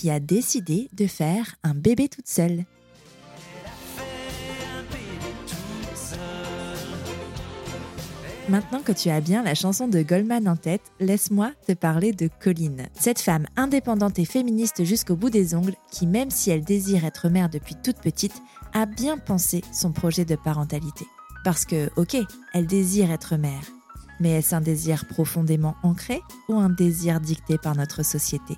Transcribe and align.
qui 0.00 0.10
a 0.10 0.18
décidé 0.18 0.88
de 0.94 1.06
faire 1.06 1.56
un 1.62 1.74
bébé 1.74 2.08
toute 2.08 2.26
seule. 2.26 2.64
Maintenant 8.48 8.80
que 8.80 8.92
tu 8.92 9.10
as 9.10 9.20
bien 9.20 9.42
la 9.42 9.54
chanson 9.54 9.88
de 9.88 10.00
Goldman 10.00 10.48
en 10.48 10.56
tête, 10.56 10.80
laisse-moi 11.00 11.52
te 11.66 11.72
parler 11.72 12.12
de 12.12 12.30
Colline, 12.42 12.86
cette 12.98 13.20
femme 13.20 13.44
indépendante 13.56 14.18
et 14.18 14.24
féministe 14.24 14.84
jusqu'au 14.84 15.16
bout 15.16 15.28
des 15.28 15.54
ongles 15.54 15.76
qui, 15.92 16.06
même 16.06 16.30
si 16.30 16.50
elle 16.50 16.64
désire 16.64 17.04
être 17.04 17.28
mère 17.28 17.50
depuis 17.50 17.74
toute 17.74 17.98
petite, 17.98 18.40
a 18.72 18.86
bien 18.86 19.18
pensé 19.18 19.60
son 19.70 19.92
projet 19.92 20.24
de 20.24 20.34
parentalité. 20.34 21.04
Parce 21.44 21.66
que, 21.66 21.90
ok, 21.96 22.16
elle 22.54 22.66
désire 22.66 23.10
être 23.10 23.36
mère, 23.36 23.70
mais 24.18 24.30
est-ce 24.30 24.54
un 24.54 24.62
désir 24.62 25.04
profondément 25.04 25.74
ancré 25.82 26.22
ou 26.48 26.54
un 26.54 26.70
désir 26.70 27.20
dicté 27.20 27.58
par 27.58 27.76
notre 27.76 28.02
société? 28.02 28.56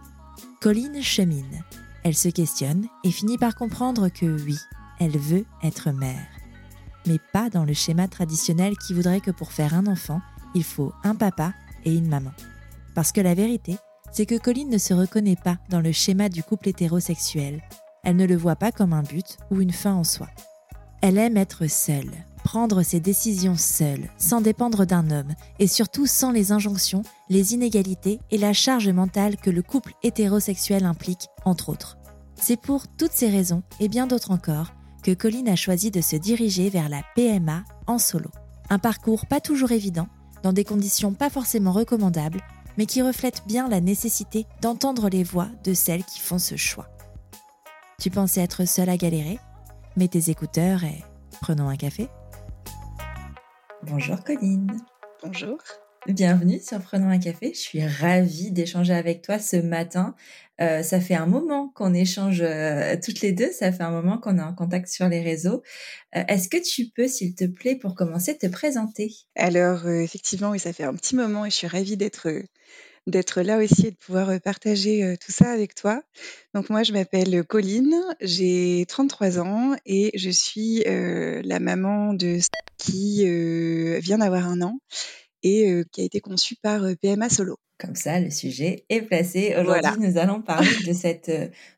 Colline 0.62 1.02
chemine. 1.02 1.64
Elle 2.04 2.14
se 2.14 2.28
questionne 2.28 2.86
et 3.02 3.10
finit 3.10 3.36
par 3.36 3.56
comprendre 3.56 4.08
que 4.08 4.26
oui, 4.26 4.56
elle 5.00 5.18
veut 5.18 5.44
être 5.64 5.90
mère. 5.90 6.24
Mais 7.04 7.18
pas 7.32 7.50
dans 7.50 7.64
le 7.64 7.74
schéma 7.74 8.06
traditionnel 8.06 8.76
qui 8.76 8.94
voudrait 8.94 9.20
que 9.20 9.32
pour 9.32 9.50
faire 9.50 9.74
un 9.74 9.88
enfant, 9.88 10.20
il 10.54 10.62
faut 10.62 10.92
un 11.02 11.16
papa 11.16 11.52
et 11.84 11.92
une 11.92 12.06
maman. 12.06 12.30
Parce 12.94 13.10
que 13.10 13.20
la 13.20 13.34
vérité, 13.34 13.76
c'est 14.12 14.24
que 14.24 14.38
Colline 14.38 14.70
ne 14.70 14.78
se 14.78 14.94
reconnaît 14.94 15.34
pas 15.34 15.58
dans 15.68 15.80
le 15.80 15.90
schéma 15.90 16.28
du 16.28 16.44
couple 16.44 16.68
hétérosexuel. 16.68 17.60
Elle 18.04 18.14
ne 18.14 18.26
le 18.26 18.36
voit 18.36 18.54
pas 18.54 18.70
comme 18.70 18.92
un 18.92 19.02
but 19.02 19.38
ou 19.50 19.60
une 19.60 19.72
fin 19.72 19.94
en 19.94 20.04
soi. 20.04 20.28
Elle 21.00 21.18
aime 21.18 21.38
être 21.38 21.66
seule, 21.66 22.12
prendre 22.42 22.82
ses 22.82 23.00
décisions 23.00 23.56
seule, 23.56 24.10
sans 24.18 24.40
dépendre 24.40 24.86
d'un 24.86 25.10
homme, 25.10 25.34
et 25.58 25.66
surtout 25.66 26.06
sans 26.06 26.30
les 26.30 26.52
injonctions, 26.52 27.02
les 27.28 27.54
inégalités 27.54 28.20
et 28.30 28.38
la 28.38 28.52
charge 28.52 28.88
mentale 28.88 29.36
que 29.36 29.50
le 29.50 29.62
couple 29.62 29.94
hétérosexuel 30.02 30.84
implique, 30.84 31.28
entre 31.44 31.68
autres. 31.68 31.98
C'est 32.34 32.60
pour 32.60 32.88
toutes 32.88 33.12
ces 33.12 33.30
raisons, 33.30 33.62
et 33.80 33.88
bien 33.88 34.06
d'autres 34.06 34.32
encore, 34.32 34.74
que 35.02 35.14
Colline 35.14 35.48
a 35.48 35.56
choisi 35.56 35.90
de 35.90 36.00
se 36.00 36.16
diriger 36.16 36.70
vers 36.70 36.88
la 36.88 37.02
PMA 37.14 37.64
en 37.86 37.98
solo. 37.98 38.30
Un 38.70 38.78
parcours 38.78 39.26
pas 39.26 39.40
toujours 39.40 39.72
évident, 39.72 40.08
dans 40.42 40.52
des 40.52 40.64
conditions 40.64 41.12
pas 41.12 41.30
forcément 41.30 41.72
recommandables, 41.72 42.40
mais 42.78 42.86
qui 42.86 43.02
reflète 43.02 43.42
bien 43.46 43.68
la 43.68 43.80
nécessité 43.80 44.46
d'entendre 44.60 45.08
les 45.08 45.24
voix 45.24 45.48
de 45.64 45.74
celles 45.74 46.04
qui 46.04 46.20
font 46.20 46.38
ce 46.38 46.56
choix. 46.56 46.88
Tu 48.00 48.10
pensais 48.10 48.40
être 48.40 48.66
seule 48.66 48.88
à 48.88 48.96
galérer? 48.96 49.38
Mets 49.96 50.08
tes 50.08 50.30
écouteurs 50.30 50.84
et 50.84 51.04
prenons 51.40 51.68
un 51.68 51.76
café. 51.76 52.08
Bonjour 53.84 54.22
Colline. 54.22 54.70
Bonjour. 55.24 55.58
Bienvenue 56.06 56.60
sur 56.60 56.80
Prenons 56.80 57.08
un 57.08 57.18
café. 57.18 57.52
Je 57.52 57.58
suis 57.58 57.84
ravie 57.84 58.52
d'échanger 58.52 58.94
avec 58.94 59.22
toi 59.22 59.40
ce 59.40 59.56
matin. 59.56 60.14
Euh, 60.60 60.84
ça 60.84 61.00
fait 61.00 61.16
un 61.16 61.26
moment 61.26 61.72
qu'on 61.74 61.92
échange 61.92 62.42
euh, 62.42 62.94
toutes 63.02 63.20
les 63.22 63.32
deux. 63.32 63.50
Ça 63.50 63.72
fait 63.72 63.82
un 63.82 63.90
moment 63.90 64.18
qu'on 64.18 64.38
est 64.38 64.42
en 64.42 64.54
contact 64.54 64.86
sur 64.86 65.08
les 65.08 65.20
réseaux. 65.20 65.62
Euh, 66.14 66.22
est-ce 66.28 66.48
que 66.48 66.58
tu 66.58 66.90
peux, 66.94 67.08
s'il 67.08 67.34
te 67.34 67.44
plaît, 67.44 67.74
pour 67.74 67.96
commencer, 67.96 68.38
te 68.38 68.46
présenter? 68.46 69.12
Alors, 69.34 69.88
effectivement, 69.88 70.50
oui, 70.50 70.60
ça 70.60 70.72
fait 70.72 70.84
un 70.84 70.94
petit 70.94 71.16
moment 71.16 71.44
et 71.44 71.50
je 71.50 71.56
suis 71.56 71.66
ravie 71.66 71.96
d'être 71.96 72.28
d'être 73.06 73.42
là 73.42 73.58
aussi 73.58 73.88
et 73.88 73.90
de 73.90 73.96
pouvoir 73.96 74.40
partager 74.40 75.16
tout 75.24 75.32
ça 75.32 75.50
avec 75.50 75.74
toi. 75.74 76.02
Donc 76.54 76.70
moi, 76.70 76.82
je 76.82 76.92
m'appelle 76.92 77.44
Colline, 77.44 77.94
j'ai 78.20 78.84
33 78.88 79.40
ans 79.40 79.74
et 79.86 80.10
je 80.14 80.30
suis 80.30 80.84
la 80.86 81.58
maman 81.60 82.14
de 82.14 82.38
qui 82.78 83.24
vient 84.00 84.18
d'avoir 84.18 84.46
un 84.46 84.62
an 84.62 84.78
et 85.42 85.82
qui 85.92 86.00
a 86.00 86.04
été 86.04 86.20
conçue 86.20 86.56
par 86.56 86.82
PMA 87.00 87.28
Solo. 87.28 87.58
Comme 87.78 87.96
ça, 87.96 88.20
le 88.20 88.30
sujet 88.30 88.84
est 88.90 89.02
placé. 89.02 89.56
Aujourd'hui, 89.58 89.90
nous 89.98 90.16
allons 90.16 90.40
parler 90.40 90.70
de, 90.86 90.92
cette, 90.92 91.28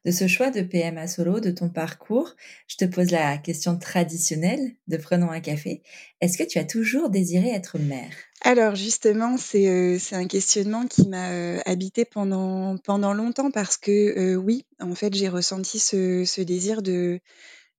de 0.05 0.11
ce 0.11 0.27
choix 0.27 0.51
de 0.51 0.61
PMA 0.61 1.07
solo, 1.07 1.41
de 1.41 1.51
ton 1.51 1.71
parcours. 1.71 2.35
Je 2.69 2.77
te 2.77 2.85
pose 2.85 3.11
la 3.11 3.39
question 3.39 3.79
traditionnelle 3.79 4.73
de 4.87 4.99
Prenons 4.99 5.31
un 5.31 5.41
café. 5.41 5.83
Est-ce 6.21 6.37
que 6.37 6.43
tu 6.43 6.59
as 6.59 6.65
toujours 6.65 7.09
désiré 7.09 7.49
être 7.49 7.79
mère? 7.79 8.13
Alors 8.43 8.75
justement, 8.75 9.39
c'est 9.39 9.99
c'est 9.99 10.17
un 10.17 10.27
questionnement 10.27 10.87
qui 10.87 11.09
m'a 11.09 11.59
habité 11.65 12.05
pendant 12.05 12.77
pendant 12.77 13.15
longtemps 13.15 13.51
parce 13.51 13.79
que 13.79 14.37
oui, 14.37 14.67
en 14.81 14.95
fait, 14.95 15.15
j'ai 15.15 15.31
ressenti 15.31 15.79
ce, 15.79 16.27
ce 16.27 16.43
désir 16.43 16.83
de 16.83 17.19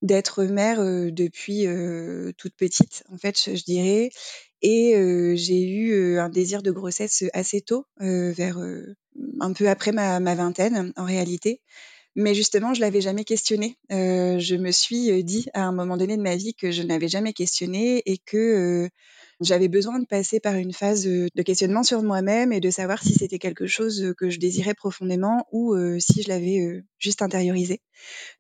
d'être 0.02 0.44
mère 0.44 0.80
depuis 1.12 1.68
toute 2.38 2.56
petite, 2.56 3.04
en 3.12 3.18
fait, 3.18 3.40
je, 3.40 3.56
je 3.56 3.64
dirais. 3.64 4.10
Et 4.68 5.36
j'ai 5.36 5.62
eu 5.62 6.18
un 6.18 6.30
désir 6.30 6.64
de 6.64 6.72
grossesse 6.72 7.24
assez 7.34 7.62
tôt, 7.62 7.86
vers 8.00 8.58
un 9.40 9.54
peu 9.54 9.70
après 9.70 9.92
ma, 9.92 10.20
ma, 10.20 10.34
vingtaine 10.34 10.92
en 10.96 11.06
réalité. 11.06 11.62
Mais 12.16 12.34
justement, 12.34 12.74
je 12.74 12.82
l'avais 12.82 13.02
jamais 13.02 13.26
questionné. 13.26 13.78
je 13.92 14.56
me 14.56 14.72
suis 14.72 15.24
dit 15.24 15.46
à 15.54 15.66
un 15.66 15.72
moment 15.72 15.98
donné 15.98 16.18
de 16.18 16.24
ma 16.24 16.36
vie 16.36 16.56
que 16.56 16.72
je 16.72 16.82
n'avais 16.82 17.10
jamais 17.10 17.32
questionné 17.32 18.02
et 18.08 18.18
que 18.18 18.90
j'avais 19.42 19.68
besoin 19.68 20.00
de 20.00 20.06
passer 20.06 20.40
par 20.40 20.56
une 20.56 20.74
phase 20.74 21.06
de 21.06 21.42
questionnement 21.42 21.84
sur 21.84 22.02
moi-même 22.02 22.54
et 22.54 22.60
de 22.60 22.70
savoir 22.70 23.04
si 23.04 23.14
c'était 23.14 23.40
quelque 23.40 23.68
chose 23.68 24.14
que 24.18 24.30
je 24.30 24.40
désirais 24.40 24.74
profondément 24.74 25.46
ou 25.52 25.76
si 26.00 26.24
je 26.24 26.30
l'avais 26.30 26.84
juste 27.00 27.22
intériorisé. 27.22 27.82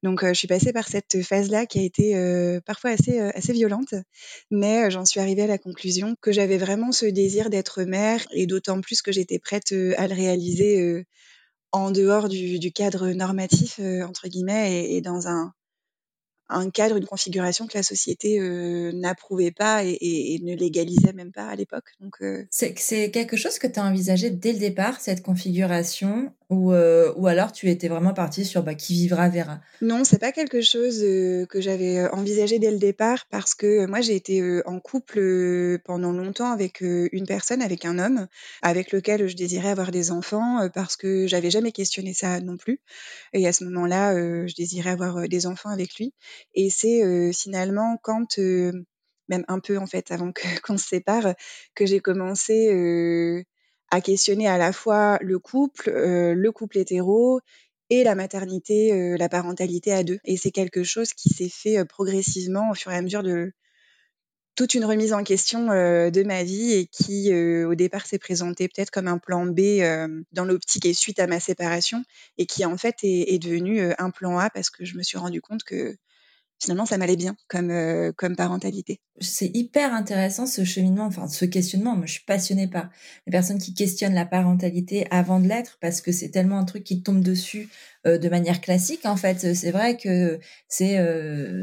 Donc 0.03 0.25
je 0.25 0.33
suis 0.33 0.47
passée 0.47 0.71
par 0.71 0.87
cette 0.87 1.21
phase-là 1.21 1.65
qui 1.65 1.79
a 1.79 1.83
été 1.83 2.59
parfois 2.65 2.91
assez 2.91 3.19
assez 3.19 3.53
violente, 3.53 3.93
mais 4.51 4.89
j'en 4.89 5.05
suis 5.05 5.19
arrivée 5.19 5.43
à 5.43 5.47
la 5.47 5.57
conclusion 5.57 6.15
que 6.21 6.31
j'avais 6.31 6.57
vraiment 6.57 6.91
ce 6.91 7.05
désir 7.05 7.49
d'être 7.49 7.83
mère 7.83 8.25
et 8.31 8.45
d'autant 8.45 8.79
plus 8.81 9.01
que 9.01 9.11
j'étais 9.11 9.39
prête 9.39 9.73
à 9.97 10.07
le 10.07 10.13
réaliser 10.13 11.05
en 11.71 11.91
dehors 11.91 12.29
du, 12.29 12.71
cadre 12.71 13.09
normatif 13.09 13.79
entre 13.79 14.29
guillemets 14.29 14.85
et, 14.85 14.97
et 14.97 15.01
dans 15.01 15.27
un 15.27 15.53
un 16.49 16.69
cadre, 16.69 16.97
une 16.97 17.05
configuration 17.05 17.67
que 17.67 17.77
la 17.77 17.83
société 17.83 18.39
n'approuvait 18.93 19.51
pas 19.51 19.83
et, 19.83 20.39
ne 20.43 20.55
légalisait 20.55 21.13
même 21.13 21.31
pas 21.31 21.47
à 21.47 21.55
l'époque. 21.55 21.93
Donc 21.99 22.17
c'est 22.49 23.11
quelque 23.11 23.37
chose 23.37 23.59
que 23.59 23.67
tu 23.67 23.79
as 23.79 23.83
envisagé 23.83 24.29
dès 24.29 24.53
le 24.53 24.59
départ 24.59 24.99
cette 25.01 25.23
configuration 25.23 26.31
ou, 26.49 26.73
euh, 26.73 27.11
ou 27.15 27.27
alors 27.27 27.51
tu 27.51 27.69
étais 27.69 27.87
vraiment 27.87 28.13
partie 28.13 28.45
sur 28.45 28.61
bah, 28.63 28.75
qui 28.75 28.93
vivra 28.93 29.29
verra 29.29 29.61
Non, 29.81 30.03
c'est 30.03 30.19
pas 30.19 30.31
quelque 30.31 30.61
chose 30.61 31.01
euh, 31.03 31.45
que 31.47 31.59
j'avais 31.59 31.97
euh, 31.97 32.11
envisagé 32.11 32.59
dès 32.59 32.71
le 32.71 32.77
départ 32.77 33.25
parce 33.31 33.55
que 33.55 33.85
moi 33.87 34.01
j'ai 34.01 34.15
été 34.15 34.61
en 34.65 34.79
couple 34.79 35.79
pendant 35.85 36.11
longtemps 36.11 36.51
avec 36.51 36.81
une 36.81 37.25
personne, 37.25 37.61
avec 37.61 37.85
un 37.85 37.97
homme, 37.99 38.27
avec 38.61 38.91
lequel 38.91 39.27
je 39.27 39.35
désirais 39.35 39.69
avoir 39.69 39.91
des 39.91 40.11
enfants 40.11 40.69
parce 40.73 40.95
que 40.97 41.27
j'avais 41.27 41.49
jamais 41.49 41.71
questionné 41.71 42.13
ça 42.13 42.39
non 42.41 42.57
plus. 42.57 42.79
Et 43.33 43.47
à 43.47 43.53
ce 43.53 43.63
moment-là, 43.65 44.15
je 44.15 44.53
désirais 44.55 44.91
avoir 44.91 45.27
des 45.27 45.47
enfants 45.47 45.69
avec 45.69 45.95
lui. 45.97 46.13
Et 46.53 46.69
c'est 46.69 47.31
finalement 47.33 47.97
quand 48.01 48.37
même 49.27 49.45
un 49.47 49.59
peu 49.59 49.77
en 49.77 49.87
fait 49.87 50.11
avant 50.11 50.31
qu'on 50.63 50.77
se 50.77 50.87
sépare, 50.87 51.33
que 51.73 51.85
j'ai 51.85 51.99
commencé 51.99 53.45
à 53.91 54.01
questionner 54.01 54.47
à 54.47 54.57
la 54.57 54.71
fois 54.73 55.17
le 55.21 55.39
couple, 55.39 55.89
euh, 55.89 56.33
le 56.33 56.51
couple 56.51 56.77
hétéro 56.79 57.39
et 57.89 58.03
la 58.03 58.15
maternité, 58.15 58.93
euh, 58.93 59.15
la 59.17 59.29
parentalité 59.29 59.91
à 59.91 60.03
deux. 60.03 60.19
Et 60.25 60.37
c'est 60.37 60.51
quelque 60.51 60.83
chose 60.83 61.13
qui 61.13 61.29
s'est 61.29 61.49
fait 61.49 61.79
euh, 61.79 61.85
progressivement 61.85 62.71
au 62.71 62.73
fur 62.73 62.91
et 62.91 62.95
à 62.95 63.01
mesure 63.01 63.23
de 63.23 63.51
toute 64.55 64.73
une 64.73 64.85
remise 64.85 65.11
en 65.11 65.23
question 65.25 65.65
de 65.67 66.23
ma 66.23 66.43
vie 66.43 66.71
et 66.71 66.87
qui, 66.87 67.29
au 67.33 67.75
départ, 67.75 68.05
s'est 68.05 68.17
présenté 68.17 68.69
peut-être 68.69 68.89
comme 68.89 69.09
un 69.09 69.17
plan 69.17 69.45
B 69.45 69.81
dans 70.31 70.45
l'optique 70.45 70.85
et 70.85 70.93
suite 70.93 71.19
à 71.19 71.27
ma 71.27 71.41
séparation 71.41 72.05
et 72.37 72.45
qui, 72.45 72.63
en 72.63 72.77
fait, 72.77 72.95
est, 73.03 73.33
est 73.33 73.37
devenu 73.37 73.91
un 73.97 74.11
plan 74.11 74.39
A 74.39 74.49
parce 74.49 74.69
que 74.69 74.85
je 74.85 74.95
me 74.95 75.03
suis 75.03 75.17
rendu 75.17 75.41
compte 75.41 75.65
que 75.65 75.97
finalement, 76.65 76.85
ça 76.85 76.97
m'allait 76.97 77.15
bien 77.15 77.35
comme, 77.47 77.69
euh, 77.69 78.11
comme 78.15 78.35
parentalité. 78.35 78.99
C'est 79.21 79.51
hyper 79.53 79.93
intéressant 79.93 80.45
ce 80.45 80.63
cheminement, 80.63 81.05
enfin 81.05 81.27
ce 81.27 81.45
questionnement. 81.45 81.95
Moi, 81.95 82.05
je 82.07 82.13
suis 82.13 82.25
passionnée 82.25 82.67
par 82.67 82.89
les 83.27 83.31
personnes 83.31 83.59
qui 83.59 83.73
questionnent 83.73 84.13
la 84.15 84.25
parentalité 84.25 85.07
avant 85.11 85.39
de 85.39 85.47
l'être 85.47 85.77
parce 85.79 86.01
que 86.01 86.11
c'est 86.11 86.29
tellement 86.29 86.57
un 86.57 86.65
truc 86.65 86.83
qui 86.83 87.01
tombe 87.01 87.21
dessus 87.21 87.69
de 88.05 88.29
manière 88.29 88.61
classique 88.61 89.05
en 89.05 89.15
fait. 89.15 89.55
C'est 89.55 89.71
vrai 89.71 89.97
que 89.97 90.39
c'est 90.67 90.97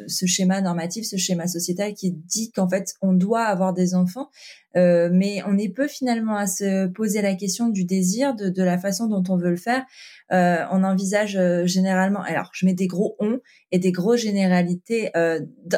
ce 0.09 0.27
schéma 0.27 0.61
normatif, 0.61 1.07
ce 1.07 1.17
schéma 1.17 1.47
sociétal 1.47 1.95
qui 1.95 2.13
dit 2.13 2.51
qu'en 2.51 2.69
fait 2.69 2.95
on 3.01 3.13
doit 3.13 3.45
avoir 3.45 3.73
des 3.73 3.95
enfants, 3.95 4.29
mais 4.75 5.43
on 5.47 5.57
est 5.57 5.69
peu 5.69 5.87
finalement 5.87 6.37
à 6.37 6.47
se 6.47 6.89
poser 6.89 7.23
la 7.23 7.35
question 7.35 7.69
du 7.69 7.85
désir, 7.85 8.35
de, 8.35 8.49
de 8.49 8.63
la 8.63 8.79
façon 8.79 9.07
dont 9.07 9.23
on 9.29 9.37
veut 9.37 9.51
le 9.51 9.57
faire. 9.57 9.85
on 10.31 10.85
envisage 10.85 11.39
généralement, 11.65 12.23
alors 12.23 12.51
je 12.53 12.67
mets 12.67 12.75
des 12.75 12.89
gros 12.89 13.17
on 13.21 13.39
et 13.71 13.79
des 13.79 13.93
gros 13.93 14.17
généralités 14.17 15.11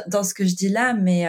dans, 0.08 0.22
ce 0.22 0.34
que 0.34 0.44
je 0.44 0.54
dis 0.54 0.68
là, 0.70 0.94
mais 0.94 1.26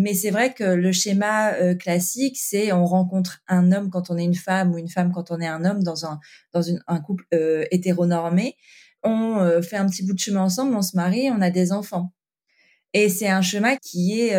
mais 0.00 0.14
c'est 0.14 0.30
vrai 0.30 0.54
que 0.54 0.64
le 0.64 0.92
schéma 0.92 1.52
euh, 1.54 1.74
classique, 1.74 2.38
c'est 2.38 2.72
on 2.72 2.86
rencontre 2.86 3.40
un 3.48 3.70
homme 3.70 3.90
quand 3.90 4.10
on 4.10 4.16
est 4.16 4.24
une 4.24 4.34
femme 4.34 4.72
ou 4.72 4.78
une 4.78 4.88
femme 4.88 5.12
quand 5.12 5.30
on 5.30 5.40
est 5.40 5.46
un 5.46 5.64
homme 5.64 5.82
dans 5.82 6.06
un 6.06 6.20
dans 6.52 6.62
un 6.86 7.00
couple 7.00 7.24
euh, 7.34 7.64
hétéronormé. 7.70 8.56
On 9.02 9.38
euh, 9.40 9.62
fait 9.62 9.76
un 9.76 9.86
petit 9.86 10.04
bout 10.04 10.14
de 10.14 10.18
chemin 10.18 10.42
ensemble, 10.42 10.74
on 10.74 10.82
se 10.82 10.96
marie, 10.96 11.30
on 11.30 11.40
a 11.42 11.50
des 11.50 11.72
enfants. 11.72 12.12
Et 12.94 13.08
c'est 13.08 13.28
un 13.28 13.42
chemin 13.42 13.76
qui 13.76 14.20
est 14.20 14.34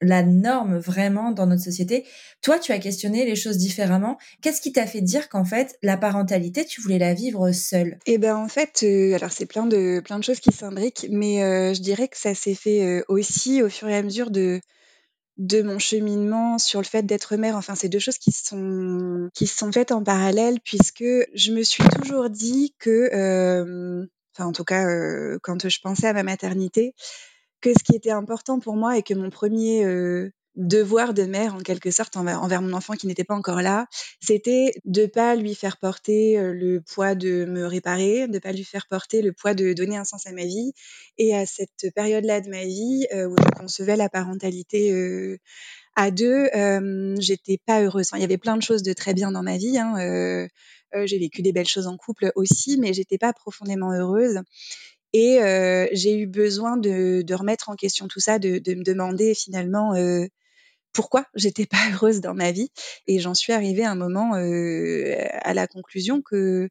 la 0.00 0.22
norme 0.22 0.78
vraiment 0.78 1.30
dans 1.30 1.46
notre 1.46 1.62
société. 1.62 2.06
Toi, 2.40 2.58
tu 2.58 2.72
as 2.72 2.78
questionné 2.78 3.26
les 3.26 3.36
choses 3.36 3.58
différemment. 3.58 4.16
Qu'est-ce 4.40 4.62
qui 4.62 4.72
t'a 4.72 4.86
fait 4.86 5.02
dire 5.02 5.28
qu'en 5.28 5.44
fait, 5.44 5.76
la 5.82 5.98
parentalité, 5.98 6.64
tu 6.64 6.80
voulais 6.80 6.98
la 6.98 7.12
vivre 7.12 7.52
seule? 7.52 7.98
Eh 8.06 8.16
ben, 8.16 8.34
en 8.34 8.48
fait, 8.48 8.82
alors 9.14 9.30
c'est 9.30 9.44
plein 9.44 9.66
de 9.66 10.00
plein 10.00 10.18
de 10.18 10.24
choses 10.24 10.40
qui 10.40 10.52
s'imbriquent, 10.52 11.06
mais 11.10 11.74
je 11.74 11.82
dirais 11.82 12.08
que 12.08 12.16
ça 12.16 12.34
s'est 12.34 12.54
fait 12.54 13.04
aussi 13.08 13.62
au 13.62 13.68
fur 13.68 13.88
et 13.88 13.96
à 13.96 14.02
mesure 14.02 14.30
de 14.30 14.62
de 15.38 15.62
mon 15.62 15.78
cheminement 15.78 16.58
sur 16.58 16.80
le 16.80 16.86
fait 16.86 17.02
d'être 17.04 17.36
mère. 17.36 17.56
Enfin, 17.56 17.74
c'est 17.74 17.88
deux 17.88 17.98
choses 17.98 18.18
qui 18.18 18.32
sont 18.32 19.30
qui 19.34 19.46
sont 19.46 19.72
faites 19.72 19.92
en 19.92 20.02
parallèle 20.02 20.60
puisque 20.64 21.04
je 21.34 21.52
me 21.52 21.62
suis 21.62 21.84
toujours 21.84 22.30
dit 22.30 22.74
que, 22.78 23.14
euh, 23.14 24.06
enfin 24.34 24.48
en 24.48 24.52
tout 24.52 24.64
cas 24.64 24.86
euh, 24.86 25.38
quand 25.42 25.68
je 25.68 25.80
pensais 25.80 26.06
à 26.08 26.12
ma 26.12 26.22
maternité, 26.22 26.94
que 27.60 27.70
ce 27.72 27.84
qui 27.84 27.96
était 27.96 28.10
important 28.10 28.60
pour 28.60 28.76
moi 28.76 28.98
et 28.98 29.02
que 29.02 29.14
mon 29.14 29.30
premier 29.30 29.84
euh, 29.84 30.32
devoir 30.56 31.14
de 31.14 31.22
mère 31.22 31.54
en 31.54 31.60
quelque 31.60 31.90
sorte 31.90 32.16
envers, 32.16 32.62
mon 32.62 32.72
enfant 32.72 32.94
qui 32.94 33.06
n'était 33.06 33.24
pas 33.24 33.34
encore 33.34 33.62
là, 33.62 33.86
c'était 34.20 34.72
de 34.84 35.06
pas 35.06 35.34
lui 35.34 35.54
faire 35.54 35.78
porter 35.78 36.38
euh, 36.38 36.52
le 36.52 36.80
poids 36.80 37.14
de 37.14 37.46
me 37.46 37.64
réparer, 37.64 38.28
de 38.28 38.38
pas 38.38 38.52
lui 38.52 38.64
faire 38.64 38.86
porter 38.86 39.22
le 39.22 39.32
poids 39.32 39.54
de 39.54 39.72
donner 39.72 39.96
un 39.96 40.04
sens 40.04 40.26
à 40.26 40.32
ma 40.32 40.44
vie. 40.44 40.72
Et 41.18 41.34
à 41.34 41.46
cette 41.46 41.86
période-là 41.94 42.40
de 42.40 42.50
ma 42.50 42.64
vie 42.64 43.06
euh, 43.14 43.28
où 43.28 43.36
je 43.38 43.60
concevais 43.60 43.96
la 43.96 44.08
parentalité 44.08 44.92
euh, 44.92 45.38
à 45.94 46.10
deux, 46.10 46.48
j'étais 47.18 47.58
pas 47.66 47.82
heureuse. 47.82 48.10
il 48.14 48.20
y 48.20 48.24
avait 48.24 48.38
plein 48.38 48.56
de 48.56 48.62
choses 48.62 48.82
de 48.82 48.92
très 48.94 49.12
bien 49.12 49.30
dans 49.30 49.42
ma 49.42 49.58
vie. 49.58 49.78
Hein, 49.78 50.48
j'ai 51.04 51.18
vécu 51.18 51.42
des 51.42 51.52
belles 51.52 51.68
choses 51.68 51.86
en 51.86 51.98
couple 51.98 52.32
aussi, 52.34 52.78
mais 52.78 52.94
j'étais 52.94 53.18
pas 53.18 53.34
profondément 53.34 53.92
heureuse. 53.92 54.40
Et 55.12 55.38
j'ai 55.92 56.16
eu 56.16 56.26
besoin 56.26 56.78
de, 56.78 57.34
remettre 57.34 57.68
en 57.68 57.76
question 57.76 58.08
tout 58.08 58.20
ça, 58.20 58.38
de 58.38 58.74
me 58.74 58.82
demander 58.82 59.34
finalement 59.34 59.92
pourquoi 60.92 61.26
j'étais 61.34 61.66
pas 61.66 61.76
heureuse 61.92 62.20
dans 62.20 62.34
ma 62.34 62.52
vie. 62.52 62.70
Et 63.06 63.18
j'en 63.18 63.34
suis 63.34 63.52
arrivée 63.52 63.84
à 63.84 63.90
un 63.90 63.96
moment 63.96 64.34
euh, 64.36 65.14
à 65.42 65.54
la 65.54 65.66
conclusion 65.66 66.22
que 66.22 66.68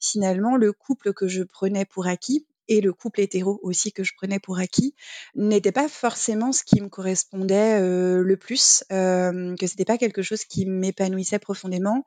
finalement, 0.00 0.56
le 0.56 0.72
couple 0.72 1.12
que 1.12 1.28
je 1.28 1.42
prenais 1.42 1.84
pour 1.84 2.06
acquis, 2.06 2.46
et 2.68 2.80
le 2.80 2.92
couple 2.92 3.20
hétéro 3.20 3.60
aussi 3.62 3.92
que 3.92 4.04
je 4.04 4.12
prenais 4.16 4.38
pour 4.38 4.58
acquis 4.58 4.94
n'était 5.34 5.72
pas 5.72 5.88
forcément 5.88 6.52
ce 6.52 6.64
qui 6.64 6.80
me 6.80 6.88
correspondait 6.88 7.80
euh, 7.80 8.22
le 8.22 8.36
plus, 8.36 8.84
euh, 8.92 9.54
que 9.56 9.66
c'était 9.66 9.84
pas 9.84 9.98
quelque 9.98 10.22
chose 10.22 10.44
qui 10.44 10.66
m'épanouissait 10.66 11.38
profondément 11.38 12.04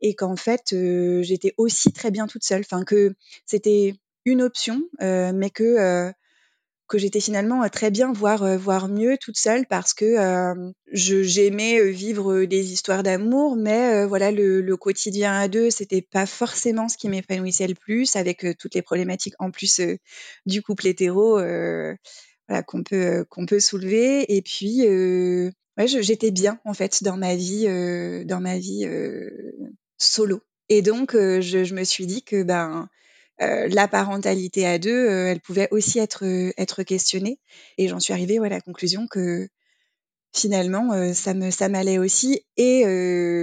et 0.00 0.14
qu'en 0.14 0.36
fait 0.36 0.72
euh, 0.72 1.22
j'étais 1.22 1.54
aussi 1.56 1.92
très 1.92 2.10
bien 2.10 2.26
toute 2.26 2.44
seule, 2.44 2.60
enfin 2.60 2.84
que 2.84 3.14
c'était 3.44 3.94
une 4.24 4.42
option, 4.42 4.82
euh, 5.02 5.32
mais 5.34 5.50
que 5.50 6.12
que 6.86 6.98
j'étais 6.98 7.20
finalement 7.20 7.62
euh, 7.62 7.68
très 7.68 7.90
bien, 7.90 8.12
voire, 8.12 8.42
euh, 8.42 8.56
voire 8.56 8.88
mieux 8.88 9.16
toute 9.18 9.36
seule 9.36 9.66
parce 9.66 9.94
que 9.94 10.04
euh, 10.04 10.72
j'aimais 10.92 11.90
vivre 11.90 12.44
des 12.44 12.72
histoires 12.72 13.02
d'amour, 13.02 13.56
mais 13.56 14.04
voilà, 14.06 14.30
le, 14.30 14.76
quotidien 14.76 15.38
à 15.38 15.48
deux, 15.48 15.70
c'était 15.70 16.02
pas 16.02 16.26
forcément 16.26 16.88
ce 16.88 16.96
qui 16.96 17.08
m'épanouissait 17.08 17.66
le 17.66 17.74
plus, 17.74 18.14
avec 18.14 18.46
toutes 18.58 18.74
les 18.74 18.82
problématiques 18.82 19.34
en 19.38 19.50
plus 19.50 19.80
du 20.44 20.62
couple 20.62 20.86
hétéro 20.86 21.40
qu'on 22.66 22.82
peut, 22.82 23.24
peut 23.48 23.60
soulever. 23.60 24.36
Et 24.36 24.42
puis, 24.42 24.82
j'étais 25.78 26.30
bien 26.30 26.60
en 26.64 26.74
fait 26.74 27.02
dans 27.02 27.16
ma 27.16 27.34
vie, 27.34 27.64
dans 28.26 28.40
ma 28.40 28.58
vie 28.58 28.86
solo. 29.96 30.42
Et 30.68 30.82
donc, 30.82 31.12
je, 31.14 31.64
je, 31.64 31.74
me 31.74 31.84
suis 31.84 32.06
dit 32.06 32.22
que 32.22 32.42
ben 32.42 32.88
euh, 33.42 33.68
la 33.68 33.86
parentalité 33.88 34.66
à 34.66 34.78
deux, 34.78 34.90
euh, 34.90 35.28
elle 35.28 35.40
pouvait 35.40 35.68
aussi 35.70 35.98
être, 35.98 36.24
euh, 36.24 36.52
être 36.56 36.82
questionnée. 36.82 37.38
Et 37.78 37.88
j'en 37.88 38.00
suis 38.00 38.12
arrivée 38.12 38.38
à 38.38 38.48
la 38.48 38.60
conclusion 38.60 39.06
que 39.08 39.48
finalement, 40.34 41.14
ça 41.14 41.34
me 41.34 41.50
ça 41.50 41.68
m'allait 41.68 41.98
aussi. 41.98 42.42
Et 42.56 42.84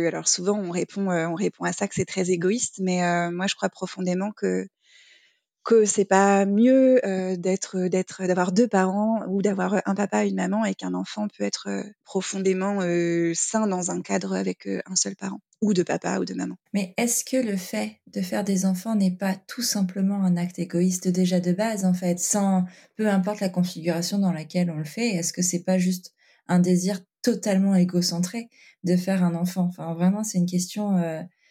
alors 0.08 0.28
souvent, 0.28 0.60
on 0.60 0.72
répond, 0.72 1.10
on 1.10 1.36
répond 1.36 1.64
à 1.66 1.74
ça 1.74 1.88
que 1.88 1.96
c'est 1.96 2.06
très 2.06 2.30
égoïste, 2.30 2.80
mais 2.82 3.02
moi, 3.32 3.48
je 3.48 3.56
crois 3.56 3.70
profondément 3.70 4.32
que 4.32 4.68
que 5.64 5.86
c'est 5.86 6.06
pas 6.06 6.46
mieux 6.46 7.02
d'être 7.38 7.88
d'être 7.88 8.26
d'avoir 8.26 8.52
deux 8.52 8.68
parents 8.68 9.24
ou 9.28 9.42
d'avoir 9.42 9.82
un 9.86 9.96
papa 9.96 10.26
et 10.26 10.30
une 10.30 10.36
maman 10.36 10.66
et 10.66 10.76
qu'un 10.76 10.94
enfant 10.94 11.28
peut 11.36 11.44
être 11.44 11.68
profondément 12.06 12.82
sain 13.34 13.66
dans 13.68 13.90
un 13.92 14.02
cadre 14.02 14.36
avec 14.36 14.68
un 14.68 14.96
seul 14.96 15.16
parent 15.16 15.42
ou 15.64 15.74
de 15.74 15.84
papa 15.84 16.20
ou 16.20 16.26
de 16.26 16.34
maman. 16.34 16.56
Mais 16.74 16.94
est-ce 16.98 17.24
que 17.24 17.38
le 17.38 17.58
fait 17.58 17.98
de 18.14 18.22
faire 18.22 18.44
des 18.44 18.66
enfants 18.66 18.96
n'est 18.96 19.16
pas 19.16 19.36
tout 19.48 19.62
simplement 19.62 20.24
un 20.24 20.38
acte 20.38 20.60
égoïste 20.60 21.08
déjà 21.08 21.40
de 21.40 21.52
base 21.52 21.86
en 21.86 21.94
fait, 21.94 22.20
sans 22.20 22.66
peu 22.96 23.10
importe 23.10 23.40
la 23.40 23.50
configuration 23.50 24.20
dans 24.20 24.32
laquelle 24.32 24.70
on 24.70 24.78
le 24.78 24.84
fait, 24.84 25.10
est-ce 25.10 25.34
que 25.34 25.42
c'est 25.42 25.64
pas 25.64 25.78
juste 25.78 26.14
un 26.48 26.60
désir 26.60 27.00
totalement 27.22 27.76
égocentré 27.76 28.50
de 28.84 28.96
faire 28.96 29.24
un 29.24 29.36
enfant? 29.36 29.68
Enfin 29.70 29.94
vraiment, 29.94 30.24
c'est 30.24 30.38
une 30.38 30.46
question 30.46 31.00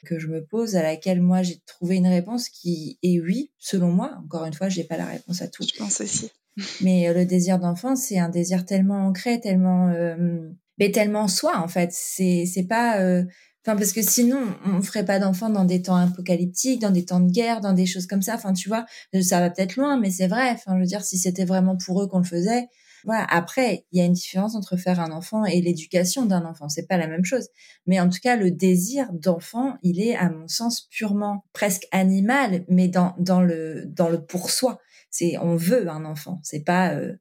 que 0.05 0.19
je 0.19 0.27
me 0.27 0.45
pose, 0.45 0.77
à 0.77 0.83
laquelle 0.83 1.21
moi 1.21 1.43
j'ai 1.43 1.61
trouvé 1.67 1.97
une 1.97 2.07
réponse 2.07 2.49
qui 2.49 2.99
est 3.03 3.21
oui, 3.21 3.51
selon 3.59 3.91
moi. 3.91 4.19
Encore 4.25 4.45
une 4.45 4.53
fois, 4.53 4.69
j'ai 4.69 4.85
pas 4.85 4.97
la 4.97 5.07
réponse 5.07 5.43
à 5.43 5.49
tout. 5.49 5.63
Je 5.63 5.79
pense 5.79 6.01
aussi. 6.01 6.31
Mais 6.83 7.09
euh, 7.09 7.15
le 7.15 7.25
désir 7.25 7.59
d'enfant, 7.59 7.97
c'est 7.97 8.19
un 8.19 8.29
désir 8.29 8.67
tellement 8.67 9.07
ancré, 9.07 9.41
tellement, 9.41 9.89
euh, 9.89 10.51
mais 10.79 10.91
tellement 10.91 11.29
soi 11.29 11.57
en 11.59 11.69
fait. 11.69 11.91
C'est 11.93 12.45
c'est 12.47 12.65
pas, 12.65 13.01
euh, 13.01 13.25
enfin 13.65 13.77
parce 13.77 13.93
que 13.93 14.03
sinon 14.03 14.41
on 14.67 14.83
ferait 14.83 15.05
pas 15.05 15.19
d'enfants 15.19 15.51
dans 15.51 15.65
des 15.65 15.83
temps 15.83 15.97
apocalyptiques, 15.97 16.81
dans 16.81 16.91
des 16.91 17.05
temps 17.05 17.21
de 17.21 17.31
guerre, 17.31 17.61
dans 17.61 17.73
des 17.73 17.87
choses 17.87 18.07
comme 18.07 18.23
ça. 18.23 18.35
Enfin 18.35 18.53
tu 18.53 18.69
vois, 18.69 18.85
ça 19.23 19.41
va 19.41 19.51
peut-être 19.51 19.77
loin, 19.77 19.99
mais 19.99 20.11
c'est 20.11 20.29
vrai. 20.29 20.51
Enfin 20.51 20.75
je 20.77 20.81
veux 20.81 20.87
dire, 20.87 21.03
si 21.03 21.19
c'était 21.19 21.45
vraiment 21.45 21.77
pour 21.77 22.03
eux 22.03 22.09
qu'on 22.09 22.19
le 22.19 22.25
faisait, 22.25 22.69
voilà. 23.05 23.25
Après, 23.29 23.85
il 23.93 23.99
y 23.99 24.03
a 24.03 24.05
une 24.05 24.13
différence 24.13 24.55
entre 24.55 24.77
faire 24.77 25.01
un 25.01 25.11
enfant 25.11 25.45
et 25.45 25.61
l'éducation 25.61 26.27
d'un 26.27 26.45
enfant. 26.45 26.69
C'est 26.69 26.87
pas 26.87 26.97
la 26.97 27.09
même 27.09 27.25
chose. 27.25 27.49
Mais 27.87 28.01
en 28.01 28.09
tout 28.09 28.21
cas, 28.23 28.37
le 28.37 28.51
désir 28.51 29.13
d'enfant, 29.13 29.77
il 29.83 30.01
est, 30.01 30.15
à 30.15 30.31
mon 30.31 30.49
sens, 30.49 30.83
purement 30.91 31.45
presque 31.53 31.87
animal, 31.91 32.65
mais 32.69 32.89
dans, 32.89 33.15
dans 33.19 33.41
le, 33.41 33.87
dans 33.87 34.09
le 34.09 34.25
pour 34.25 34.51
soi. 34.51 34.79
C'est, 35.11 35.37
on 35.39 35.57
veut 35.57 35.89
un 35.91 36.05
enfant. 36.05 36.41
C'est 36.43 36.65
pas, 36.65 36.95
euh, 36.95 37.15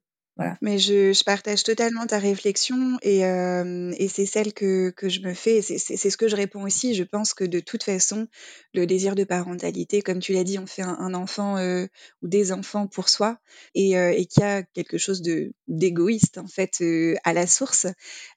mais 0.62 0.78
je, 0.78 1.14
je, 1.14 1.24
partage 1.24 1.64
totalement 1.64 2.06
ta 2.06 2.18
réflexion 2.18 2.98
et, 3.02 3.26
euh, 3.26 3.92
et 3.98 4.08
c'est 4.08 4.26
celle 4.26 4.54
que, 4.54 4.90
que, 4.92 5.10
je 5.10 5.22
me 5.22 5.34
fais. 5.34 5.62
C'est 5.62 5.78
ce 5.78 6.18
que 6.18 6.28
je 6.28 6.36
réponds 6.36 6.64
aussi. 6.64 6.96
Je 6.96 7.04
pense 7.04 7.34
que 7.34 7.44
de 7.44 7.60
toute 7.60 7.84
façon, 7.84 8.28
le 8.74 8.86
désir 8.86 9.16
de 9.16 9.24
parentalité, 9.24 10.02
comme 10.02 10.20
tu 10.20 10.34
l'as 10.34 10.44
dit, 10.44 10.58
on 10.58 10.68
fait 10.68 10.82
un, 10.82 11.14
enfant 11.14 11.58
euh, 11.58 11.86
ou 12.22 12.28
des 12.28 12.52
enfants 12.52 12.88
pour 12.88 13.10
soi 13.10 13.38
et, 13.76 13.98
euh, 13.98 14.12
et 14.12 14.26
qu'il 14.26 14.44
y 14.44 14.46
a 14.46 14.64
quelque 14.64 14.98
chose 14.98 15.22
d'égoïste 15.68 16.38
en 16.38 16.48
fait 16.48 16.82
euh, 16.82 17.16
à 17.24 17.34
la 17.34 17.48
source. 17.48 17.88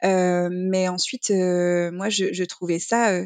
Euh, 0.02 0.48
mais 0.52 0.88
ensuite, 0.88 1.30
moi, 1.30 2.08
je, 2.08 2.32
je, 2.32 2.44
trouvais 2.44 2.78
ça 2.78 3.20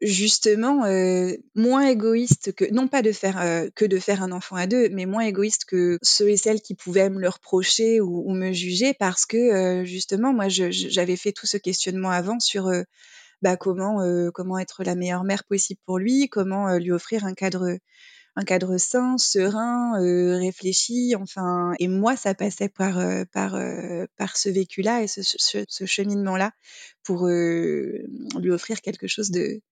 justement 0.00 0.84
euh, 0.86 1.32
moins 1.54 1.86
égoïste 1.86 2.52
que 2.54 2.64
non 2.72 2.88
pas 2.88 3.02
de 3.02 3.12
faire 3.12 3.38
euh, 3.40 3.68
que 3.74 3.84
de 3.84 3.98
faire 3.98 4.22
un 4.22 4.32
enfant 4.32 4.56
à 4.56 4.66
deux 4.66 4.88
mais 4.90 5.04
moins 5.04 5.24
égoïste 5.24 5.66
que 5.66 5.98
ceux 6.02 6.30
et 6.30 6.36
celles 6.38 6.62
qui 6.62 6.74
pouvaient 6.74 7.10
me 7.10 7.20
le 7.20 7.28
reprocher 7.28 8.00
ou, 8.00 8.32
me 8.32 8.52
juger 8.52 8.94
parce 8.94 9.26
que 9.26 9.36
euh, 9.36 9.84
justement 9.84 10.32
moi 10.32 10.48
j'avais 10.48 11.16
fait 11.16 11.32
tout 11.32 11.46
ce 11.46 11.58
questionnement 11.58 12.10
avant 12.10 12.40
sur 12.40 12.68
euh, 12.68 12.82
bah, 13.42 13.56
comment 13.56 14.00
comment 14.32 14.58
être 14.58 14.84
la 14.84 14.94
meilleure 14.94 15.24
mère 15.24 15.44
possible 15.44 15.80
pour 15.84 15.98
lui 15.98 16.28
comment 16.28 16.76
lui 16.76 16.92
offrir 16.92 17.24
un 17.24 17.34
cadre 17.34 17.76
un 18.36 18.44
cadre 18.44 18.78
sain 18.78 19.18
serein 19.18 19.98
réfléchi 20.38 21.14
enfin 21.16 21.72
et 21.78 21.88
moi 21.88 22.16
ça 22.16 22.34
passait 22.34 22.68
par 22.68 23.02
par 23.32 23.58
par 24.16 24.36
ce 24.36 24.48
vécu 24.50 24.82
là 24.82 25.02
et 25.02 25.06
ce, 25.06 25.22
ce, 25.22 25.64
ce 25.66 25.86
cheminement 25.86 26.36
là 26.36 26.52
pour 27.02 27.26
lui 27.28 28.50
offrir 28.50 28.82
quelque 28.82 29.06
chose 29.06 29.30
de 29.30 29.62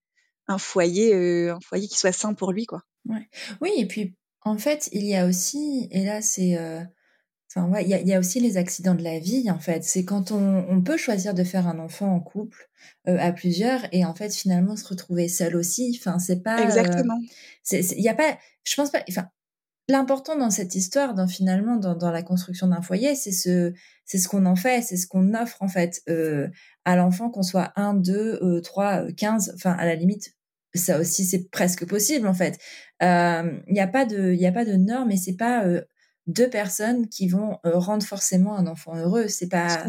un 0.49 0.57
foyer, 0.57 1.13
euh, 1.13 1.53
un 1.53 1.59
foyer 1.61 1.87
qui 1.87 1.97
soit 1.97 2.11
sain 2.11 2.33
pour 2.33 2.51
lui, 2.51 2.65
quoi. 2.65 2.81
Ouais. 3.07 3.29
Oui, 3.61 3.71
et 3.77 3.85
puis 3.85 4.15
en 4.41 4.57
fait, 4.57 4.89
il 4.91 5.05
y 5.05 5.15
a 5.15 5.25
aussi, 5.27 5.87
et 5.91 6.03
là 6.03 6.21
c'est, 6.21 6.57
euh, 6.57 6.81
enfin 7.49 7.69
ouais, 7.69 7.83
il 7.83 7.89
y 7.89 7.93
a, 7.93 8.01
y 8.01 8.13
a, 8.13 8.19
aussi 8.19 8.39
les 8.39 8.57
accidents 8.57 8.95
de 8.95 9.03
la 9.03 9.19
vie. 9.19 9.49
En 9.51 9.59
fait, 9.59 9.83
c'est 9.83 10.03
quand 10.03 10.31
on, 10.31 10.65
on, 10.67 10.81
peut 10.81 10.97
choisir 10.97 11.35
de 11.35 11.43
faire 11.43 11.67
un 11.67 11.77
enfant 11.77 12.13
en 12.13 12.19
couple 12.19 12.67
euh, 13.07 13.17
à 13.19 13.31
plusieurs, 13.31 13.81
et 13.93 14.03
en 14.05 14.15
fait 14.15 14.33
finalement 14.33 14.75
se 14.75 14.87
retrouver 14.87 15.27
seul 15.27 15.55
aussi. 15.55 15.95
Enfin, 15.99 16.17
c'est 16.17 16.41
pas 16.41 16.63
exactement. 16.63 17.19
Il 17.71 18.01
y 18.01 18.09
a 18.09 18.15
pas, 18.15 18.37
je 18.65 18.75
pense 18.75 18.89
pas. 18.89 19.03
Enfin, 19.07 19.27
L'important 19.91 20.37
dans 20.37 20.51
cette 20.51 20.75
histoire, 20.75 21.15
dans 21.15 21.27
finalement 21.27 21.75
dans, 21.75 21.95
dans 21.95 22.11
la 22.11 22.21
construction 22.21 22.67
d'un 22.67 22.83
foyer, 22.83 23.15
c'est 23.15 23.31
ce 23.31 23.73
c'est 24.05 24.19
ce 24.19 24.27
qu'on 24.27 24.45
en 24.45 24.55
fait, 24.55 24.83
c'est 24.83 24.97
ce 24.97 25.07
qu'on 25.07 25.33
offre 25.33 25.63
en 25.63 25.67
fait 25.67 26.03
à 26.85 26.95
l'enfant, 26.95 27.31
qu'on 27.31 27.41
soit 27.41 27.71
1, 27.75 27.95
2, 27.95 28.61
3, 28.61 29.11
15, 29.13 29.53
enfin 29.55 29.71
à 29.71 29.85
la 29.87 29.95
limite, 29.95 30.35
ça 30.73 30.99
aussi 30.99 31.25
c'est 31.25 31.49
presque 31.49 31.85
possible 31.85 32.27
en 32.27 32.33
fait. 32.33 32.57
Il 33.01 33.05
euh, 33.05 33.59
n'y 33.69 33.79
a 33.79 33.87
pas 33.87 34.05
de 34.05 34.33
il 34.33 34.45
a 34.45 34.51
pas 34.51 34.65
de 34.65 34.73
normes 34.73 35.11
et 35.11 35.17
c'est 35.17 35.35
pas 35.35 35.65
euh, 35.65 35.81
deux 36.27 36.49
personnes 36.49 37.07
qui 37.07 37.27
vont 37.27 37.57
euh, 37.65 37.77
rendre 37.77 38.05
forcément 38.05 38.55
un 38.55 38.67
enfant 38.67 38.95
heureux. 38.95 39.27
C'est 39.27 39.49
pas 39.49 39.85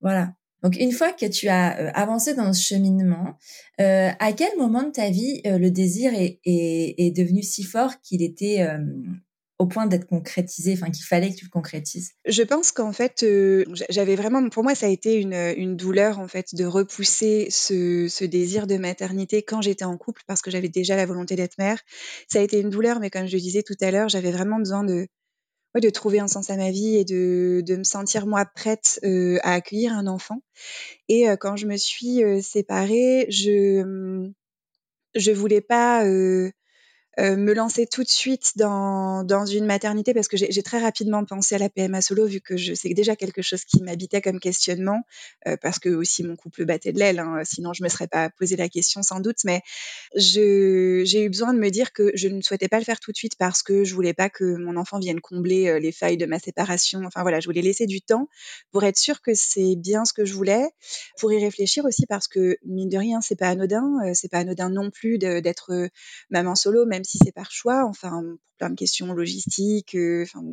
voilà. 0.00 0.32
Donc 0.62 0.76
une 0.76 0.90
fois 0.90 1.12
que 1.12 1.26
tu 1.26 1.48
as 1.48 1.68
avancé 1.96 2.34
dans 2.34 2.52
ce 2.52 2.60
cheminement, 2.60 3.36
euh, 3.80 4.10
à 4.18 4.32
quel 4.32 4.56
moment 4.58 4.82
de 4.82 4.90
ta 4.90 5.08
vie 5.08 5.40
le 5.44 5.68
désir 5.68 6.12
est, 6.14 6.40
est, 6.44 6.94
est, 6.98 7.10
devenu 7.12 7.44
si 7.44 7.62
fort 7.62 8.00
qu'il 8.00 8.22
était 8.22 8.66
au 9.58 9.66
point 9.66 9.86
d'être 9.86 10.06
concrétisé, 10.06 10.72
enfin 10.72 10.90
qu'il 10.90 11.04
fallait 11.04 11.30
que 11.30 11.36
tu 11.36 11.44
le 11.44 11.50
concrétises? 11.50 12.12
Je 12.26 12.42
pense 12.42 12.70
qu'en 12.70 12.92
fait, 12.92 13.24
j'avais 13.90 14.14
vraiment, 14.14 14.48
pour 14.48 14.62
moi, 14.62 14.74
ça 14.74 14.86
a 14.86 14.88
été 14.88 15.20
une, 15.20 15.76
douleur 15.76 16.18
en 16.18 16.28
fait 16.28 16.54
de 16.54 16.64
repousser 16.64 17.48
ce, 17.50 18.24
désir 18.24 18.66
de 18.66 18.76
maternité 18.76 19.42
quand 19.42 19.60
j'étais 19.60 19.84
en 19.84 19.96
couple 19.96 20.22
parce 20.26 20.42
que 20.42 20.50
j'avais 20.50 20.68
déjà 20.68 20.96
la 20.96 21.06
volonté 21.06 21.34
d'être 21.36 21.58
mère. 21.58 21.80
Ça 22.28 22.38
a 22.38 22.42
été 22.42 22.60
une 22.60 22.70
douleur, 22.70 23.00
mais 23.00 23.10
comme 23.10 23.26
je 23.26 23.36
le 23.36 23.40
disais 23.40 23.62
tout 23.62 23.76
à 23.80 23.90
l'heure, 23.90 24.08
j'avais 24.08 24.32
vraiment 24.32 24.58
besoin 24.58 24.84
de 24.84 25.08
de 25.80 25.90
trouver 25.90 26.18
un 26.18 26.26
sens 26.26 26.50
à 26.50 26.56
ma 26.56 26.72
vie 26.72 26.96
et 26.96 27.04
de, 27.04 27.62
de 27.64 27.76
me 27.76 27.84
sentir 27.84 28.26
moi 28.26 28.44
prête 28.44 28.98
à 29.04 29.52
accueillir 29.52 29.92
un 29.92 30.08
enfant. 30.08 30.42
Et 31.08 31.26
quand 31.38 31.54
je 31.54 31.66
me 31.66 31.76
suis 31.76 32.20
séparée, 32.42 33.26
je 33.28 34.28
je 35.14 35.30
voulais 35.30 35.60
pas 35.60 36.04
euh, 37.18 37.36
me 37.36 37.52
lancer 37.52 37.86
tout 37.86 38.04
de 38.04 38.08
suite 38.08 38.52
dans, 38.56 39.24
dans 39.24 39.44
une 39.44 39.66
maternité 39.66 40.14
parce 40.14 40.28
que 40.28 40.36
j'ai 40.36 40.62
très 40.62 40.78
rapidement 40.78 41.24
pensé 41.24 41.56
à 41.56 41.58
la 41.58 41.68
PMA 41.68 42.00
solo 42.00 42.26
vu 42.26 42.40
que 42.40 42.56
c'est 42.56 42.94
déjà 42.94 43.16
quelque 43.16 43.42
chose 43.42 43.64
qui 43.64 43.82
m'habitait 43.82 44.20
comme 44.22 44.38
questionnement 44.38 45.02
euh, 45.48 45.56
parce 45.60 45.80
que 45.80 45.88
aussi 45.88 46.22
mon 46.22 46.36
couple 46.36 46.64
battait 46.64 46.92
de 46.92 47.00
l'aile 47.00 47.18
hein, 47.18 47.42
sinon 47.42 47.72
je 47.72 47.82
me 47.82 47.88
serais 47.88 48.06
pas 48.06 48.30
posé 48.30 48.54
la 48.54 48.68
question 48.68 49.02
sans 49.02 49.18
doute. 49.18 49.38
Mais 49.44 49.62
j'ai 50.14 51.24
eu 51.24 51.28
besoin 51.28 51.52
de 51.54 51.58
me 51.58 51.70
dire 51.70 51.92
que 51.92 52.12
je 52.14 52.28
ne 52.28 52.40
souhaitais 52.40 52.68
pas 52.68 52.78
le 52.78 52.84
faire 52.84 53.00
tout 53.00 53.10
de 53.10 53.16
suite 53.16 53.34
parce 53.36 53.64
que 53.64 53.82
je 53.82 53.94
voulais 53.94 54.14
pas 54.14 54.30
que 54.30 54.56
mon 54.56 54.76
enfant 54.76 55.00
vienne 55.00 55.20
combler 55.20 55.66
euh, 55.66 55.80
les 55.80 55.90
failles 55.90 56.18
de 56.18 56.26
ma 56.26 56.38
séparation. 56.38 57.00
Enfin 57.04 57.22
voilà 57.22 57.40
je 57.40 57.46
voulais 57.46 57.62
laisser 57.62 57.86
du 57.86 58.00
temps 58.00 58.28
pour 58.70 58.84
être 58.84 58.98
sûre 58.98 59.22
que 59.22 59.34
c'est 59.34 59.74
bien 59.74 60.04
ce 60.04 60.12
que 60.12 60.24
je 60.24 60.34
voulais 60.34 60.68
pour 61.18 61.32
y 61.32 61.42
réfléchir 61.42 61.84
aussi 61.84 62.06
parce 62.06 62.28
que 62.28 62.58
mine 62.64 62.88
de 62.88 62.98
rien 62.98 63.20
c'est 63.20 63.36
pas 63.36 63.48
anodin 63.48 64.12
c'est 64.14 64.30
pas 64.30 64.38
anodin 64.38 64.70
non 64.70 64.90
plus 64.90 65.18
d'être 65.18 65.88
maman 66.30 66.54
solo 66.54 66.86
même 66.86 67.04
si 67.08 67.18
c'est 67.24 67.32
par 67.32 67.50
choix, 67.50 67.84
enfin, 67.86 68.22
pour 68.22 68.56
plein 68.58 68.70
de 68.70 68.76
questions 68.76 69.12
logistiques, 69.14 69.94
euh, 69.94 70.24
enfin, 70.24 70.44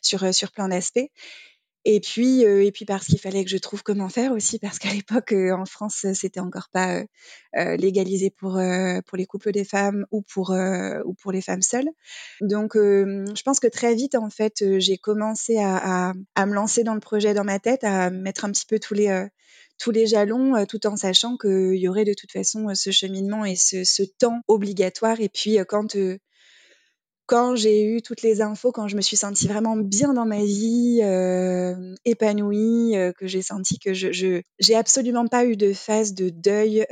sur, 0.00 0.22
euh, 0.22 0.32
sur 0.32 0.52
plein 0.52 0.68
d'aspects. 0.68 1.10
Et 1.86 2.00
puis, 2.00 2.46
euh, 2.46 2.64
et 2.64 2.72
puis 2.72 2.86
parce 2.86 3.04
qu'il 3.04 3.18
fallait 3.18 3.44
que 3.44 3.50
je 3.50 3.58
trouve 3.58 3.82
comment 3.82 4.08
faire 4.08 4.32
aussi, 4.32 4.58
parce 4.58 4.78
qu'à 4.78 4.88
l'époque, 4.94 5.32
en 5.32 5.66
France, 5.66 6.06
c'était 6.14 6.40
encore 6.40 6.68
pas 6.70 7.02
légalisé 7.54 8.30
pour, 8.30 8.58
pour 9.06 9.18
les 9.18 9.26
couples 9.26 9.52
des 9.52 9.64
femmes 9.64 10.06
ou 10.10 10.22
pour, 10.22 10.50
ou 11.04 11.14
pour 11.14 11.30
les 11.30 11.42
femmes 11.42 11.62
seules. 11.62 11.88
Donc, 12.40 12.72
je 12.74 13.42
pense 13.42 13.60
que 13.60 13.66
très 13.66 13.94
vite, 13.94 14.14
en 14.14 14.30
fait, 14.30 14.64
j'ai 14.78 14.96
commencé 14.96 15.58
à, 15.58 16.08
à, 16.08 16.12
à, 16.34 16.46
me 16.46 16.54
lancer 16.54 16.84
dans 16.84 16.94
le 16.94 17.00
projet 17.00 17.34
dans 17.34 17.44
ma 17.44 17.58
tête, 17.58 17.84
à 17.84 18.08
mettre 18.08 18.46
un 18.46 18.50
petit 18.50 18.66
peu 18.66 18.78
tous 18.78 18.94
les 18.94 19.28
tous 19.78 19.90
les 19.90 20.06
jalons, 20.06 20.56
euh, 20.56 20.64
tout 20.66 20.86
en 20.86 20.96
sachant 20.96 21.36
qu'il 21.36 21.76
y 21.76 21.88
aurait 21.88 22.04
de 22.04 22.14
toute 22.14 22.32
façon 22.32 22.68
euh, 22.68 22.74
ce 22.74 22.90
cheminement 22.90 23.44
et 23.44 23.56
ce, 23.56 24.02
temps 24.18 24.40
obligatoire. 24.48 25.20
Et 25.20 25.28
puis 25.28 25.58
euh, 25.58 25.64
quand 25.64 25.96
quand 27.26 27.56
j'ai 27.56 27.82
eu 27.82 28.02
toutes 28.02 28.20
les 28.20 28.42
infos, 28.42 28.70
quand 28.70 28.86
je 28.86 28.96
me 28.96 29.00
suis 29.00 29.16
sentie 29.16 29.48
vraiment 29.48 29.78
bien 29.78 30.12
dans 30.12 30.26
ma 30.26 30.44
vie, 30.44 31.00
épanouie, 32.04 32.96
que 33.18 33.26
j'ai 33.26 33.40
senti 33.40 33.78
que 33.78 33.94
je, 33.94 34.42
j'ai 34.58 34.74
absolument 34.74 35.26
pas 35.26 35.46
eu 35.46 35.56
de 35.56 35.72
phase 35.72 36.12
de 36.12 36.28
deuil 36.28 36.84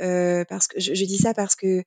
parce 0.49 0.65
que 0.65 0.79
je, 0.79 1.05
dis 1.05 1.19
ça 1.19 1.35
parce 1.35 1.55
que 1.55 1.83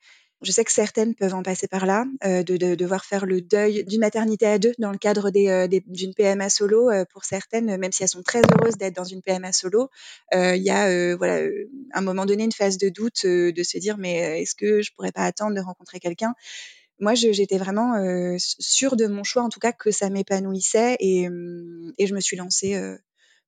je 0.47 0.53
sais 0.53 0.65
que 0.65 0.71
certaines 0.71 1.17
peuvent 1.17 1.35
en 1.35 1.43
passer 1.43 1.67
par 1.67 1.87
là, 1.87 2.05
euh, 2.25 2.45
de, 2.45 2.57
de, 2.57 2.77
devoir 2.77 3.05
faire 3.05 3.27
le 3.27 3.41
deuil 3.41 3.85
d'une 3.85 4.01
maternité 4.01 4.47
à 4.47 4.59
deux 4.59 4.73
dans 4.79 4.93
le 4.93 4.99
cadre 4.99 5.29
euh, 5.35 5.67
d'une 5.67 6.15
PMA 6.15 6.49
solo. 6.49 6.89
Euh, 6.89 7.05
pour 7.13 7.25
certaines, 7.25 7.77
même 7.77 7.91
si 7.91 8.05
elles 8.05 8.09
sont 8.09 8.23
très 8.23 8.43
heureuses 8.43 8.77
d'être 8.77 8.95
dans 8.95 9.05
une 9.05 9.23
PMA 9.23 9.53
solo, 9.53 9.91
il 10.33 10.63
y 10.63 10.71
a 10.71 11.17
voilà, 11.17 11.49
un 11.93 12.01
moment 12.01 12.27
donné 12.27 12.45
une 12.45 12.53
phase 12.53 12.79
de 12.79 12.89
doute 12.89 13.27
de 13.27 13.63
se 13.63 13.79
dire 13.79 13.99
mais 13.99 14.43
est-ce 14.43 14.55
que 14.55 14.83
je 14.83 14.93
pourrais 14.95 15.11
pas 15.11 15.25
attendre 15.25 15.55
de 15.57 15.61
rencontrer 15.61 15.99
quelqu'un? 15.99 16.35
Moi, 17.01 17.15
j'étais 17.15 17.59
vraiment 17.59 17.95
sûre 18.39 18.97
de 18.97 19.07
mon 19.07 19.25
choix, 19.25 19.43
en 19.43 19.49
tout 19.49 19.61
cas, 19.61 19.73
que 19.73 19.91
ça 19.91 20.11
m'épanouissait 20.11 20.97
et, 21.01 21.29
et, 21.99 22.07
je 22.07 22.15
me 22.15 22.21
suis 22.21 22.37
lancée 22.37 22.81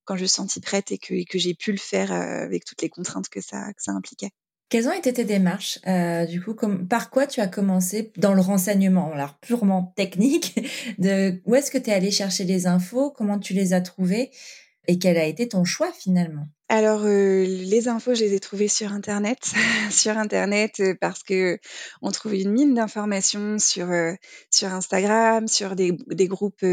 quand 0.05 0.17
je 0.17 0.23
me 0.23 0.27
sentis 0.27 0.61
prête 0.61 0.91
et 0.91 0.99
que, 0.99 1.25
que 1.31 1.39
j'ai 1.39 1.55
pu 1.55 1.71
le 1.71 1.79
faire 1.79 2.11
avec 2.13 2.65
toutes 2.65 2.83
les 2.83 2.89
contraintes 2.89 3.29
que 3.29 3.41
ça, 3.41 3.73
que 3.73 3.83
ça 3.83 3.93
impliquait. 3.93 4.33
Quelles 4.69 4.87
ont 4.87 4.93
été 4.93 5.15
tes 5.15 5.25
démarches 5.25 5.79
euh, 5.87 6.27
Du 6.27 6.43
coup, 6.43 6.55
par 6.89 7.09
quoi 7.11 7.27
tu 7.27 7.41
as 7.41 7.47
commencé 7.47 8.13
dans 8.19 8.35
le 8.35 8.43
renseignement, 8.43 9.11
alors 9.13 9.39
purement 9.39 9.95
technique, 9.97 10.61
de 10.99 11.41
où 11.47 11.55
est-ce 11.55 11.71
que 11.71 11.79
tu 11.79 11.91
es 11.91 11.95
allé 11.95 12.11
chercher 12.11 12.45
les 12.45 12.67
infos, 12.67 13.11
comment 13.11 13.39
tu 13.39 13.55
les 13.55 13.73
as 13.73 13.81
trouvées 13.81 14.31
et 14.87 14.99
quel 14.99 15.17
a 15.17 15.25
été 15.25 15.49
ton 15.49 15.65
choix 15.65 15.91
finalement? 15.93 16.47
Alors 16.69 17.05
euh, 17.05 17.45
les 17.45 17.89
infos, 17.89 18.15
je 18.15 18.25
les 18.25 18.35
ai 18.35 18.41
trouvées 18.41 18.69
sur 18.69 18.93
internet, 18.93 19.39
sur 19.91 20.19
internet 20.19 20.81
euh, 20.81 20.95
parce 21.01 21.23
que 21.23 21.59
on 22.03 22.11
trouve 22.11 22.35
une 22.35 22.51
mine 22.51 22.75
d'informations 22.75 23.59
sur 23.59 23.89
sur 24.51 24.69
Instagram, 24.69 25.49
sur 25.49 25.77
des, 25.77 25.97
groupes 26.29 26.67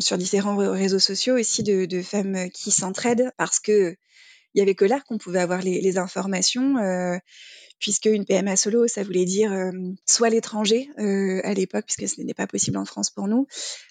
sur 0.00 0.18
différents 0.18 0.56
réseaux 0.56 0.98
sociaux 0.98 1.38
aussi 1.38 1.62
de, 1.62 1.86
de 1.86 2.02
femmes 2.02 2.50
qui 2.50 2.70
s'entraident 2.70 3.30
parce 3.38 3.60
que 3.60 3.96
il 4.54 4.58
y 4.58 4.62
avait 4.62 4.74
que 4.74 4.84
là 4.84 5.00
qu'on 5.06 5.18
pouvait 5.18 5.40
avoir 5.40 5.60
les, 5.60 5.80
les 5.80 5.98
informations. 5.98 6.76
Euh, 7.80 7.90
puisque 7.90 8.06
une 8.06 8.24
PMA 8.24 8.56
solo, 8.56 8.86
ça 8.86 9.02
voulait 9.02 9.24
dire 9.24 9.52
euh, 9.52 9.72
soit 10.06 10.30
l'étranger 10.30 10.90
euh, 10.98 11.40
à 11.44 11.54
l'époque, 11.54 11.86
puisque 11.86 12.14
ce 12.14 12.20
n'est 12.20 12.34
pas 12.34 12.46
possible 12.46 12.76
en 12.76 12.84
France 12.84 13.10
pour 13.10 13.26
nous, 13.26 13.46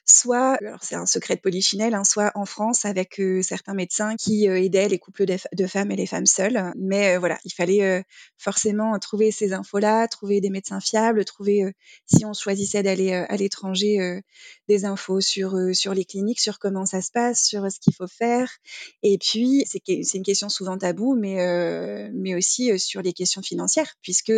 soit, 0.10 0.55
alors 0.55 0.84
c'est 0.84 0.96
un 0.96 1.05
secret 1.05 1.36
de 1.36 1.41
polichinelle, 1.41 1.93
hein, 1.93 2.03
soit 2.03 2.31
en 2.36 2.46
France 2.46 2.86
avec 2.86 3.19
euh, 3.19 3.41
certains 3.41 3.74
médecins 3.74 4.15
qui 4.15 4.50
euh, 4.50 4.60
aidaient 4.60 4.88
les 4.88 5.00
couples 5.00 5.25
de, 5.25 5.38
de, 5.53 5.67
femmes 5.67 5.91
et 5.91 5.96
les 5.96 6.05
femmes 6.05 6.25
seules. 6.25 6.74
Mais 6.77 7.15
euh, 7.15 7.19
voilà, 7.19 7.38
il 7.46 7.53
fallait 7.53 8.03
forcément 8.38 8.98
trouver 9.00 9.31
ces 9.31 9.53
infos-là, 9.53 10.08
trouver 10.08 10.41
des 10.41 10.50
médecins 10.50 10.79
fiables, 10.79 11.24
trouver, 11.25 11.74
si 12.05 12.25
on 12.25 12.34
choisissait 12.34 12.84
d'aller 12.84 13.13
à 13.13 13.36
l'étranger, 13.36 14.22
des 14.67 14.86
infos 14.86 15.22
sur, 15.22 15.55
sur 15.74 15.93
les 15.93 16.05
cliniques, 16.05 16.39
sur 16.39 16.60
comment 16.60 16.86
ça 16.86 17.01
se 17.01 17.12
passe, 17.12 17.43
sur 17.43 17.72
ce 17.72 17.79
qu'il 17.79 17.93
faut 17.93 18.08
faire. 18.08 18.50
Et 19.03 19.17
puis, 19.17 19.65
c'est 19.67 20.17
une 20.17 20.24
question 20.24 20.50
souvent 20.50 20.77
taboue, 20.77 21.15
mais, 21.15 22.10
mais 22.13 22.36
aussi 22.36 22.77
sur 22.79 23.01
les 23.01 23.13
questions 23.13 23.41
financières, 23.41 23.78
puisque 24.01 24.33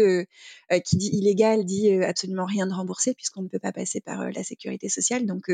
qui 0.86 0.98
dit 0.98 1.10
illégal 1.14 1.66
dit 1.66 1.92
absolument 2.04 2.46
rien 2.46 2.68
de 2.68 2.74
remboursé, 2.74 3.14
puisqu'on 3.14 3.42
ne 3.44 3.48
peut 3.48 3.60
pas 3.60 3.72
passer 3.72 4.02
par 4.02 4.32
la 4.32 4.44
sécurité 4.44 4.90
sociale. 4.90 5.26
Donc, 5.26 5.52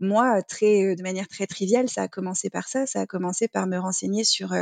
moi, 0.00 0.42
très, 0.42 0.94
de 0.96 1.02
manière 1.02 1.28
très 1.28 1.46
triviale, 1.46 1.88
ça 1.88 2.02
a 2.02 2.08
commencé 2.08 2.50
par 2.50 2.68
ça. 2.68 2.86
Ça 2.86 3.00
a 3.00 3.06
commencé 3.06 3.48
par 3.48 3.66
me 3.66 3.78
renseigner 3.78 4.24
sur 4.24 4.54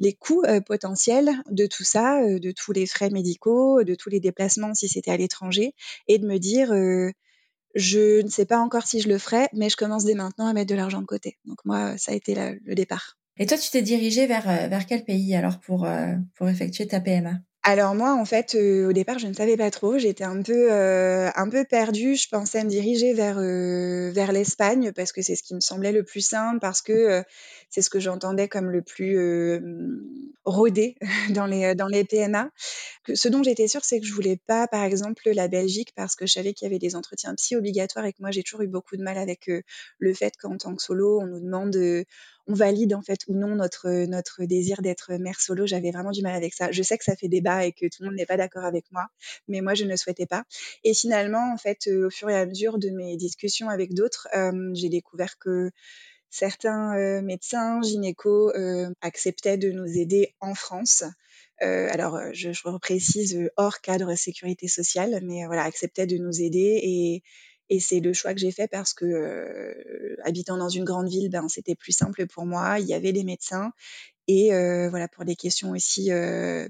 les 0.00 0.12
coûts 0.12 0.44
potentiels 0.66 1.30
de 1.50 1.66
tout 1.66 1.84
ça, 1.84 2.20
de 2.22 2.50
tous 2.52 2.72
les 2.72 2.86
frais 2.86 3.10
médicaux, 3.10 3.82
de 3.82 3.94
tous 3.94 4.10
les 4.10 4.20
déplacements 4.20 4.74
si 4.74 4.88
c'était 4.88 5.10
à 5.10 5.16
l'étranger, 5.16 5.74
et 6.06 6.18
de 6.18 6.26
me 6.26 6.38
dire, 6.38 6.72
je 7.74 8.22
ne 8.22 8.28
sais 8.28 8.46
pas 8.46 8.58
encore 8.58 8.86
si 8.86 9.00
je 9.00 9.08
le 9.08 9.18
ferai, 9.18 9.48
mais 9.52 9.68
je 9.68 9.76
commence 9.76 10.04
dès 10.04 10.14
maintenant 10.14 10.46
à 10.46 10.52
mettre 10.52 10.70
de 10.70 10.76
l'argent 10.76 11.00
de 11.00 11.06
côté. 11.06 11.36
Donc 11.44 11.64
moi, 11.64 11.98
ça 11.98 12.12
a 12.12 12.14
été 12.14 12.34
le 12.34 12.74
départ. 12.74 13.18
Et 13.40 13.46
toi, 13.46 13.56
tu 13.56 13.70
t'es 13.70 13.82
dirigée 13.82 14.26
vers, 14.26 14.46
vers 14.68 14.86
quel 14.86 15.04
pays 15.04 15.34
alors 15.34 15.60
pour, 15.60 15.86
pour 16.34 16.48
effectuer 16.48 16.86
ta 16.86 17.00
PMA 17.00 17.34
alors 17.68 17.94
moi, 17.94 18.14
en 18.14 18.24
fait, 18.24 18.54
euh, 18.54 18.88
au 18.88 18.92
départ, 18.92 19.18
je 19.18 19.26
ne 19.26 19.32
savais 19.34 19.56
pas 19.56 19.70
trop. 19.70 19.98
J'étais 19.98 20.24
un 20.24 20.42
peu, 20.42 20.72
euh, 20.72 21.30
un 21.34 21.48
peu 21.48 21.64
perdue. 21.64 22.14
Je 22.16 22.28
pensais 22.28 22.64
me 22.64 22.68
diriger 22.70 23.12
vers, 23.14 23.36
euh, 23.38 24.10
vers 24.12 24.32
l'Espagne 24.32 24.92
parce 24.92 25.12
que 25.12 25.22
c'est 25.22 25.36
ce 25.36 25.42
qui 25.42 25.54
me 25.54 25.60
semblait 25.60 25.92
le 25.92 26.02
plus 26.02 26.20
simple, 26.20 26.58
parce 26.60 26.82
que 26.82 27.22
c'est 27.70 27.82
ce 27.82 27.90
que 27.90 28.00
j'entendais 28.00 28.48
comme 28.48 28.70
le 28.70 28.82
plus 28.82 29.18
rodé 30.44 30.96
dans 31.30 31.46
les, 31.46 31.74
dans 31.74 31.86
les 31.86 32.04
PMA. 32.04 32.50
ce 33.12 33.28
dont 33.28 33.42
j'étais 33.42 33.68
sûre, 33.68 33.84
c'est 33.84 34.00
que 34.00 34.06
je 34.06 34.12
voulais 34.12 34.40
pas, 34.46 34.66
par 34.66 34.82
exemple, 34.82 35.30
la 35.30 35.48
Belgique 35.48 35.92
parce 35.94 36.16
que 36.16 36.26
je 36.26 36.32
savais 36.32 36.54
qu'il 36.54 36.66
y 36.66 36.70
avait 36.70 36.78
des 36.78 36.96
entretiens 36.96 37.34
psy 37.34 37.56
obligatoires 37.56 38.06
et 38.06 38.12
que 38.12 38.20
moi, 38.20 38.30
j'ai 38.30 38.42
toujours 38.42 38.62
eu 38.62 38.68
beaucoup 38.68 38.96
de 38.96 39.02
mal 39.02 39.18
avec 39.18 39.50
le 39.98 40.14
fait 40.14 40.36
qu'en 40.36 40.56
tant 40.56 40.74
que 40.74 40.82
solo, 40.82 41.20
on 41.20 41.26
nous 41.26 41.40
demande 41.40 41.76
on 42.48 42.54
valide 42.54 42.94
en 42.94 43.02
fait 43.02 43.20
ou 43.28 43.34
non 43.34 43.54
notre 43.54 44.06
notre 44.06 44.44
désir 44.44 44.80
d'être 44.82 45.12
mère 45.14 45.40
solo. 45.40 45.66
J'avais 45.66 45.90
vraiment 45.90 46.10
du 46.10 46.22
mal 46.22 46.34
avec 46.34 46.54
ça. 46.54 46.72
Je 46.72 46.82
sais 46.82 46.96
que 46.96 47.04
ça 47.04 47.14
fait 47.14 47.28
débat 47.28 47.66
et 47.66 47.72
que 47.72 47.86
tout 47.86 48.02
le 48.02 48.06
monde 48.06 48.16
n'est 48.16 48.26
pas 48.26 48.38
d'accord 48.38 48.64
avec 48.64 48.86
moi, 48.90 49.06
mais 49.46 49.60
moi 49.60 49.74
je 49.74 49.84
ne 49.84 49.94
souhaitais 49.96 50.26
pas. 50.26 50.44
Et 50.82 50.94
finalement, 50.94 51.52
en 51.52 51.58
fait, 51.58 51.86
euh, 51.86 52.06
au 52.06 52.10
fur 52.10 52.30
et 52.30 52.36
à 52.36 52.46
mesure 52.46 52.78
de 52.78 52.88
mes 52.90 53.16
discussions 53.16 53.68
avec 53.68 53.94
d'autres, 53.94 54.28
euh, 54.34 54.70
j'ai 54.74 54.88
découvert 54.88 55.38
que 55.38 55.70
certains 56.30 56.96
euh, 56.96 57.22
médecins 57.22 57.80
gynéco 57.82 58.50
euh, 58.54 58.90
acceptaient 59.00 59.58
de 59.58 59.70
nous 59.70 59.86
aider 59.98 60.34
en 60.40 60.54
France. 60.54 61.04
Euh, 61.62 61.88
alors, 61.90 62.18
je, 62.32 62.52
je 62.52 62.62
reprécise 62.64 63.50
hors 63.56 63.80
cadre 63.80 64.14
sécurité 64.14 64.68
sociale, 64.68 65.20
mais 65.22 65.46
voilà, 65.46 65.64
acceptaient 65.64 66.06
de 66.06 66.18
nous 66.18 66.40
aider 66.40 66.80
et 66.82 67.22
Et 67.70 67.80
c'est 67.80 68.00
le 68.00 68.12
choix 68.14 68.32
que 68.34 68.40
j'ai 68.40 68.52
fait 68.52 68.68
parce 68.68 68.94
que 68.94 70.16
habitant 70.24 70.56
dans 70.56 70.70
une 70.70 70.84
grande 70.84 71.08
ville, 71.08 71.28
ben 71.30 71.48
c'était 71.48 71.74
plus 71.74 71.92
simple 71.92 72.26
pour 72.26 72.46
moi. 72.46 72.78
Il 72.80 72.86
y 72.86 72.94
avait 72.94 73.12
les 73.12 73.24
médecins 73.24 73.72
et 74.26 74.50
voilà 74.88 75.08
pour 75.08 75.24
des 75.24 75.36
questions 75.36 75.72
aussi 75.72 76.10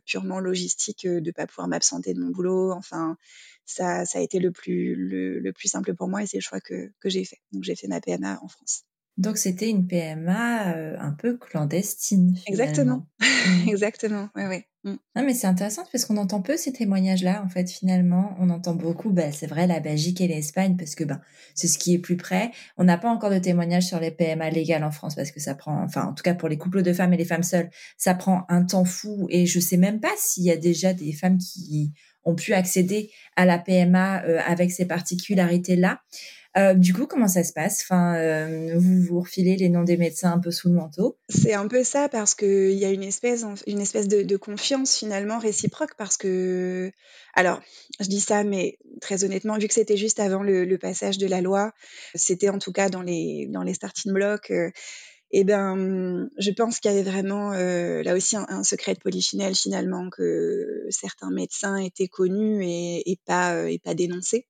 purement 0.06 0.40
logistiques 0.40 1.06
de 1.06 1.30
pas 1.32 1.46
pouvoir 1.46 1.68
m'absenter 1.68 2.14
de 2.14 2.20
mon 2.20 2.30
boulot. 2.30 2.72
Enfin, 2.72 3.16
ça, 3.64 4.06
ça 4.06 4.18
a 4.18 4.22
été 4.22 4.38
le 4.40 4.50
plus 4.50 4.94
le, 4.96 5.52
plus 5.52 5.68
simple 5.68 5.94
pour 5.94 6.08
moi 6.08 6.22
et 6.22 6.26
c'est 6.26 6.38
le 6.38 6.42
choix 6.42 6.60
que, 6.60 6.90
que 7.00 7.08
j'ai 7.10 7.24
fait. 7.24 7.38
Donc 7.52 7.64
j'ai 7.64 7.76
fait 7.76 7.88
ma 7.88 8.00
PMA 8.00 8.40
en 8.42 8.48
France. 8.48 8.84
Donc 9.18 9.36
c'était 9.36 9.68
une 9.68 9.86
PMA 9.86 10.96
un 10.98 11.12
peu 11.12 11.36
clandestine. 11.36 12.36
Exactement, 12.46 13.06
mmh. 13.20 13.68
exactement. 13.68 14.28
Oui, 14.36 14.44
oui. 14.48 14.62
Mmh. 14.84 14.96
Non, 15.16 15.24
mais 15.24 15.34
c'est 15.34 15.48
intéressant 15.48 15.82
parce 15.90 16.04
qu'on 16.04 16.16
entend 16.16 16.40
peu 16.40 16.56
ces 16.56 16.72
témoignages-là, 16.72 17.42
en 17.44 17.48
fait, 17.48 17.68
finalement. 17.68 18.36
On 18.38 18.48
entend 18.48 18.74
beaucoup, 18.74 19.10
bah, 19.10 19.32
c'est 19.32 19.48
vrai, 19.48 19.66
la 19.66 19.80
Belgique 19.80 20.20
et 20.20 20.28
l'Espagne, 20.28 20.76
parce 20.76 20.94
que 20.94 21.02
ben, 21.02 21.20
c'est 21.56 21.66
ce 21.66 21.78
qui 21.78 21.94
est 21.94 21.98
plus 21.98 22.16
près. 22.16 22.52
On 22.76 22.84
n'a 22.84 22.96
pas 22.96 23.10
encore 23.10 23.30
de 23.30 23.38
témoignages 23.38 23.86
sur 23.86 23.98
les 23.98 24.12
PMA 24.12 24.50
légales 24.50 24.84
en 24.84 24.92
France, 24.92 25.16
parce 25.16 25.32
que 25.32 25.40
ça 25.40 25.56
prend, 25.56 25.82
enfin, 25.82 26.04
en 26.04 26.14
tout 26.14 26.22
cas 26.22 26.34
pour 26.34 26.48
les 26.48 26.58
couples 26.58 26.82
de 26.82 26.92
femmes 26.92 27.12
et 27.12 27.16
les 27.16 27.24
femmes 27.24 27.42
seules, 27.42 27.70
ça 27.96 28.14
prend 28.14 28.44
un 28.48 28.62
temps 28.64 28.84
fou. 28.84 29.26
Et 29.30 29.46
je 29.46 29.58
sais 29.58 29.78
même 29.78 29.98
pas 30.00 30.12
s'il 30.16 30.44
y 30.44 30.52
a 30.52 30.56
déjà 30.56 30.92
des 30.94 31.12
femmes 31.12 31.38
qui 31.38 31.92
ont 32.24 32.36
pu 32.36 32.52
accéder 32.52 33.10
à 33.36 33.46
la 33.46 33.58
PMA 33.58 34.22
euh, 34.24 34.38
avec 34.46 34.70
ces 34.70 34.86
particularités-là. 34.86 36.00
Euh, 36.58 36.74
du 36.74 36.92
coup, 36.92 37.06
comment 37.06 37.28
ça 37.28 37.44
se 37.44 37.52
passe? 37.52 37.82
Enfin, 37.82 38.16
euh, 38.16 38.72
Vous 38.76 39.02
vous 39.02 39.20
refilez 39.20 39.56
les 39.56 39.68
noms 39.68 39.84
des 39.84 39.96
médecins 39.96 40.32
un 40.32 40.38
peu 40.38 40.50
sous 40.50 40.68
le 40.68 40.74
manteau? 40.74 41.16
C'est 41.28 41.54
un 41.54 41.68
peu 41.68 41.84
ça 41.84 42.08
parce 42.08 42.34
qu'il 42.34 42.72
y 42.72 42.84
a 42.84 42.90
une 42.90 43.04
espèce, 43.04 43.44
une 43.66 43.80
espèce 43.80 44.08
de, 44.08 44.36
confiance 44.36 44.96
finalement 44.96 45.38
réciproque 45.38 45.94
parce 45.96 46.16
que, 46.16 46.90
alors, 47.34 47.60
je 48.00 48.08
dis 48.08 48.20
ça, 48.20 48.44
mais 48.44 48.78
très 49.00 49.24
honnêtement, 49.24 49.58
vu 49.58 49.68
que 49.68 49.74
c'était 49.74 49.96
juste 49.96 50.20
avant 50.20 50.42
le, 50.42 50.78
passage 50.78 51.18
de 51.18 51.26
la 51.26 51.40
loi, 51.40 51.72
c'était 52.14 52.48
en 52.48 52.58
tout 52.58 52.72
cas 52.72 52.88
dans 52.88 53.02
les, 53.02 53.46
dans 53.50 53.62
les 53.62 53.74
starting 53.74 54.12
blocks. 54.12 54.50
Et 54.50 54.72
eh 55.30 55.44
ben, 55.44 56.30
je 56.38 56.50
pense 56.50 56.80
qu'il 56.80 56.90
y 56.90 56.94
avait 56.94 57.08
vraiment 57.08 57.52
euh, 57.52 58.02
là 58.02 58.14
aussi 58.14 58.36
un, 58.36 58.64
secret 58.64 58.94
de 58.94 58.98
polychinelle 58.98 59.54
finalement 59.54 60.08
que 60.08 60.86
certains 60.88 61.30
médecins 61.30 61.76
étaient 61.76 62.08
connus 62.08 62.64
et, 62.64 63.18
pas 63.26 63.54
euh, 63.54 63.66
et 63.66 63.78
pas 63.78 63.94
dénoncés. 63.94 64.46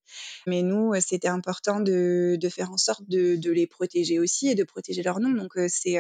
Mais 0.47 0.63
nous, 0.63 0.95
euh, 0.95 1.01
c'était 1.01 1.29
important 1.29 1.81
de, 1.81 2.39
faire 2.49 2.71
en 2.71 2.77
sorte 2.77 3.03
de, 3.09 3.51
les 3.51 3.67
protéger 3.67 4.21
aussi 4.21 4.49
et 4.49 4.55
de 4.55 4.63
protéger 4.63 5.03
leur 5.03 5.19
nom. 5.19 5.31
Donc 5.31 5.53
c'est 5.67 5.99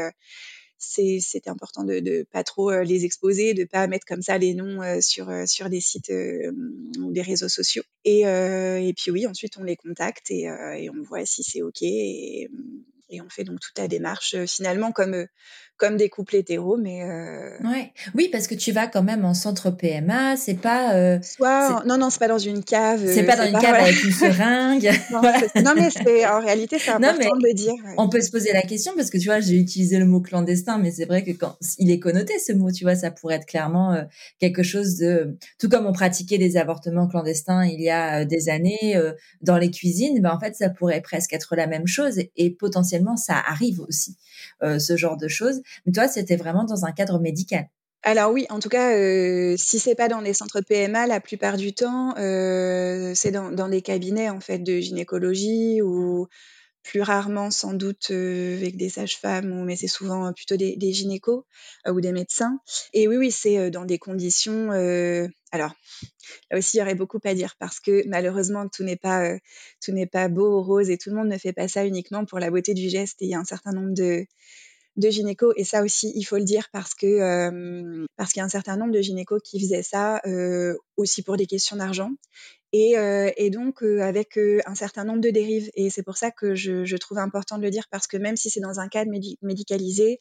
c'était 0.80 1.50
important 1.50 1.82
de, 1.82 1.98
de 1.98 2.24
pas 2.30 2.44
trop 2.44 2.70
les 2.82 3.04
exposer, 3.04 3.52
de 3.54 3.64
pas 3.64 3.88
mettre 3.88 4.06
comme 4.06 4.22
ça 4.22 4.38
les 4.38 4.54
noms 4.54 4.80
sur 5.00 5.28
sur 5.48 5.68
des 5.70 5.80
sites 5.80 6.12
ou 7.00 7.12
des 7.12 7.22
réseaux 7.22 7.48
sociaux. 7.48 7.82
Et, 8.04 8.22
puis 8.96 9.10
oui, 9.10 9.26
ensuite 9.26 9.56
on 9.58 9.64
les 9.64 9.74
contacte 9.74 10.30
et, 10.30 10.48
on 10.48 11.02
voit 11.02 11.26
si 11.26 11.42
c'est 11.42 11.62
ok. 11.62 11.82
Et, 11.82 12.48
et 13.10 13.20
on 13.20 13.28
fait 13.28 13.44
donc 13.44 13.60
toute 13.60 13.78
la 13.78 13.88
démarche 13.88 14.34
euh, 14.34 14.46
finalement 14.46 14.92
comme 14.92 15.14
euh, 15.14 15.26
comme 15.78 15.96
des 15.96 16.08
couples 16.08 16.34
hétéros, 16.34 16.76
mais 16.76 17.04
euh... 17.04 17.56
ouais, 17.62 17.92
oui, 18.14 18.28
parce 18.32 18.48
que 18.48 18.56
tu 18.56 18.72
vas 18.72 18.88
quand 18.88 19.04
même 19.04 19.24
en 19.24 19.32
centre 19.32 19.70
PMA, 19.70 20.36
c'est 20.36 20.60
pas 20.60 20.94
euh... 20.96 21.20
soit 21.22 21.84
non 21.86 21.96
non 21.96 22.10
c'est 22.10 22.18
pas 22.18 22.26
dans 22.26 22.38
une 22.38 22.64
cave, 22.64 23.00
c'est 23.06 23.22
pas 23.22 23.36
dans 23.36 23.46
une 23.46 23.58
cave 23.58 23.76
avec 23.76 24.02
une 24.02 24.10
seringue. 24.10 24.90
non, 25.62 25.74
mais 25.76 25.88
c'est 25.90 26.26
en 26.26 26.40
réalité 26.40 26.78
c'est 26.80 26.90
important 26.90 27.36
de 27.36 27.46
le 27.46 27.54
dire. 27.54 27.74
On 27.96 28.08
peut 28.08 28.20
se 28.20 28.30
poser 28.30 28.52
la 28.52 28.62
question 28.62 28.92
parce 28.96 29.08
que 29.08 29.18
tu 29.18 29.26
vois 29.26 29.38
j'ai 29.38 29.54
utilisé 29.54 29.98
le 29.98 30.04
mot 30.04 30.20
clandestin, 30.20 30.78
mais 30.78 30.90
c'est 30.90 31.04
vrai 31.04 31.22
que 31.22 31.30
quand 31.30 31.56
il 31.78 31.92
est 31.92 32.00
connoté 32.00 32.40
ce 32.40 32.52
mot, 32.52 32.72
tu 32.72 32.82
vois 32.82 32.96
ça 32.96 33.12
pourrait 33.12 33.36
être 33.36 33.46
clairement 33.46 33.92
euh, 33.92 34.02
quelque 34.40 34.64
chose 34.64 34.96
de 34.96 35.36
tout 35.60 35.68
comme 35.68 35.86
on 35.86 35.92
pratiquait 35.92 36.38
des 36.38 36.56
avortements 36.56 37.06
clandestins 37.06 37.64
il 37.64 37.80
y 37.80 37.88
a 37.88 38.24
des 38.24 38.48
années 38.48 39.00
dans 39.42 39.58
les 39.58 39.70
cuisines, 39.70 40.20
ben 40.20 40.32
en 40.32 40.40
fait 40.40 40.56
ça 40.56 40.70
pourrait 40.70 41.02
presque 41.02 41.32
être 41.32 41.54
la 41.54 41.68
même 41.68 41.86
chose 41.86 42.18
et 42.36 42.50
potentiellement 42.50 42.97
ça 43.16 43.38
arrive 43.38 43.80
aussi 43.80 44.16
ce 44.60 44.96
genre 44.96 45.16
de 45.16 45.28
choses. 45.28 45.60
Mais 45.86 45.92
toi, 45.92 46.08
c'était 46.08 46.36
vraiment 46.36 46.64
dans 46.64 46.84
un 46.84 46.92
cadre 46.92 47.18
médical. 47.18 47.68
Alors 48.04 48.30
oui, 48.30 48.46
en 48.48 48.60
tout 48.60 48.68
cas, 48.68 48.94
euh, 48.94 49.56
si 49.58 49.78
c'est 49.78 49.96
pas 49.96 50.08
dans 50.08 50.20
les 50.20 50.32
centres 50.32 50.60
PMA, 50.60 51.06
la 51.06 51.20
plupart 51.20 51.56
du 51.56 51.72
temps, 51.72 52.14
euh, 52.16 53.12
c'est 53.14 53.32
dans, 53.32 53.50
dans, 53.50 53.68
des 53.68 53.82
cabinets 53.82 54.30
en 54.30 54.40
fait 54.40 54.58
de 54.58 54.78
gynécologie 54.78 55.82
ou 55.82 56.28
plus 56.88 57.02
rarement 57.02 57.50
sans 57.50 57.74
doute 57.74 58.10
euh, 58.10 58.56
avec 58.56 58.76
des 58.78 58.88
sages-femmes, 58.88 59.64
mais 59.64 59.76
c'est 59.76 59.88
souvent 59.88 60.32
plutôt 60.32 60.56
des, 60.56 60.74
des 60.76 60.92
gynécos 60.92 61.44
ou 61.86 62.00
des 62.00 62.12
médecins. 62.12 62.58
Et 62.94 63.06
oui, 63.08 63.16
oui, 63.16 63.30
c'est 63.30 63.70
dans 63.70 63.84
des 63.84 63.98
conditions. 63.98 64.70
alors 65.52 65.74
là 66.50 66.58
aussi, 66.58 66.78
il 66.78 66.80
y 66.80 66.82
aurait 66.82 66.94
beaucoup 66.94 67.20
à 67.24 67.34
dire 67.34 67.56
parce 67.58 67.78
que 67.78 68.06
malheureusement, 68.08 68.68
tout 68.68 68.84
n'est 68.84 68.96
pas 68.96 69.36
tout 69.82 69.92
n'est 69.92 70.06
pas 70.06 70.28
beau, 70.28 70.62
rose, 70.62 70.88
et 70.90 70.96
tout 70.98 71.10
le 71.10 71.16
monde 71.16 71.28
ne 71.28 71.38
fait 71.38 71.52
pas 71.52 71.68
ça 71.68 71.84
uniquement 71.84 72.24
pour 72.24 72.38
la 72.38 72.50
beauté 72.50 72.72
du 72.74 72.88
geste. 72.88 73.20
Et 73.20 73.26
il 73.26 73.30
y 73.30 73.34
a 73.34 73.38
un 73.38 73.44
certain 73.44 73.72
nombre 73.72 73.94
de 73.94 74.26
de 74.98 75.10
gynéco 75.10 75.52
et 75.56 75.64
ça 75.64 75.82
aussi 75.82 76.12
il 76.16 76.24
faut 76.24 76.36
le 76.36 76.44
dire 76.44 76.68
parce 76.72 76.94
que 76.94 77.06
euh, 77.06 78.04
parce 78.16 78.32
qu'il 78.32 78.40
y 78.40 78.42
a 78.42 78.46
un 78.46 78.50
certain 78.50 78.76
nombre 78.76 78.92
de 78.92 79.00
gynécos 79.00 79.40
qui 79.42 79.60
faisaient 79.60 79.84
ça 79.84 80.20
euh, 80.26 80.76
aussi 80.96 81.22
pour 81.22 81.36
des 81.36 81.46
questions 81.46 81.76
d'argent 81.76 82.10
et, 82.72 82.98
euh, 82.98 83.30
et, 83.36 83.50
donc 83.50 83.82
avec 83.82 84.38
un 84.66 84.74
certain 84.74 85.04
nombre 85.04 85.20
de 85.20 85.30
dérives. 85.30 85.70
Et 85.74 85.90
c'est 85.90 86.02
pour 86.02 86.16
ça 86.16 86.30
que 86.30 86.54
je, 86.54 86.84
je, 86.84 86.96
trouve 86.96 87.18
important 87.18 87.58
de 87.58 87.62
le 87.62 87.70
dire 87.70 87.84
parce 87.90 88.06
que 88.06 88.16
même 88.16 88.36
si 88.36 88.50
c'est 88.50 88.60
dans 88.60 88.80
un 88.80 88.88
cadre 88.88 89.10
médicalisé 89.42 90.18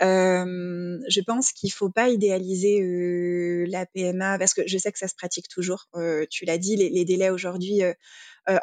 je 0.00 1.20
pense 1.20 1.52
qu'il 1.52 1.72
faut 1.72 1.90
pas 1.90 2.08
idéaliser 2.08 3.66
la 3.66 3.86
PMA 3.86 4.38
parce 4.38 4.54
que 4.54 4.62
je 4.66 4.78
sais 4.78 4.92
que 4.92 4.98
ça 4.98 5.08
se 5.08 5.14
pratique 5.14 5.48
toujours. 5.48 5.88
Tu 6.30 6.44
l'as 6.44 6.58
dit 6.58 6.76
les, 6.76 6.88
les 6.88 7.04
délais 7.04 7.30
aujourd'hui 7.30 7.82
euh, 7.82 7.92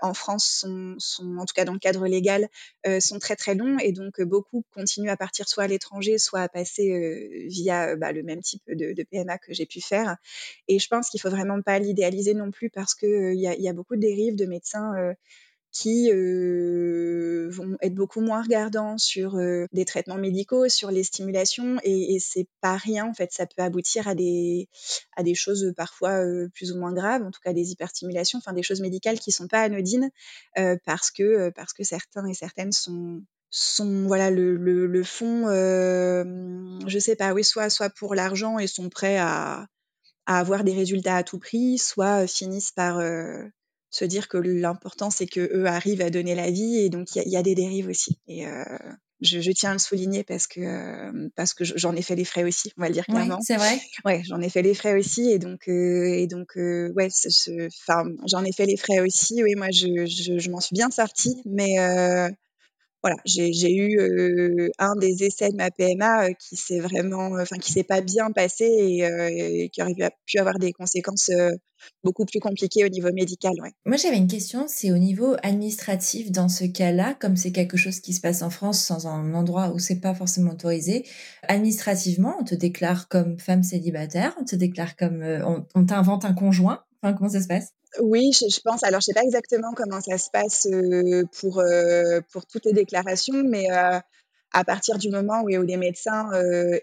en 0.01 0.13
France 0.13 0.65
sont, 0.99 1.37
en 1.37 1.45
tout 1.45 1.53
cas 1.53 1.65
dans 1.65 1.73
le 1.73 1.79
cadre 1.79 2.07
légal, 2.07 2.49
euh, 2.85 2.99
sont 2.99 3.19
très 3.19 3.35
très 3.35 3.55
longs 3.55 3.77
et 3.79 3.91
donc 3.91 4.19
euh, 4.19 4.25
beaucoup 4.25 4.63
continuent 4.73 5.09
à 5.09 5.17
partir 5.17 5.47
soit 5.47 5.63
à 5.63 5.67
l'étranger, 5.67 6.17
soit 6.17 6.41
à 6.41 6.49
passer 6.49 7.45
via 7.47 7.95
bah, 7.95 8.11
le 8.11 8.23
même 8.23 8.41
type 8.41 8.63
de, 8.67 9.03
PMA 9.03 9.37
que 9.37 9.53
j'ai 9.53 9.65
pu 9.65 9.81
faire. 9.81 10.17
Et 10.67 10.79
je 10.79 10.87
pense 10.87 11.09
qu'il 11.09 11.21
faut 11.21 11.29
vraiment 11.29 11.61
pas 11.61 11.79
l'idéaliser 11.79 12.33
non 12.33 12.51
plus 12.51 12.69
parce 12.69 12.95
qu'il 12.95 13.35
y, 13.35 13.61
y, 13.61 13.69
a 13.69 13.73
beaucoup 13.73 13.95
de 13.95 14.01
dérives 14.01 14.35
de 14.35 14.45
médecins 14.45 14.93
qui 15.71 16.09
euh, 16.11 17.49
vont 17.51 17.77
être 17.81 17.93
beaucoup 17.93 18.21
moins 18.21 18.41
regardants 18.41 18.97
sur 18.97 19.35
euh, 19.35 19.65
des 19.73 19.85
traitements 19.85 20.17
médicaux, 20.17 20.69
sur 20.69 20.91
les 20.91 21.03
stimulations, 21.03 21.77
et, 21.83 22.15
et 22.15 22.19
c'est 22.19 22.47
pas 22.61 22.77
rien 22.77 23.05
en 23.05 23.13
fait. 23.13 23.31
Ça 23.31 23.45
peut 23.45 23.61
aboutir 23.61 24.07
à 24.07 24.15
des 24.15 24.69
à 25.15 25.23
des 25.23 25.35
choses 25.35 25.73
parfois 25.75 26.23
euh, 26.23 26.47
plus 26.53 26.71
ou 26.71 26.79
moins 26.79 26.93
graves, 26.93 27.23
en 27.23 27.31
tout 27.31 27.41
cas 27.43 27.53
des 27.53 27.71
hyperstimulations, 27.71 28.39
enfin 28.39 28.53
des 28.53 28.63
choses 28.63 28.81
médicales 28.81 29.19
qui 29.19 29.31
sont 29.31 29.47
pas 29.47 29.61
anodines 29.61 30.09
parce 30.85 31.11
que 31.11 31.49
parce 31.51 31.73
que 31.73 31.83
certains 31.83 32.25
et 32.27 32.33
certaines 32.33 32.71
sont 32.71 33.21
sont 33.49 34.07
voilà 34.07 34.29
le, 34.29 34.55
le, 34.57 34.87
le 34.87 35.03
fond 35.03 35.47
je 35.47 36.99
sais 36.99 37.15
pas 37.15 37.33
oui 37.33 37.43
soit 37.43 37.69
soit 37.69 37.89
pour 37.89 38.15
l'argent 38.15 38.59
et 38.59 38.67
sont 38.67 38.89
prêts 38.89 39.17
à, 39.17 39.67
à 40.25 40.39
avoir 40.39 40.63
des 40.63 40.73
résultats 40.73 41.17
à 41.17 41.23
tout 41.23 41.39
prix 41.39 41.77
soit 41.77 42.27
finissent 42.27 42.71
par 42.71 42.99
se 43.89 44.05
dire 44.05 44.27
que 44.27 44.37
l'important 44.37 45.09
c'est 45.09 45.27
que 45.27 45.49
eux 45.53 45.65
arrivent 45.65 46.01
à 46.01 46.09
donner 46.09 46.35
la 46.35 46.51
vie 46.51 46.77
et 46.77 46.89
donc 46.89 47.15
il 47.15 47.23
y, 47.27 47.29
y, 47.31 47.37
a 47.37 47.43
des 47.43 47.55
dérives 47.55 47.87
aussi. 47.87 48.19
Et 48.27 48.45
euh, 48.47 48.63
je, 49.21 49.39
je, 49.39 49.51
tiens 49.51 49.71
à 49.71 49.73
le 49.73 49.79
souligner 49.79 50.23
parce 50.23 50.45
que 50.45 50.59
euh, 50.59 51.29
parce 51.35 51.53
que 51.53 51.63
j'en 51.63 51.95
ai 51.95 52.01
fait 52.01 52.15
les 52.15 52.25
frais 52.25 52.43
aussi 52.43 52.71
on 52.77 52.81
va 52.81 52.87
le 52.87 52.93
dire 52.93 53.05
clairement. 53.05 53.39
c'est 53.41 53.55
vrai. 53.55 53.79
Ouais 54.05 54.21
j'en 54.25 54.41
ai 54.41 54.49
fait 54.49 54.61
les 54.61 54.73
frais 54.73 54.97
aussi 54.97 55.31
et 55.31 55.39
donc 55.39 55.67
euh, 55.67 56.05
et 56.05 56.27
donc 56.27 56.57
euh, 56.57 56.91
ouais 56.95 57.09
enfin 57.79 58.03
j'en 58.25 58.43
ai 58.43 58.51
fait 58.51 58.65
les 58.65 58.77
frais 58.77 58.99
aussi. 58.99 59.43
Oui 59.43 59.55
moi 59.55 59.67
je, 59.71 60.05
je, 60.05 60.37
je 60.37 60.51
m'en 60.51 60.59
suis 60.59 60.73
bien 60.75 60.91
sortie 60.91 61.41
mais 61.45 61.79
euh, 61.79 62.29
voilà, 63.03 63.17
j'ai 63.25 63.75
eu 63.75 64.71
un 64.79 64.95
des 64.95 65.23
essais 65.23 65.49
de 65.49 65.55
ma 65.55 65.71
PMA 65.71 66.33
qui 66.33 66.55
s'est 66.55 66.79
vraiment, 66.79 67.31
enfin 67.39 67.57
qui 67.57 67.71
s'est 67.71 67.83
pas 67.83 68.01
bien 68.01 68.31
passé 68.31 68.65
et, 68.65 69.69
qui 69.69 69.81
aurait 69.81 69.93
pu 70.25 70.39
avoir 70.39 70.57
des 70.59 70.73
conséquences 70.73 71.29
beaucoup 72.03 72.25
plus 72.25 72.39
compliquées 72.39 72.85
au 72.85 72.89
niveau 72.89 73.11
médical. 73.13 73.53
Moi, 73.85 73.97
j'avais 73.97 74.17
une 74.17 74.27
question, 74.27 74.65
c'est 74.67 74.91
au 74.91 74.97
niveau 74.97 75.35
administratif 75.43 76.31
dans 76.31 76.49
ce 76.49 76.65
cas-là, 76.65 77.15
comme 77.19 77.37
c'est 77.37 77.51
quelque 77.51 77.77
chose 77.77 77.99
qui 77.99 78.13
se 78.13 78.21
passe 78.21 78.41
en 78.41 78.49
France 78.49 78.89
dans 78.89 79.07
un 79.07 79.33
endroit 79.33 79.69
où 79.69 79.79
c'est 79.79 79.99
pas 79.99 80.15
forcément 80.15 80.51
autorisé. 80.51 81.05
Administrativement, 81.43 82.35
on 82.39 82.43
te 82.43 82.55
déclare 82.55 83.07
comme 83.09 83.39
femme 83.39 83.63
célibataire, 83.63 84.35
on 84.41 84.45
te 84.45 84.55
déclare 84.55 84.95
comme, 84.95 85.21
on, 85.23 85.65
on 85.75 85.85
t'invente 85.85 86.25
un 86.25 86.33
conjoint. 86.33 86.83
Enfin, 87.01 87.13
comment 87.13 87.29
ça 87.29 87.41
se 87.41 87.47
passe? 87.47 87.76
Oui, 88.01 88.31
je, 88.33 88.59
pense. 88.61 88.83
Alors, 88.83 89.01
je 89.01 89.05
sais 89.05 89.13
pas 89.13 89.23
exactement 89.23 89.73
comment 89.75 90.01
ça 90.01 90.17
se 90.17 90.29
passe 90.31 90.67
euh, 90.67 91.23
pour 91.39 91.59
euh, 91.59 92.21
pour 92.31 92.45
toutes 92.45 92.65
les 92.65 92.73
déclarations, 92.73 93.43
mais 93.43 93.71
euh, 93.71 93.99
à 94.51 94.63
partir 94.63 94.97
du 94.97 95.09
moment 95.09 95.41
où, 95.43 95.47
les 95.47 95.77
médecins 95.77 96.29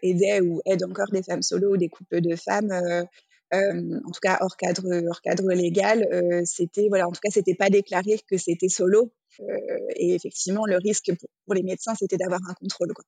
aidaient 0.02 0.40
ou 0.40 0.60
aident 0.66 0.84
encore 0.84 1.08
des 1.12 1.22
femmes 1.22 1.42
solo 1.42 1.72
ou 1.74 1.76
des 1.76 1.88
couples 1.88 2.20
de 2.20 2.36
femmes, 2.36 2.72
en 3.52 4.10
tout 4.10 4.20
cas 4.22 4.38
hors 4.40 4.56
cadre 4.56 4.84
hors 5.08 5.22
cadre 5.22 5.50
légal, 5.52 6.06
c'était 6.44 6.88
voilà, 6.88 7.08
en 7.08 7.12
tout 7.12 7.20
cas, 7.22 7.30
c'était 7.30 7.54
pas 7.54 7.70
déclaré 7.70 8.20
que 8.30 8.36
c'était 8.36 8.68
solo. 8.68 9.12
et 9.96 10.14
effectivement, 10.14 10.66
le 10.66 10.76
risque 10.76 11.10
pour, 11.46 11.54
les 11.54 11.62
médecins, 11.62 11.94
c'était 11.94 12.18
d'avoir 12.18 12.40
un 12.48 12.54
contrôle, 12.54 12.92
quoi 12.94 13.04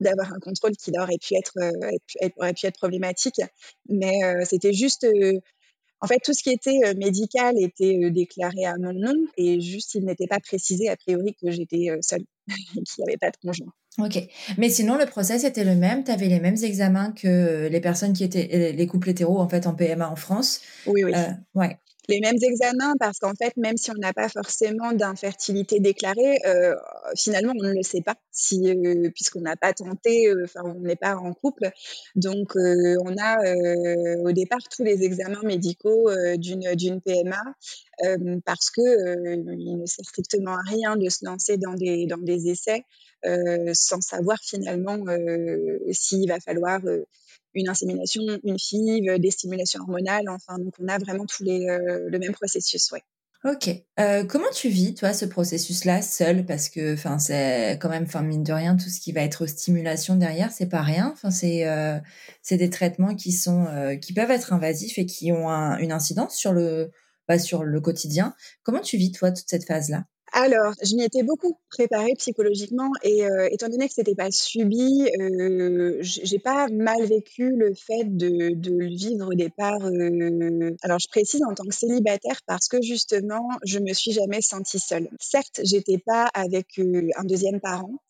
d'avoir 0.00 0.30
un 0.32 0.40
contrôle 0.40 0.72
qui 0.76 0.92
aurait 0.98 1.16
pu 1.18 1.34
être, 1.36 1.54
aurait 2.38 2.54
pu 2.54 2.66
être 2.66 2.78
problématique. 2.78 3.40
Mais 3.88 4.44
c'était 4.44 4.72
juste 4.72 5.06
En 6.00 6.06
fait, 6.06 6.18
tout 6.22 6.34
ce 6.34 6.42
qui 6.42 6.50
était 6.50 6.94
médical 6.94 7.54
était 7.58 8.10
déclaré 8.10 8.64
à 8.66 8.76
mon 8.78 8.92
nom 8.92 9.14
et 9.36 9.60
juste 9.60 9.94
il 9.94 10.04
n'était 10.04 10.26
pas 10.26 10.40
précisé 10.40 10.88
a 10.88 10.96
priori 10.96 11.34
que 11.40 11.50
j'étais 11.50 11.88
seule 12.02 12.24
et 12.48 12.82
qu'il 12.82 13.04
n'y 13.04 13.10
avait 13.10 13.18
pas 13.18 13.30
de 13.30 13.36
conjoint. 13.42 13.72
Ok. 13.98 14.18
Mais 14.58 14.68
sinon, 14.68 14.98
le 14.98 15.06
process 15.06 15.44
était 15.44 15.64
le 15.64 15.74
même? 15.74 16.04
Tu 16.04 16.10
avais 16.10 16.28
les 16.28 16.38
mêmes 16.38 16.58
examens 16.62 17.12
que 17.12 17.66
les 17.68 17.80
personnes 17.80 18.12
qui 18.12 18.24
étaient, 18.24 18.72
les 18.72 18.86
couples 18.86 19.08
hétéros, 19.08 19.40
en 19.40 19.48
fait, 19.48 19.66
en 19.66 19.74
PMA 19.74 20.10
en 20.10 20.16
France? 20.16 20.60
Oui, 20.86 21.02
oui. 21.02 21.12
ouais 21.54 21.78
les 22.08 22.20
mêmes 22.20 22.38
examens 22.40 22.94
parce 22.98 23.18
qu'en 23.18 23.34
fait, 23.34 23.56
même 23.56 23.76
si 23.76 23.90
on 23.90 23.98
n'a 23.98 24.12
pas 24.12 24.28
forcément 24.28 24.92
d'infertilité 24.92 25.80
déclarée, 25.80 26.38
euh, 26.46 26.74
finalement, 27.16 27.52
on 27.58 27.64
ne 27.64 27.72
le 27.72 27.82
sait 27.82 28.00
pas 28.00 28.16
si, 28.30 28.70
euh, 28.70 29.10
puisqu'on 29.14 29.40
n'a 29.40 29.56
pas 29.56 29.72
tenté, 29.72 30.28
euh, 30.28 30.44
enfin, 30.44 30.60
on 30.64 30.80
n'est 30.80 30.96
pas 30.96 31.16
en 31.16 31.32
couple. 31.32 31.70
Donc, 32.14 32.52
on 32.56 33.14
a 33.18 33.36
au 34.24 34.32
départ 34.32 34.60
tous 34.70 34.84
les 34.84 35.02
examens 35.02 35.42
médicaux 35.42 36.10
d'une 36.36 37.00
PMA 37.00 37.42
parce 38.44 38.70
que 38.70 38.80
il 39.52 39.78
ne 39.78 39.86
sert 39.86 40.04
strictement 40.04 40.52
à 40.52 40.62
rien 40.66 40.96
de 40.96 41.08
se 41.08 41.24
lancer 41.24 41.56
dans 41.56 41.74
des 41.74 42.06
dans 42.06 42.18
des 42.18 42.48
essais 42.48 42.84
sans 43.72 44.00
savoir 44.00 44.38
finalement 44.42 44.98
s'il 45.92 46.28
va 46.28 46.38
falloir 46.40 46.80
une 47.56 47.68
insémination, 47.68 48.22
une 48.44 48.58
FIV, 48.58 49.18
des 49.18 49.30
stimulations 49.30 49.80
hormonales. 49.80 50.28
Enfin, 50.28 50.58
donc 50.58 50.74
on 50.78 50.86
a 50.88 50.98
vraiment 50.98 51.24
tous 51.24 51.42
les, 51.42 51.66
euh, 51.68 52.08
le 52.08 52.18
même 52.18 52.32
processus, 52.32 52.92
ouais. 52.92 53.02
Ok. 53.44 53.70
Euh, 54.00 54.24
comment 54.24 54.50
tu 54.52 54.68
vis, 54.68 54.94
toi, 54.94 55.12
ce 55.12 55.24
processus-là, 55.24 56.02
seul 56.02 56.44
Parce 56.44 56.68
que, 56.68 56.94
enfin, 56.94 57.18
c'est 57.18 57.78
quand 57.80 57.88
même, 57.88 58.04
enfin, 58.04 58.22
mine 58.22 58.42
de 58.42 58.52
rien, 58.52 58.76
tout 58.76 58.88
ce 58.88 59.00
qui 59.00 59.12
va 59.12 59.22
être 59.22 59.46
stimulation 59.46 60.16
derrière, 60.16 60.50
c'est 60.50 60.68
pas 60.68 60.82
rien. 60.82 61.10
Enfin, 61.12 61.30
c'est, 61.30 61.66
euh, 61.68 61.98
des 62.50 62.70
traitements 62.70 63.14
qui 63.14 63.32
sont, 63.32 63.66
qui 64.02 64.12
peuvent 64.14 64.30
être 64.30 64.52
invasifs 64.52 64.98
et 64.98 65.06
qui 65.06 65.32
ont 65.32 65.48
une 65.48 65.92
incidence 65.92 66.34
sur 66.36 66.52
le, 66.52 66.90
bah, 67.28 67.38
sur 67.38 67.62
le 67.62 67.80
quotidien. 67.80 68.34
Comment 68.64 68.80
tu 68.80 68.96
vis, 68.96 69.12
toi, 69.12 69.30
toute 69.30 69.48
cette 69.48 69.64
phase-là? 69.64 70.04
Alors, 70.32 70.74
je 70.82 70.96
m'y 70.96 71.04
étais 71.04 71.22
beaucoup 71.22 71.56
préparée 71.70 72.12
psychologiquement 72.18 72.90
et 73.02 73.24
euh, 73.24 73.48
étant 73.50 73.68
donné 73.68 73.86
que 73.86 73.94
c'était 73.94 74.14
pas 74.14 74.30
subi, 74.30 75.08
euh, 75.20 75.98
j'ai 76.00 76.38
pas 76.38 76.66
mal 76.68 77.04
vécu 77.04 77.54
le 77.56 77.72
fait 77.74 78.04
de, 78.04 78.28
le 78.28 78.86
vivre 78.86 79.28
au 79.30 79.34
départ. 79.34 79.84
Euh, 79.84 80.74
alors, 80.82 80.98
je 80.98 81.08
précise 81.08 81.42
en 81.48 81.54
tant 81.54 81.64
que 81.64 81.74
célibataire 81.74 82.40
parce 82.46 82.68
que 82.68 82.82
justement, 82.82 83.48
je 83.64 83.78
me 83.78 83.92
suis 83.92 84.12
jamais 84.12 84.42
sentie 84.42 84.80
seule. 84.80 85.08
Certes, 85.20 85.60
j'étais 85.62 85.98
pas 85.98 86.28
avec 86.34 86.78
euh, 86.78 87.08
un 87.16 87.24
deuxième 87.24 87.60
parent, 87.60 88.02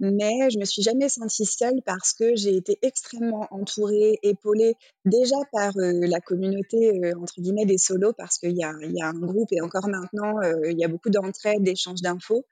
mais 0.00 0.50
je 0.50 0.58
me 0.58 0.64
suis 0.64 0.82
jamais 0.82 1.08
sentie 1.08 1.46
seule 1.46 1.82
parce 1.84 2.12
que 2.12 2.36
j'ai 2.36 2.56
été 2.56 2.78
extrêmement 2.82 3.48
entourée, 3.50 4.18
épaulée 4.22 4.76
déjà 5.04 5.36
par 5.52 5.72
la 5.76 6.20
communauté 6.20 7.12
entre 7.20 7.40
guillemets 7.40 7.66
des 7.66 7.78
solos 7.78 8.12
parce 8.16 8.38
qu'il 8.38 8.56
y 8.56 8.64
a, 8.64 8.72
y 8.80 9.02
a 9.02 9.08
un 9.08 9.18
groupe 9.18 9.52
et 9.52 9.60
encore 9.60 9.88
maintenant 9.88 10.40
il 10.64 10.78
y 10.78 10.84
a 10.84 10.88
beaucoup 10.88 11.10
d'entraide, 11.10 11.63
d'échanges 11.64 12.02
d'infos 12.02 12.44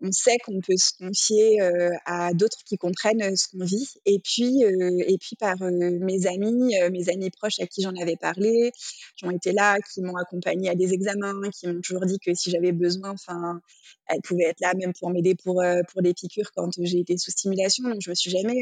on 0.00 0.12
sait 0.12 0.36
qu'on 0.44 0.60
peut 0.60 0.76
se 0.76 0.92
confier 0.98 1.60
euh, 1.62 1.90
à 2.04 2.32
d'autres 2.34 2.58
qui 2.66 2.76
comprennent 2.76 3.22
euh, 3.22 3.34
ce 3.34 3.48
qu'on 3.48 3.64
vit. 3.64 3.88
Et 4.04 4.18
puis, 4.18 4.64
euh, 4.64 5.02
et 5.06 5.16
puis 5.18 5.36
par 5.36 5.56
mes 5.60 6.26
amis, 6.26 6.74
mes 6.90 7.08
amis 7.08 7.30
proches 7.30 7.60
à 7.60 7.66
qui 7.66 7.82
j'en 7.82 7.94
avais 8.00 8.16
parlé, 8.16 8.72
qui 9.16 9.24
ont 9.24 9.30
été 9.30 9.52
là, 9.52 9.76
qui 9.92 10.02
m'ont 10.02 10.16
accompagné 10.16 10.68
à 10.68 10.74
des 10.74 10.92
examens, 10.92 11.40
qui 11.50 11.66
m'ont 11.66 11.80
toujours 11.80 12.04
dit 12.04 12.18
que 12.18 12.34
si 12.34 12.50
j'avais 12.50 12.72
besoin, 12.72 13.10
enfin, 13.10 13.60
elles 14.08 14.20
pouvaient 14.22 14.44
être 14.44 14.60
là 14.60 14.72
même 14.74 14.92
pour 14.98 15.10
m'aider 15.10 15.34
pour 15.34 15.62
pour 15.92 16.02
des 16.02 16.14
piqûres 16.14 16.52
quand 16.54 16.70
j'ai 16.78 17.00
été 17.00 17.16
sous 17.16 17.30
stimulation. 17.30 17.88
Donc 17.88 18.00
je 18.00 18.10
me 18.10 18.14
suis 18.14 18.30
jamais 18.30 18.60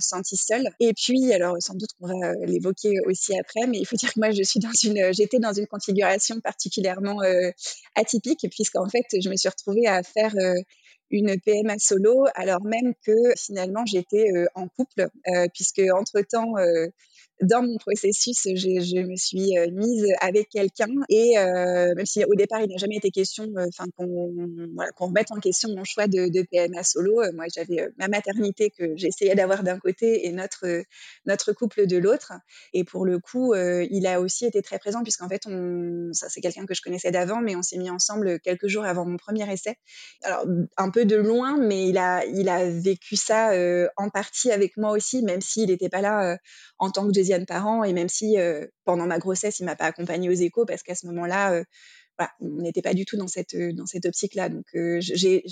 sentie 0.00 0.36
seule. 0.36 0.66
Et 0.80 0.92
puis, 0.94 1.32
alors 1.32 1.56
sans 1.60 1.74
doute 1.74 1.90
qu'on 1.98 2.08
va 2.08 2.32
l'évoquer 2.46 2.94
aussi 3.06 3.38
après, 3.38 3.66
mais 3.66 3.78
il 3.78 3.86
faut 3.86 3.96
dire 3.96 4.12
que 4.12 4.20
moi 4.20 4.30
je 4.30 4.42
dans 4.60 5.12
j'étais 5.12 5.38
dans 5.38 5.52
une 5.52 5.66
configuration 5.66 6.40
particulièrement 6.40 7.20
atypique 7.94 8.46
puisqu'en 8.50 8.88
fait 8.88 9.04
je 9.24 9.30
me 9.30 9.36
suis 9.36 9.48
retrouvée 9.48 9.86
à 9.86 10.02
faire 10.02 10.34
une 11.10 11.40
PMA 11.40 11.78
solo, 11.78 12.26
alors 12.34 12.64
même 12.64 12.94
que 13.06 13.12
finalement 13.36 13.84
j'étais 13.86 14.30
en 14.54 14.68
couple, 14.68 15.08
puisque 15.54 15.82
entre-temps, 15.92 16.54
dans 17.42 17.62
mon 17.62 17.76
processus, 17.78 18.42
je, 18.44 19.02
me 19.02 19.16
suis 19.16 19.58
euh, 19.58 19.68
mise 19.72 20.06
avec 20.20 20.48
quelqu'un 20.50 20.90
et 21.08 21.36
euh, 21.36 21.94
même 21.94 22.06
si 22.06 22.24
au 22.24 22.34
départ 22.34 22.60
il 22.60 22.68
n'a 22.68 22.76
jamais 22.76 22.96
été 22.96 23.10
question, 23.10 23.44
euh, 23.56 23.66
enfin 23.68 23.86
qu'on 23.96 25.06
remette 25.06 25.32
en 25.32 25.40
question 25.40 25.70
mon 25.74 25.84
choix 25.84 26.06
de, 26.06 26.42
PMA 26.44 26.82
solo. 26.84 27.22
moi, 27.34 27.46
j'avais 27.52 27.88
ma 27.98 28.08
maternité 28.08 28.70
que 28.70 28.96
j'essayais 28.96 29.34
d'avoir 29.34 29.62
d'un 29.62 29.78
côté 29.78 30.26
et 30.26 30.32
notre 30.32 31.52
couple 31.52 31.86
de 31.86 31.96
l'autre. 31.96 32.32
Et 32.72 32.84
pour 32.84 33.04
le 33.04 33.18
coup, 33.18 33.54
il 33.54 34.06
a 34.06 34.20
aussi 34.20 34.44
été 34.44 34.62
très 34.62 34.78
présent 34.78 35.02
puisqu'en 35.02 35.28
fait, 35.28 35.42
on, 35.46 36.10
ça 36.12 36.28
c'est 36.28 36.40
quelqu'un 36.40 36.66
que 36.66 36.74
je 36.74 36.82
connaissais 36.82 37.10
d'avant, 37.10 37.40
mais 37.40 37.56
on 37.56 37.62
s'est 37.62 37.78
mis 37.78 37.90
ensemble 37.90 38.40
quelques 38.40 38.68
jours 38.68 38.84
avant 38.84 39.04
mon 39.06 39.16
premier 39.16 39.50
essai. 39.50 39.76
Alors 40.22 40.44
un 40.76 40.90
peu 40.90 41.04
de 41.04 41.16
loin, 41.16 41.56
mais 41.58 41.88
il 41.88 41.98
a 41.98 42.24
il 42.26 42.48
a 42.48 42.68
vécu 42.68 43.16
ça 43.16 43.52
en 43.96 44.10
partie 44.10 44.50
avec 44.50 44.76
moi 44.76 44.92
aussi, 44.92 45.22
même 45.22 45.40
s'il 45.40 45.70
n'était 45.70 45.88
pas 45.88 46.00
là 46.00 46.38
en 46.78 46.90
tant 46.90 47.06
que 47.06 47.12
Et 47.84 47.92
même 47.92 48.08
si 48.08 48.38
euh, 48.38 48.66
pendant 48.84 49.06
ma 49.06 49.18
grossesse, 49.18 49.60
il 49.60 49.64
m'a 49.64 49.76
pas 49.76 49.86
accompagnée 49.86 50.28
aux 50.28 50.32
échos 50.32 50.66
parce 50.66 50.82
qu'à 50.82 50.94
ce 50.94 51.06
moment-là, 51.06 51.52
euh, 51.52 51.64
voilà, 52.18 52.32
on 52.40 52.62
n'était 52.62 52.82
pas 52.82 52.94
du 52.94 53.04
tout 53.04 53.16
dans 53.16 53.26
cette 53.26 53.54
euh, 53.54 53.72
dans 53.72 53.86
cette 53.86 54.06
optique-là. 54.06 54.48
Donc, 54.48 54.66
euh, 54.74 54.98
j'ai 55.00 55.44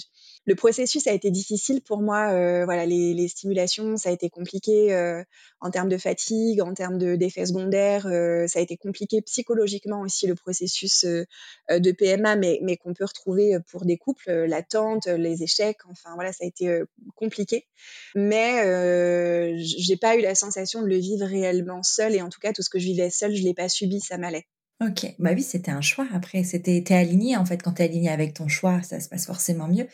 le 0.44 0.54
processus 0.54 1.06
a 1.06 1.12
été 1.12 1.30
difficile 1.30 1.82
pour 1.82 2.02
moi. 2.02 2.30
Euh, 2.32 2.64
voilà, 2.64 2.86
les, 2.86 3.14
les, 3.14 3.28
stimulations, 3.28 3.96
ça 3.96 4.10
a 4.10 4.12
été 4.12 4.28
compliqué 4.30 4.92
euh, 4.92 5.22
en 5.60 5.70
termes 5.70 5.88
de 5.88 5.98
fatigue, 5.98 6.60
en 6.60 6.74
termes 6.74 6.98
d'effets 7.16 7.46
secondaires. 7.46 8.02
ça 8.02 8.58
a 8.58 8.62
été 8.62 8.76
compliqué 8.76 9.22
psychologiquement 9.22 10.00
aussi 10.00 10.26
le 10.26 10.34
processus 10.34 11.04
de 11.04 11.92
PMA, 11.92 12.36
mais 12.36 12.58
mais 12.62 12.76
qu'on 12.76 12.94
peut 12.94 13.04
retrouver 13.04 13.58
pour 13.70 13.84
des 13.84 13.96
couples, 13.96 14.30
l'attente, 14.30 15.06
les 15.06 15.42
échecs. 15.42 15.78
Enfin 15.88 16.10
voilà, 16.14 16.32
ça 16.32 16.44
a 16.44 16.46
été 16.46 16.82
compliqué. 17.14 17.66
Mais 18.14 19.56
j'ai 19.58 19.96
pas 19.96 20.16
eu 20.16 20.22
la 20.22 20.34
sensation 20.34 20.82
de 20.82 20.86
le 20.86 20.96
vivre 20.96 21.26
réellement 21.26 21.82
seul. 21.82 22.14
Et 22.14 22.22
en 22.22 22.28
tout 22.28 22.40
cas, 22.40 22.52
tout 22.52 22.62
ce 22.62 22.70
que 22.70 22.78
je 22.78 22.86
vivais 22.86 23.10
seul, 23.10 23.34
je 23.34 23.42
l'ai 23.42 23.54
pas 23.54 23.68
subi, 23.68 24.00
ça 24.00 24.18
m'allait. 24.18 24.46
Ok, 24.84 25.06
bah 25.18 25.30
oui, 25.34 25.42
c'était 25.42 25.70
un 25.70 25.80
choix. 25.80 26.06
Après, 26.12 26.42
c'était, 26.42 26.82
t'es 26.84 26.94
aligné 26.94 27.36
en 27.36 27.44
fait. 27.44 27.62
Quand 27.62 27.72
t'es 27.72 27.84
aligné 27.84 28.10
avec 28.10 28.34
ton 28.34 28.48
choix, 28.48 28.82
ça 28.82 28.98
se 28.98 29.08
passe 29.08 29.26
forcément 29.26 29.68
mieux. 29.68 29.86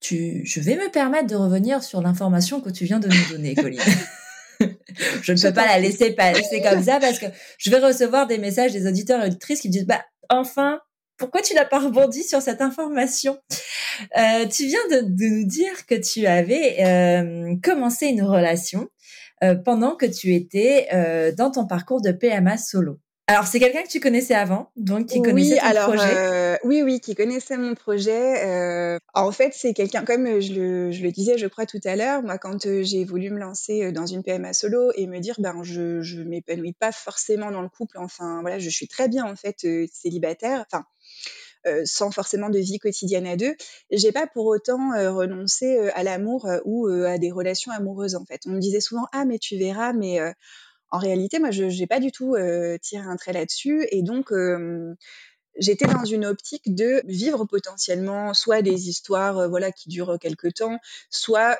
Tu, 0.00 0.42
je 0.44 0.60
vais 0.60 0.76
me 0.76 0.90
permettre 0.90 1.26
de 1.26 1.34
revenir 1.34 1.82
sur 1.82 2.00
l'information 2.00 2.60
que 2.60 2.70
tu 2.70 2.84
viens 2.84 3.00
de 3.00 3.08
nous 3.08 3.32
donner, 3.32 3.54
Colline. 3.54 3.80
je 5.22 5.32
ne 5.32 5.40
peux 5.40 5.52
pas 5.52 5.66
la 5.66 5.78
laisser 5.78 6.12
passer 6.12 6.62
comme 6.62 6.82
ça 6.82 7.00
parce 7.00 7.18
que 7.18 7.26
je 7.58 7.70
vais 7.70 7.78
recevoir 7.78 8.26
des 8.26 8.38
messages 8.38 8.72
des 8.72 8.86
auditeurs 8.86 9.22
et 9.22 9.26
auditrices 9.26 9.60
qui 9.60 9.68
me 9.68 9.72
disent 9.72 9.86
bah 9.86 10.04
enfin 10.28 10.80
pourquoi 11.16 11.42
tu 11.42 11.54
n'as 11.54 11.66
pas 11.66 11.80
rebondi 11.80 12.22
sur 12.22 12.40
cette 12.40 12.62
information? 12.62 13.38
Euh, 14.16 14.46
Tu 14.46 14.66
viens 14.66 14.86
de, 14.90 15.00
de, 15.02 15.24
nous 15.24 15.46
dire 15.46 15.86
que 15.86 15.94
tu 15.94 16.26
avais 16.26 16.82
euh, 16.82 17.56
commencé 17.62 18.06
une 18.06 18.22
relation 18.22 18.88
euh, 19.42 19.54
pendant 19.54 19.96
que 19.96 20.06
tu 20.06 20.34
étais 20.34 20.88
dans 21.36 21.50
ton 21.50 21.66
parcours 21.66 22.00
de 22.00 22.12
PMA 22.12 22.56
solo. 22.56 23.00
Alors, 23.30 23.46
c'est 23.46 23.60
quelqu'un 23.60 23.84
que 23.84 23.88
tu 23.88 24.00
connaissais 24.00 24.34
avant, 24.34 24.72
donc 24.74 25.06
qui 25.06 25.22
connaissait 25.22 25.58
ton 25.58 25.64
alors, 25.64 25.86
projet 25.86 26.16
euh, 26.16 26.56
Oui, 26.64 26.82
oui, 26.82 26.98
qui 26.98 27.14
connaissait 27.14 27.56
mon 27.56 27.76
projet. 27.76 28.44
Euh, 28.44 28.98
en 29.14 29.30
fait, 29.30 29.52
c'est 29.54 29.72
quelqu'un, 29.72 30.04
comme 30.04 30.40
je 30.40 30.52
le, 30.52 30.90
je 30.90 31.00
le, 31.00 31.12
disais, 31.12 31.38
je 31.38 31.46
crois, 31.46 31.64
tout 31.64 31.78
à 31.84 31.94
l'heure, 31.94 32.24
moi, 32.24 32.38
quand 32.38 32.66
euh, 32.66 32.82
j'ai 32.82 33.04
voulu 33.04 33.30
me 33.30 33.38
lancer 33.38 33.84
euh, 33.84 33.92
dans 33.92 34.04
une 34.04 34.24
PMA 34.24 34.52
solo 34.52 34.90
et 34.96 35.06
me 35.06 35.20
dire, 35.20 35.36
ben, 35.38 35.62
je 35.62 36.02
je 36.02 36.20
m'épanouis 36.22 36.72
pas 36.72 36.90
forcément 36.90 37.52
dans 37.52 37.62
le 37.62 37.68
couple, 37.68 37.98
enfin, 37.98 38.40
voilà, 38.40 38.58
je 38.58 38.68
suis 38.68 38.88
très 38.88 39.06
bien, 39.08 39.24
en 39.24 39.36
fait, 39.36 39.58
euh, 39.64 39.86
célibataire, 39.92 40.64
enfin, 40.66 40.84
euh, 41.68 41.82
sans 41.84 42.10
forcément 42.10 42.50
de 42.50 42.58
vie 42.58 42.80
quotidienne 42.80 43.28
à 43.28 43.36
deux. 43.36 43.54
J'ai 43.92 44.10
pas 44.10 44.26
pour 44.26 44.46
autant 44.46 44.92
euh, 44.94 45.12
renoncé 45.12 45.78
à 45.94 46.02
l'amour 46.02 46.48
ou 46.64 46.88
à 46.88 47.16
des 47.18 47.30
relations 47.30 47.70
amoureuses 47.70 48.16
en 48.16 48.24
fait. 48.24 48.40
On 48.46 48.50
me 48.50 48.60
disait 48.60 48.80
souvent 48.80 49.06
ah 49.12 49.24
mais 49.24 49.38
tu 49.38 49.56
verras 49.56 49.92
mais 49.92 50.18
en 50.90 50.98
réalité, 50.98 51.38
moi, 51.38 51.50
je 51.50 51.64
n'ai 51.64 51.86
pas 51.86 52.00
du 52.00 52.10
tout 52.10 52.34
euh, 52.34 52.76
tiré 52.78 53.04
un 53.04 53.16
trait 53.16 53.32
là-dessus. 53.32 53.86
Et 53.90 54.02
donc, 54.02 54.32
euh, 54.32 54.94
j'étais 55.58 55.86
dans 55.86 56.04
une 56.04 56.26
optique 56.26 56.74
de 56.74 57.02
vivre 57.06 57.44
potentiellement 57.44 58.34
soit 58.34 58.62
des 58.62 58.88
histoires 58.88 59.38
euh, 59.38 59.48
voilà, 59.48 59.70
qui 59.72 59.88
durent 59.88 60.18
quelques 60.20 60.54
temps, 60.54 60.78
soit 61.08 61.58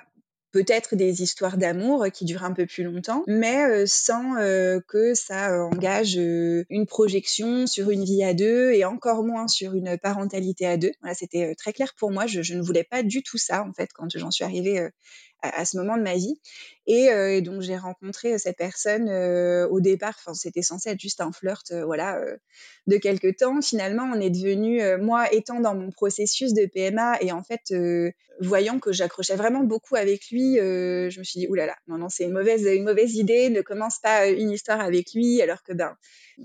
peut-être 0.52 0.96
des 0.96 1.22
histoires 1.22 1.56
d'amour 1.58 2.06
qui 2.12 2.24
durent 2.24 2.42
un 2.42 2.52
peu 2.52 2.66
plus 2.66 2.82
longtemps, 2.82 3.22
mais 3.28 3.86
sans 3.86 4.34
que 4.88 5.14
ça 5.14 5.64
engage 5.66 6.16
une 6.16 6.86
projection 6.88 7.68
sur 7.68 7.90
une 7.90 8.02
vie 8.02 8.24
à 8.24 8.34
deux 8.34 8.72
et 8.72 8.84
encore 8.84 9.22
moins 9.22 9.46
sur 9.46 9.74
une 9.74 9.96
parentalité 9.96 10.66
à 10.66 10.76
deux. 10.76 10.90
C'était 11.14 11.54
très 11.54 11.72
clair 11.72 11.94
pour 11.96 12.10
moi. 12.10 12.26
Je, 12.26 12.54
ne 12.54 12.62
voulais 12.62 12.82
pas 12.82 13.04
du 13.04 13.22
tout 13.22 13.38
ça 13.38 13.62
en 13.62 13.72
fait 13.72 13.90
quand 13.94 14.08
j'en 14.18 14.32
suis 14.32 14.42
arrivée 14.42 14.90
à, 15.42 15.64
ce 15.64 15.76
moment 15.76 15.96
de 15.96 16.02
ma 16.02 16.14
vie. 16.14 16.40
Et, 16.86 17.40
donc 17.42 17.60
j'ai 17.60 17.76
rencontré 17.76 18.38
cette 18.38 18.56
personne 18.56 19.08
au 19.70 19.80
départ. 19.80 20.14
Enfin, 20.18 20.34
c'était 20.34 20.62
censé 20.62 20.90
être 20.90 21.00
juste 21.00 21.20
un 21.20 21.32
flirt, 21.32 21.72
voilà, 21.84 22.20
de 22.86 22.96
quelques 22.96 23.36
temps. 23.36 23.60
Finalement, 23.60 24.10
on 24.12 24.20
est 24.20 24.30
devenu, 24.30 24.80
moi 25.00 25.32
étant 25.32 25.60
dans 25.60 25.74
mon 25.74 25.90
processus 25.90 26.52
de 26.52 26.66
PMA 26.66 27.18
et 27.20 27.32
en 27.32 27.42
fait 27.42 27.72
voyant 28.40 28.78
que 28.78 28.90
j'accrochais 28.90 29.36
vraiment 29.36 29.62
beaucoup 29.62 29.96
avec 29.96 30.30
lui, 30.30 30.56
je 30.56 31.18
me 31.18 31.24
suis 31.24 31.40
dit 31.40 31.46
oulala, 31.48 31.76
non 31.86 32.08
c'est 32.08 32.24
une 32.24 32.32
mauvaise 32.32 32.64
une 32.64 32.84
mauvaise 32.84 33.14
idée. 33.14 33.50
Ne 33.50 33.60
commence 33.60 34.00
pas 34.00 34.28
une 34.28 34.50
histoire 34.50 34.80
avec 34.80 35.12
lui 35.14 35.40
alors 35.42 35.62
que 35.62 35.72
ben 35.72 35.96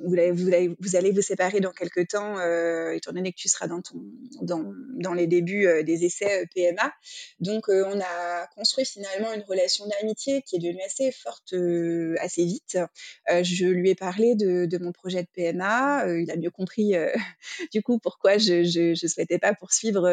vous, 0.04 0.16
vous, 0.34 0.76
vous, 0.80 0.96
allez 0.96 1.12
vous 1.12 1.22
séparer 1.22 1.60
dans 1.60 1.72
quelques 1.72 2.10
temps, 2.10 2.38
euh, 2.38 2.92
étant 2.92 3.12
donné 3.12 3.32
que 3.32 3.38
tu 3.38 3.50
seras 3.50 3.68
dans, 3.68 3.82
ton, 3.82 4.02
dans, 4.42 4.74
dans 4.94 5.14
les 5.14 5.28
débuts 5.28 5.68
euh, 5.68 5.84
des 5.84 6.06
essais 6.06 6.44
euh, 6.44 6.46
PMA. 6.54 6.94
Donc, 7.40 7.68
on 7.70 8.00
a 8.00 8.48
construit 8.56 8.85
finalement 8.86 9.34
une 9.34 9.44
relation 9.44 9.86
d'amitié 9.88 10.42
qui 10.42 10.56
est 10.56 10.60
devenue 10.60 10.82
assez 10.86 11.12
forte 11.12 11.54
assez 12.20 12.46
vite. 12.46 12.78
je 13.28 13.66
lui 13.66 13.90
ai 13.90 13.96
parlé 13.96 14.36
de, 14.36 14.78
mon 14.78 14.92
projet 14.92 15.24
de 15.24 15.28
PMA. 15.34 16.06
il 16.08 16.30
a 16.32 16.36
mieux 16.36 16.52
compris, 16.52 16.94
du 17.72 17.82
coup, 17.82 18.00
pourquoi 18.00 18.38
je 18.38 18.90
ne 18.90 19.08
souhaitais 19.08 19.40
pas 19.40 19.54
poursuivre 19.54 20.10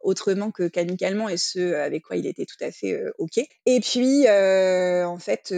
autrement 0.00 0.50
que 0.50 0.68
qu'amicalement 0.68 1.28
et 1.28 1.36
ce 1.36 1.74
avec 1.74 2.02
quoi 2.02 2.16
il 2.16 2.26
était 2.26 2.46
tout 2.46 2.62
à 2.62 2.70
fait 2.70 3.00
OK. 3.18 3.38
Et 3.66 3.80
puis, 3.80 4.28
en 4.28 5.18
fait, 5.18 5.54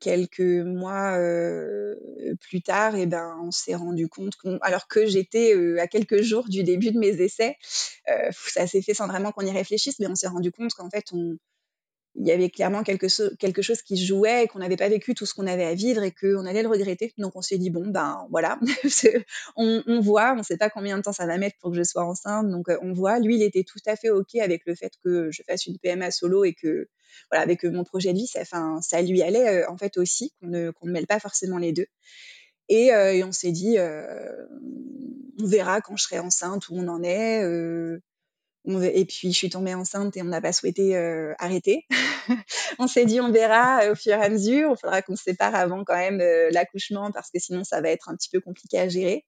quelques 0.00 0.40
mois 0.40 1.18
plus 2.40 2.62
tard, 2.62 2.96
eh 2.96 3.06
ben, 3.06 3.38
on 3.44 3.50
s'est 3.50 3.74
rendu 3.74 4.08
compte, 4.08 4.34
alors 4.62 4.88
que 4.88 5.06
j'étais 5.06 5.54
à 5.78 5.86
quelques 5.86 6.22
jours 6.22 6.48
du 6.48 6.62
début 6.62 6.90
de 6.90 6.98
mes 6.98 7.20
essais, 7.20 7.56
ça 8.32 8.66
s'est 8.66 8.82
fait 8.82 8.94
sans 8.94 9.06
vraiment 9.06 9.32
qu'on 9.32 9.46
y 9.46 9.50
réfléchisse, 9.50 9.98
mais 9.98 10.06
on 10.06 10.14
s'est 10.14 10.28
rendu 10.28 10.52
compte 10.52 10.72
qu'en 10.74 10.90
fait, 10.90 11.06
on, 11.12 11.17
il 12.20 12.26
y 12.26 12.32
avait 12.32 12.50
clairement 12.50 12.82
quelque, 12.82 13.06
quelque 13.36 13.62
chose 13.62 13.80
qui 13.82 13.96
jouait 13.96 14.44
et 14.44 14.48
qu'on 14.48 14.58
n'avait 14.58 14.76
pas 14.76 14.88
vécu 14.88 15.14
tout 15.14 15.24
ce 15.24 15.34
qu'on 15.34 15.46
avait 15.46 15.64
à 15.64 15.74
vivre 15.74 16.02
et 16.02 16.10
qu'on 16.10 16.46
allait 16.46 16.62
le 16.62 16.68
regretter. 16.68 17.14
Donc 17.16 17.36
on 17.36 17.42
s'est 17.42 17.58
dit, 17.58 17.70
bon, 17.70 17.86
ben 17.86 18.26
voilà, 18.30 18.58
on, 19.56 20.00
voit, 20.00 20.32
on 20.32 20.38
ne 20.38 20.42
sait 20.42 20.56
pas 20.56 20.68
combien 20.68 20.96
de 20.96 21.02
temps 21.02 21.12
ça 21.12 21.26
va 21.26 21.38
mettre 21.38 21.56
pour 21.60 21.70
que 21.70 21.76
je 21.76 21.84
sois 21.84 22.04
enceinte, 22.04 22.50
donc 22.50 22.66
on 22.82 22.92
voit. 22.92 23.20
Lui, 23.20 23.36
il 23.36 23.42
était 23.42 23.62
tout 23.62 23.78
à 23.86 23.94
fait 23.94 24.10
OK 24.10 24.34
avec 24.36 24.62
le 24.66 24.74
fait 24.74 24.92
que 25.04 25.30
je 25.30 25.42
fasse 25.46 25.66
une 25.66 25.78
PMA 25.78 26.10
solo 26.10 26.44
et 26.44 26.54
que, 26.54 26.88
voilà, 27.30 27.42
avec 27.42 27.62
mon 27.64 27.84
projet 27.84 28.12
de 28.12 28.18
vie, 28.18 28.26
ça, 28.26 28.42
ça 28.80 29.02
lui 29.02 29.22
allait 29.22 29.64
en 29.66 29.76
fait 29.76 29.96
aussi, 29.96 30.32
qu'on 30.40 30.48
ne, 30.48 30.70
qu'on 30.72 30.86
ne 30.86 30.92
mêle 30.92 31.06
pas 31.06 31.20
forcément 31.20 31.58
les 31.58 31.72
deux. 31.72 31.86
Et 32.68 32.92
on 33.22 33.32
s'est 33.32 33.52
dit, 33.52 33.76
on 33.78 35.46
verra 35.46 35.80
quand 35.80 35.96
je 35.96 36.02
serai 36.02 36.18
enceinte 36.18 36.68
où 36.68 36.74
on 36.74 36.88
en 36.88 37.02
est. 37.04 37.44
Et 38.68 39.04
puis, 39.06 39.32
je 39.32 39.36
suis 39.36 39.48
tombée 39.48 39.74
enceinte 39.74 40.16
et 40.16 40.22
on 40.22 40.26
n'a 40.26 40.40
pas 40.40 40.52
souhaité 40.52 40.96
euh, 40.96 41.32
arrêter. 41.38 41.86
on 42.78 42.86
s'est 42.86 43.06
dit, 43.06 43.20
on 43.20 43.30
verra 43.30 43.84
euh, 43.84 43.92
au 43.92 43.94
fur 43.94 44.12
et 44.12 44.22
à 44.22 44.28
mesure. 44.28 44.72
Il 44.72 44.80
faudra 44.80 45.00
qu'on 45.00 45.16
se 45.16 45.24
sépare 45.24 45.54
avant 45.54 45.84
quand 45.84 45.96
même 45.96 46.20
euh, 46.20 46.50
l'accouchement 46.50 47.10
parce 47.10 47.30
que 47.30 47.38
sinon, 47.38 47.64
ça 47.64 47.80
va 47.80 47.88
être 47.88 48.10
un 48.10 48.16
petit 48.16 48.28
peu 48.30 48.40
compliqué 48.40 48.78
à 48.78 48.88
gérer. 48.88 49.24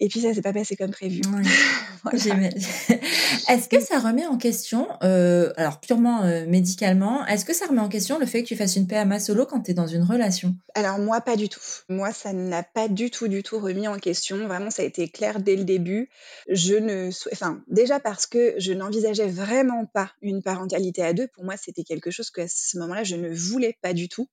Et 0.00 0.08
puis 0.08 0.20
ça 0.20 0.32
s'est 0.32 0.42
pas 0.42 0.54
passé 0.54 0.76
comme 0.76 0.90
prévu. 0.90 1.20
Est-ce 3.48 3.68
que 3.68 3.80
ça 3.80 3.98
remet 3.98 4.26
en 4.26 4.38
question, 4.38 4.88
euh, 5.02 5.52
alors 5.56 5.80
purement 5.80 6.22
euh, 6.22 6.46
médicalement, 6.46 7.26
est-ce 7.26 7.44
que 7.44 7.52
ça 7.52 7.66
remet 7.66 7.80
en 7.80 7.88
question 7.88 8.18
le 8.18 8.26
fait 8.26 8.42
que 8.42 8.48
tu 8.48 8.56
fasses 8.56 8.76
une 8.76 8.86
PMA 8.86 9.20
solo 9.20 9.44
quand 9.44 9.60
tu 9.60 9.72
es 9.72 9.74
dans 9.74 9.86
une 9.86 10.02
relation? 10.02 10.56
Alors 10.74 10.98
moi, 10.98 11.20
pas 11.20 11.36
du 11.36 11.48
tout. 11.48 11.60
Moi, 11.88 12.12
ça 12.12 12.32
n'a 12.32 12.62
pas 12.62 12.88
du 12.88 13.10
tout, 13.10 13.28
du 13.28 13.42
tout 13.42 13.58
remis 13.58 13.86
en 13.86 13.98
question. 13.98 14.46
Vraiment, 14.48 14.70
ça 14.70 14.82
a 14.82 14.86
été 14.86 15.08
clair 15.08 15.40
dès 15.40 15.56
le 15.56 15.64
début. 15.64 16.08
Je 16.48 16.74
ne, 16.74 17.10
enfin, 17.32 17.62
déjà 17.68 18.00
parce 18.00 18.26
que 18.26 18.54
je 18.56 18.72
n'envisageais 18.72 19.28
vraiment 19.28 19.84
pas 19.84 20.10
une 20.22 20.42
parentalité 20.42 21.02
à 21.02 21.12
deux. 21.12 21.28
Pour 21.28 21.44
moi, 21.44 21.56
c'était 21.58 21.84
quelque 21.84 22.10
chose 22.10 22.30
que 22.30 22.40
à 22.42 22.48
ce 22.48 22.78
moment-là, 22.78 23.04
je 23.04 23.16
ne 23.16 23.28
voulais 23.28 23.76
pas 23.82 23.92
du 23.92 24.08
tout. 24.08 24.28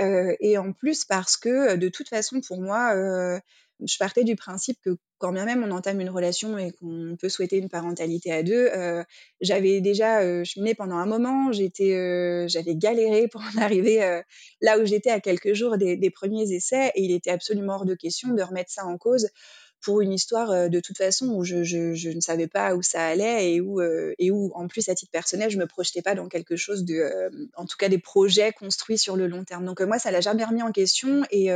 Euh, 0.00 0.34
et 0.40 0.58
en 0.58 0.72
plus 0.72 1.04
parce 1.04 1.36
que 1.36 1.76
de 1.76 1.88
toute 1.88 2.08
façon, 2.08 2.40
pour 2.40 2.60
moi 2.60 3.40
je 3.80 3.98
partais 3.98 4.24
du 4.24 4.36
principe 4.36 4.78
que 4.82 4.96
quand 5.18 5.32
bien 5.32 5.44
même 5.44 5.64
on 5.64 5.70
entame 5.70 6.00
une 6.00 6.10
relation 6.10 6.58
et 6.58 6.72
qu'on 6.72 7.16
peut 7.20 7.28
souhaiter 7.28 7.56
une 7.56 7.68
parentalité 7.68 8.32
à 8.32 8.42
deux, 8.42 8.68
euh, 8.74 9.02
j'avais 9.40 9.80
déjà 9.80 10.20
euh, 10.20 10.44
cheminé 10.44 10.74
pendant 10.74 10.96
un 10.96 11.06
moment, 11.06 11.52
j'étais, 11.52 11.94
euh, 11.94 12.46
j'avais 12.48 12.76
galéré 12.76 13.28
pour 13.28 13.40
en 13.40 13.60
arriver 13.60 14.02
euh, 14.02 14.22
là 14.60 14.78
où 14.78 14.84
j'étais 14.84 15.10
à 15.10 15.20
quelques 15.20 15.54
jours 15.54 15.76
des, 15.76 16.10
premiers 16.10 16.52
essais 16.52 16.92
et 16.94 17.02
il 17.02 17.10
était 17.10 17.30
absolument 17.30 17.74
hors 17.74 17.84
de 17.84 17.94
question 17.94 18.34
de 18.34 18.42
remettre 18.42 18.70
ça 18.70 18.84
en 18.84 18.96
cause 18.98 19.28
pour 19.82 20.00
une 20.00 20.12
histoire 20.12 20.70
de 20.70 20.80
toute 20.80 20.96
façon 20.96 21.28
où 21.28 21.44
je, 21.44 21.62
je, 21.64 22.08
ne 22.08 22.20
savais 22.20 22.46
pas 22.46 22.74
où 22.74 22.82
ça 22.82 23.04
allait 23.04 23.52
et 23.52 23.60
où, 23.60 23.82
et 23.82 24.30
où 24.30 24.50
en 24.54 24.66
plus 24.68 24.88
à 24.88 24.94
titre 24.94 25.10
personnel 25.10 25.50
je 25.50 25.58
me 25.58 25.66
projetais 25.66 26.00
pas 26.00 26.14
dans 26.14 26.28
quelque 26.28 26.56
chose 26.56 26.84
de, 26.84 27.30
en 27.54 27.66
tout 27.66 27.76
cas 27.76 27.90
des 27.90 27.98
projets 27.98 28.52
construits 28.52 28.96
sur 28.96 29.16
le 29.16 29.26
long 29.26 29.44
terme. 29.44 29.66
Donc 29.66 29.80
moi 29.82 29.98
ça 29.98 30.10
l'a 30.10 30.22
jamais 30.22 30.44
remis 30.44 30.62
en 30.62 30.72
question 30.72 31.22
et 31.30 31.50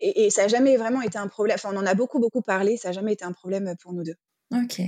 et, 0.00 0.30
ça 0.30 0.42
n'a 0.42 0.48
jamais 0.48 0.76
vraiment 0.76 1.02
été 1.02 1.18
un 1.18 1.28
problème. 1.28 1.56
Enfin, 1.56 1.70
on 1.72 1.78
en 1.78 1.86
a 1.86 1.94
beaucoup, 1.94 2.18
beaucoup 2.18 2.42
parlé. 2.42 2.76
Ça 2.76 2.88
n'a 2.88 2.92
jamais 2.92 3.14
été 3.14 3.24
un 3.24 3.32
problème 3.32 3.74
pour 3.80 3.92
nous 3.92 4.02
deux. 4.02 4.16
Ok. 4.54 4.80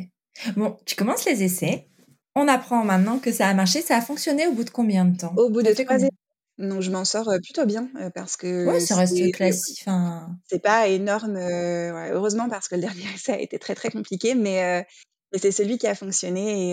Bon, 0.56 0.76
tu 0.84 0.96
commences 0.96 1.24
les 1.24 1.42
essais. 1.42 1.88
On 2.34 2.46
apprend 2.46 2.84
maintenant 2.84 3.18
que 3.18 3.32
ça 3.32 3.48
a 3.48 3.54
marché. 3.54 3.82
Ça 3.82 3.96
a 3.96 4.00
fonctionné 4.00 4.46
au 4.46 4.52
bout 4.52 4.64
de 4.64 4.70
combien 4.70 5.04
de 5.04 5.16
temps? 5.16 5.34
Au 5.36 5.48
bout 5.48 5.62
de 5.62 5.72
trois 5.72 5.96
essais. 5.96 6.10
Donc, 6.58 6.82
je 6.82 6.90
m'en 6.90 7.04
sors 7.04 7.28
euh, 7.28 7.38
plutôt 7.38 7.66
bien 7.66 7.88
euh, 8.00 8.10
parce 8.10 8.36
que. 8.36 8.66
Ouais, 8.66 8.80
ça 8.80 8.96
reste 8.96 9.32
classique. 9.32 9.78
Enfin... 9.82 10.28
C'est 10.50 10.62
pas 10.62 10.88
énorme. 10.88 11.36
Euh, 11.36 12.10
heureusement, 12.12 12.48
parce 12.48 12.68
que 12.68 12.74
le 12.74 12.80
dernier 12.82 13.04
essai 13.14 13.32
a 13.32 13.40
été 13.40 13.58
très, 13.58 13.74
très 13.74 13.90
compliqué. 13.90 14.34
Mais. 14.34 14.86
c'est 15.34 15.52
celui 15.52 15.78
qui 15.78 15.86
a 15.86 15.94
fonctionné 15.94 16.72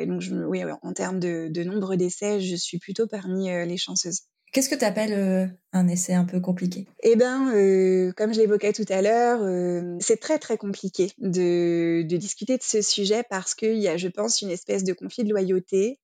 et, 0.00 0.06
donc 0.06 0.22
oui, 0.46 0.62
en 0.82 0.92
termes 0.92 1.18
de, 1.18 1.48
de 1.48 1.64
nombre 1.64 1.96
d'essais, 1.96 2.40
je 2.40 2.54
suis 2.54 2.78
plutôt 2.78 3.06
parmi 3.06 3.48
les 3.48 3.76
chanceuses. 3.76 4.22
Qu'est-ce 4.52 4.70
que 4.70 4.74
tu 4.74 4.84
appelles 4.84 5.12
euh, 5.12 5.46
un 5.72 5.88
essai 5.88 6.14
un 6.14 6.24
peu 6.24 6.40
compliqué? 6.40 6.86
Eh 7.02 7.16
bien, 7.16 7.54
euh, 7.54 8.12
comme 8.16 8.32
je 8.32 8.40
l'évoquais 8.40 8.72
tout 8.72 8.86
à 8.88 9.02
l'heure, 9.02 9.40
euh, 9.42 9.96
c'est 10.00 10.18
très 10.18 10.38
très 10.38 10.56
compliqué 10.56 11.10
de, 11.18 12.02
discuter 12.02 12.56
de 12.56 12.62
ce 12.62 12.80
sujet 12.80 13.22
parce 13.28 13.54
qu'il 13.54 13.76
y 13.76 13.88
a, 13.88 13.98
je 13.98 14.08
pense, 14.08 14.40
une 14.40 14.50
espèce 14.50 14.84
de 14.84 14.94
conflit 14.94 15.24
de 15.24 15.30
loyauté 15.30 15.98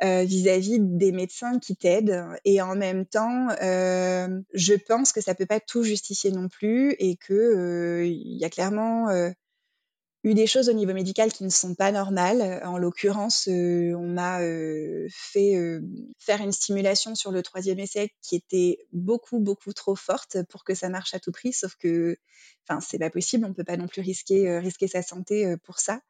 vis-à-vis 0.00 0.78
des 0.80 1.12
médecins 1.12 1.58
qui 1.58 1.76
t'aident. 1.76 2.24
Et 2.44 2.60
en 2.60 2.76
même 2.76 3.06
temps, 3.06 3.48
je 3.60 4.74
pense 4.86 5.12
que 5.12 5.20
ça 5.20 5.34
peut 5.34 5.46
pas 5.46 5.60
tout 5.60 5.82
justifier 5.82 6.30
non 6.30 6.48
plus 6.48 6.94
et 6.98 7.16
que 7.16 8.04
il 8.04 8.38
y 8.38 8.44
a 8.44 8.50
clairement 8.50 9.08
eu 10.28 10.34
des 10.34 10.46
choses 10.46 10.68
au 10.68 10.72
niveau 10.72 10.92
médical 10.92 11.32
qui 11.32 11.44
ne 11.44 11.48
sont 11.48 11.74
pas 11.74 11.90
normales. 11.90 12.60
En 12.64 12.78
l'occurrence, 12.78 13.48
euh, 13.48 13.94
on 13.94 14.06
m'a 14.06 14.40
euh, 14.42 15.08
fait 15.10 15.56
euh, 15.56 15.80
faire 16.18 16.40
une 16.40 16.52
stimulation 16.52 17.14
sur 17.14 17.32
le 17.32 17.42
troisième 17.42 17.78
essai 17.78 18.12
qui 18.22 18.36
était 18.36 18.78
beaucoup 18.92 19.38
beaucoup 19.38 19.72
trop 19.72 19.96
forte 19.96 20.42
pour 20.50 20.64
que 20.64 20.74
ça 20.74 20.88
marche 20.88 21.14
à 21.14 21.20
tout 21.20 21.32
prix. 21.32 21.52
Sauf 21.52 21.76
que, 21.76 22.16
c'est 22.80 22.98
pas 22.98 23.08
possible. 23.08 23.46
On 23.46 23.54
peut 23.54 23.64
pas 23.64 23.78
non 23.78 23.88
plus 23.88 24.02
risquer 24.02 24.58
risquer 24.58 24.88
sa 24.88 25.00
santé 25.00 25.56
pour 25.64 25.78
ça. 25.78 26.02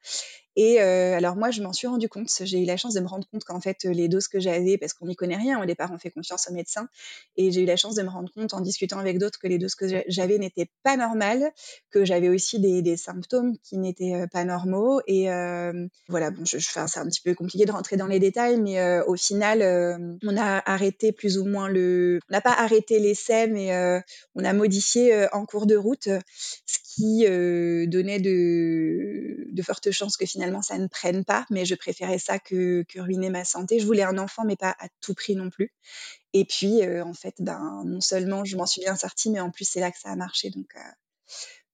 Et 0.60 0.82
euh, 0.82 1.16
alors 1.16 1.36
moi, 1.36 1.52
je 1.52 1.62
m'en 1.62 1.72
suis 1.72 1.86
rendu 1.86 2.08
compte. 2.08 2.28
J'ai 2.40 2.60
eu 2.60 2.64
la 2.64 2.76
chance 2.76 2.92
de 2.92 2.98
me 2.98 3.06
rendre 3.06 3.28
compte 3.30 3.44
qu'en 3.44 3.60
fait, 3.60 3.84
les 3.84 4.08
doses 4.08 4.26
que 4.26 4.40
j'avais, 4.40 4.76
parce 4.76 4.92
qu'on 4.92 5.06
n'y 5.06 5.14
connaît 5.14 5.36
rien 5.36 5.62
au 5.62 5.64
départ, 5.64 5.92
on 5.92 5.98
fait 5.98 6.10
confiance 6.10 6.48
aux 6.50 6.52
médecins, 6.52 6.88
et 7.36 7.52
j'ai 7.52 7.62
eu 7.62 7.64
la 7.64 7.76
chance 7.76 7.94
de 7.94 8.02
me 8.02 8.08
rendre 8.08 8.28
compte 8.34 8.52
en 8.54 8.60
discutant 8.60 8.98
avec 8.98 9.20
d'autres 9.20 9.38
que 9.38 9.46
les 9.46 9.58
doses 9.58 9.76
que 9.76 9.86
j'avais 10.08 10.36
n'étaient 10.36 10.68
pas 10.82 10.96
normales, 10.96 11.52
que 11.92 12.04
j'avais 12.04 12.28
aussi 12.28 12.58
des, 12.58 12.96
symptômes 12.96 13.56
qui 13.58 13.78
n'étaient 13.78 14.16
euh, 14.16 14.26
pas 14.26 14.44
normaux. 14.44 15.00
Et 15.06 15.30
euh, 15.30 15.86
voilà, 16.08 16.32
bon, 16.32 16.42
c'est 16.44 16.76
un 16.76 17.06
petit 17.06 17.20
peu 17.20 17.36
compliqué 17.36 17.64
de 17.64 17.70
rentrer 17.70 17.96
dans 17.96 18.08
les 18.08 18.18
détails, 18.18 18.60
mais 18.60 18.80
euh, 18.80 19.04
au 19.04 19.14
final, 19.14 19.62
euh, 19.62 19.96
on 20.24 20.36
a 20.36 20.60
arrêté 20.68 21.12
plus 21.12 21.38
ou 21.38 21.44
moins 21.44 21.68
le, 21.68 22.18
on 22.28 22.32
n'a 22.32 22.40
pas 22.40 22.54
arrêté 22.54 22.98
l'essai, 22.98 23.46
mais 23.46 24.02
on 24.34 24.44
a 24.44 24.52
modifié 24.52 25.28
en 25.32 25.46
cours 25.46 25.66
de 25.66 25.76
route, 25.76 26.08
ce 26.66 26.78
qui 26.98 27.24
donnait 27.86 28.18
de, 28.18 29.62
fortes 29.62 29.90
chances 29.90 30.16
que 30.16 30.26
finalement 30.26 30.62
ça 30.62 30.78
ne 30.78 30.86
prenne 30.86 31.24
pas, 31.24 31.46
mais 31.50 31.64
je 31.64 31.74
préférais 31.74 32.18
ça 32.18 32.38
que, 32.38 32.84
ruiner 32.96 33.30
ma 33.30 33.44
santé. 33.44 33.78
Je 33.78 33.86
voulais 33.86 34.02
un 34.02 34.18
enfant, 34.18 34.44
mais 34.44 34.56
pas 34.56 34.74
à 34.78 34.88
tout 35.00 35.14
prix 35.14 35.36
non 35.36 35.50
plus. 35.50 35.72
Et 36.32 36.44
puis, 36.44 36.82
euh, 36.82 37.04
en 37.04 37.14
fait, 37.14 37.34
ben, 37.38 37.82
non 37.86 38.00
seulement 38.00 38.44
je 38.44 38.56
m'en 38.56 38.66
suis 38.66 38.80
bien 38.80 38.96
sortie, 38.96 39.30
mais 39.30 39.40
en 39.40 39.50
plus, 39.50 39.64
c'est 39.64 39.80
là 39.80 39.90
que 39.90 39.98
ça 39.98 40.10
a 40.10 40.16
marché. 40.16 40.50
Donc, 40.50 40.66
euh, 40.76 40.80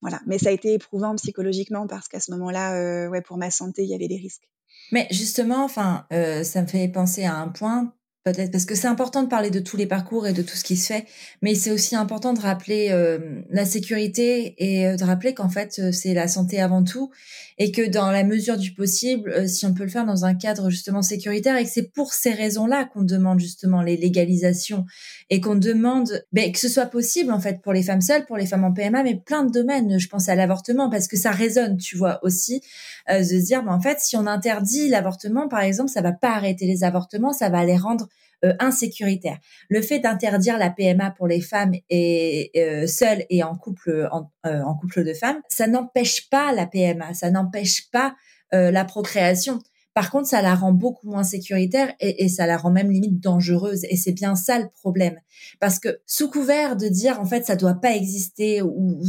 voilà. 0.00 0.20
Mais 0.26 0.38
ça 0.38 0.50
a 0.50 0.52
été 0.52 0.74
éprouvant 0.74 1.14
psychologiquement 1.16 1.86
parce 1.86 2.08
qu'à 2.08 2.20
ce 2.20 2.30
moment-là, 2.32 2.76
euh, 2.76 3.08
ouais, 3.08 3.22
pour 3.22 3.38
ma 3.38 3.50
santé, 3.50 3.82
il 3.82 3.88
y 3.88 3.94
avait 3.94 4.08
des 4.08 4.16
risques. 4.16 4.48
Mais 4.92 5.06
justement, 5.10 5.64
enfin, 5.64 6.06
ça 6.10 6.62
me 6.62 6.66
fait 6.66 6.88
penser 6.88 7.24
à 7.24 7.36
un 7.36 7.48
point 7.48 7.94
peut-être 8.24 8.50
parce 8.50 8.64
que 8.64 8.74
c'est 8.74 8.86
important 8.86 9.22
de 9.22 9.28
parler 9.28 9.50
de 9.50 9.60
tous 9.60 9.76
les 9.76 9.86
parcours 9.86 10.26
et 10.26 10.32
de 10.32 10.40
tout 10.40 10.56
ce 10.56 10.64
qui 10.64 10.78
se 10.78 10.86
fait, 10.86 11.04
mais 11.42 11.54
c'est 11.54 11.70
aussi 11.70 11.94
important 11.94 12.32
de 12.32 12.40
rappeler 12.40 12.88
euh, 12.90 13.42
la 13.50 13.66
sécurité 13.66 14.54
et 14.56 14.88
euh, 14.88 14.96
de 14.96 15.04
rappeler 15.04 15.34
qu'en 15.34 15.50
fait 15.50 15.78
euh, 15.78 15.92
c'est 15.92 16.14
la 16.14 16.26
santé 16.26 16.58
avant 16.58 16.82
tout 16.82 17.10
et 17.58 17.70
que 17.70 17.86
dans 17.86 18.10
la 18.10 18.24
mesure 18.24 18.56
du 18.56 18.72
possible, 18.72 19.46
si 19.46 19.66
on 19.66 19.74
peut 19.74 19.84
le 19.84 19.90
faire 19.90 20.06
dans 20.06 20.24
un 20.24 20.34
cadre 20.34 20.70
justement 20.70 21.02
sécuritaire 21.02 21.56
et 21.56 21.64
que 21.64 21.70
c'est 21.70 21.92
pour 21.92 22.14
ces 22.14 22.32
raisons-là 22.32 22.86
qu'on 22.86 23.02
demande 23.02 23.38
justement 23.38 23.82
les 23.82 23.96
légalisations 23.96 24.86
et 25.28 25.40
qu'on 25.40 25.54
demande 25.54 26.24
ben, 26.32 26.50
que 26.50 26.58
ce 26.58 26.68
soit 26.68 26.86
possible 26.86 27.30
en 27.30 27.38
fait 27.38 27.60
pour 27.60 27.74
les 27.74 27.82
femmes 27.82 28.00
seules, 28.00 28.24
pour 28.24 28.38
les 28.38 28.46
femmes 28.46 28.64
en 28.64 28.72
PMA, 28.72 29.04
mais 29.04 29.14
plein 29.14 29.44
de 29.44 29.52
domaines. 29.52 30.00
Je 30.00 30.08
pense 30.08 30.28
à 30.28 30.34
l'avortement 30.34 30.90
parce 30.90 31.06
que 31.06 31.16
ça 31.16 31.30
résonne, 31.30 31.76
tu 31.76 31.96
vois 31.96 32.18
aussi, 32.22 32.62
de 33.08 33.22
se 33.22 33.34
dire 33.44 33.62
ben, 33.62 33.72
en 33.72 33.80
fait 33.80 33.98
si 34.00 34.16
on 34.16 34.26
interdit 34.26 34.88
l'avortement 34.88 35.46
par 35.46 35.60
exemple, 35.60 35.90
ça 35.90 36.00
va 36.00 36.12
pas 36.12 36.34
arrêter 36.34 36.66
les 36.66 36.82
avortements, 36.82 37.32
ça 37.32 37.50
va 37.50 37.64
les 37.64 37.76
rendre 37.76 38.08
euh, 38.44 38.52
insécuritaire. 38.58 39.38
Le 39.68 39.80
fait 39.80 40.00
d'interdire 40.00 40.58
la 40.58 40.68
PMA 40.68 41.12
pour 41.12 41.26
les 41.26 41.40
femmes 41.40 41.72
et 41.88 42.50
euh, 42.56 42.86
seules 42.86 43.24
et 43.30 43.42
en 43.42 43.54
couple 43.56 43.90
euh, 43.90 44.08
en, 44.42 44.74
couple 44.74 45.02
de 45.02 45.14
femmes, 45.14 45.40
ça 45.48 45.66
n'empêche 45.66 46.28
pas 46.28 46.52
la 46.52 46.66
PMA, 46.66 47.14
ça 47.14 47.30
n'empêche 47.30 47.90
pas 47.90 48.14
la 48.52 48.84
procréation. 48.84 49.58
Par 49.94 50.12
contre, 50.12 50.28
ça 50.28 50.40
la 50.40 50.54
rend 50.54 50.70
beaucoup 50.70 51.08
moins 51.08 51.24
sécuritaire 51.24 51.92
et, 51.98 52.28
ça 52.28 52.46
la 52.46 52.56
rend 52.56 52.70
même 52.70 52.88
limite 52.88 53.18
dangereuse. 53.18 53.82
Et 53.90 53.96
c'est 53.96 54.12
bien 54.12 54.36
ça 54.36 54.60
le 54.60 54.68
problème. 54.68 55.18
Parce 55.58 55.80
que 55.80 56.00
sous 56.06 56.30
couvert 56.30 56.76
de 56.76 56.86
dire 56.86 57.18
en 57.20 57.24
fait 57.24 57.44
ça 57.44 57.56
doit 57.56 57.74
pas 57.74 57.96
exister 57.96 58.62
ou, 58.62 59.02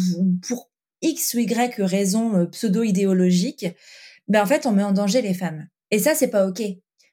pour 0.47 0.71
X 1.03 1.35
ou 1.35 1.39
Y 1.39 1.79
raison 1.83 2.47
pseudo-idéologique, 2.47 3.67
ben 4.27 4.41
en 4.41 4.47
fait 4.47 4.65
on 4.65 4.71
met 4.71 4.83
en 4.83 4.93
danger 4.93 5.21
les 5.21 5.35
femmes. 5.35 5.67
Et 5.91 5.99
ça 5.99 6.15
c'est 6.15 6.29
pas 6.29 6.47
ok 6.47 6.63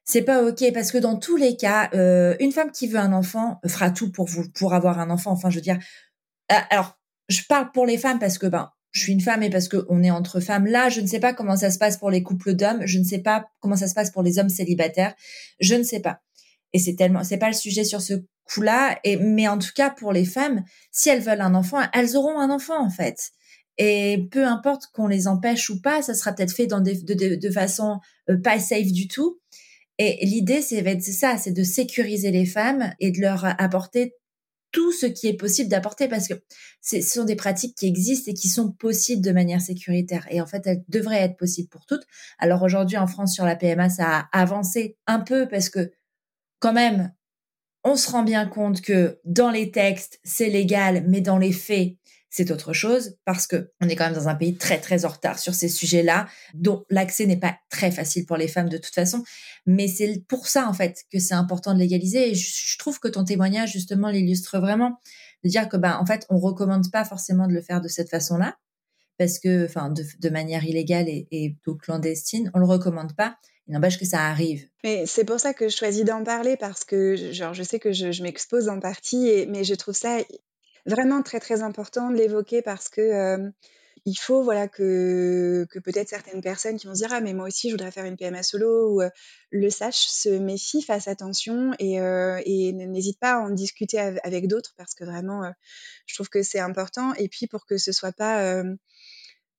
c'est 0.04 0.22
pas 0.22 0.42
ok 0.42 0.72
parce 0.74 0.90
que 0.90 0.98
dans 0.98 1.16
tous 1.16 1.36
les 1.36 1.56
cas, 1.56 1.88
euh, 1.94 2.36
une 2.40 2.52
femme 2.52 2.70
qui 2.72 2.88
veut 2.88 2.98
un 2.98 3.12
enfant 3.12 3.60
fera 3.66 3.90
tout 3.90 4.10
pour 4.10 4.26
vous 4.26 4.48
pour 4.50 4.74
avoir 4.74 4.98
un 4.98 5.10
enfant. 5.10 5.30
Enfin, 5.30 5.50
je 5.50 5.56
veux 5.56 5.62
dire, 5.62 5.78
euh, 6.50 6.56
alors 6.70 6.98
je 7.28 7.42
parle 7.48 7.70
pour 7.72 7.86
les 7.86 7.98
femmes 7.98 8.18
parce 8.18 8.38
que 8.38 8.46
ben 8.46 8.70
je 8.90 9.00
suis 9.00 9.12
une 9.12 9.20
femme 9.20 9.42
et 9.42 9.50
parce 9.50 9.68
que 9.68 9.86
on 9.88 10.02
est 10.02 10.10
entre 10.10 10.40
femmes 10.40 10.66
là. 10.66 10.88
Je 10.88 11.00
ne 11.00 11.06
sais 11.06 11.20
pas 11.20 11.32
comment 11.32 11.56
ça 11.56 11.70
se 11.70 11.78
passe 11.78 11.96
pour 11.96 12.10
les 12.10 12.22
couples 12.22 12.54
d'hommes. 12.54 12.82
Je 12.84 12.98
ne 12.98 13.04
sais 13.04 13.20
pas 13.20 13.46
comment 13.60 13.76
ça 13.76 13.88
se 13.88 13.94
passe 13.94 14.10
pour 14.10 14.22
les 14.22 14.38
hommes 14.38 14.48
célibataires. 14.48 15.14
Je 15.60 15.74
ne 15.74 15.82
sais 15.82 16.00
pas. 16.00 16.20
Et 16.72 16.78
c'est 16.78 16.96
tellement, 16.96 17.24
c'est 17.24 17.38
pas 17.38 17.48
le 17.48 17.54
sujet 17.54 17.84
sur 17.84 18.02
ce 18.02 18.14
coup-là. 18.44 18.98
Et 19.04 19.16
mais 19.16 19.48
en 19.48 19.58
tout 19.58 19.72
cas 19.74 19.90
pour 19.90 20.12
les 20.12 20.24
femmes, 20.24 20.62
si 20.90 21.08
elles 21.08 21.22
veulent 21.22 21.40
un 21.40 21.54
enfant, 21.54 21.80
elles 21.94 22.16
auront 22.16 22.38
un 22.38 22.50
enfant 22.50 22.84
en 22.84 22.90
fait. 22.90 23.30
Et 23.78 24.28
peu 24.30 24.46
importe 24.46 24.88
qu'on 24.92 25.06
les 25.06 25.26
empêche 25.28 25.70
ou 25.70 25.80
pas, 25.80 26.02
ça 26.02 26.14
sera 26.14 26.32
peut-être 26.32 26.52
fait 26.52 26.66
dans 26.66 26.80
des, 26.80 27.02
de, 27.02 27.36
de, 27.36 27.50
façon 27.50 28.00
euh, 28.28 28.36
pas 28.36 28.58
safe 28.58 28.92
du 28.92 29.08
tout. 29.08 29.40
Et 29.98 30.24
l'idée, 30.24 30.62
c'est 30.62 31.00
ça, 31.00 31.37
c'est 31.37 31.52
de 31.52 31.62
sécuriser 31.62 32.31
les 32.31 32.46
femmes 32.46 32.92
et 32.98 33.11
de 33.11 33.20
leur 33.20 33.44
apporter 33.61 34.14
tout 34.72 34.90
ce 34.90 35.07
qui 35.07 35.28
est 35.28 35.37
possible 35.37 35.68
d'apporter 35.68 36.09
parce 36.09 36.26
que 36.26 36.35
ce 36.81 37.00
sont 37.02 37.24
des 37.24 37.37
pratiques 37.37 37.76
qui 37.76 37.87
existent 37.87 38.31
et 38.31 38.35
qui 38.35 38.48
sont 38.48 38.72
possibles 38.72 39.22
de 39.22 39.31
manière 39.31 39.61
sécuritaire. 39.61 40.26
Et 40.31 40.40
en 40.40 40.46
fait, 40.46 40.66
elles 40.66 40.83
devraient 40.88 41.20
être 41.20 41.37
possibles 41.37 41.68
pour 41.68 41.85
toutes. 41.85 42.05
Alors 42.38 42.62
aujourd'hui, 42.62 42.96
en 42.96 43.07
France, 43.07 43.35
sur 43.35 43.44
la 43.44 43.55
PMA, 43.55 43.90
ça 43.90 44.28
a 44.33 44.40
avancé 44.40 44.96
un 45.07 45.20
peu 45.20 45.46
parce 45.46 45.68
que 45.68 45.92
quand 46.59 46.72
même, 46.72 47.12
on 47.85 47.96
se 47.96 48.11
rend 48.11 48.22
bien 48.22 48.46
compte 48.46 48.81
que 48.81 49.20
dans 49.24 49.50
les 49.50 49.70
textes, 49.70 50.20
c'est 50.24 50.48
légal, 50.48 51.05
mais 51.09 51.20
dans 51.20 51.38
les 51.38 51.52
faits, 51.52 51.96
c'est 52.33 52.51
autre 52.51 52.73
chose 52.73 53.18
parce 53.27 53.47
que 53.47 53.71
on 53.83 53.88
est 53.90 53.95
quand 53.95 54.07
même 54.07 54.14
dans 54.14 54.29
un 54.29 54.35
pays 54.35 54.57
très 54.57 54.81
très 54.81 55.05
en 55.05 55.11
retard 55.11 55.38
sur 55.38 55.55
ces 55.55 55.68
sujets-là, 55.68 56.27
dont 56.55 56.87
l'accès 56.88 57.27
n'est 57.27 57.38
pas 57.38 57.59
très 57.68 57.90
facile 57.90 58.25
pour 58.25 58.38
les 58.38 58.49
femmes 58.49 58.71
de 58.71 58.79
toute 58.79 58.95
façon. 58.95 59.23
Mais 59.66 59.87
c'est 59.87 60.25
pour 60.29 60.47
ça 60.47 60.66
en 60.66 60.73
fait 60.73 61.05
que 61.12 61.18
c'est 61.18 61.35
important 61.35 61.75
de 61.75 61.79
légaliser. 61.79 62.31
Et 62.31 62.35
je, 62.35 62.79
trouve 62.79 62.99
que 63.01 63.09
ton 63.09 63.23
témoignage 63.23 63.73
justement 63.73 64.09
l'illustre 64.09 64.59
vraiment, 64.59 64.99
de 65.45 65.51
dire 65.51 65.68
que 65.68 65.77
ben 65.77 65.99
en 66.01 66.07
fait 66.07 66.27
on 66.31 66.38
recommande 66.38 66.90
pas 66.90 67.05
forcément 67.05 67.47
de 67.47 67.53
le 67.53 67.61
faire 67.61 67.83
de 67.83 67.88
cette 67.88 68.09
façon-là 68.09 68.57
parce 69.18 69.38
que 69.38 69.66
enfin 69.66 69.90
de, 69.90 70.29
manière 70.31 70.64
illégale 70.64 71.11
et, 71.11 71.29
et 71.31 71.55
clandestine, 71.83 72.51
on 72.55 72.61
le 72.61 72.66
recommande 72.66 73.14
pas. 73.14 73.37
Il 73.68 73.75
n'empêche 73.75 73.99
que 73.99 74.07
ça 74.07 74.27
arrive. 74.27 74.66
Mais 74.83 75.05
c'est 75.07 75.25
pour 75.25 75.38
ça 75.38 75.53
que 75.53 75.68
je 75.68 75.77
choisis 75.77 76.05
d'en 76.05 76.25
parler 76.25 76.57
parce 76.57 76.85
que 76.85 77.14
genre 77.33 77.53
je 77.53 77.62
sais 77.62 77.79
que 77.79 77.92
je, 77.92 78.23
m'expose 78.23 78.71
en 78.71 78.81
partie, 78.81 79.47
mais 79.49 79.64
je 79.64 79.75
trouve 79.75 79.95
ça 79.95 80.18
vraiment 80.87 81.23
très 81.23 81.40
très 81.40 81.62
important 81.62 82.11
de 82.11 82.16
l'évoquer 82.16 82.62
parce 82.62 82.88
que 82.88 83.01
euh, 83.01 83.51
il 84.05 84.14
faut 84.16 84.42
voilà 84.42 84.66
que, 84.66 85.64
que 85.71 85.79
peut-être 85.79 86.09
certaines 86.09 86.40
personnes 86.40 86.77
qui 86.77 86.87
vont 86.87 86.95
se 86.95 87.01
dire 87.01 87.12
ah 87.12 87.21
mais 87.21 87.35
moi 87.35 87.47
aussi 87.47 87.68
je 87.68 87.75
voudrais 87.75 87.92
faire 87.92 88.05
une 88.05 88.16
PMA 88.16 88.42
solo 88.42 88.95
ou 88.95 89.03
euh, 89.03 89.11
le 89.51 89.71
sachent, 89.71 90.09
se 90.09 90.29
méfient, 90.29 90.83
fassent 90.83 91.09
attention 91.09 91.73
et, 91.79 92.01
euh, 92.01 92.40
et 92.45 92.73
n'hésite 92.73 93.21
pas 93.21 93.35
à 93.35 93.38
en 93.38 93.51
discuter 93.51 93.99
avec 93.99 94.49
d'autres 94.49 94.75
parce 94.77 94.95
que 94.95 95.05
vraiment 95.05 95.53
je 96.07 96.14
trouve 96.14 96.29
que 96.29 96.42
c'est 96.42 96.61
important 96.61 97.14
et 97.14 97.29
puis 97.29 97.47
pour 97.47 97.64
que 97.64 97.79
ce 97.79 97.92
soit 97.92 98.12
pas 98.12 98.64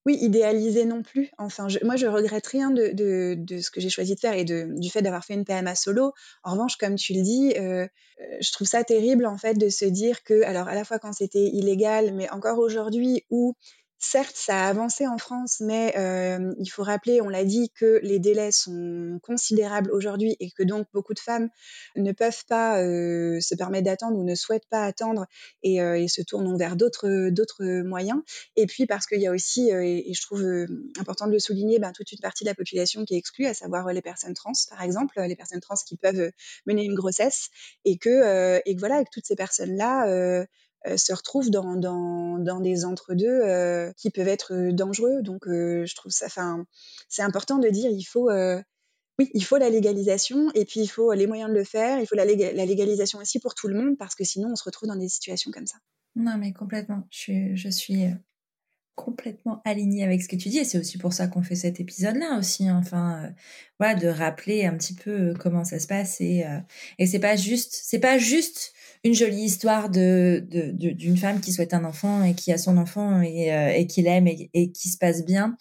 oui, 0.05 0.17
idéaliser 0.19 0.85
non 0.85 1.01
plus. 1.01 1.31
Enfin, 1.37 1.67
moi, 1.83 1.95
je 1.95 2.07
regrette 2.07 2.45
rien 2.47 2.71
de, 2.71 2.87
de, 2.93 3.35
de 3.37 3.59
ce 3.59 3.71
que 3.71 3.79
j'ai 3.79 3.89
choisi 3.89 4.15
de 4.15 4.19
faire 4.19 4.33
et 4.33 4.43
de, 4.43 4.67
du 4.77 4.89
fait 4.89 5.01
d'avoir 5.01 5.23
fait 5.23 5.33
une 5.33 5.45
PMA 5.45 5.75
solo. 5.75 6.13
En 6.43 6.51
revanche, 6.53 6.75
comme 6.75 6.95
tu 6.95 7.13
le 7.13 7.21
dis, 7.21 7.53
euh, 7.57 7.87
euh, 8.19 8.37
je 8.41 8.51
trouve 8.51 8.67
ça 8.67 8.83
terrible 8.83 9.25
en 9.25 9.37
fait 9.37 9.53
de 9.53 9.69
se 9.69 9.85
dire 9.85 10.23
que, 10.23 10.43
alors 10.43 10.67
à 10.67 10.75
la 10.75 10.83
fois 10.83 10.99
quand 10.99 11.13
c'était 11.13 11.45
illégal, 11.45 12.13
mais 12.13 12.29
encore 12.31 12.59
aujourd'hui 12.59 13.23
où 13.29 13.55
Certes, 14.05 14.35
ça 14.35 14.65
a 14.65 14.67
avancé 14.67 15.07
en 15.07 15.17
France, 15.17 15.61
mais 15.61 15.93
euh, 15.97 16.53
il 16.59 16.67
faut 16.67 16.83
rappeler, 16.83 17.21
on 17.21 17.29
l'a 17.29 17.45
dit, 17.45 17.71
que 17.73 18.01
les 18.03 18.19
délais 18.19 18.51
sont 18.51 19.17
considérables 19.23 19.89
aujourd'hui 19.93 20.35
et 20.41 20.51
que 20.51 20.61
donc 20.61 20.87
beaucoup 20.93 21.13
de 21.13 21.19
femmes 21.19 21.49
ne 21.95 22.11
peuvent 22.11 22.43
pas 22.49 22.83
euh, 22.83 23.39
se 23.39 23.55
permettre 23.55 23.85
d'attendre 23.85 24.17
ou 24.17 24.25
ne 24.25 24.35
souhaitent 24.35 24.67
pas 24.69 24.83
attendre 24.83 25.25
et, 25.63 25.81
euh, 25.81 26.05
se 26.09 26.21
tournent 26.21 26.57
vers 26.57 26.75
d'autres 26.75 27.81
moyens. 27.83 28.19
Et 28.57 28.65
puis 28.65 28.87
parce 28.87 29.05
qu'il 29.05 29.21
y 29.21 29.27
a 29.27 29.31
aussi, 29.31 29.69
et, 29.69 30.13
je 30.13 30.21
trouve 30.21 30.43
important 30.99 31.25
de 31.25 31.31
le 31.31 31.39
souligner, 31.39 31.79
ben, 31.79 31.93
toute 31.93 32.11
une 32.11 32.19
partie 32.19 32.43
de 32.43 32.49
la 32.49 32.55
population 32.55 33.05
qui 33.05 33.15
est 33.15 33.17
exclue, 33.17 33.45
à 33.45 33.53
savoir 33.53 33.87
les 33.93 34.01
personnes 34.01 34.33
trans, 34.33 34.51
par 34.69 34.81
exemple, 34.81 35.17
les 35.21 35.37
personnes 35.37 35.61
trans 35.61 35.75
qui 35.87 35.95
peuvent 35.95 36.29
mener 36.65 36.83
une 36.83 36.95
grossesse, 36.95 37.47
et 37.85 37.97
que, 37.97 38.61
et 38.65 38.75
que 38.75 38.79
voilà, 38.79 38.95
avec 38.95 39.11
toutes 39.11 39.25
ces 39.25 39.37
personnes-là 39.37 40.45
se 40.85 41.13
retrouvent 41.13 41.49
dans, 41.49 41.75
dans, 41.75 42.37
dans 42.37 42.59
des 42.59 42.85
entre-deux 42.85 43.41
euh, 43.43 43.91
qui 43.97 44.09
peuvent 44.09 44.27
être 44.27 44.53
euh, 44.53 44.71
dangereux. 44.71 45.21
Donc, 45.21 45.43
je 45.47 45.95
trouve 45.95 46.11
ça, 46.11 46.25
enfin, 46.25 46.65
c'est 47.09 47.21
important 47.21 47.57
de 47.57 47.69
dire, 47.69 47.89
il 47.89 48.03
faut, 48.03 48.29
oui, 49.19 49.29
il 49.33 49.43
faut 49.43 49.57
la 49.57 49.69
légalisation 49.69 50.51
et 50.55 50.65
puis 50.65 50.81
il 50.81 50.87
faut 50.87 51.13
les 51.13 51.27
moyens 51.27 51.49
de 51.49 51.55
le 51.55 51.63
faire. 51.63 51.99
Il 51.99 52.07
faut 52.07 52.15
la, 52.15 52.25
la, 52.25 52.65
légalisation 52.65 53.19
aussi 53.19 53.39
pour 53.39 53.55
tout 53.55 53.67
le 53.67 53.75
monde 53.75 53.97
parce 53.97 54.15
que 54.15 54.23
sinon, 54.23 54.49
on 54.51 54.55
se 54.55 54.63
retrouve 54.63 54.89
dans 54.89 54.95
des 54.95 55.09
situations 55.09 55.51
comme 55.51 55.67
ça. 55.67 55.77
Non, 56.15 56.37
mais 56.37 56.53
complètement. 56.53 57.07
Je 57.11 57.17
suis, 57.17 57.57
je 57.57 57.69
suis 57.69 58.05
complètement 58.95 59.61
alignée 59.65 60.03
avec 60.03 60.21
ce 60.21 60.27
que 60.27 60.35
tu 60.35 60.49
dis 60.49 60.59
et 60.59 60.65
c'est 60.65 60.77
aussi 60.77 60.99
pour 60.99 61.13
ça 61.13 61.27
qu'on 61.27 61.41
fait 61.41 61.55
cet 61.55 61.79
épisode-là 61.79 62.37
aussi. 62.37 62.67
Hein. 62.67 62.77
Enfin, 62.79 63.31
voilà, 63.79 63.95
de 63.95 64.07
rappeler 64.07 64.65
un 64.65 64.77
petit 64.77 64.93
peu 64.93 65.33
comment 65.39 65.63
ça 65.63 65.79
se 65.79 65.87
passe 65.87 66.21
et, 66.21 66.45
et 66.99 67.07
c'est 67.07 67.19
pas 67.19 67.35
juste, 67.35 67.79
c'est 67.83 67.99
pas 67.99 68.17
juste 68.17 68.73
une 69.03 69.13
jolie 69.13 69.43
histoire 69.43 69.89
de 69.89 70.45
d'une 70.49 71.17
femme 71.17 71.41
qui 71.41 71.51
souhaite 71.51 71.73
un 71.73 71.83
enfant 71.83 72.23
et 72.23 72.33
qui 72.33 72.51
a 72.51 72.57
son 72.57 72.77
enfant 72.77 73.21
et, 73.21 73.53
euh, 73.53 73.73
et 73.73 73.87
qui 73.87 74.01
l'aime 74.01 74.27
et, 74.27 74.71
qui 74.71 74.89
se 74.89 74.97
passe 74.97 75.25
bien. 75.25 75.57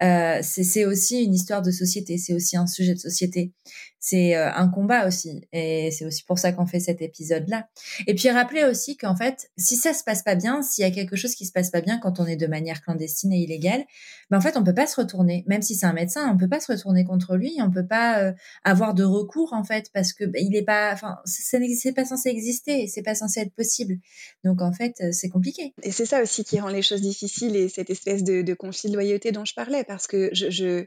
Euh, 0.00 0.38
c'est 0.42 0.84
aussi 0.84 1.24
une 1.24 1.34
histoire 1.34 1.60
de 1.60 1.72
société, 1.72 2.18
c'est 2.18 2.32
aussi 2.32 2.56
un 2.56 2.66
sujet 2.66 2.94
de 2.94 3.00
société 3.00 3.52
c'est 4.00 4.36
euh, 4.36 4.52
un 4.52 4.68
combat 4.68 5.06
aussi. 5.06 5.46
Et 5.52 5.90
c'est 5.90 6.04
aussi 6.04 6.24
pour 6.24 6.38
ça 6.38 6.52
qu'on 6.52 6.66
fait 6.66 6.80
cet 6.80 7.02
épisode-là. 7.02 7.68
Et 8.06 8.14
puis 8.14 8.30
rappeler 8.30 8.64
aussi 8.64 8.96
qu'en 8.96 9.16
fait, 9.16 9.50
si 9.56 9.76
ça 9.76 9.92
se 9.92 10.04
passe 10.04 10.22
pas 10.22 10.34
bien, 10.34 10.62
s'il 10.62 10.84
y 10.84 10.86
a 10.86 10.90
quelque 10.90 11.16
chose 11.16 11.34
qui 11.34 11.46
se 11.46 11.52
passe 11.52 11.70
pas 11.70 11.80
bien 11.80 11.98
quand 11.98 12.20
on 12.20 12.26
est 12.26 12.36
de 12.36 12.46
manière 12.46 12.82
clandestine 12.82 13.32
et 13.32 13.38
illégale, 13.38 13.84
ben 14.30 14.38
en 14.38 14.40
fait, 14.40 14.56
on 14.56 14.64
peut 14.64 14.74
pas 14.74 14.86
se 14.86 15.00
retourner. 15.00 15.44
Même 15.46 15.62
si 15.62 15.74
c'est 15.74 15.86
un 15.86 15.92
médecin, 15.92 16.30
on 16.32 16.36
peut 16.36 16.48
pas 16.48 16.60
se 16.60 16.70
retourner 16.70 17.04
contre 17.04 17.36
lui. 17.36 17.56
On 17.60 17.70
peut 17.70 17.86
pas 17.86 18.20
euh, 18.20 18.32
avoir 18.64 18.94
de 18.94 19.04
recours 19.04 19.52
en 19.52 19.64
fait 19.64 19.90
parce 19.92 20.12
que 20.12 20.24
ben, 20.24 20.42
il 20.44 20.54
est 20.56 20.64
pas, 20.64 20.92
enfin, 20.92 21.18
n'existe 21.54 21.94
pas 21.94 22.04
censé 22.04 22.28
exister, 22.28 22.86
c'est 22.86 23.02
pas 23.02 23.14
censé 23.14 23.40
être 23.40 23.54
possible. 23.54 23.98
Donc 24.44 24.62
en 24.62 24.72
fait, 24.72 24.94
euh, 25.00 25.12
c'est 25.12 25.28
compliqué. 25.28 25.74
Et 25.82 25.92
c'est 25.92 26.06
ça 26.06 26.22
aussi 26.22 26.44
qui 26.44 26.60
rend 26.60 26.68
les 26.68 26.82
choses 26.82 27.00
difficiles 27.00 27.56
et 27.56 27.68
cette 27.68 27.90
espèce 27.90 28.22
de, 28.22 28.42
de 28.42 28.54
conflit 28.54 28.90
de 28.90 28.94
loyauté 28.94 29.32
dont 29.32 29.44
je 29.44 29.54
parlais 29.54 29.84
parce 29.84 30.06
que 30.06 30.30
je, 30.32 30.50
je 30.50 30.86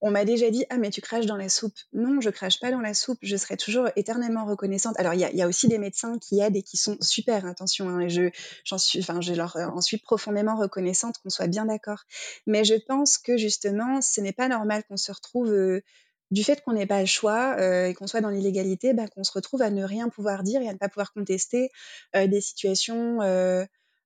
on 0.00 0.10
m'a 0.10 0.24
déjà 0.24 0.50
dit 0.50 0.64
Ah, 0.70 0.78
mais 0.78 0.90
tu 0.90 1.00
craches 1.00 1.26
dans 1.26 1.36
la 1.36 1.48
soupe. 1.48 1.74
Non, 1.92 2.20
je 2.20 2.30
crache 2.30 2.60
pas 2.60 2.70
dans 2.70 2.80
la 2.80 2.94
soupe. 2.94 3.18
Je 3.22 3.36
serai 3.36 3.56
toujours 3.56 3.88
éternellement 3.96 4.44
reconnaissante. 4.44 4.98
Alors, 4.98 5.14
il 5.14 5.20
y 5.20 5.42
a, 5.42 5.48
aussi 5.48 5.68
des 5.68 5.78
médecins 5.78 6.18
qui 6.18 6.40
aident 6.40 6.56
et 6.56 6.62
qui 6.62 6.76
sont 6.76 6.96
super, 7.00 7.46
attention. 7.46 7.88
Hein, 7.88 8.00
et 8.00 8.08
je, 8.08 8.30
j'en 8.64 8.78
suis, 8.78 9.00
enfin, 9.00 9.20
je 9.20 9.34
leur 9.34 9.56
en 9.56 9.80
suis 9.80 9.98
profondément 9.98 10.56
reconnaissante, 10.56 11.16
qu'on 11.18 11.30
soit 11.30 11.48
bien 11.48 11.66
d'accord. 11.66 12.04
Mais 12.46 12.64
je 12.64 12.74
pense 12.74 13.18
que 13.18 13.36
justement, 13.36 14.00
ce 14.00 14.20
n'est 14.20 14.32
pas 14.32 14.48
normal 14.48 14.84
qu'on 14.88 14.96
se 14.96 15.12
retrouve. 15.12 15.52
Euh, 15.52 15.82
du 16.30 16.44
fait 16.44 16.62
qu'on 16.62 16.74
n'ait 16.74 16.86
pas 16.86 17.00
le 17.00 17.06
choix 17.06 17.56
euh, 17.58 17.86
et 17.86 17.94
qu'on 17.94 18.06
soit 18.06 18.20
dans 18.20 18.28
l'illégalité, 18.28 18.92
bah, 18.92 19.08
qu'on 19.08 19.24
se 19.24 19.32
retrouve 19.32 19.62
à 19.62 19.70
ne 19.70 19.82
rien 19.82 20.10
pouvoir 20.10 20.42
dire 20.42 20.60
et 20.60 20.68
à 20.68 20.74
ne 20.74 20.78
pas 20.78 20.90
pouvoir 20.90 21.12
contester 21.14 21.70
euh, 22.14 22.26
des 22.26 22.42
situations 22.42 23.20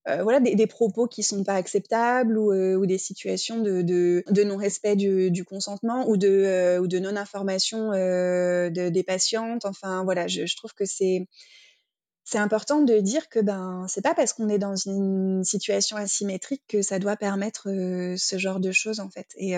voilà, 0.07 0.41
des, 0.41 0.67
propos 0.67 1.07
qui 1.07 1.23
sont 1.23 1.45
pas 1.45 1.55
acceptables 1.55 2.37
ou, 2.37 2.87
des 2.87 2.99
situations 2.99 3.61
de, 3.61 3.83
de, 3.83 4.43
non-respect 4.43 4.97
du, 4.97 5.45
consentement 5.45 6.09
ou 6.09 6.17
de, 6.17 6.79
ou 6.81 6.87
de 6.87 6.99
non-information 6.99 7.91
des 7.93 9.05
patientes. 9.07 9.65
Enfin, 9.65 10.05
voilà, 10.05 10.27
je, 10.27 10.47
je 10.47 10.57
trouve 10.57 10.75
que 10.75 10.85
c'est 10.85 11.27
c'est 12.25 12.39
important 12.39 12.83
de 12.83 12.99
dire 13.01 13.29
que 13.29 13.41
ben 13.41 13.85
c'est 13.89 14.01
pas 14.01 14.15
parce 14.15 14.33
qu'on 14.33 14.49
est 14.49 14.59
dans 14.59 14.77
une 14.77 15.43
situation 15.45 15.97
asymétrique 15.97 16.63
que 16.69 16.81
ça 16.81 16.99
doit 16.99 17.17
permettre 17.17 17.65
ce 18.17 18.39
genre 18.39 18.61
de 18.61 18.71
choses 18.73 19.01
en 19.01 19.11
fait. 19.11 19.27
Et, 19.37 19.55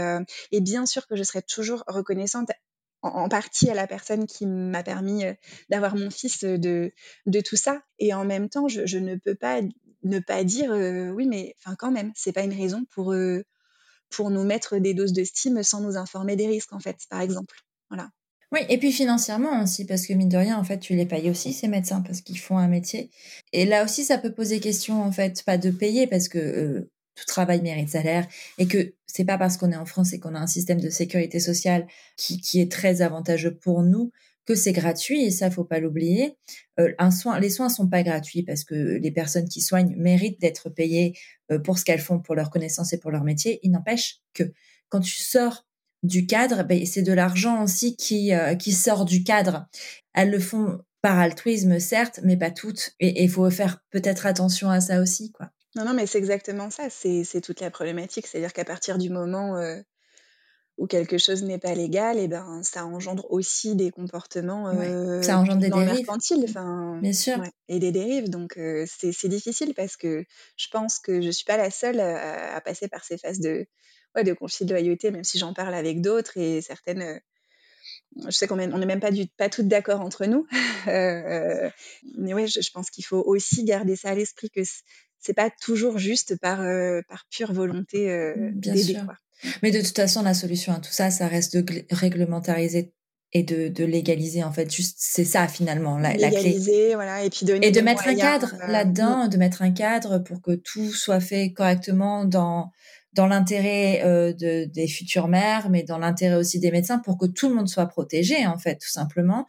et, 0.50 0.61
bien 0.61 0.87
sûr 0.87 1.07
que 1.07 1.14
je 1.14 1.23
serai 1.23 1.42
toujours 1.42 1.85
reconnaissante 1.87 2.50
en, 3.02 3.29
partie 3.29 3.71
à 3.71 3.75
la 3.75 3.87
personne 3.87 4.27
qui 4.27 4.46
m'a 4.46 4.83
permis 4.83 5.25
d'avoir 5.69 5.94
mon 5.94 6.10
fils 6.10 6.42
de, 6.42 6.92
de 7.27 7.40
tout 7.40 7.56
ça. 7.56 7.83
Et 7.98 8.14
en 8.14 8.25
même 8.25 8.48
temps, 8.48 8.66
je, 8.66 8.87
je 8.87 8.98
ne 8.98 9.14
peux 9.16 9.35
pas 9.35 9.60
ne 10.05 10.19
pas 10.19 10.44
dire 10.44 10.71
oui, 10.71 11.27
mais 11.27 11.55
enfin 11.59 11.77
quand 11.79 11.90
même, 11.90 12.13
c'est 12.15 12.33
pas 12.33 12.42
une 12.42 12.55
raison 12.55 12.85
pour 12.90 13.15
pour 14.11 14.31
nous 14.31 14.44
mettre 14.44 14.79
des 14.79 14.94
doses 14.94 15.13
de 15.13 15.25
stime 15.25 15.63
sans 15.63 15.81
nous 15.81 15.96
informer 15.96 16.37
des 16.37 16.46
risques 16.46 16.73
en 16.73 16.81
fait, 16.81 16.96
par 17.11 17.21
exemple. 17.21 17.57
Voilà. 17.90 18.11
Oui, 18.52 18.61
et 18.69 18.79
puis 18.79 18.92
financièrement 18.92 19.63
aussi, 19.63 19.85
parce 19.85 20.07
que 20.07 20.13
mine 20.13 20.29
de 20.29 20.37
rien, 20.37 20.57
en 20.57 20.63
fait, 20.63 20.79
tu 20.79 20.94
les 20.94 21.07
payes 21.07 21.29
aussi, 21.29 21.52
ces 21.52 21.67
médecins, 21.67 22.02
parce 22.02 22.21
qu'ils 22.21 22.38
font 22.38 22.57
un 22.57 22.69
métier. 22.69 23.11
Et 23.52 23.65
là 23.65 23.85
aussi, 23.85 24.05
ça 24.05 24.17
peut 24.17 24.33
poser 24.33 24.61
question, 24.61 25.02
en 25.02 25.11
fait, 25.11 25.42
pas 25.42 25.59
de 25.59 25.71
payer, 25.71 26.07
parce 26.07 26.29
que 26.29 26.88
tout 27.17 27.25
travail 27.25 27.63
mérite 27.63 27.88
salaire, 27.88 28.29
et 28.59 28.69
que 28.69 28.94
c'est 29.07 29.25
pas 29.25 29.38
parce 29.38 29.57
qu'on 29.57 29.73
est 29.73 29.77
en 29.77 29.87
France 29.87 30.13
et 30.13 30.21
qu'on 30.21 30.37
a 30.37 30.38
un 30.38 30.46
système 30.46 30.81
de 30.81 30.90
sécurité 30.90 31.40
sociale 31.40 31.87
qui, 32.17 32.40
qui 32.40 32.61
est 32.61 32.71
très 32.71 33.02
avantageux 33.02 33.57
pour 33.57 33.83
nous 33.83 34.13
que 34.47 34.55
c'est 34.55 34.73
gratuit, 34.73 35.25
et 35.25 35.31
ça, 35.31 35.51
faut 35.51 35.65
pas 35.65 35.81
l'oublier. 35.81 36.37
Euh, 36.79 36.92
un 36.99 37.11
soin, 37.11 37.38
les 37.40 37.51
soins 37.51 37.69
sont 37.69 37.88
pas 37.88 38.03
gratuits 38.03 38.42
parce 38.42 38.65
que 38.65 38.75
les 38.75 39.11
personnes 39.11 39.49
qui 39.49 39.61
soignent 39.61 39.95
méritent 39.97 40.40
d'être 40.40 40.69
payées 40.69 41.17
euh, 41.51 41.59
pour 41.59 41.79
ce 41.79 41.85
qu'elles 41.85 42.01
font, 42.01 42.21
pour 42.21 42.35
leur 42.35 42.51
connaissance 42.51 42.92
et 42.92 42.99
pour 42.99 43.11
leur 43.11 43.25
métier. 43.25 43.61
Il 43.63 43.71
n'empêche 43.71 44.21
que 44.35 44.45
quand 44.88 45.01
tu 45.01 45.17
sors 45.17 45.67
du 46.03 46.27
cadre, 46.27 46.63
ben, 46.65 46.85
c'est 46.85 47.03
de 47.03 47.13
l'argent 47.13 47.63
aussi 47.63 47.97
qui, 47.97 48.35
euh, 48.35 48.55
qui 48.55 48.73
sort 48.73 49.05
du 49.05 49.25
cadre. 49.25 49.67
Elles 50.13 50.31
le 50.31 50.38
font 50.38 50.79
par 51.01 51.19
altruisme, 51.19 51.79
certes, 51.81 52.21
mais 52.23 52.37
pas 52.37 52.51
toutes. 52.51 52.92
Et 53.01 53.25
il 53.25 53.31
faut 53.31 53.49
faire 53.51 53.83
peut-être 53.90 54.27
attention 54.27 54.71
à 54.71 54.81
ça 54.81 55.01
aussi, 55.01 55.33
quoi. 55.33 55.51
Non, 55.77 55.85
non, 55.85 55.95
mais 55.95 56.07
c'est 56.07 56.19
exactement 56.19 56.71
ça. 56.71 56.88
C'est 56.88 57.40
toute 57.40 57.61
la 57.61 57.71
problématique. 57.71 58.27
C'est-à-dire 58.27 58.53
qu'à 58.53 58.65
partir 58.65 58.97
du 58.97 59.11
moment 59.11 59.57
euh, 59.57 59.81
où 60.77 60.87
quelque 60.87 61.18
chose 61.18 61.44
n'est 61.44 61.58
pas 61.58 61.75
légal, 61.75 62.18
et 62.18 62.27
ben, 62.27 62.62
ça 62.62 62.85
engendre 62.85 63.27
aussi 63.31 63.77
des 63.77 63.90
comportements 63.90 64.68
euh, 64.68 65.22
ça 65.22 65.38
engendre 65.38 65.60
des 65.60 65.70
dérives. 65.70 66.08
Enfin, 66.08 66.98
Bien 67.00 67.12
sûr. 67.12 67.42
et 67.68 67.79
des 67.79 67.92
dérives. 67.92 68.29
Donc, 68.29 68.58
c'est 68.87 69.29
difficile 69.29 69.75
parce 69.75 69.96
que 69.96 70.25
je 70.56 70.68
pense 70.70 70.98
que 70.98 71.20
je 71.20 71.31
suis 71.31 71.44
pas 71.44 71.56
la 71.56 71.70
seule 71.70 72.00
à 72.00 72.60
passer 72.60 72.88
par 72.88 73.04
ces 73.04 73.18
phases 73.18 73.40
de, 73.40 73.66
ouais, 74.14 74.25
de 74.25 74.33
conflit 74.33 74.64
de 74.64 74.75
loyauté, 74.75 75.10
même 75.10 75.25
si 75.25 75.38
j'en 75.38 75.52
parle 75.52 75.75
avec 75.75 76.00
d'autres 76.00 76.37
et 76.37 76.60
certaines. 76.60 77.02
Euh, 77.02 77.18
je 78.27 78.31
sais 78.31 78.46
qu'on 78.46 78.56
n'est 78.56 78.68
même 78.68 79.00
pas, 79.00 79.10
du, 79.10 79.27
pas 79.27 79.48
toutes 79.48 79.68
d'accord 79.68 80.00
entre 80.00 80.27
nous. 80.27 80.46
Euh, 80.87 80.90
euh, 81.66 81.70
mais 82.16 82.33
ouais, 82.33 82.46
je, 82.46 82.70
pense 82.72 82.90
qu'il 82.90 83.04
faut 83.04 83.22
aussi 83.27 83.64
garder 83.64 83.96
ça 83.96 84.10
à 84.10 84.14
l'esprit 84.14 84.50
que 84.50 84.60
c'est 85.18 85.35
pas 85.35 85.50
toujours 85.50 85.98
juste 85.98 86.38
par, 86.38 86.58
par 87.08 87.27
pure 87.31 87.52
volonté 87.52 88.35
d'aider. 88.52 89.00
Mais 89.63 89.71
de 89.71 89.81
toute 89.81 89.97
façon, 89.97 90.23
la 90.23 90.35
solution 90.35 90.73
à 90.73 90.81
tout 90.81 90.92
ça, 90.92 91.11
ça 91.11 91.29
reste 91.29 91.57
de 91.57 91.85
réglementariser 91.90 92.92
et 93.37 93.42
de, 93.42 93.67
de, 93.67 93.85
légaliser 93.85 94.45
en 94.45 94.53
fait 94.53 94.73
juste 94.73 94.97
c'est 95.01 95.25
ça 95.25 95.49
finalement 95.49 95.99
la, 95.99 96.15
la 96.17 96.31
clé 96.31 96.92
voilà 96.95 97.25
et 97.25 97.31
puis 97.31 97.45
et 97.63 97.73
de 97.73 97.81
mettre 97.81 98.07
un 98.07 98.15
cadre 98.15 98.55
là-dedans 98.69 99.27
de 99.27 99.37
mettre 99.37 99.63
un 99.63 99.73
cadre 99.73 100.19
pour 100.21 100.40
que 100.40 100.53
tout 100.53 100.92
soit 100.92 101.19
fait 101.19 101.53
correctement 101.53 102.25
dans 102.25 102.71
dans 103.15 103.27
l'intérêt 103.27 104.03
euh, 104.05 104.33
de, 104.33 104.65
des 104.65 104.88
futures 104.88 105.29
mères, 105.29 105.71
mais 105.71 105.85
dans 105.85 105.99
l'intérêt 105.99 106.35
aussi 106.35 106.59
des 106.59 106.71
médecins 106.71 106.99
pour 106.99 107.17
que 107.17 107.27
tout 107.27 107.49
le 107.49 107.55
monde 107.55 107.69
soit 107.69 107.87
protégé, 107.87 108.47
en 108.47 108.59
fait, 108.59 108.77
tout 108.77 108.90
simplement. 108.90 109.47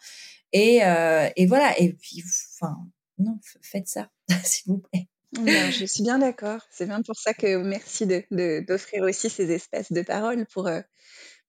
Et, 0.53 0.83
euh, 0.83 1.27
et 1.35 1.47
voilà. 1.47 1.77
Et 1.79 1.93
puis, 1.93 2.23
enfin, 2.53 2.77
non, 3.17 3.39
faites 3.61 3.87
ça, 3.87 4.09
s'il 4.43 4.71
vous 4.71 4.77
plaît. 4.77 5.07
Je 5.35 5.85
suis 5.85 6.03
bien 6.03 6.19
d'accord. 6.19 6.61
C'est 6.71 6.85
bien 6.85 7.01
pour 7.01 7.15
ça 7.15 7.33
que 7.33 7.57
merci 7.57 8.05
d'offrir 8.05 8.27
de, 8.31 8.65
d'offrir 8.65 9.03
aussi 9.03 9.29
ces 9.29 9.51
espaces 9.51 9.91
de 9.91 10.01
parole 10.01 10.45
pour, 10.53 10.67
euh, 10.67 10.81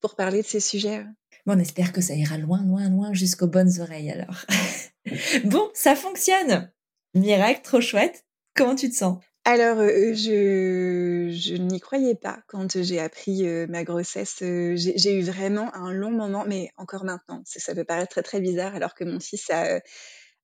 pour 0.00 0.16
parler 0.16 0.42
de 0.42 0.46
ces 0.46 0.60
sujets. 0.60 1.04
Bon, 1.46 1.54
on 1.54 1.58
espère 1.58 1.92
que 1.92 2.00
ça 2.00 2.14
ira 2.14 2.38
loin, 2.38 2.62
loin, 2.64 2.88
loin 2.88 3.12
jusqu'aux 3.12 3.46
bonnes 3.46 3.80
oreilles 3.80 4.10
alors. 4.10 4.44
bon, 5.44 5.70
ça 5.74 5.94
fonctionne. 5.94 6.70
Miracle, 7.14 7.60
trop 7.62 7.80
chouette. 7.80 8.24
Comment 8.54 8.74
tu 8.74 8.90
te 8.90 8.96
sens? 8.96 9.18
Alors, 9.48 9.78
euh, 9.78 10.12
je 10.12 11.30
je 11.30 11.54
n'y 11.54 11.78
croyais 11.78 12.16
pas 12.16 12.40
quand 12.48 12.82
j'ai 12.82 12.98
appris, 12.98 13.46
euh, 13.46 13.68
ma 13.68 13.84
grossesse, 13.84 14.42
euh, 14.42 14.74
j'ai 14.76 15.14
eu 15.16 15.22
vraiment 15.22 15.72
un 15.72 15.92
long 15.92 16.10
moment, 16.10 16.44
mais 16.48 16.70
encore 16.76 17.04
maintenant, 17.04 17.42
ça 17.46 17.72
peut 17.72 17.84
paraître 17.84 18.10
très, 18.10 18.24
très 18.24 18.40
bizarre 18.40 18.74
alors 18.74 18.96
que 18.96 19.04
mon 19.04 19.20
fils 19.20 19.48
a, 19.50 19.80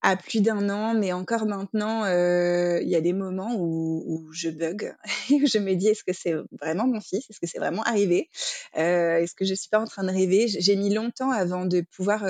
a 0.03 0.17
plus 0.17 0.41
d'un 0.41 0.69
an, 0.69 0.95
mais 0.95 1.13
encore 1.13 1.47
maintenant, 1.47 2.05
il 2.07 2.89
y 2.89 2.97
a 2.97 3.01
des 3.01 3.13
moments 3.13 3.55
où 3.57 4.29
je 4.33 4.51
bug 4.51 4.95
où 5.31 5.47
je 5.47 5.59
me 5.59 5.75
dis: 5.75 5.89
«Est-ce 5.89 6.05
que 6.05 6.13
c'est 6.13 6.35
vraiment 6.61 6.87
mon 6.87 7.01
fils? 7.01 7.29
Est-ce 7.31 7.41
que 7.41 7.47
c'est 7.47 7.59
vraiment 7.59 7.83
arrivé? 7.83 8.29
est-ce 8.75 9.35
que 9.35 9.45
je 9.45 9.55
suis 9.55 9.69
pas 9.69 9.81
en 9.81 9.87
train 9.87 10.05
de 10.05 10.11
rêver?» 10.11 10.47
j'ai 10.49 10.77
mis 10.77 10.93
longtemps 10.93 11.31
avant 11.31 11.65
de 11.67 11.85
pouvoir, 11.95 12.25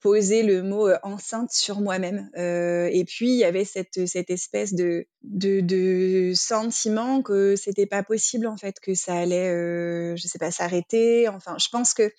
poser 0.00 0.42
le 0.42 0.62
mot 0.62 0.88
enceinte 1.02 1.52
sur 1.52 1.80
moi-même. 1.80 2.30
et 2.34 3.04
puis 3.06 3.30
il 3.30 3.36
y 3.36 3.44
avait 3.44 3.64
cette, 3.64 3.98
espèce 4.30 4.74
de, 4.74 5.06
de, 5.22 6.32
sentiment 6.34 7.22
que 7.22 7.54
c'était 7.56 7.86
pas 7.86 8.02
possible 8.02 8.46
en 8.46 8.56
fait, 8.56 8.80
que 8.80 8.94
ça 8.94 9.14
allait, 9.14 10.16
je 10.16 10.26
sais 10.26 10.38
pas, 10.38 10.50
s'arrêter. 10.50 11.28
Enfin, 11.28 11.56
je 11.58 11.68
pense 11.70 11.94
que 11.94 12.10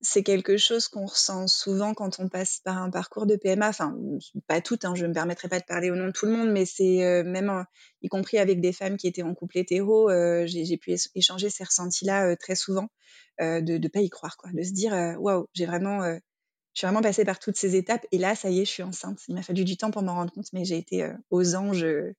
c'est 0.00 0.22
quelque 0.22 0.56
chose 0.56 0.88
qu'on 0.88 1.06
ressent 1.06 1.46
souvent 1.46 1.94
quand 1.94 2.20
on 2.20 2.28
passe 2.28 2.60
par 2.64 2.78
un 2.78 2.90
parcours 2.90 3.26
de 3.26 3.36
PMA. 3.36 3.68
Enfin, 3.68 3.96
pas 4.46 4.60
toutes, 4.60 4.84
hein, 4.84 4.94
je 4.94 5.04
ne 5.04 5.08
me 5.08 5.14
permettrai 5.14 5.48
pas 5.48 5.60
de 5.60 5.64
parler 5.64 5.90
au 5.90 5.96
nom 5.96 6.06
de 6.06 6.12
tout 6.12 6.26
le 6.26 6.32
monde, 6.32 6.50
mais 6.50 6.64
c'est 6.64 7.22
même, 7.24 7.64
y 8.02 8.08
compris 8.08 8.38
avec 8.38 8.60
des 8.60 8.72
femmes 8.72 8.96
qui 8.96 9.06
étaient 9.06 9.22
en 9.22 9.34
couple 9.34 9.58
hétéro, 9.58 10.10
j'ai 10.46 10.76
pu 10.78 10.96
échanger 11.14 11.50
ces 11.50 11.64
ressentis-là 11.64 12.36
très 12.36 12.54
souvent, 12.54 12.88
de 13.40 13.78
ne 13.78 13.88
pas 13.88 14.00
y 14.00 14.08
croire, 14.08 14.36
quoi, 14.36 14.50
de 14.52 14.62
se 14.62 14.72
dire, 14.72 15.16
waouh, 15.18 15.46
j'ai 15.54 15.66
vraiment 15.66 16.18
je 16.72 16.80
suis 16.80 16.86
vraiment 16.86 17.02
passée 17.02 17.24
par 17.24 17.38
toutes 17.38 17.56
ces 17.56 17.74
étapes 17.76 18.06
et 18.12 18.18
là, 18.18 18.34
ça 18.34 18.50
y 18.50 18.60
est, 18.60 18.64
je 18.64 18.70
suis 18.70 18.82
enceinte. 18.82 19.18
Il 19.28 19.34
m'a 19.34 19.42
fallu 19.42 19.64
du 19.64 19.76
temps 19.76 19.90
pour 19.90 20.02
m'en 20.02 20.14
rendre 20.14 20.32
compte, 20.32 20.52
mais 20.52 20.64
j'ai 20.64 20.78
été 20.78 21.02
euh, 21.02 21.12
aux 21.30 21.56
anges, 21.56 21.84
euh, 21.84 22.14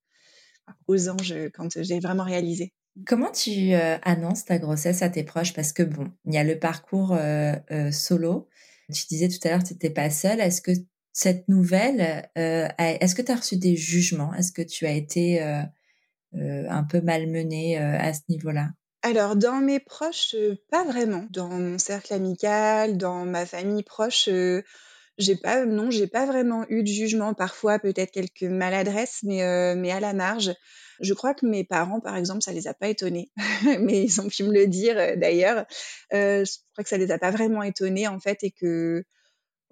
aux 0.87 1.09
anges 1.09 1.35
quand 1.53 1.81
j'ai 1.81 1.99
vraiment 1.99 2.23
réalisé. 2.23 2.73
Comment 3.05 3.31
tu 3.31 3.73
euh, 3.73 3.97
annonces 4.03 4.45
ta 4.45 4.57
grossesse 4.59 5.01
à 5.01 5.09
tes 5.09 5.23
proches? 5.23 5.53
Parce 5.53 5.73
que 5.73 5.83
bon, 5.83 6.11
il 6.25 6.33
y 6.33 6.37
a 6.37 6.43
le 6.43 6.59
parcours 6.59 7.17
solo. 7.91 8.47
Tu 8.93 9.05
disais 9.07 9.29
tout 9.29 9.39
à 9.47 9.51
l'heure 9.51 9.63
que 9.63 9.67
tu 9.67 9.73
n'étais 9.73 9.89
pas 9.89 10.09
seule. 10.09 10.41
Est-ce 10.41 10.61
que 10.61 10.71
cette 11.13 11.47
nouvelle, 11.47 12.29
est-ce 12.35 13.15
que 13.15 13.21
tu 13.21 13.31
as 13.31 13.35
reçu 13.35 13.55
des 13.57 13.77
jugements? 13.77 14.33
Est-ce 14.33 14.51
que 14.51 14.61
tu 14.61 14.85
as 14.85 14.91
été 14.91 15.41
un 16.33 16.83
peu 16.83 16.99
malmenée 16.99 17.77
à 17.77 18.13
ce 18.13 18.21
niveau-là? 18.27 18.69
Alors 19.01 19.37
dans 19.37 19.61
mes 19.61 19.79
proches, 19.79 20.35
pas 20.69 20.83
vraiment. 20.83 21.25
Dans 21.29 21.47
mon 21.47 21.77
cercle 21.77 22.13
amical, 22.13 22.97
dans 22.97 23.25
ma 23.25 23.45
famille 23.45 23.83
proche, 23.83 24.27
pas 25.35 25.65
non, 25.65 25.91
j'ai 25.91 26.07
pas 26.07 26.25
vraiment 26.25 26.65
eu 26.69 26.83
de 26.83 26.87
jugement. 26.87 27.33
Parfois, 27.33 27.79
peut-être 27.79 28.11
quelques 28.11 28.43
maladresses, 28.43 29.19
mais 29.23 29.75
mais 29.75 29.91
à 29.91 29.99
la 29.99 30.13
marge. 30.13 30.53
Je 30.99 31.13
crois 31.15 31.33
que 31.33 31.47
mes 31.47 31.63
parents, 31.63 31.99
par 31.99 32.15
exemple, 32.15 32.43
ça 32.43 32.51
les 32.51 32.67
a 32.67 32.75
pas 32.75 32.87
étonnés, 32.87 33.31
mais 33.81 34.03
ils 34.03 34.21
ont 34.21 34.27
pu 34.27 34.43
me 34.43 34.53
le 34.53 34.67
dire, 34.67 34.95
d'ailleurs. 35.17 35.65
je 36.11 36.45
crois 36.73 36.83
que 36.83 36.89
ça 36.89 36.97
les 36.97 37.11
a 37.11 37.17
pas 37.17 37.31
vraiment 37.31 37.63
étonnés, 37.63 38.07
en 38.07 38.19
fait 38.19 38.43
et 38.43 38.51
que 38.51 39.03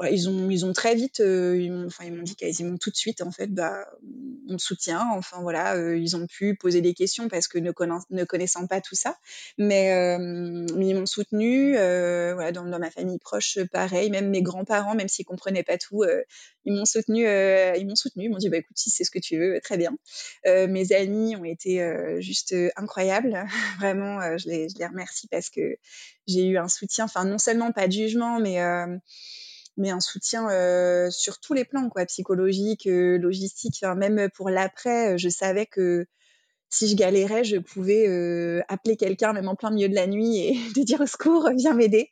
ils 0.08 0.30
ont 0.30 0.50
ils 0.50 0.66
ont 0.66 0.72
très 0.72 0.96
vite 0.96 1.20
euh, 1.20 1.58
ils 1.60 1.72
m'ont 1.72 2.24
dit 2.24 2.36
quasiment 2.36 2.78
tout 2.78 2.90
de 2.90 2.96
suite 2.96 3.22
en 3.22 3.32
fait 3.32 3.48
bah 3.48 3.86
on 4.48 4.58
soutient 4.58 5.06
enfin 5.12 5.42
voilà 5.42 5.76
euh, 5.76 5.98
ils 5.98 6.16
ont 6.16 6.26
pu 6.26 6.56
poser 6.56 6.80
des 6.80 6.94
questions 6.94 7.28
parce 7.28 7.48
que 7.48 7.60
ne, 7.60 7.72
connaissant 8.24 8.66
pas 8.66 8.82
tout 8.82 8.96
ça. 8.96 9.18
Mais, 9.58 9.92
euh, 9.94 10.66
ils 10.80 10.96
m'ont 10.96 11.06
soutenu 11.06 11.74
voilà 11.74 12.52
dans, 12.52 12.64
ma 12.64 12.90
famille 12.92 13.20
proche 13.20 13.60
pareil. 13.72 14.10
Même 14.10 14.30
mes 14.30 14.42
grands-parents 14.42 14.96
même 14.96 15.10
s'ils 15.10 15.26
comprenaient 15.26 15.64
pas 15.64 15.78
tout 15.78 16.04
ils 16.66 16.74
m'ont 16.74 16.86
soutenu 16.86 17.26
ils 17.26 17.86
m'ont 17.86 17.96
soutenu. 17.96 18.26
Ils 18.26 18.30
m'ont 18.30 18.38
dit 18.38 18.50
bah 18.50 18.58
écoute 18.58 18.78
si 18.78 18.90
c'est 18.90 19.04
ce 19.04 19.12
que 19.12 19.20
tu 19.20 19.38
veux 19.38 19.60
très 19.62 19.78
bien. 19.78 19.96
Mes 20.46 20.94
amis 20.94 21.36
ont 21.36 21.46
été 21.46 21.86
juste 22.20 22.56
incroyables. 22.76 23.46
Vraiment 23.80 24.38
je 24.38 24.48
les 24.48 24.70
je 24.70 24.78
les 24.78 24.88
remercie 24.88 25.28
parce 25.28 25.50
que 25.50 25.76
j'ai 26.28 26.46
eu 26.46 26.58
un 26.58 26.70
soutien 26.70 27.06
enfin 27.06 27.26
non 27.26 27.38
seulement 27.38 27.72
pas 27.72 27.88
de 27.88 27.94
jugement 27.94 28.40
mais 28.40 28.60
mais 29.80 29.90
un 29.90 30.00
soutien 30.00 30.50
euh, 30.50 31.10
sur 31.10 31.40
tous 31.40 31.54
les 31.54 31.66
plans, 31.66 31.90
quoi, 31.90 32.06
psychologique, 32.06 32.88
euh, 32.88 33.18
logistique, 33.18 33.84
même 33.98 34.30
pour 34.36 34.50
l'après. 34.50 35.14
Euh, 35.14 35.18
je 35.18 35.30
savais 35.30 35.66
que 35.66 36.06
si 36.70 36.88
je 36.88 36.96
galérais, 36.96 37.44
je 37.44 37.58
pouvais 37.58 38.08
euh, 38.08 38.62
appeler 38.68 38.96
quelqu'un 38.96 39.34
même 39.34 39.48
en 39.48 39.56
plein 39.56 39.72
milieu 39.72 39.90
de 39.90 39.96
la 39.96 40.06
nuit 40.08 40.38
et 40.38 40.54
de 40.76 40.84
dire 40.84 41.02
au 41.02 41.08
secours, 41.08 41.50
viens 41.58 41.74
m'aider. 41.74 42.12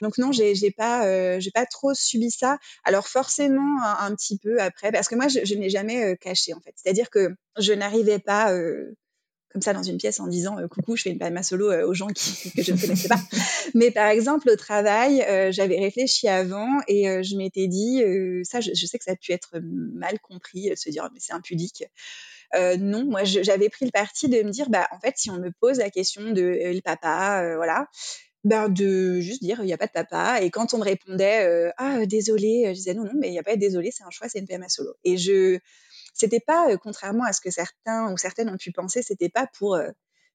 Donc 0.00 0.18
non, 0.18 0.32
j'ai 0.32 0.54
j'ai 0.54 0.72
pas 0.72 1.06
euh, 1.06 1.38
j'ai 1.40 1.52
pas 1.52 1.66
trop 1.66 1.94
subi 1.94 2.30
ça. 2.30 2.58
Alors 2.84 3.06
forcément 3.06 3.82
un, 3.82 4.14
petit 4.14 4.38
peu 4.38 4.60
après, 4.60 4.90
parce 4.90 5.08
que 5.08 5.14
moi 5.14 5.28
je, 5.28 5.40
je 5.44 5.54
n'ai 5.54 5.70
jamais 5.70 6.04
euh, 6.04 6.16
caché 6.16 6.52
en 6.52 6.60
fait. 6.60 6.74
C'est-à-dire 6.76 7.10
que 7.10 7.28
je 7.58 7.72
n'arrivais 7.72 8.18
pas 8.18 8.52
euh, 8.52 8.96
comme 9.52 9.62
ça 9.62 9.72
dans 9.72 9.82
une 9.82 9.98
pièce 9.98 10.20
en 10.20 10.26
disant 10.26 10.56
coucou, 10.68 10.96
je 10.96 11.02
fais 11.02 11.10
une 11.10 11.18
palma 11.18 11.42
solo 11.42 11.72
aux 11.86 11.94
gens 11.94 12.08
qui, 12.08 12.50
que 12.52 12.62
je 12.62 12.72
ne 12.72 12.78
connaissais 12.78 13.08
pas. 13.08 13.20
Mais 13.74 13.90
par 13.90 14.08
exemple 14.08 14.50
au 14.50 14.56
travail, 14.56 15.24
j'avais 15.50 15.78
réfléchi 15.78 16.28
avant 16.28 16.80
et 16.88 17.22
je 17.22 17.36
m'étais 17.36 17.68
dit 17.68 18.02
ça, 18.44 18.60
je, 18.60 18.72
sais 18.74 18.98
que 18.98 19.04
ça 19.04 19.12
a 19.12 19.16
pu 19.16 19.32
être 19.32 19.60
mal 19.62 20.18
compris, 20.20 20.70
se 20.76 20.90
dire 20.90 21.08
mais 21.12 21.20
c'est 21.20 21.32
impudique. 21.32 21.84
Euh, 22.54 22.76
non, 22.76 23.04
moi 23.04 23.24
j'avais 23.24 23.68
pris 23.68 23.86
le 23.86 23.90
parti 23.90 24.28
de 24.28 24.42
me 24.42 24.50
dire, 24.50 24.68
bah 24.68 24.86
en 24.92 25.00
fait, 25.00 25.14
si 25.16 25.30
on 25.30 25.38
me 25.38 25.50
pose 25.50 25.78
la 25.78 25.90
question 25.90 26.32
de 26.32 26.42
euh, 26.42 26.72
le 26.72 26.80
papa, 26.80 27.42
euh, 27.42 27.56
voilà, 27.56 27.86
ben 28.44 28.68
de 28.68 29.20
juste 29.20 29.42
dire 29.42 29.58
il 29.60 29.66
n'y 29.66 29.72
a 29.72 29.78
pas 29.78 29.86
de 29.86 29.92
papa. 29.92 30.42
Et 30.42 30.50
quand 30.50 30.74
on 30.74 30.78
me 30.78 30.84
répondait 30.84 31.72
ah 31.78 32.04
désolé, 32.06 32.64
je 32.68 32.72
disais 32.72 32.94
non 32.94 33.04
non 33.04 33.12
mais 33.16 33.28
il 33.28 33.32
n'y 33.32 33.38
a 33.38 33.42
pas 33.42 33.54
de 33.54 33.60
désolé, 33.60 33.90
c'est 33.90 34.04
un 34.04 34.10
choix, 34.10 34.28
c'est 34.28 34.40
une 34.40 34.46
PMA 34.46 34.68
solo. 34.68 34.94
Et 35.04 35.16
je 35.16 35.58
c'était 36.12 36.40
pas 36.40 36.76
contrairement 36.78 37.24
à 37.24 37.32
ce 37.32 37.40
que 37.40 37.50
certains 37.50 38.12
ou 38.12 38.16
certaines 38.16 38.48
ont 38.48 38.56
pu 38.56 38.72
penser, 38.72 39.02
c'était 39.02 39.28
pas 39.28 39.46
pour 39.58 39.78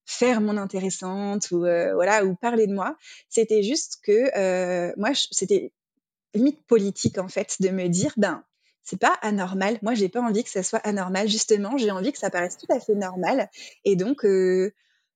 faire 0.06 0.42
mon 0.42 0.58
intéressante 0.58 1.52
ou 1.52 1.60
voilà 1.60 2.26
ou 2.26 2.36
parler 2.36 2.68
de 2.68 2.74
moi. 2.74 2.96
C'était 3.30 3.64
juste 3.64 4.00
que 4.04 4.98
moi 4.98 5.12
c'était 5.32 5.72
limite 6.34 6.66
politique 6.66 7.18
en 7.18 7.28
fait 7.28 7.58
de 7.62 7.70
me 7.70 7.88
dire 7.88 8.14
ben 8.18 8.44
c'est 8.84 9.00
pas 9.00 9.18
anormal. 9.22 9.78
Moi, 9.82 9.96
j'ai 9.96 10.08
pas 10.08 10.22
envie 10.22 10.46
que 10.46 10.50
ça 10.50 10.64
soit 10.64 10.80
anormal. 10.80 11.28
Justement, 11.28 11.78
j'ai 11.78 11.92
envie 11.92 12.14
que 12.14 12.18
ça 12.18 12.30
paraisse 12.30 12.56
tout 12.56 12.74
à 12.74 12.80
fait 12.80 12.96
normal. 12.96 13.50
Et 13.84 13.98
donc, 13.98 14.26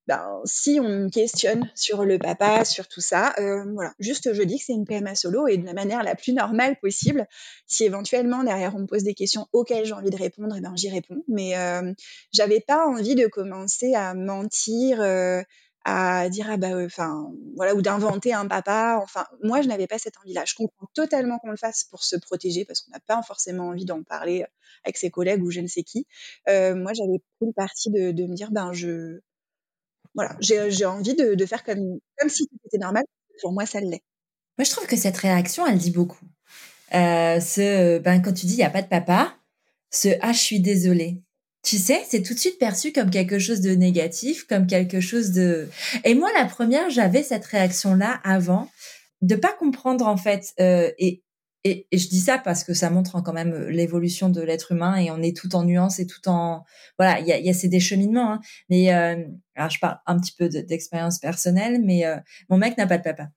ben, 0.08 0.42
si 0.46 0.80
on 0.82 0.90
me 0.90 1.10
questionne 1.10 1.70
sur 1.76 2.04
le 2.04 2.18
papa, 2.18 2.66
sur 2.66 2.88
tout 2.88 3.02
ça, 3.02 3.34
euh, 3.40 3.64
voilà, 3.74 3.94
juste 4.00 4.34
je 4.34 4.42
dis 4.42 4.58
que 4.58 4.66
c'est 4.66 4.74
une 4.74 4.86
PMA 4.86 5.16
solo 5.16 5.48
et 5.48 5.58
de 5.58 5.66
la 5.66 5.74
manière 5.74 6.04
la 6.04 6.16
plus 6.16 6.34
normale 6.34 6.76
possible. 6.82 7.28
Si 7.68 7.84
éventuellement 7.84 8.44
derrière 8.44 8.76
on 8.76 8.80
me 8.80 8.88
pose 8.88 9.04
des 9.04 9.14
questions 9.14 9.48
auxquelles 9.54 9.86
j'ai 9.86 9.94
envie 9.94 10.10
de 10.10 10.18
répondre, 10.18 10.56
eh 10.58 10.62
ben 10.62 10.76
j'y 10.76 10.90
réponds. 10.90 11.24
Mais 11.28 11.58
euh, 11.58 11.94
j'avais 12.34 12.60
pas 12.60 12.86
envie 12.88 13.16
de 13.16 13.28
commencer 13.28 13.94
à 13.94 14.14
mentir, 14.14 15.02
euh, 15.02 15.44
à 15.84 16.30
dire 16.30 16.48
ah 16.50 16.58
bah 16.58 16.78
enfin 16.86 17.32
voilà 17.56 17.74
ou 17.74 17.82
d'inventer 17.82 18.34
un 18.34 18.48
papa 18.48 19.00
enfin 19.02 19.26
moi 19.42 19.62
je 19.62 19.68
n'avais 19.68 19.88
pas 19.88 19.98
cette 19.98 20.16
envie 20.20 20.34
là 20.34 20.44
je 20.46 20.54
comprends 20.54 20.88
totalement 20.94 21.40
qu'on 21.40 21.50
le 21.50 21.58
fasse 21.58 21.86
pour 21.86 22.04
se 22.04 22.16
protéger 22.18 22.66
parce 22.66 22.82
qu'on 22.82 22.92
n'a 22.92 23.00
pas 23.00 23.22
forcément 23.24 23.70
envie 23.70 23.86
d'en 23.86 24.04
parler 24.04 24.46
avec 24.84 24.98
ses 24.98 25.10
collègues 25.10 25.44
ou 25.44 25.50
je 25.50 25.60
ne 25.60 25.68
sais 25.68 25.82
qui 25.82 26.06
euh, 26.50 26.76
moi 26.76 26.94
j'avais 26.94 27.20
pris 27.40 27.48
le 27.48 27.54
parti 27.54 27.90
de, 27.90 28.12
de, 28.12 28.26
me 28.28 28.36
dire 28.36 28.52
ben 28.52 28.72
je 28.74 29.22
voilà 30.16 30.36
j'ai 30.40 30.86
envie 30.86 31.16
de, 31.16 31.36
de, 31.36 31.46
faire 31.46 31.64
comme 31.64 32.00
comme 32.18 32.30
si 32.30 32.48
c'était 32.64 32.78
normal. 32.78 33.04
Pour 33.42 33.54
moi 33.54 33.66
ça 33.66 33.80
l'est. 33.80 34.04
Moi 34.58 34.66
je 34.66 34.72
trouve 34.72 34.88
que 34.88 34.98
cette 34.98 35.18
réaction 35.18 35.66
elle 35.66 35.78
dit 35.78 35.92
beaucoup. 35.92 36.26
Euh, 36.94 37.40
ce 37.40 38.00
ben 38.00 38.22
quand 38.22 38.34
tu 38.34 38.46
dis 38.46 38.54
il 38.54 38.60
y 38.60 38.64
a 38.64 38.70
pas 38.70 38.82
de 38.82 38.88
papa 38.88 39.36
ce 39.90 40.10
ah 40.22 40.34
je 40.34 40.40
suis 40.40 40.60
désolée 40.60 41.22
tu 41.64 41.78
sais, 41.78 42.04
c'est 42.10 42.24
tout 42.24 42.34
de 42.34 42.40
suite 42.40 42.58
perçu 42.58 42.92
comme 42.92 43.12
quelque 43.12 43.38
chose 43.38 43.62
de 43.62 43.72
négatif, 43.72 44.46
comme 44.48 44.66
quelque 44.66 45.00
chose 45.00 45.32
de... 45.32 45.70
Et 46.04 46.16
moi, 46.16 46.30
la 46.34 46.46
première, 46.46 46.90
j'avais 46.90 47.22
cette 47.22 47.46
réaction-là 47.46 48.20
avant, 48.24 48.68
de 49.22 49.36
pas 49.36 49.54
comprendre 49.54 50.08
en 50.08 50.18
fait. 50.18 50.54
Euh, 50.60 50.92
et, 50.98 51.22
et, 51.64 51.88
je 51.92 52.08
dis 52.08 52.20
ça 52.20 52.38
parce 52.38 52.64
que 52.64 52.74
ça 52.74 52.90
montre 52.90 53.22
quand 53.22 53.34
même 53.34 53.68
l'évolution 53.70 54.30
de 54.30 54.42
l'être 54.42 54.72
humain 54.72 54.96
et 54.96 55.12
on 55.12 55.22
est 55.22 55.36
tout 55.36 55.56
en 55.56 55.64
nuances 55.64 56.00
et 56.00 56.08
tout 56.08 56.28
en... 56.28 56.64
Voilà, 56.98 57.20
il 57.20 57.28
y 57.28 57.32
a, 57.32 57.40
y 57.40 57.50
a 57.50 57.54
ces 57.54 57.68
décheminements. 57.68 58.34
Hein. 58.34 58.40
Mais 58.70 58.94
euh, 58.94 59.24
alors, 59.56 59.70
je 59.70 59.80
parle 59.80 60.00
un 60.06 60.20
petit 60.20 60.34
peu 60.38 60.50
d'expérience 60.50 61.20
personnelle, 61.20 61.82
mais 61.84 62.06
euh, 62.06 62.18
mon 62.50 62.58
mec 62.58 62.78
n'a 62.78 62.88
pas 62.88 62.98
de 62.98 63.04
papa. 63.04 63.30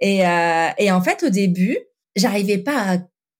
Et, 0.00 0.26
euh, 0.26 0.68
et 0.78 0.92
en 0.92 1.00
fait, 1.00 1.24
au 1.24 1.30
début, 1.30 1.76
j'arrivais 2.14 2.58
pas 2.58 2.94
à 2.94 2.98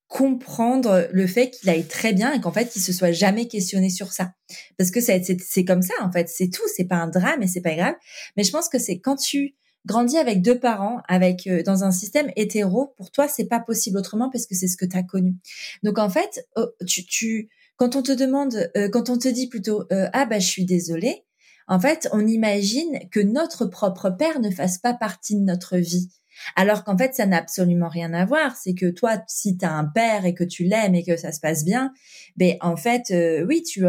comprendre 0.09 1.09
le 1.13 1.27
fait 1.27 1.51
qu'il 1.51 1.69
aille 1.69 1.87
très 1.87 2.13
bien 2.13 2.33
et 2.33 2.41
qu'en 2.41 2.53
fait 2.53 2.77
il 2.77 2.81
se 2.81 2.93
soit 2.93 3.11
jamais 3.11 3.49
questionné 3.49 3.91
sur 3.91 4.13
ça 4.13 4.31
parce 4.79 4.93
que 4.93 5.01
c'est 5.01 5.65
comme 5.65 5.83
ça 5.83 5.95
en 6.01 6.13
fait 6.13 6.29
c'est 6.29 6.49
tout 6.49 6.63
c'est 6.77 6.85
pas 6.85 6.95
un 6.95 7.09
drame 7.09 7.43
et 7.43 7.49
c'est 7.49 7.61
pas 7.61 7.75
grave 7.75 7.95
mais 8.37 8.45
je 8.45 8.53
pense 8.53 8.69
que 8.69 8.79
c'est 8.79 9.01
quand 9.01 9.17
tu 9.17 9.57
grandis 9.87 10.19
avec 10.19 10.43
deux 10.43 10.59
parents 10.59 11.01
avec 11.09 11.47
euh, 11.47 11.63
dans 11.63 11.85
un 11.85 11.91
système 11.91 12.31
hétéro 12.37 12.95
pour 12.97 13.11
toi 13.11 13.29
c'est 13.29 13.47
pas 13.47 13.61
possible 13.61 13.99
autrement 13.99 14.29
parce 14.31 14.47
que 14.47 14.55
c'est 14.55 14.69
ce 14.69 14.77
que 14.77 14.85
tu 14.85 14.97
as 14.97 15.03
connu 15.03 15.37
donc 15.83 15.99
en 15.99 16.11
fait 16.11 16.47
oh, 16.57 16.67
tu, 16.87 17.05
tu 17.07 17.49
quand 17.77 17.97
on 17.97 18.03
te 18.03 18.13
demande 18.13 18.71
euh, 18.77 18.89
quand 18.89 19.09
on 19.09 19.19
te 19.19 19.29
dit 19.29 19.49
plutôt 19.49 19.85
euh, 19.93 20.09
ah 20.13 20.27
bah 20.27 20.39
je 20.39 20.47
suis 20.47 20.65
désolée 20.65 21.25
en 21.69 21.81
fait 21.81 22.09
on 22.13 22.27
imagine 22.27 22.99
que 23.11 23.21
notre 23.21 23.67
propre 23.67 24.11
père 24.11 24.41
ne 24.41 24.51
fasse 24.51 24.79
pas 24.79 24.95
partie 24.95 25.37
de 25.37 25.45
notre 25.45 25.77
vie 25.77 26.11
alors 26.55 26.85
qu'en 26.85 26.97
fait, 26.97 27.15
ça 27.15 27.27
n'a 27.27 27.39
absolument 27.39 27.89
rien 27.89 28.13
à 28.13 28.25
voir. 28.25 28.57
C'est 28.57 28.75
que 28.75 28.91
toi, 28.91 29.19
si 29.27 29.57
tu 29.57 29.65
as 29.65 29.73
un 29.73 29.85
père 29.85 30.25
et 30.27 30.35
que 30.35 30.45
tu 30.45 30.65
l'aimes 30.65 30.95
et 30.95 31.05
que 31.05 31.17
ça 31.17 31.33
se 31.33 31.41
passe 31.41 31.65
bien, 31.65 31.93
ben 32.37 32.57
en 32.61 32.77
fait, 32.77 33.11
euh, 33.11 33.45
oui, 33.47 33.63
tu 33.63 33.87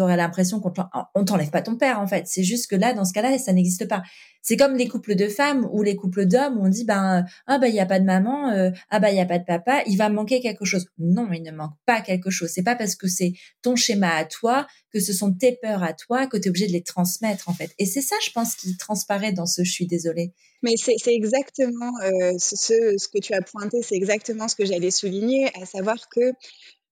euh, 0.00 0.04
aurais 0.04 0.16
l'impression 0.16 0.60
qu'on 0.60 0.72
on 1.14 1.24
t'enlève 1.24 1.50
pas 1.50 1.62
ton 1.62 1.76
père 1.76 2.00
en 2.00 2.06
fait. 2.06 2.26
C'est 2.26 2.44
juste 2.44 2.68
que 2.68 2.76
là, 2.76 2.92
dans 2.92 3.04
ce 3.04 3.12
cas-là, 3.12 3.38
ça 3.38 3.52
n'existe 3.52 3.88
pas. 3.88 4.02
C'est 4.42 4.56
comme 4.56 4.76
les 4.76 4.86
couples 4.86 5.16
de 5.16 5.28
femmes 5.28 5.68
ou 5.72 5.82
les 5.82 5.96
couples 5.96 6.24
d'hommes 6.24 6.58
où 6.58 6.64
on 6.64 6.68
dit 6.68 6.84
ben 6.84 7.24
ah 7.46 7.58
ben 7.58 7.66
il 7.66 7.74
y 7.74 7.80
a 7.80 7.86
pas 7.86 7.98
de 7.98 8.04
maman, 8.04 8.50
euh, 8.50 8.70
ah 8.90 9.00
ben 9.00 9.08
il 9.08 9.16
y 9.16 9.20
a 9.20 9.26
pas 9.26 9.38
de 9.38 9.44
papa, 9.44 9.82
il 9.86 9.96
va 9.96 10.08
manquer 10.08 10.40
quelque 10.40 10.64
chose. 10.64 10.86
Non, 10.98 11.28
il 11.32 11.42
ne 11.42 11.50
manque 11.50 11.74
pas 11.84 12.00
quelque 12.00 12.30
chose. 12.30 12.50
C'est 12.50 12.62
pas 12.62 12.76
parce 12.76 12.94
que 12.94 13.08
c'est 13.08 13.32
ton 13.62 13.74
schéma 13.74 14.14
à 14.14 14.24
toi, 14.24 14.66
que 14.92 15.00
ce 15.00 15.12
sont 15.12 15.32
tes 15.32 15.58
peurs 15.60 15.82
à 15.82 15.92
toi, 15.94 16.26
que 16.26 16.36
tu 16.36 16.44
es 16.44 16.48
obligé 16.48 16.68
de 16.68 16.72
les 16.72 16.82
transmettre 16.82 17.48
en 17.48 17.54
fait. 17.54 17.72
Et 17.78 17.86
c'est 17.86 18.02
ça, 18.02 18.16
je 18.24 18.30
pense, 18.30 18.54
qui 18.54 18.76
transparaît 18.76 19.32
dans 19.32 19.46
ce 19.46 19.64
je 19.64 19.72
suis 19.72 19.86
désolée. 19.86 20.32
Mais 20.62 20.74
c'est 20.76 21.14
exactement 21.14 21.92
euh, 22.02 22.32
ce, 22.38 23.08
que 23.08 23.18
tu 23.18 23.34
as 23.34 23.42
pointé, 23.42 23.82
c'est 23.82 23.94
exactement 23.94 24.48
ce 24.48 24.56
que 24.56 24.64
j'allais 24.64 24.90
souligner, 24.90 25.50
à 25.60 25.66
savoir 25.66 25.96
que 26.08 26.32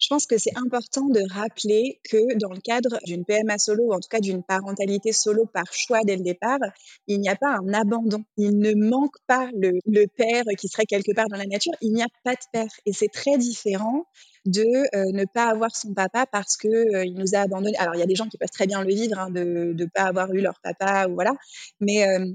je 0.05 0.09
pense 0.11 0.27
que 0.27 0.37
c'est 0.37 0.55
important 0.57 1.09
de 1.09 1.23
rappeler 1.33 1.99
que 2.11 2.37
dans 2.39 2.51
le 2.51 2.61
cadre 2.61 2.99
d'une 3.07 3.25
PMA 3.25 3.57
solo, 3.57 3.85
ou 3.85 3.95
en 3.95 4.01
tout 4.01 4.09
cas 4.11 4.21
d'une 4.21 4.43
parentalité 4.43 5.13
solo 5.13 5.47
par 5.47 5.73
choix 5.73 6.01
dès 6.05 6.17
le 6.17 6.23
départ, 6.23 6.59
il 7.07 7.21
n'y 7.21 7.31
a 7.31 7.37
pas 7.37 7.57
un 7.57 7.73
abandon. 7.73 8.23
Il 8.37 8.59
ne 8.59 8.75
manque 8.75 9.17
pas 9.27 9.49
le, 9.55 10.07
père 10.15 10.45
qui 10.59 10.69
serait 10.69 10.85
quelque 10.85 11.15
part 11.15 11.29
dans 11.31 11.39
la 11.39 11.47
nature. 11.47 11.73
Il 11.81 11.95
n'y 11.95 12.03
a 12.03 12.09
pas 12.23 12.35
de 12.35 12.45
père. 12.53 12.69
Et 12.85 12.93
c'est 12.93 13.09
très 13.09 13.39
différent 13.39 14.05
de 14.45 14.61
euh, 14.61 15.11
ne 15.13 15.25
pas 15.25 15.47
avoir 15.47 15.75
son 15.75 15.95
papa 15.95 16.27
parce 16.27 16.59
que 16.59 16.69
euh, 16.69 17.05
il 17.07 17.15
nous 17.15 17.35
a 17.35 17.39
abandonnés. 17.39 17.77
Alors 17.79 17.95
il 17.95 18.01
y 18.01 18.03
a 18.03 18.07
des 18.07 18.15
gens 18.15 18.29
qui 18.29 18.37
peuvent 18.37 18.51
très 18.51 18.67
bien 18.67 18.83
le 18.83 18.89
vivre 18.89 19.19
hein, 19.19 19.31
de 19.31 19.73
ne 19.75 19.85
pas 19.87 20.03
avoir 20.03 20.31
eu 20.35 20.43
leur 20.43 20.61
papa 20.63 21.07
ou 21.09 21.15
voilà, 21.15 21.33
mais 21.81 22.07
euh, 22.07 22.27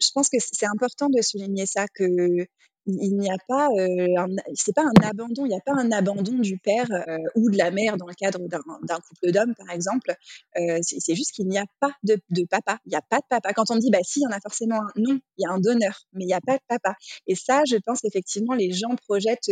je 0.00 0.10
pense 0.14 0.28
que 0.28 0.36
c'est 0.38 0.66
important 0.66 1.08
de 1.08 1.20
souligner 1.22 1.66
ça 1.66 1.86
que 1.92 2.46
il 2.86 3.18
n'y 3.18 3.30
a 3.30 3.36
pas, 3.48 3.68
euh, 3.76 4.26
c'est 4.54 4.74
pas 4.74 4.84
un 4.84 5.08
abandon, 5.08 5.44
il 5.44 5.48
n'y 5.48 5.56
a 5.56 5.60
pas 5.60 5.74
un 5.74 5.90
abandon 5.90 6.38
du 6.38 6.56
père 6.58 6.86
euh, 6.90 7.18
ou 7.34 7.50
de 7.50 7.58
la 7.58 7.70
mère 7.70 7.96
dans 7.96 8.06
le 8.06 8.14
cadre 8.14 8.38
d'un 8.48 9.00
couple 9.00 9.32
d'hommes, 9.32 9.54
par 9.54 9.70
exemple. 9.70 10.14
Euh, 10.56 10.78
c'est 10.82 11.14
juste 11.14 11.32
qu'il 11.32 11.48
n'y 11.48 11.58
a 11.58 11.64
pas 11.80 11.92
de, 12.04 12.16
de 12.30 12.44
papa. 12.44 12.78
Il 12.86 12.90
n'y 12.90 12.96
a 12.96 13.02
pas 13.02 13.18
de 13.18 13.26
papa. 13.28 13.52
Quand 13.52 13.70
on 13.70 13.76
dit, 13.76 13.90
bah 13.90 13.98
si, 14.02 14.20
il 14.20 14.22
y 14.22 14.26
en 14.26 14.30
a 14.30 14.40
forcément 14.40 14.76
un. 14.76 14.92
Non, 14.96 15.18
il 15.36 15.42
y 15.42 15.46
a 15.46 15.50
un 15.50 15.58
donneur, 15.58 16.06
mais 16.12 16.24
il 16.24 16.28
n'y 16.28 16.34
a 16.34 16.40
pas 16.40 16.54
de 16.54 16.62
papa. 16.68 16.94
Et 17.26 17.34
ça, 17.34 17.62
je 17.68 17.76
pense 17.76 18.04
effectivement, 18.04 18.54
les 18.54 18.72
gens 18.72 18.94
projettent 19.06 19.50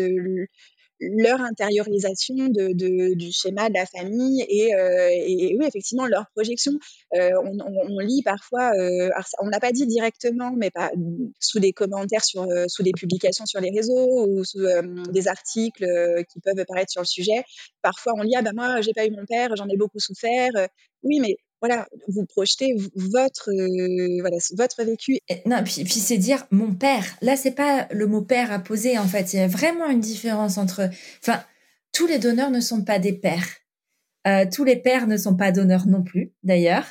leur 1.01 1.41
intériorisation 1.41 2.35
de, 2.35 2.73
de, 2.73 3.15
du 3.15 3.33
schéma 3.33 3.69
de 3.69 3.75
la 3.75 3.87
famille 3.87 4.45
et, 4.49 4.75
euh, 4.75 5.09
et, 5.11 5.57
oui 5.59 5.67
effectivement 5.67 6.07
leur 6.07 6.27
projection 6.35 6.73
euh, 7.15 7.31
on, 7.43 7.59
on, 7.61 7.99
lit 7.99 8.23
parfois 8.23 8.73
euh, 8.77 9.11
on 9.41 9.49
l'a 9.49 9.61
pas 9.61 9.73
dit 9.73 9.87
directement 9.87 10.53
mais 10.57 10.71
pas 10.71 10.91
sous 11.41 11.59
des 11.59 11.73
commentaires 11.73 12.25
sur 12.25 12.43
euh, 12.43 12.67
sous 12.69 12.83
des 12.83 12.93
publications 12.93 13.47
sur 13.47 13.61
les 13.61 13.71
réseaux 13.71 14.27
ou 14.27 14.45
sous 14.45 14.61
euh, 14.61 14.83
des 15.11 15.29
articles 15.29 15.85
qui 16.33 16.41
peuvent 16.41 16.59
apparaître 16.59 16.91
sur 16.91 17.03
le 17.03 17.07
sujet. 17.07 17.43
Parfois 17.83 18.13
on 18.17 18.23
lit 18.23 18.35
ah 18.37 18.43
ben 18.43 18.53
moi 18.55 18.81
j'ai 18.81 18.93
pas 18.93 19.07
eu 19.07 19.11
mon 19.11 19.25
père 19.27 19.55
j'en 19.57 19.69
ai 19.69 19.77
beaucoup 19.77 19.99
souffert. 19.99 20.53
Oui 21.03 21.19
mais 21.21 21.37
voilà, 21.67 21.89
vous 22.09 22.27
projetez 22.27 22.77
votre 22.95 23.49
euh, 23.49 24.21
voilà 24.21 24.37
votre 24.55 24.85
vécu. 24.85 25.19
non, 25.47 25.65
puis, 25.65 25.87
c'est 25.87 26.19
dire 26.19 26.47
mon 26.51 26.75
père. 26.75 27.07
Là, 27.23 27.37
c'est 27.37 27.53
pas 27.55 27.89
le 27.91 28.07
mot 28.07 28.21
père 28.21 28.53
à 28.53 28.59
poser 28.59 28.99
en 28.99 29.09
fait. 29.09 29.33
Il 29.33 29.37
y 29.39 29.43
a 29.43 29.49
vraiment 29.49 29.89
une 29.89 30.01
différence 30.01 30.59
entre. 30.59 30.91
Enfin, 31.23 31.43
tous 31.91 32.07
les 32.07 32.19
donneurs 32.19 32.51
ne 32.51 32.61
sont 32.61 32.85
pas 32.85 32.99
des 32.99 33.15
pères. 33.15 33.49
Euh, 34.27 34.45
tous 34.53 34.65
les 34.65 34.77
pères 34.77 35.07
ne 35.07 35.17
sont 35.17 35.37
pas 35.37 35.53
donneurs 35.53 35.87
non 35.87 36.03
plus, 36.03 36.35
d'ailleurs. 36.43 36.85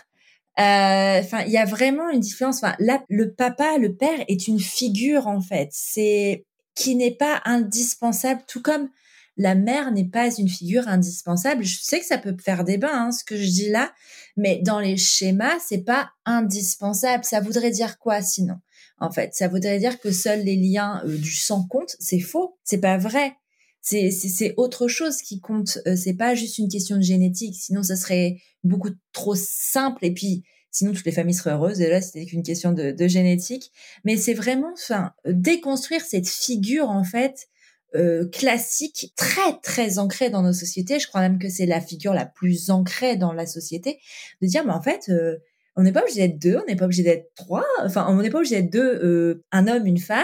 Euh, 0.60 1.20
enfin, 1.20 1.44
il 1.46 1.52
y 1.52 1.58
a 1.58 1.66
vraiment 1.66 2.10
une 2.10 2.22
différence. 2.22 2.64
Enfin, 2.64 2.76
le 2.80 3.28
papa, 3.28 3.78
le 3.78 3.96
père 3.96 4.26
est 4.28 4.48
une 4.48 4.60
figure 4.60 5.28
en 5.28 5.42
fait. 5.42 5.70
C'est 5.72 6.46
qui 6.74 6.96
n'est 6.96 7.16
pas 7.16 7.44
indispensable, 7.46 8.42
tout 8.48 8.64
comme 8.64 8.90
la 9.38 9.56
mère 9.56 9.92
n'est 9.92 10.10
pas 10.10 10.34
une 10.36 10.50
figure 10.50 10.88
indispensable. 10.88 11.64
Je 11.64 11.80
sais 11.82 12.00
que 12.00 12.06
ça 12.06 12.18
peut 12.18 12.36
faire 12.44 12.64
débat, 12.64 12.94
hein, 12.94 13.12
ce 13.12 13.24
que 13.24 13.36
je 13.36 13.48
dis 13.48 13.70
là, 13.70 13.92
mais 14.38 14.60
dans 14.64 14.80
les 14.80 14.98
schémas, 14.98 15.60
c'est 15.68 15.84
pas 15.84 16.12
indispensable. 16.26 17.24
Ça 17.24 17.40
voudrait 17.40 17.72
dire 17.72 17.98
quoi 17.98 18.22
sinon? 18.22 18.56
En 19.00 19.12
fait, 19.12 19.34
ça 19.34 19.48
voudrait 19.48 19.80
dire 19.80 20.00
que 20.00 20.12
seuls 20.12 20.44
les 20.44 20.56
liens 20.56 21.02
euh, 21.06 21.18
du 21.18 21.32
sang 21.32 21.66
comptent. 21.68 21.96
C'est 22.00 22.20
faux. 22.20 22.58
C'est 22.64 22.80
pas 22.80 22.98
vrai. 22.98 23.34
c'est 23.82 24.54
autre 24.58 24.88
chose 24.88 25.22
qui 25.22 25.40
compte. 25.40 25.80
Euh, 25.88 25.96
c'est 25.96 26.14
pas 26.14 26.36
juste 26.36 26.58
une 26.58 26.70
question 26.70 26.98
de 26.98 27.02
génétique. 27.02 27.56
Sinon, 27.60 27.84
ça 27.84 27.96
serait 27.96 28.38
beaucoup 28.64 28.92
trop 29.12 29.36
simple. 29.36 30.06
Et 30.06 30.14
puis, 30.14 30.44
sinon, 30.72 30.94
toutes 30.94 31.06
les 31.06 31.12
familles 31.12 31.34
seraient 31.34 31.56
heureuses. 31.56 31.82
Et 31.82 31.90
là, 31.90 32.02
c'était 32.02 32.26
qu'une 32.26 32.44
question 32.44 32.72
de, 32.72 32.92
de, 32.92 33.08
génétique. 33.08 33.72
Mais 34.06 34.16
c'est 34.16 34.34
vraiment, 34.34 34.72
enfin, 34.74 35.12
déconstruire 35.26 36.02
cette 36.02 36.30
figure, 36.30 36.90
en 36.90 37.04
fait, 37.04 37.48
euh, 37.96 38.28
classique, 38.30 39.14
très, 39.16 39.60
très 39.62 40.00
ancrée 40.00 40.30
dans 40.30 40.42
nos 40.42 40.54
sociétés. 40.54 41.00
Je 41.00 41.08
crois 41.08 41.22
même 41.22 41.40
que 41.40 41.50
c'est 41.50 41.66
la 41.66 41.82
figure 41.82 42.14
la 42.14 42.26
plus 42.26 42.70
ancrée 42.70 43.16
dans 43.18 43.34
la 43.34 43.46
société. 43.46 44.00
De 44.42 44.48
dire, 44.48 44.66
mais 44.66 44.74
en 44.74 44.82
fait, 44.82 45.10
euh, 45.10 45.38
on 45.76 45.84
n'est 45.84 45.92
pas 45.92 46.02
obligé 46.02 46.28
d'être 46.28 46.40
deux, 46.40 46.58
on 46.58 46.66
n'est 46.66 46.76
pas 46.76 46.86
obligé 46.86 47.04
d'être 47.04 47.34
trois. 47.36 47.66
Enfin, 47.84 48.06
on 48.10 48.22
n'est 48.22 48.30
pas 48.30 48.40
obligé 48.40 48.62
d'être 48.62 48.72
deux, 48.72 49.00
euh, 49.04 49.44
un 49.52 49.68
homme, 49.68 49.86
une 49.86 50.00
femme 50.00 50.24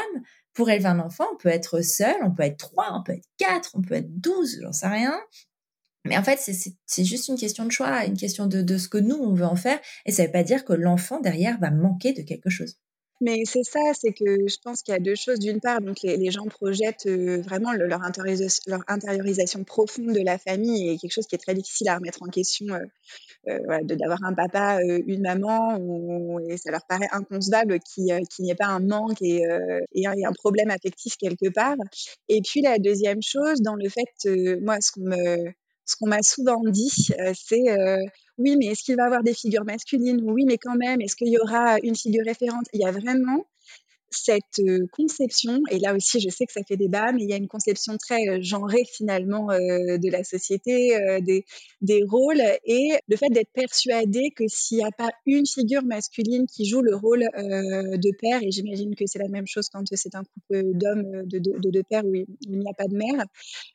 pour 0.54 0.70
élever 0.70 0.88
un 0.88 1.00
enfant, 1.00 1.26
on 1.34 1.38
peut 1.38 1.50
être 1.50 1.82
seul, 1.82 2.16
on 2.24 2.32
peut 2.32 2.44
être 2.44 2.58
trois, 2.58 2.92
on 2.94 3.04
peut 3.04 3.14
être 3.14 3.28
quatre, 3.38 3.72
on 3.76 3.82
peut 3.82 3.96
être 3.96 4.20
douze, 4.20 4.60
j'en 4.62 4.74
sais 4.74 4.88
rien. 4.88 5.18
Mais 6.06 6.18
en 6.18 6.24
fait, 6.24 6.40
c'est 6.40 7.04
juste 7.04 7.28
une 7.28 7.38
question 7.38 7.66
de 7.66 7.72
choix, 7.72 8.06
une 8.06 8.18
question 8.18 8.48
de, 8.48 8.78
ce 8.78 8.88
que 8.88 8.98
nous, 8.98 9.16
on 9.16 9.34
veut 9.34 9.46
en 9.46 9.56
faire. 9.56 9.80
Et 10.06 10.12
ça 10.12 10.24
ne 10.24 10.28
veut 10.28 10.32
pas 10.32 10.44
dire 10.44 10.66
que 10.66 10.74
l'enfant 10.74 11.20
derrière 11.20 11.60
va 11.60 11.72
manquer 11.72 12.14
de 12.14 12.22
quelque 12.22 12.50
chose. 12.50 12.78
Mais 13.22 13.44
c'est 13.46 13.64
ça, 13.64 13.80
c'est 13.94 14.14
que 14.14 14.48
je 14.48 14.58
pense 14.64 14.82
qu'il 14.82 14.94
y 14.94 14.98
a 14.98 15.00
deux 15.00 15.16
choses. 15.16 15.40
D'une 15.40 15.60
part, 15.60 15.82
donc 15.82 15.98
les, 16.04 16.32
gens 16.32 16.46
projettent 16.46 17.06
euh, 17.08 17.42
vraiment 17.42 17.74
leur, 17.74 18.02
intériorisation, 18.02 19.64
profonde 19.64 20.14
de 20.14 20.24
la 20.24 20.38
famille 20.38 20.90
et 20.90 20.98
quelque 20.98 21.12
chose 21.12 21.28
qui 21.28 21.36
est 21.36 21.40
très 21.40 21.54
difficile 21.54 21.90
à 21.90 21.96
remettre 21.96 22.24
en 22.24 22.28
question 22.28 22.68
euh, 22.74 22.80
euh, 23.48 23.80
d'avoir 23.84 24.20
un 24.24 24.34
papa, 24.34 24.80
euh, 24.80 25.02
une 25.08 25.22
maman, 25.22 25.80
et 26.50 26.58
ça 26.58 26.72
leur 26.72 26.86
paraît 26.86 27.08
inconcevable 27.12 27.80
qu'il 27.80 28.12
euh, 28.12 28.20
n'y 28.40 28.52
ait 28.52 28.56
pas 28.56 28.68
un 28.68 28.82
manque 28.82 29.22
et, 29.22 29.44
et, 29.94 30.06
un, 30.06 30.34
problème 30.34 30.70
affectif 30.70 31.16
quelque 31.18 31.50
part. 31.50 31.78
Et 32.28 32.42
puis 32.42 32.62
la 32.62 32.78
deuxième 32.78 33.22
chose, 33.22 33.62
dans 33.62 33.76
le 33.76 33.90
fait, 33.90 34.60
moi, 34.62 34.78
ce 34.82 34.92
qu'on 34.92 35.06
me 35.06 35.52
ce 35.86 35.96
qu'on 35.96 36.08
m'a 36.08 36.22
souvent 36.22 36.62
dit, 36.66 37.10
c'est 37.34 37.64
oui, 38.40 38.56
mais 38.58 38.68
est-ce 38.68 38.84
qu'il 38.84 38.96
va 38.96 39.06
avoir 39.06 39.24
des 39.24 39.34
figures 39.34 39.66
masculines? 39.66 40.22
Oui, 40.24 40.46
mais 40.46 40.58
quand 40.58 40.76
même, 40.76 41.02
est-ce 41.02 41.16
qu'il 41.16 41.28
y 41.30 41.38
aura 41.38 41.78
une 41.84 41.96
figure 41.96 42.26
référente? 42.26 42.66
Il 42.74 42.82
y 42.82 42.86
a 42.86 42.92
vraiment 42.92 43.46
cette 44.12 44.62
conception, 44.92 45.62
et 45.72 45.80
là 45.80 45.96
aussi 45.96 46.20
je 46.20 46.30
sais 46.30 46.46
que 46.46 46.54
ça 46.54 46.62
fait 46.68 46.78
débat, 46.78 47.12
mais 47.12 47.24
il 47.24 47.30
y 47.30 47.34
a 47.34 47.38
une 47.38 47.48
conception 47.48 47.98
très 47.98 48.42
genrée 48.42 48.84
finalement 48.92 49.48
de 49.48 50.12
la 50.12 50.24
société, 50.24 50.98
des, 51.22 52.04
rôles, 52.08 52.42
et 52.66 52.92
le 53.08 53.16
fait 53.16 53.30
d'être 53.30 53.52
persuadé 53.54 54.32
que 54.36 54.46
s'il 54.48 54.80
n'y 54.80 54.84
a 54.84 54.92
pas 54.92 55.10
une 55.26 55.46
figure 55.46 55.84
masculine 55.84 56.46
qui 56.48 56.66
joue 56.66 56.82
le 56.82 56.96
rôle 56.96 57.22
de 57.22 58.18
père, 58.20 58.42
et 58.42 58.52
j'imagine 58.52 58.96
que 58.96 59.06
c'est 59.06 59.20
la 59.20 59.30
même 59.30 59.48
chose 59.48 59.70
quand 59.70 59.84
c'est 59.92 60.16
un 60.16 60.24
couple 60.24 60.64
d'hommes, 60.74 61.24
de, 61.26 61.40
de, 61.40 61.70
de, 61.70 61.82
père 61.82 62.06
où 62.06 62.14
il, 62.16 62.28
n'y 62.48 62.70
a 62.70 62.74
pas 62.74 62.88
de 62.88 62.96
mère, 62.96 63.26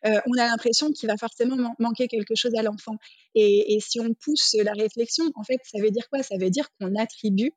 on 0.04 0.38
a 0.38 0.46
l'impression 0.48 0.90
qu'il 0.92 1.08
va 1.08 1.16
forcément 1.16 1.56
manquer 1.78 2.08
quelque 2.08 2.34
chose 2.34 2.52
à 2.58 2.62
l'enfant. 2.62 2.96
Et, 3.34 3.74
et 3.74 3.80
si 3.80 4.00
on 4.00 4.14
pousse 4.14 4.54
la 4.62 4.72
réflexion, 4.72 5.24
en 5.34 5.44
fait, 5.44 5.58
ça 5.64 5.80
veut 5.80 5.90
dire 5.90 6.08
quoi? 6.08 6.22
Ça 6.22 6.36
veut 6.38 6.50
dire 6.50 6.68
qu'on 6.78 6.94
attribue 6.96 7.52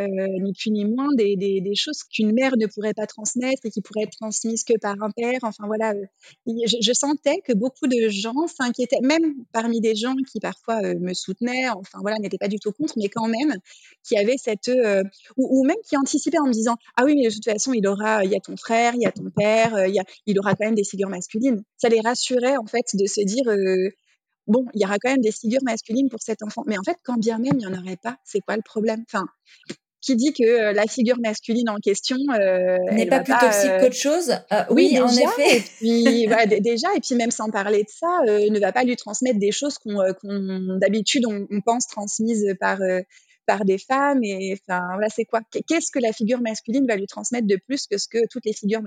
euh, 0.00 0.06
ni 0.40 0.54
plus 0.54 0.70
ni 0.70 0.86
moins 0.86 1.08
des, 1.14 1.74
choses 1.74 2.02
qu'une 2.04 2.32
mère 2.32 2.56
ne 2.56 2.66
pourrait 2.66 2.94
pas 2.94 3.06
transmettre 3.06 3.60
et 3.64 3.70
qui 3.70 3.82
pourraient 3.82 4.04
être 4.04 4.16
transmises 4.18 4.64
que 4.64 4.78
par 4.80 4.94
un 5.02 5.10
père. 5.10 5.38
Enfin 5.42 5.64
voilà, 5.66 5.92
euh, 5.92 6.52
je, 6.66 6.92
sentais 6.92 7.40
que 7.44 7.52
beaucoup 7.52 7.86
de 7.86 8.08
gens 8.08 8.46
s'inquiétaient, 8.46 9.00
même 9.02 9.34
parmi 9.52 9.80
des 9.80 9.94
gens 9.94 10.14
qui 10.30 10.40
parfois 10.40 10.82
euh, 10.82 10.94
me 10.98 11.12
soutenaient, 11.12 11.68
enfin 11.70 11.98
voilà, 12.00 12.16
n'étaient 12.18 12.38
pas 12.38 12.48
du 12.48 12.58
tout 12.58 12.72
contre, 12.72 12.94
mais 12.96 13.08
quand 13.08 13.28
même, 13.28 13.54
qui 14.02 14.16
avaient 14.16 14.38
cette 14.38 14.70
ou, 15.36 15.64
même 15.64 15.76
qui 15.84 15.96
anticipaient 15.96 16.38
en 16.38 16.46
me 16.46 16.52
disant 16.52 16.76
ah 16.96 17.04
oui 17.04 17.14
mais 17.14 17.28
de 17.28 17.34
toute 17.34 17.44
façon 17.44 17.72
il 17.72 17.86
aura, 17.86 18.24
il 18.24 18.30
y 18.30 18.36
a 18.36 18.40
ton 18.40 18.56
frère, 18.56 18.94
il 18.94 19.02
y 19.02 19.06
a 19.06 19.12
ton 19.12 19.30
père, 19.30 19.86
il 19.86 19.94
y 19.94 20.00
il 20.26 20.38
aura 20.38 20.54
quand 20.54 20.64
même 20.64 20.74
des 20.74 20.84
figures 20.84 21.10
masculines. 21.10 21.62
Ça 21.76 21.88
les 21.88 22.00
rassurait 22.00 22.56
en 22.56 22.66
fait 22.66 22.86
de 22.94 23.06
se 23.06 23.20
dire 23.20 23.44
bon, 24.46 24.66
il 24.74 24.82
y 24.82 24.84
aura 24.84 24.98
quand 24.98 25.10
même 25.10 25.20
des 25.20 25.32
figures 25.32 25.62
masculines 25.62 26.08
pour 26.08 26.20
cet 26.22 26.42
enfant. 26.42 26.62
Mais 26.66 26.78
en 26.78 26.82
fait, 26.82 26.96
quand 27.04 27.18
bien 27.18 27.38
même 27.38 27.58
il 27.58 27.58
n'y 27.58 27.66
en 27.66 27.78
aurait 27.78 27.98
pas, 28.02 28.16
c'est 28.24 28.40
quoi 28.40 28.56
le 28.56 28.62
problème? 28.62 29.04
Enfin, 29.06 29.26
qui 30.02 30.16
dit 30.16 30.32
que 30.32 30.42
euh, 30.42 30.72
la 30.72 30.86
figure 30.86 31.18
masculine 31.20 31.70
en 31.70 31.76
question 31.76 32.16
euh, 32.34 32.76
n'est 32.90 33.06
pas 33.06 33.20
plus 33.20 33.34
toxique 33.40 33.70
euh, 33.70 33.80
qu'autre 33.80 33.94
chose. 33.94 34.32
oui, 34.70 34.98
en 35.00 35.08
effet. 35.08 35.58
Et 35.58 35.60
puis, 35.60 36.26
déjà, 36.60 36.88
et 36.94 37.00
puis 37.00 37.14
même 37.14 37.30
sans 37.30 37.48
parler 37.50 37.84
de 37.84 37.88
ça, 37.88 38.08
ne 38.26 38.60
va 38.60 38.72
pas 38.72 38.82
lui 38.82 38.96
transmettre 38.96 39.38
des 39.38 39.52
choses 39.52 39.78
qu'on, 39.78 39.98
d'habitude 40.78 41.24
on, 41.26 41.60
pense 41.64 41.86
transmises 41.86 42.54
par 42.60 42.78
par 43.46 43.64
des 43.64 43.78
femmes. 43.78 44.22
Et 44.24 44.54
enfin, 44.54 44.82
voilà, 44.92 45.08
c'est 45.08 45.24
quoi? 45.24 45.40
Qu'est-ce 45.50 45.90
que 45.92 46.00
la 46.00 46.12
figure 46.12 46.40
masculine 46.40 46.86
va 46.86 46.96
lui 46.96 47.06
transmettre 47.06 47.46
de 47.46 47.56
plus 47.56 47.86
que 47.86 47.98
ce 47.98 48.08
que 48.08 48.18
toutes 48.28 48.44
les 48.44 48.52
figures 48.52 48.82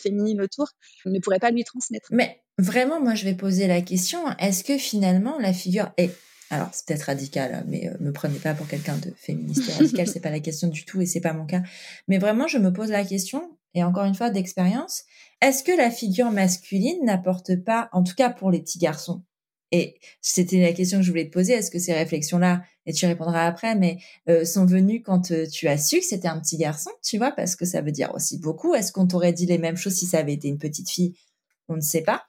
féminines 0.00 0.40
autour 0.40 0.68
ne 1.04 1.18
pourraient 1.18 1.40
pas 1.40 1.50
lui 1.50 1.64
transmettre? 1.64 2.08
Mais 2.12 2.40
vraiment, 2.58 3.00
moi, 3.00 3.14
je 3.14 3.24
vais 3.24 3.34
poser 3.34 3.66
la 3.66 3.82
question 3.82 4.20
est-ce 4.38 4.62
que 4.62 4.78
finalement 4.78 5.38
la 5.38 5.52
figure 5.52 5.90
est 5.96 6.10
alors 6.50 6.68
c'est 6.72 6.86
peut-être 6.86 7.04
radical, 7.04 7.54
hein, 7.54 7.64
mais 7.66 7.88
euh, 7.88 7.94
me 8.00 8.12
prenez 8.12 8.38
pas 8.38 8.54
pour 8.54 8.68
quelqu'un 8.68 8.96
de 8.98 9.12
féministe 9.16 9.70
radical, 9.72 10.06
c'est 10.12 10.20
pas 10.20 10.30
la 10.30 10.40
question 10.40 10.68
du 10.68 10.84
tout 10.84 11.00
et 11.00 11.06
c'est 11.06 11.20
pas 11.20 11.32
mon 11.32 11.46
cas. 11.46 11.62
Mais 12.08 12.18
vraiment, 12.18 12.46
je 12.46 12.58
me 12.58 12.72
pose 12.72 12.90
la 12.90 13.04
question, 13.04 13.56
et 13.74 13.84
encore 13.84 14.04
une 14.04 14.14
fois 14.14 14.30
d'expérience, 14.30 15.04
est-ce 15.40 15.62
que 15.62 15.72
la 15.72 15.90
figure 15.90 16.30
masculine 16.30 17.04
n'apporte 17.04 17.56
pas, 17.56 17.88
en 17.92 18.02
tout 18.02 18.14
cas 18.14 18.30
pour 18.30 18.50
les 18.50 18.60
petits 18.60 18.78
garçons, 18.78 19.22
et 19.72 19.96
c'était 20.20 20.60
la 20.60 20.72
question 20.72 20.98
que 20.98 21.04
je 21.04 21.10
voulais 21.10 21.26
te 21.26 21.32
poser, 21.32 21.52
est-ce 21.52 21.70
que 21.70 21.78
ces 21.78 21.92
réflexions-là, 21.92 22.62
et 22.86 22.92
tu 22.92 23.06
répondras 23.06 23.46
après, 23.46 23.76
mais 23.76 23.98
euh, 24.28 24.44
sont 24.44 24.66
venues 24.66 25.02
quand 25.02 25.30
euh, 25.30 25.46
tu 25.46 25.68
as 25.68 25.78
su 25.78 26.00
que 26.00 26.04
c'était 26.04 26.28
un 26.28 26.40
petit 26.40 26.56
garçon, 26.56 26.90
tu 27.04 27.18
vois, 27.18 27.30
parce 27.30 27.54
que 27.54 27.64
ça 27.64 27.80
veut 27.80 27.92
dire 27.92 28.12
aussi 28.14 28.38
beaucoup. 28.38 28.74
Est-ce 28.74 28.90
qu'on 28.90 29.06
t'aurait 29.06 29.32
dit 29.32 29.46
les 29.46 29.58
mêmes 29.58 29.76
choses 29.76 29.94
si 29.94 30.06
ça 30.06 30.18
avait 30.18 30.32
été 30.32 30.48
une 30.48 30.58
petite 30.58 30.90
fille? 30.90 31.14
On 31.68 31.76
ne 31.76 31.80
sait 31.80 32.02
pas. 32.02 32.24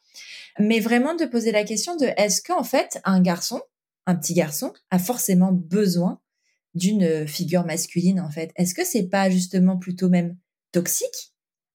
Mais 0.60 0.80
vraiment 0.80 1.16
de 1.16 1.26
poser 1.26 1.52
la 1.52 1.64
question 1.64 1.96
de 1.96 2.06
est-ce 2.18 2.44
qu'en 2.44 2.64
fait 2.64 3.02
un 3.06 3.22
garçon 3.22 3.62
un 4.06 4.16
petit 4.16 4.34
garçon 4.34 4.74
a 4.90 5.00
forcément 5.00 5.52
besoin 5.52 6.20
d'une 6.74 7.28
figure 7.28 7.66
masculine 7.66 8.20
en 8.20 8.30
fait 8.30 8.52
Est-ce 8.56 8.74
que 8.74 8.86
c'est 8.86 9.08
pas 9.08 9.30
justement 9.30 9.78
plutôt 9.78 10.10
même 10.10 10.38
toxique? 10.72 11.34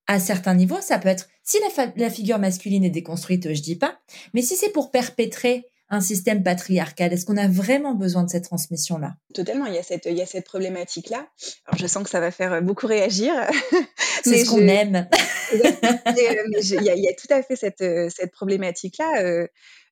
À 0.09 0.21
certains 0.21 0.55
niveaux 0.55 0.81
Ça 0.81 0.99
peut 0.99 1.09
être 1.09 1.29
si 1.43 1.59
la, 1.97 2.11
figure 2.11 2.39
masculine 2.39 2.85
est 2.85 2.91
déconstruite, 2.91 3.55
je 3.55 3.63
dis 3.63 3.77
pas, 3.77 4.01
mais 4.35 4.43
si 4.43 4.57
c'est 4.57 4.71
pour 4.71 4.91
perpétrer 4.91 5.69
un 5.89 6.01
système 6.01 6.43
patriarcal 6.43 7.13
Est-ce 7.13 7.25
qu'on 7.25 7.37
a 7.37 7.47
vraiment 7.47 7.95
besoin 7.95 8.25
de 8.25 8.29
cette 8.29 8.43
transmission-là? 8.43 9.15
Totalement, 9.33 9.67
il 9.67 9.75
y 9.75 9.79
a 9.79 9.85
cette, 9.85 10.07
il 10.07 10.17
y 10.17 10.23
a 10.23 10.27
cette 10.27 10.45
problématique-là. 10.45 11.29
Alors, 11.67 11.79
je 11.79 11.87
sens 11.87 12.03
que 12.03 12.11
ça 12.11 12.19
va 12.19 12.33
faire 12.33 12.61
beaucoup 12.61 12.89
réagir. 12.89 13.33
C'est 14.25 14.45
ce 14.45 14.51
qu'on 14.51 14.67
aime. 14.67 15.09
Euh, 15.53 15.59
il 16.61 16.83
y, 16.83 16.91
a, 16.91 16.97
y, 16.97 17.09
a 17.09 17.13
tout 17.13 17.29
à 17.33 17.41
fait 17.41 17.55
cette, 17.55 17.85
cette 18.11 18.33
problématique-là. 18.33 19.47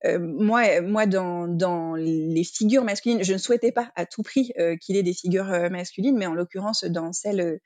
Euh, 0.05 0.19
moi, 0.19 0.81
moi 0.83 1.07
dans, 1.07 1.95
les 1.95 2.45
figures 2.45 2.85
masculines, 2.85 3.23
je 3.23 3.33
ne 3.33 3.39
souhaitais 3.39 3.73
pas 3.73 3.91
à 3.97 4.05
tout 4.05 4.23
prix 4.23 4.53
euh, 4.59 4.77
qu'il 4.77 4.97
ait 4.97 5.03
des 5.03 5.15
figures 5.15 5.51
euh, 5.51 5.71
masculines, 5.71 6.17
mais 6.17 6.27
en 6.27 6.35
l'occurrence, 6.35 6.85
dans 6.85 7.13
celles 7.13 7.61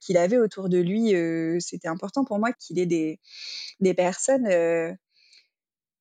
qu'il 0.00 0.16
avait 0.16 0.38
autour 0.38 0.70
de 0.70 0.78
lui, 0.78 1.12
c'était 1.60 1.88
important 1.88 2.24
pour 2.24 2.38
moi 2.38 2.52
qu'il 2.52 2.78
ait 2.78 2.86
des, 2.86 3.20
des 3.80 3.92
personnes 3.92 4.46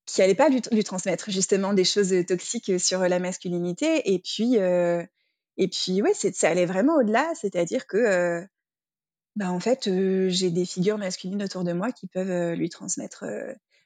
qui 0.05 0.21
n'allaient 0.21 0.35
pas 0.35 0.47
lui, 0.49 0.61
lui, 0.71 0.83
transmettre 0.83 1.29
justement 1.29 1.73
des 1.73 1.83
choses 1.83 2.13
toxiques 2.25 2.79
sur 2.79 3.01
la 3.01 3.19
masculinité. 3.19 4.13
Et 4.13 4.19
puis, 4.19 4.55
et 4.55 5.67
puis 5.67 6.01
ouais, 6.01 6.13
ça 6.13 6.49
allait 6.49 6.65
vraiment 6.65 6.95
au-delà, 6.95 7.29
c'est-à-dire 7.35 7.85
que 7.85 8.47
bah, 9.35 9.51
en 9.51 9.59
fait, 9.59 9.89
j'ai 10.29 10.51
des 10.51 10.65
figures 10.65 10.97
masculines 10.97 11.43
autour 11.43 11.65
de 11.65 11.73
moi 11.73 11.91
qui 11.91 12.07
peuvent 12.07 12.53
lui 12.53 12.69
transmettre 12.69 13.25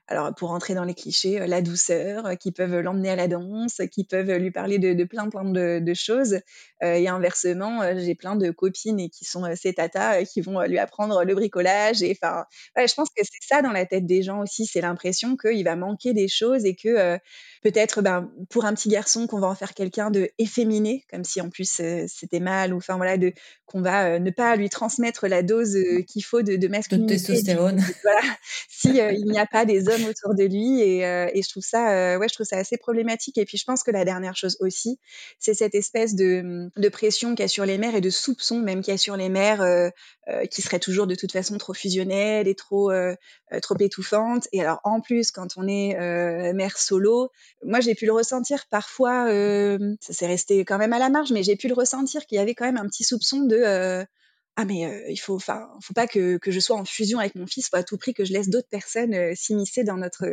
alors 0.07 0.35
pour 0.35 0.51
entrer 0.51 0.75
dans 0.75 0.83
les 0.83 0.93
clichés, 0.93 1.39
euh, 1.39 1.47
la 1.47 1.61
douceur, 1.61 2.25
euh, 2.25 2.35
qui 2.35 2.51
peuvent 2.51 2.79
l'emmener 2.79 3.09
à 3.09 3.15
la 3.15 3.27
danse, 3.27 3.81
qui 3.91 4.03
peuvent 4.03 4.31
lui 4.31 4.51
parler 4.51 4.77
de, 4.77 4.93
de 4.93 5.03
plein 5.05 5.29
plein 5.29 5.45
de, 5.45 5.79
de 5.79 5.93
choses. 5.93 6.39
Euh, 6.83 6.95
et 6.95 7.07
inversement, 7.07 7.81
j'ai 7.97 8.13
plein 8.13 8.35
de 8.35 8.51
copines 8.51 8.99
et 8.99 9.09
qui 9.09 9.23
sont 9.23 9.45
ces 9.55 9.73
tatas 9.73 10.25
qui 10.25 10.41
vont 10.41 10.61
lui 10.63 10.77
apprendre 10.77 11.23
le 11.23 11.33
bricolage. 11.33 12.03
Et 12.03 12.17
enfin, 12.21 12.45
ouais, 12.75 12.87
je 12.87 12.93
pense 12.93 13.09
que 13.09 13.23
c'est 13.23 13.47
ça 13.47 13.61
dans 13.61 13.71
la 13.71 13.85
tête 13.85 14.05
des 14.05 14.21
gens 14.21 14.41
aussi, 14.41 14.65
c'est 14.65 14.81
l'impression 14.81 15.37
qu'il 15.37 15.63
va 15.63 15.77
manquer 15.77 16.13
des 16.13 16.27
choses 16.27 16.65
et 16.65 16.75
que 16.75 17.17
peut-être 17.61 18.01
ben, 18.01 18.29
pour 18.49 18.65
un 18.65 18.73
petit 18.73 18.89
garçon 18.89 19.27
qu'on 19.27 19.39
va 19.39 19.47
en 19.47 19.55
faire 19.55 19.73
quelqu'un 19.73 20.11
de 20.11 20.29
efféminé, 20.37 21.05
comme 21.09 21.23
si 21.23 21.39
en 21.39 21.49
plus 21.49 21.81
c'était 22.07 22.41
mal, 22.41 22.73
ou 22.73 22.77
enfin 22.77 22.97
voilà, 22.97 23.17
de 23.17 23.31
qu'on 23.65 23.81
va 23.81 24.19
ne 24.19 24.31
pas 24.31 24.57
lui 24.57 24.69
transmettre 24.69 25.27
la 25.27 25.41
dose 25.41 25.77
qu'il 26.07 26.23
faut 26.25 26.41
de, 26.41 26.57
de 26.57 26.67
masculinité. 26.67 27.13
De 27.13 27.19
testostérone. 27.19 27.81
Voilà, 28.03 28.21
si 28.67 28.89
il 28.89 29.25
n'y 29.25 29.39
a 29.39 29.45
pas 29.45 29.63
des 29.63 29.87
hommes 29.87 29.92
autour 30.07 30.35
de 30.35 30.43
lui 30.43 30.81
et, 30.81 31.05
euh, 31.05 31.27
je 31.33 31.49
trouve 31.49 31.63
ça 31.63 31.91
euh, 31.91 32.17
ouais 32.17 32.27
je 32.27 32.33
trouve 32.33 32.45
ça 32.45 32.57
assez 32.57 32.77
problématique. 32.77 33.37
Et 33.37 33.45
puis 33.45 33.57
je 33.57 33.65
pense 33.65 33.83
que 33.83 33.91
la 33.91 34.05
dernière 34.05 34.35
chose 34.35 34.57
aussi 34.59 34.99
c'est 35.39 35.53
cette 35.53 35.75
espèce 35.75 36.15
de, 36.15 36.69
de 36.75 36.89
pression 36.89 37.35
qu'il 37.35 37.41
y 37.41 37.45
a 37.45 37.47
sur 37.47 37.65
les 37.65 37.77
mères 37.77 37.95
et 37.95 38.01
de 38.01 38.09
soupçon 38.09 38.59
même 38.59 38.81
qu'il 38.81 38.93
y 38.93 38.95
a 38.95 38.97
sur 38.97 39.17
les 39.17 39.29
mères 39.29 39.61
euh, 39.61 39.89
qui 40.49 40.61
seraient 40.61 40.79
toujours 40.79 41.07
de 41.07 41.15
toute 41.15 41.31
façon 41.31 41.57
trop 41.57 41.73
fusionnelles 41.73 42.47
et 42.47 42.55
trop 42.55 42.91
trop 43.61 43.75
étouffantes. 43.79 44.47
Et 44.51 44.61
alors 44.61 44.79
en 44.83 45.01
plus 45.01 45.31
quand 45.31 45.49
on 45.57 45.67
est 45.67 45.95
mère 46.53 46.77
solo 46.77 47.29
moi 47.63 47.79
j'ai 47.79 47.95
pu 47.95 48.05
le 48.05 48.13
ressentir 48.13 48.65
parfois 48.69 49.27
ça 49.99 50.13
s'est 50.13 50.27
resté 50.27 50.65
quand 50.65 50.77
même 50.77 50.93
à 50.93 50.99
la 50.99 51.09
marge 51.09 51.31
mais 51.31 51.43
j'ai 51.43 51.55
pu 51.55 51.67
le 51.67 51.73
ressentir 51.73 52.25
qu'il 52.25 52.37
y 52.37 52.41
avait 52.41 52.55
quand 52.55 52.65
même 52.65 52.77
un 52.77 52.87
petit 52.87 53.03
soupçon 53.03 53.41
de 53.41 54.05
ah 54.55 54.65
mais 54.65 55.05
il 55.09 55.17
faut 55.17 55.35
enfin 55.35 55.67
faut 55.81 55.93
pas 55.93 56.07
que, 56.07 56.37
que 56.37 56.51
je 56.51 56.59
sois 56.59 56.77
en 56.77 56.85
fusion 56.85 57.19
avec 57.19 57.35
mon 57.35 57.47
fils 57.47 57.69
faut 57.69 57.77
à 57.77 57.83
tout 57.83 57.97
prix 57.97 58.13
que 58.13 58.23
je 58.23 58.33
laisse 58.33 58.49
d'autres 58.49 58.69
personnes 58.69 59.35
s'immiscer 59.35 59.83
dans 59.83 59.97
notre 59.97 60.25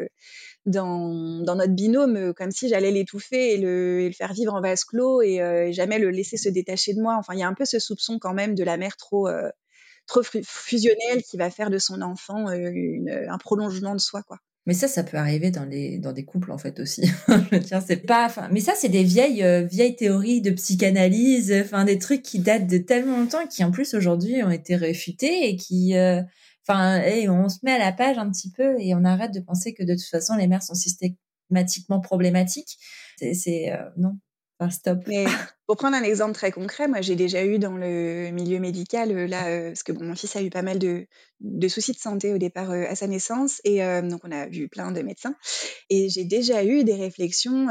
dans, 0.66 1.42
dans 1.42 1.54
notre 1.56 1.72
binôme 1.72 2.34
comme 2.34 2.50
si 2.50 2.68
j'allais 2.68 2.90
l'étouffer 2.90 3.54
et 3.54 3.56
le, 3.56 4.00
et 4.02 4.08
le, 4.08 4.14
faire 4.14 4.34
vivre 4.34 4.52
en 4.54 4.60
vase 4.60 4.84
clos 4.84 5.22
et, 5.22 5.36
et, 5.36 5.72
jamais 5.72 5.98
le 5.98 6.10
laisser 6.10 6.36
se 6.36 6.50
détacher 6.50 6.92
de 6.92 7.00
moi. 7.00 7.16
Enfin 7.18 7.34
il 7.34 7.40
y 7.40 7.42
a 7.42 7.48
un 7.48 7.54
peu 7.54 7.64
ce 7.64 7.78
soupçon 7.78 8.18
quand 8.18 8.34
même 8.34 8.54
de 8.54 8.64
la 8.64 8.76
mère 8.76 8.96
trop 8.96 9.28
trop 10.06 10.22
fusionnelle 10.22 11.22
qui 11.22 11.36
va 11.36 11.50
faire 11.50 11.70
de 11.70 11.78
son 11.78 12.02
enfant 12.02 12.50
une, 12.50 13.26
un 13.28 13.38
prolongement 13.38 13.94
de 13.94 14.00
soi 14.00 14.22
quoi 14.22 14.38
mais 14.70 14.74
ça, 14.74 14.86
ça 14.86 15.02
peut 15.02 15.16
arriver 15.16 15.50
dans 15.50 15.64
les 15.64 15.98
dans 15.98 16.12
des 16.12 16.24
couples 16.24 16.52
en 16.52 16.56
fait 16.56 16.78
aussi. 16.78 17.02
dire, 17.50 17.82
c'est 17.84 18.06
pas. 18.06 18.26
Enfin, 18.26 18.48
mais 18.52 18.60
ça, 18.60 18.74
c'est 18.76 18.88
des 18.88 19.02
vieilles 19.02 19.42
euh, 19.42 19.64
vieilles 19.64 19.96
théories 19.96 20.42
de 20.42 20.52
psychanalyse. 20.52 21.52
Enfin, 21.64 21.84
des 21.84 21.98
trucs 21.98 22.22
qui 22.22 22.38
datent 22.38 22.68
de 22.68 22.78
tellement 22.78 23.18
longtemps, 23.18 23.44
qui 23.48 23.64
en 23.64 23.72
plus 23.72 23.94
aujourd'hui 23.94 24.44
ont 24.44 24.50
été 24.50 24.76
réfutés 24.76 25.48
et 25.48 25.56
qui. 25.56 25.96
Euh, 25.96 26.22
enfin, 26.68 27.02
on 27.28 27.48
se 27.48 27.58
met 27.64 27.72
à 27.72 27.78
la 27.78 27.90
page 27.90 28.16
un 28.16 28.30
petit 28.30 28.52
peu 28.52 28.76
et 28.78 28.94
on 28.94 29.02
arrête 29.02 29.34
de 29.34 29.40
penser 29.40 29.74
que 29.74 29.82
de 29.82 29.94
toute 29.94 30.08
façon 30.08 30.36
les 30.36 30.46
mères 30.46 30.62
sont 30.62 30.76
systématiquement 30.76 31.98
problématiques. 31.98 32.78
C'est 33.18 33.72
euh, 33.72 33.90
non, 33.96 34.20
stop. 34.70 35.00
Mais 35.08 35.24
pour 35.70 35.76
prendre 35.76 35.96
un 35.96 36.02
exemple 36.02 36.32
très 36.32 36.50
concret, 36.50 36.88
moi 36.88 37.00
j'ai 37.00 37.14
déjà 37.14 37.44
eu 37.44 37.60
dans 37.60 37.76
le 37.76 38.32
milieu 38.32 38.58
médical, 38.58 39.12
euh, 39.12 39.28
là, 39.28 39.46
euh, 39.46 39.68
parce 39.68 39.84
que 39.84 39.92
bon, 39.92 40.04
mon 40.04 40.16
fils 40.16 40.34
a 40.34 40.42
eu 40.42 40.50
pas 40.50 40.62
mal 40.62 40.80
de, 40.80 41.06
soucis 41.68 41.92
de 41.92 41.98
santé 41.98 42.34
au 42.34 42.38
départ 42.38 42.72
euh, 42.72 42.86
à 42.88 42.96
sa 42.96 43.06
naissance, 43.06 43.60
et 43.62 43.78
donc 44.02 44.20
on 44.24 44.32
a 44.32 44.48
vu 44.48 44.68
plein 44.68 44.90
de 44.90 45.00
médecins, 45.00 45.36
et 45.88 46.08
j'ai 46.08 46.24
déjà 46.24 46.64
eu 46.64 46.82
des 46.82 46.96
réflexions 46.96 47.68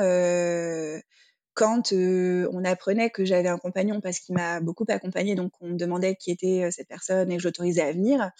quand 1.56 1.91
on 1.91 2.64
apprenait 2.64 3.10
que 3.10 3.26
j'avais 3.26 3.50
un 3.50 3.58
compagnon 3.58 4.00
parce 4.00 4.22
qu'il 4.22 4.34
m'a 4.34 4.62
beaucoup 4.62 4.86
accompagnée, 4.88 5.36
donc 5.36 5.52
on 5.60 5.72
me 5.72 5.78
demandait 5.78 6.16
qui 6.16 6.32
était 6.32 6.72
cette 6.72 6.88
personne 6.88 7.30
et 7.34 7.36
que 7.36 7.43
j'autorisais 7.43 7.82
à 7.82 7.91
venir. 7.91 8.32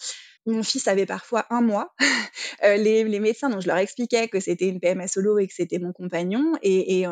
Mon 0.46 0.62
fils 0.62 0.88
avait 0.88 1.04
parfois 1.04 1.44
un 1.50 1.60
mois. 1.60 1.94
les, 2.62 3.04
les, 3.04 3.20
médecins, 3.20 3.50
donc 3.50 3.60
je 3.60 3.66
leur 3.66 3.76
expliquais 3.76 4.28
que 4.28 4.40
c'était 4.40 4.68
une 4.68 4.80
PMA 4.80 5.06
solo 5.06 5.38
et 5.38 5.46
que 5.46 5.52
c'était 5.54 5.78
mon 5.78 5.92
compagnon, 5.92 6.54
et, 6.62 7.00
et 7.00 7.06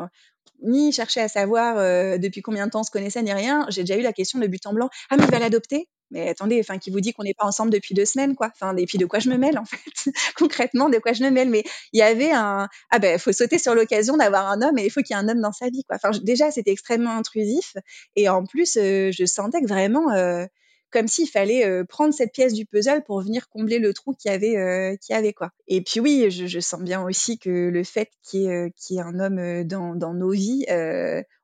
ni 0.62 0.92
chercher 0.92 1.20
à 1.20 1.28
savoir 1.28 1.78
euh, 1.78 2.18
depuis 2.18 2.42
combien 2.42 2.66
de 2.66 2.70
temps 2.70 2.80
on 2.80 2.84
se 2.84 2.90
connaissait 2.90 3.22
ni 3.22 3.32
rien. 3.32 3.66
J'ai 3.68 3.82
déjà 3.82 3.96
eu 3.98 4.02
la 4.02 4.12
question 4.12 4.38
de 4.38 4.46
but 4.46 4.64
en 4.66 4.72
blanc. 4.72 4.90
Ah 5.10 5.16
mais 5.16 5.24
il 5.24 5.30
va 5.30 5.38
l'adopter? 5.38 5.88
Mais 6.10 6.28
attendez, 6.28 6.58
enfin 6.60 6.78
qui 6.78 6.90
vous 6.90 7.00
dit 7.00 7.12
qu'on 7.12 7.22
n'est 7.22 7.34
pas 7.34 7.44
ensemble 7.44 7.70
depuis 7.70 7.94
deux 7.94 8.06
semaines 8.06 8.34
quoi? 8.34 8.50
Enfin 8.54 8.74
et 8.76 8.86
puis 8.86 8.98
de 8.98 9.04
quoi 9.04 9.18
je 9.18 9.28
me 9.28 9.36
mêle 9.36 9.58
en 9.58 9.64
fait? 9.64 9.78
Concrètement 10.36 10.88
de 10.88 10.98
quoi 10.98 11.12
je 11.12 11.22
me 11.22 11.30
mêle? 11.30 11.50
Mais 11.50 11.64
il 11.92 11.98
y 11.98 12.02
avait 12.02 12.30
un 12.30 12.68
ah 12.90 12.98
ben 12.98 13.18
faut 13.18 13.32
sauter 13.32 13.58
sur 13.58 13.74
l'occasion 13.74 14.16
d'avoir 14.16 14.48
un 14.48 14.62
homme 14.62 14.78
et 14.78 14.86
il 14.86 14.90
faut 14.90 15.02
qu'il 15.02 15.14
y 15.14 15.18
ait 15.18 15.22
un 15.22 15.28
homme 15.28 15.40
dans 15.40 15.52
sa 15.52 15.68
vie 15.68 15.84
quoi. 15.84 15.96
Enfin 16.02 16.18
déjà 16.22 16.50
c'était 16.50 16.70
extrêmement 16.72 17.16
intrusif 17.16 17.74
et 18.16 18.28
en 18.28 18.44
plus 18.44 18.76
euh, 18.78 19.10
je 19.12 19.24
sentais 19.26 19.60
que 19.60 19.68
vraiment 19.68 20.10
euh, 20.12 20.46
comme 20.90 21.08
s'il 21.08 21.28
fallait 21.28 21.84
prendre 21.84 22.14
cette 22.14 22.32
pièce 22.32 22.52
du 22.52 22.66
puzzle 22.66 23.02
pour 23.04 23.20
venir 23.20 23.48
combler 23.48 23.78
le 23.78 23.92
trou 23.92 24.14
qu'il 24.14 24.30
y 24.30 24.34
avait, 24.34 24.56
euh, 24.56 24.96
qu'il 24.96 25.14
y 25.14 25.18
avait 25.18 25.32
quoi. 25.32 25.50
Et 25.66 25.82
puis 25.82 26.00
oui, 26.00 26.30
je, 26.30 26.60
sens 26.60 26.80
bien 26.80 27.02
aussi 27.02 27.38
que 27.38 27.50
le 27.50 27.84
fait 27.84 28.10
qu'il 28.22 28.42
y, 28.42 28.46
ait, 28.46 28.72
qu'il 28.76 28.96
y 28.96 28.98
ait 28.98 29.02
un 29.02 29.20
homme 29.20 29.64
dans, 29.64 30.14
nos 30.14 30.30
vies, 30.30 30.66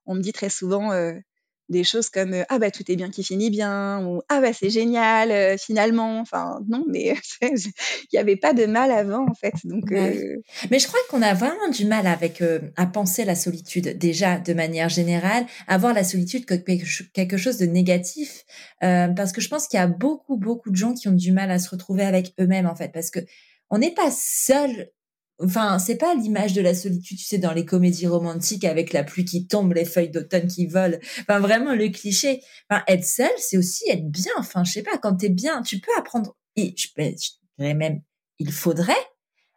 on 0.07 0.15
me 0.15 0.21
dit 0.21 0.33
très 0.33 0.51
souvent 0.51 0.93
des 1.69 1.85
choses 1.85 2.11
comme 2.11 2.45
ah 2.49 2.59
bah 2.59 2.71
tout 2.71 2.85
est 2.91 2.97
bien 2.97 3.11
qui 3.11 3.25
finit 3.25 3.51
bien 3.51 4.05
ou 4.07 4.23
ah 4.29 4.41
bah 4.41 4.53
c'est 4.53 4.69
génial 4.69 5.31
euh, 5.31 5.57
finalement 5.57 6.21
enfin 6.21 6.61
non 6.69 6.85
mais 6.89 7.15
il 7.43 7.73
n'y 8.13 8.19
avait 8.19 8.37
pas 8.37 8.53
de 8.53 8.67
mal 8.67 8.91
avant 8.91 9.27
en 9.27 9.35
fait 9.35 9.55
donc 9.65 9.91
euh... 9.93 10.37
mais 10.71 10.79
je 10.79 10.87
crois 10.87 11.01
qu'on 11.09 11.23
a 11.23 11.33
vraiment 11.33 11.69
du 11.71 11.87
mal 11.87 12.07
avec 12.07 12.43
euh, 12.43 12.61
à 12.77 12.87
penser 12.87 13.25
la 13.25 13.35
solitude 13.35 13.97
déjà 13.97 14.39
de 14.39 14.53
manière 14.53 14.91
générale 14.91 15.47
avoir 15.67 15.95
la 15.95 16.05
solitude 16.05 16.45
comme 16.45 16.63
quelque 16.63 17.37
chose 17.37 17.57
de 17.57 17.67
négatif 17.67 18.45
euh, 18.83 19.09
parce 19.09 19.33
que 19.33 19.41
je 19.41 19.49
pense 19.49 19.67
qu'il 19.67 19.79
y 19.79 19.83
a 19.83 19.87
beaucoup 19.87 20.37
beaucoup 20.37 20.71
de 20.71 20.77
gens 20.77 20.93
qui 20.93 21.09
ont 21.09 21.13
du 21.13 21.33
mal 21.33 21.51
à 21.51 21.59
se 21.59 21.71
retrouver 21.71 22.05
avec 22.05 22.35
eux-mêmes 22.41 22.67
en 22.67 22.77
fait 22.77 22.93
parce 22.93 23.11
que 23.11 23.21
on 23.71 23.79
n'est 23.79 23.95
pas 23.95 24.11
seul 24.11 24.91
Enfin, 25.41 25.79
c'est 25.81 25.97
pas 25.97 26.15
l'image 26.15 26.53
de 26.53 26.61
la 26.61 26.75
solitude, 26.75 27.19
tu 27.19 27.25
sais, 27.25 27.39
dans 27.39 27.53
les 27.53 27.65
comédies 27.65 28.07
romantiques 28.07 28.65
avec 28.65 28.93
la 28.93 29.03
pluie 29.03 29.25
qui 29.25 29.47
tombe, 29.49 29.73
les 29.73 29.85
feuilles 29.85 30.11
d'automne 30.11 30.47
qui 30.47 30.67
volent. 30.67 30.97
Enfin, 31.21 31.41
vraiment 31.41 31.75
le 31.75 31.89
cliché. 31.89 32.41
Enfin, 32.71 32.85
être 32.87 33.05
seul, 33.05 33.31
c'est 33.39 33.57
aussi 33.57 33.85
être 33.91 34.09
bien. 34.09 34.33
Enfin, 34.39 34.63
je 34.63 34.73
sais 34.73 34.83
pas, 34.83 34.97
quand 34.99 35.17
t'es 35.17 35.29
bien, 35.29 35.63
tu 35.63 35.81
peux 35.81 35.91
apprendre. 35.99 36.37
Et 36.57 36.75
je, 36.77 36.89
dirais 37.59 37.75
même, 37.75 38.01
il 38.39 38.53
faudrait 38.53 38.93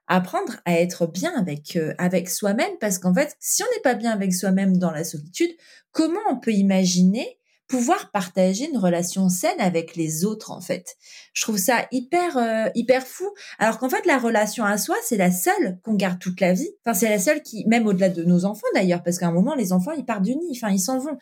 apprendre 0.07 0.57
à 0.65 0.79
être 0.79 1.05
bien 1.05 1.35
avec 1.37 1.75
euh, 1.75 1.93
avec 1.97 2.29
soi-même, 2.29 2.77
parce 2.79 2.97
qu'en 2.97 3.13
fait, 3.13 3.35
si 3.39 3.61
on 3.61 3.75
n'est 3.75 3.81
pas 3.81 3.93
bien 3.93 4.11
avec 4.11 4.33
soi-même 4.33 4.77
dans 4.77 4.91
la 4.91 5.03
solitude, 5.03 5.51
comment 5.91 6.19
on 6.29 6.39
peut 6.39 6.53
imaginer 6.53 7.37
pouvoir 7.67 8.11
partager 8.11 8.69
une 8.69 8.77
relation 8.77 9.29
saine 9.29 9.59
avec 9.59 9.95
les 9.95 10.25
autres 10.25 10.51
en 10.51 10.61
fait. 10.61 10.95
Je 11.33 11.41
trouve 11.43 11.57
ça 11.57 11.85
hyper 11.91 12.37
euh, 12.37 12.69
hyper 12.75 13.05
fou 13.05 13.29
alors 13.59 13.77
qu'en 13.77 13.89
fait 13.89 14.05
la 14.05 14.17
relation 14.17 14.63
à 14.63 14.77
soi 14.77 14.95
c'est 15.03 15.17
la 15.17 15.31
seule 15.31 15.79
qu'on 15.83 15.95
garde 15.95 16.19
toute 16.19 16.39
la 16.39 16.53
vie. 16.53 16.69
Enfin 16.85 16.93
c'est 16.93 17.09
la 17.09 17.19
seule 17.19 17.41
qui 17.41 17.65
même 17.67 17.85
au-delà 17.85 18.09
de 18.09 18.23
nos 18.23 18.45
enfants 18.45 18.67
d'ailleurs 18.73 19.03
parce 19.03 19.17
qu'à 19.17 19.27
un 19.27 19.33
moment 19.33 19.55
les 19.55 19.73
enfants 19.73 19.91
ils 19.91 20.05
partent 20.05 20.23
du 20.23 20.35
nid, 20.35 20.51
enfin 20.51 20.71
ils 20.71 20.79
s'en 20.79 20.99
vont. 20.99 21.17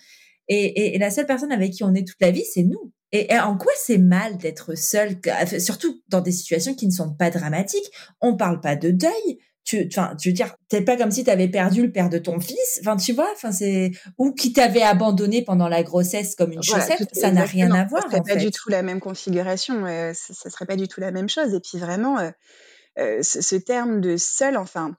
Et, 0.48 0.94
et, 0.94 1.00
la 1.00 1.10
seule 1.10 1.26
personne 1.26 1.52
avec 1.52 1.72
qui 1.72 1.84
on 1.84 1.96
est 1.96 2.08
toute 2.08 2.22
la 2.22 2.30
vie 2.30 2.46
c'est 2.46 2.64
nous. 2.64 2.92
Et, 3.12 3.34
et, 3.34 3.40
en 3.40 3.58
quoi 3.58 3.72
c'est 3.84 3.98
mal 3.98 4.38
d'être 4.38 4.76
seul, 4.76 5.20
surtout 5.60 6.04
dans 6.10 6.22
des 6.22 6.32
situations 6.32 6.76
qui 6.76 6.86
ne 6.86 6.92
sont 6.92 7.14
pas 7.14 7.32
dramatiques. 7.32 7.90
On 8.22 8.38
parle 8.38 8.60
pas 8.62 8.76
de 8.76 8.92
deuil, 8.92 9.40
tu 9.66 9.84
enfin 9.88 10.16
tu 10.16 10.30
veux 10.30 10.34
dire 10.34 10.56
c'est 10.72 10.82
pas 10.82 10.96
comme 10.96 11.12
si 11.12 11.24
tu 11.24 11.30
avais 11.30 11.48
perdu 11.48 11.82
le 11.82 11.92
père 11.92 12.10
de 12.10 12.20
ton 12.20 12.40
fils. 12.40 12.80
Enfin 12.80 12.96
tu 12.96 13.12
vois 13.14 13.28
enfin 13.34 13.52
c'est 13.52 13.92
ou 14.18 14.32
qui 14.32 14.54
t'avait 14.54 14.84
abandonné 14.84 15.42
pendant 15.42 15.68
la 15.68 15.84
grossesse 15.84 16.36
comme 16.36 16.54
une 16.54 16.64
chaussette 16.64 17.10
ça 17.14 17.32
n'a 17.32 17.44
rien 17.44 17.72
à 17.72 17.84
voir 17.86 18.04
ça 18.04 18.10
serait 18.10 18.22
pas 18.22 18.36
du 18.36 18.52
tout 18.52 18.70
la 18.70 18.84
même 18.84 19.00
configuration 19.00 19.86
euh, 19.86 20.14
ça, 20.14 20.50
serait 20.50 20.68
pas 20.68 20.76
du 20.76 20.88
tout 20.88 21.02
la 21.02 21.12
même 21.12 21.28
chose. 21.28 21.54
Et 21.54 21.60
puis 21.60 21.80
vraiment 21.80 22.20
euh, 22.20 22.30
euh, 23.00 23.22
ce, 23.24 23.42
ce, 23.42 23.56
terme 23.56 24.00
de 24.02 24.18
seul 24.18 24.56
enfin 24.56 24.96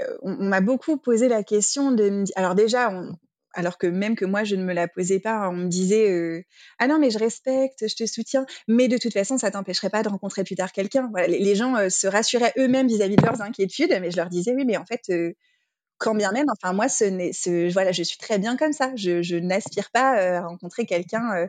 euh, 0.00 0.16
on, 0.22 0.38
on 0.40 0.44
m'a 0.44 0.62
beaucoup 0.62 0.96
posé 0.96 1.28
la 1.28 1.42
question 1.42 1.92
de 1.92 2.24
alors 2.34 2.54
déjà 2.54 2.90
on, 2.90 3.14
alors 3.54 3.78
que 3.78 3.86
même 3.86 4.14
que 4.16 4.24
moi 4.24 4.44
je 4.44 4.56
ne 4.56 4.64
me 4.64 4.72
la 4.72 4.88
posais 4.88 5.20
pas, 5.20 5.48
on 5.48 5.52
me 5.52 5.68
disait 5.68 6.44
ah 6.78 6.86
non 6.86 6.98
mais 6.98 7.10
je 7.10 7.18
respecte, 7.18 7.88
je 7.88 7.94
te 7.94 8.06
soutiens, 8.06 8.46
mais 8.66 8.88
de 8.88 8.98
toute 8.98 9.12
façon 9.12 9.38
ça 9.38 9.50
t'empêcherait 9.50 9.90
pas 9.90 10.02
de 10.02 10.08
rencontrer 10.08 10.44
plus 10.44 10.56
tard 10.56 10.72
quelqu'un. 10.72 11.08
Voilà, 11.10 11.26
les, 11.28 11.54
gens 11.54 11.88
se 11.90 12.06
rassuraient 12.06 12.52
eux-mêmes 12.58 12.88
vis-à-vis 12.88 13.16
de 13.16 13.24
leurs 13.24 13.40
inquiétudes, 13.42 13.96
mais 14.00 14.10
je 14.10 14.16
leur 14.16 14.28
disais 14.28 14.54
oui 14.54 14.64
mais 14.64 14.76
en 14.76 14.84
fait 14.84 15.10
quand 15.98 16.14
bien 16.14 16.30
même, 16.32 16.46
enfin 16.50 16.72
moi 16.72 16.86
je 16.88 18.02
suis 18.02 18.18
très 18.18 18.38
bien 18.38 18.56
comme 18.56 18.72
ça, 18.72 18.92
je, 18.94 19.36
n'aspire 19.36 19.90
pas 19.90 20.38
à 20.38 20.46
rencontrer 20.46 20.86
quelqu'un. 20.86 21.48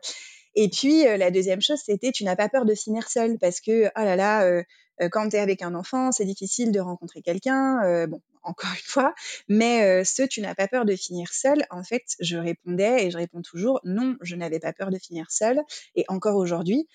Et 0.56 0.70
puis 0.70 1.04
la 1.04 1.32
deuxième 1.32 1.62
chose 1.62 1.80
c'était 1.86 2.12
tu 2.12 2.24
n'as 2.24 2.36
pas 2.36 2.50
peur 2.50 2.66
de 2.66 2.74
finir 2.74 3.10
seule 3.10 3.38
parce 3.40 3.62
que 3.62 3.88
oh 3.88 4.04
là 4.04 4.16
là 4.16 4.64
quand 5.12 5.30
tu 5.30 5.36
es 5.36 5.40
avec 5.40 5.62
un 5.62 5.76
enfant 5.76 6.12
c'est 6.12 6.26
difficile 6.26 6.72
de 6.72 6.80
rencontrer 6.80 7.22
quelqu'un. 7.22 8.08
bon 8.08 8.22
encore 8.44 8.72
une 8.72 8.86
fois. 8.86 9.14
Mais 9.48 10.04
ce 10.04 10.24
tu 10.24 10.42
n'as 10.42 10.56
pas 10.56 10.68
peur 10.68 10.86
de 10.86 10.96
finir 10.96 11.32
seul, 11.32 11.64
en 11.70 11.84
fait, 11.84 12.04
je 12.20 12.38
répondais 12.38 13.06
et 13.06 13.12
je 13.12 13.18
réponds 13.18 13.42
toujours 13.42 13.80
non, 13.84 14.16
je 14.22 14.36
n'avais 14.36 14.60
pas 14.60 14.74
peur 14.74 14.90
de 14.90 14.98
finir 14.98 15.26
seul. 15.30 15.60
Et 15.96 16.06
encore 16.08 16.36
aujourd'hui, 16.36 16.88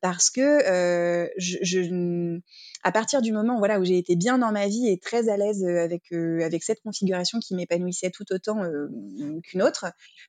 parce 0.00 0.30
que 0.30 0.62
à 2.82 2.92
partir 2.92 3.22
du 3.22 3.32
moment 3.32 3.60
où 3.60 3.84
j'ai 3.84 3.98
été 3.98 4.16
bien 4.16 4.38
dans 4.38 4.52
ma 4.52 4.68
vie 4.68 4.88
et 4.88 4.98
très 4.98 5.28
à 5.28 5.36
l'aise 5.36 5.64
avec, 5.64 6.02
cette 6.62 6.80
configuration 6.80 7.38
qui 7.38 7.54
m'épanouissait 7.54 8.10
tout 8.10 8.24
autant 8.30 8.62
qu'une 9.44 9.62
autre, 9.62 9.86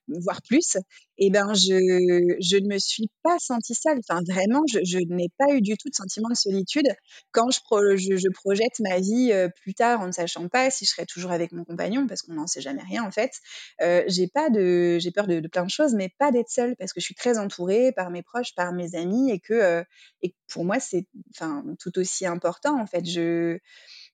voire 0.08 0.42
plus, 0.42 0.76
et 1.16 1.26
eh 1.26 1.30
ben 1.30 1.54
je, 1.54 1.72
ne 1.72 2.68
me 2.68 2.78
suis 2.78 3.08
pas 3.22 3.38
sentie 3.38 3.74
seule. 3.74 4.00
Enfin, 4.08 4.20
vraiment, 4.28 4.62
je, 4.66 4.98
n'ai 4.98 5.28
pas 5.38 5.54
eu 5.54 5.60
du 5.60 5.76
tout 5.76 5.88
de 5.88 5.94
sentiment 5.94 6.28
de 6.28 6.34
solitude 6.34 6.88
quand 7.30 7.50
je, 7.50 7.60
pro, 7.60 7.96
je, 7.96 8.16
je 8.16 8.28
projette 8.34 8.80
ma 8.80 8.98
vie 8.98 9.32
plus 9.62 9.74
tard 9.74 10.00
en 10.00 10.10
sachant 10.10 10.43
pas 10.48 10.70
si 10.70 10.84
je 10.84 10.90
serai 10.90 11.06
toujours 11.06 11.32
avec 11.32 11.52
mon 11.52 11.64
compagnon 11.64 12.06
parce 12.06 12.22
qu'on 12.22 12.34
n'en 12.34 12.46
sait 12.46 12.60
jamais 12.60 12.82
rien 12.82 13.04
en 13.04 13.10
fait. 13.10 13.32
Euh, 13.80 14.02
j'ai 14.06 14.28
pas 14.28 14.50
de, 14.50 14.98
j'ai 14.98 15.10
peur 15.10 15.26
de, 15.26 15.40
plein 15.48 15.64
de 15.64 15.70
choses, 15.70 15.94
mais 15.94 16.10
pas 16.18 16.30
d'être 16.30 16.50
seule 16.50 16.76
parce 16.76 16.92
que 16.92 17.00
je 17.00 17.04
suis 17.04 17.14
très 17.14 17.38
entourée 17.38 17.92
par 17.92 18.10
mes 18.10 18.22
proches, 18.22 18.54
par 18.54 18.72
mes 18.72 18.94
amis 18.94 19.30
et 19.30 19.40
que, 19.40 19.54
euh, 19.54 19.82
et 20.22 20.34
pour 20.48 20.64
moi 20.64 20.80
c'est, 20.80 21.06
enfin, 21.34 21.64
tout 21.78 21.98
aussi 21.98 22.26
important 22.26 22.80
en 22.80 22.86
fait. 22.86 23.04
Je, 23.04 23.58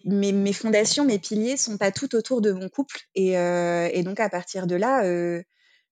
mes, 0.04 0.32
mes, 0.32 0.52
fondations, 0.52 1.04
mes 1.04 1.18
piliers 1.18 1.56
sont 1.56 1.78
pas 1.78 1.92
tout 1.92 2.14
autour 2.14 2.40
de 2.40 2.52
mon 2.52 2.68
couple 2.68 3.00
et, 3.14 3.38
euh, 3.38 3.88
et 3.92 4.02
donc 4.02 4.20
à 4.20 4.28
partir 4.28 4.66
de 4.66 4.76
là. 4.76 5.02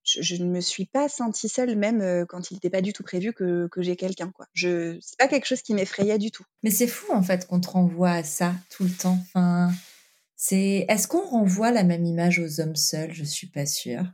Je, 0.04 0.42
ne 0.42 0.48
me 0.48 0.60
suis 0.62 0.86
pas 0.86 1.06
sentie 1.10 1.50
seule 1.50 1.76
même 1.76 2.24
quand 2.30 2.50
il 2.50 2.54
n'était 2.54 2.70
pas 2.70 2.80
du 2.80 2.94
tout 2.94 3.02
prévu 3.02 3.34
que, 3.34 3.68
que 3.70 3.82
j'ai 3.82 3.94
quelqu'un 3.94 4.30
quoi. 4.30 4.46
Je 4.54 4.96
c'est 5.02 5.18
pas 5.18 5.28
quelque 5.28 5.44
chose 5.44 5.60
qui 5.60 5.74
m'effrayait 5.74 6.16
du 6.16 6.30
tout. 6.30 6.44
Mais 6.62 6.70
c'est 6.70 6.86
fou 6.86 7.12
en 7.12 7.22
fait 7.22 7.46
qu'on 7.46 7.60
te 7.60 7.68
renvoie 7.68 8.12
à 8.12 8.24
ça 8.24 8.54
tout 8.70 8.84
le 8.84 8.90
temps. 8.90 9.18
Enfin, 9.20 9.70
c'est 10.38 10.86
est-ce 10.88 11.08
qu'on 11.08 11.26
renvoie 11.26 11.72
la 11.72 11.82
même 11.82 12.06
image 12.06 12.38
aux 12.38 12.60
hommes 12.60 12.76
seuls? 12.76 13.12
Je 13.12 13.24
suis 13.24 13.48
pas 13.48 13.66
sûre. 13.66 14.04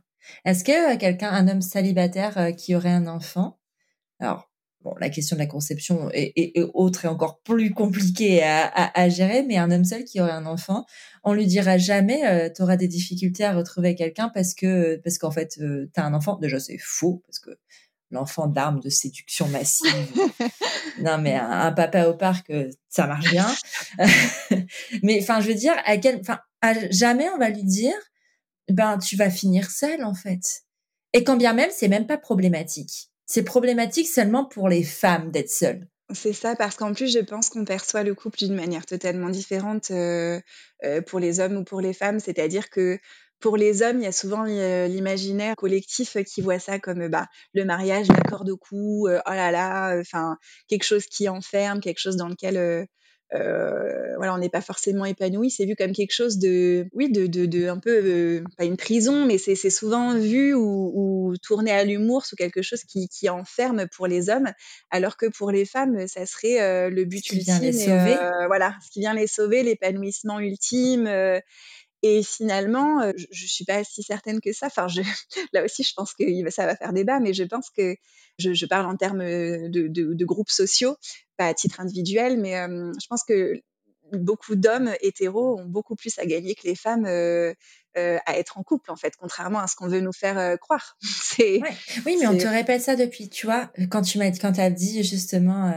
Est-ce 0.43 0.63
que 0.63 0.95
euh, 0.95 0.97
quelqu'un, 0.97 1.29
un 1.29 1.47
homme 1.47 1.61
célibataire 1.61 2.37
euh, 2.39 2.51
qui 2.51 2.75
aurait 2.75 2.89
un 2.89 3.05
enfant, 3.05 3.59
alors 4.19 4.49
bon, 4.85 4.95
la 4.99 5.09
question 5.09 5.35
de 5.35 5.41
la 5.41 5.47
conception 5.47 6.09
est, 6.13 6.53
autre 6.73 7.05
et 7.05 7.07
encore 7.07 7.41
plus 7.41 7.71
compliquée 7.73 8.41
à, 8.43 9.09
gérer, 9.09 9.43
mais 9.43 9.57
un 9.57 9.71
homme 9.71 9.85
seul 9.85 10.03
qui 10.03 10.21
aurait 10.21 10.31
un 10.31 10.45
enfant, 10.45 10.85
on 11.23 11.33
lui 11.33 11.47
dira 11.47 11.77
jamais 11.77 12.25
euh, 12.27 12.49
tu 12.55 12.61
auras 12.61 12.77
des 12.77 12.87
difficultés 12.87 13.43
à 13.43 13.53
retrouver 13.53 13.95
quelqu'un 13.95 14.29
parce 14.29 14.53
que 14.53 14.97
parce 15.03 15.17
qu'en 15.17 15.31
fait 15.31 15.57
euh, 15.59 15.89
tu 15.93 15.99
as 15.99 16.05
un 16.05 16.13
enfant. 16.13 16.37
Déjà 16.37 16.59
c'est 16.59 16.77
faux 16.79 17.23
parce 17.27 17.39
que 17.39 17.51
l'enfant 18.11 18.47
d'armes 18.47 18.79
de 18.79 18.89
séduction 18.89 19.47
massive. 19.47 19.89
non, 20.99 21.17
mais 21.17 21.35
un, 21.35 21.71
papa 21.71 22.07
au 22.07 22.13
parc, 22.13 22.51
ça 22.89 23.07
marche 23.07 23.29
bien. 23.31 23.47
mais 25.03 25.19
enfin, 25.21 25.41
je 25.41 25.47
veux 25.47 25.55
dire, 25.55 25.73
à 25.85 25.97
quel, 25.97 26.19
enfin, 26.21 26.39
jamais 26.91 27.29
on 27.29 27.37
va 27.37 27.49
lui 27.49 27.63
dire, 27.63 27.95
ben, 28.69 28.97
tu 28.97 29.15
vas 29.15 29.29
finir 29.29 29.69
seul 29.69 30.03
en 30.03 30.13
fait. 30.13 30.63
Et 31.13 31.23
quand 31.23 31.37
bien 31.37 31.53
même, 31.53 31.69
c'est 31.71 31.87
même 31.87 32.07
pas 32.07 32.17
problématique. 32.17 33.09
C'est 33.25 33.43
problématique 33.43 34.07
seulement 34.07 34.45
pour 34.45 34.69
les 34.69 34.83
femmes 34.83 35.31
d'être 35.31 35.49
seules. 35.49 35.87
C'est 36.13 36.33
ça, 36.33 36.55
parce 36.55 36.75
qu'en 36.75 36.93
plus, 36.93 37.11
je 37.11 37.19
pense 37.19 37.49
qu'on 37.49 37.65
perçoit 37.65 38.03
le 38.03 38.13
couple 38.13 38.37
d'une 38.37 38.53
manière 38.53 38.85
totalement 38.85 39.29
différente 39.29 39.89
euh, 39.89 40.39
euh, 40.83 41.01
pour 41.01 41.19
les 41.19 41.39
hommes 41.39 41.57
ou 41.57 41.63
pour 41.63 41.81
les 41.81 41.93
femmes. 41.93 42.19
C'est-à-dire 42.19 42.69
que 42.69 42.99
pour 43.45 43.57
les 43.57 43.83
hommes, 43.83 43.99
il 43.99 44.03
y 44.03 44.07
a 44.07 44.11
souvent 44.11 44.43
l'imaginaire 44.43 45.55
collectif 45.55 46.17
qui 46.23 46.41
voit 46.41 46.57
ça 46.57 46.79
comme 46.79 47.09
bah, 47.09 47.27
le 47.53 47.63
mariage, 47.63 48.07
la 48.07 48.27
corde 48.27 48.49
au 48.49 48.57
cou, 48.57 49.07
oh 49.07 49.31
là 49.31 49.51
là, 49.51 49.99
enfin 49.99 50.37
quelque 50.67 50.83
chose 50.83 51.05
qui 51.05 51.29
enferme, 51.29 51.79
quelque 51.79 51.99
chose 51.99 52.15
dans 52.15 52.27
lequel 52.27 52.87
euh, 53.35 54.15
voilà, 54.17 54.33
on 54.33 54.37
n'est 54.37 54.49
pas 54.49 54.61
forcément 54.61 55.05
épanoui. 55.05 55.51
C'est 55.51 55.65
vu 55.65 55.75
comme 55.75 55.91
quelque 55.91 56.13
chose 56.13 56.37
de, 56.37 56.87
oui, 56.93 57.11
de, 57.11 57.27
de, 57.27 57.45
de 57.45 57.67
un 57.67 57.77
peu, 57.77 58.01
euh, 58.03 58.43
pas 58.57 58.65
une 58.65 58.77
prison, 58.77 59.25
mais 59.25 59.37
c'est 59.37 59.55
souvent 59.69 60.17
vu 60.17 60.53
ou, 60.53 60.91
ou 60.95 61.37
tourné 61.37 61.71
à 61.71 61.83
l'humour 61.83 62.25
sous 62.25 62.35
quelque 62.35 62.61
chose 62.61 62.83
qui, 62.83 63.07
qui 63.09 63.29
enferme 63.29 63.87
pour 63.95 64.07
les 64.07 64.29
hommes, 64.29 64.51
alors 64.89 65.17
que 65.17 65.25
pour 65.27 65.51
les 65.51 65.65
femmes, 65.65 66.07
ça 66.07 66.25
serait 66.25 66.61
euh, 66.61 66.89
le 66.89 67.05
but 67.05 67.29
ultime. 67.31 67.59
Les 67.61 67.73
sauver. 67.73 68.15
voilà, 68.47 68.75
ce 68.85 68.91
qui 68.91 69.01
vient 69.01 69.13
les 69.13 69.27
sauver, 69.27 69.63
l'épanouissement 69.63 70.39
ultime. 70.39 71.07
Et 72.07 72.21
finalement, 72.21 73.11
je, 73.17 73.25
je 73.31 73.47
suis 73.47 73.65
pas 73.65 73.83
si 73.83 74.03
certaine 74.03 74.39
que 74.39 74.53
ça. 74.53 74.67
Enfin, 74.67 74.85
là 75.53 75.65
aussi, 75.65 75.81
je 75.81 75.91
pense 75.95 76.13
que 76.13 76.23
ça 76.51 76.67
va 76.67 76.75
faire 76.75 76.93
débat, 76.93 77.19
mais 77.19 77.33
je 77.33 77.43
pense 77.43 77.71
que 77.71 77.95
je, 78.37 78.65
parle 78.67 78.85
en 78.85 78.95
termes 78.95 79.23
de, 79.23 79.87
de, 79.87 80.13
de, 80.13 80.25
groupes 80.25 80.51
sociaux, 80.51 80.97
pas 81.35 81.47
à 81.47 81.55
titre 81.55 81.79
individuel, 81.79 82.39
mais 82.39 82.53
je 82.53 83.07
pense 83.09 83.23
que 83.27 83.59
beaucoup 84.15 84.55
d'hommes 84.55 84.91
hétéros 85.01 85.59
ont 85.59 85.65
beaucoup 85.65 85.95
plus 85.95 86.17
à 86.19 86.25
gagner 86.25 86.55
que 86.55 86.67
les 86.67 86.75
femmes 86.75 87.05
euh, 87.05 87.53
euh, 87.97 88.17
à 88.25 88.37
être 88.37 88.57
en 88.57 88.63
couple, 88.63 88.91
en 88.91 88.95
fait, 88.95 89.13
contrairement 89.17 89.59
à 89.59 89.67
ce 89.67 89.75
qu'on 89.75 89.87
veut 89.87 90.01
nous 90.01 90.13
faire 90.13 90.37
euh, 90.37 90.57
croire. 90.57 90.97
Oui, 91.37 92.15
mais 92.17 92.27
on 92.27 92.37
te 92.37 92.47
répète 92.47 92.81
ça 92.81 92.95
depuis, 92.95 93.27
tu 93.29 93.45
vois, 93.45 93.69
quand 93.89 94.01
tu 94.01 94.17
m'as 94.17 94.31
quand 94.31 94.57
as 94.57 94.69
dit 94.69 95.03
justement, 95.03 95.73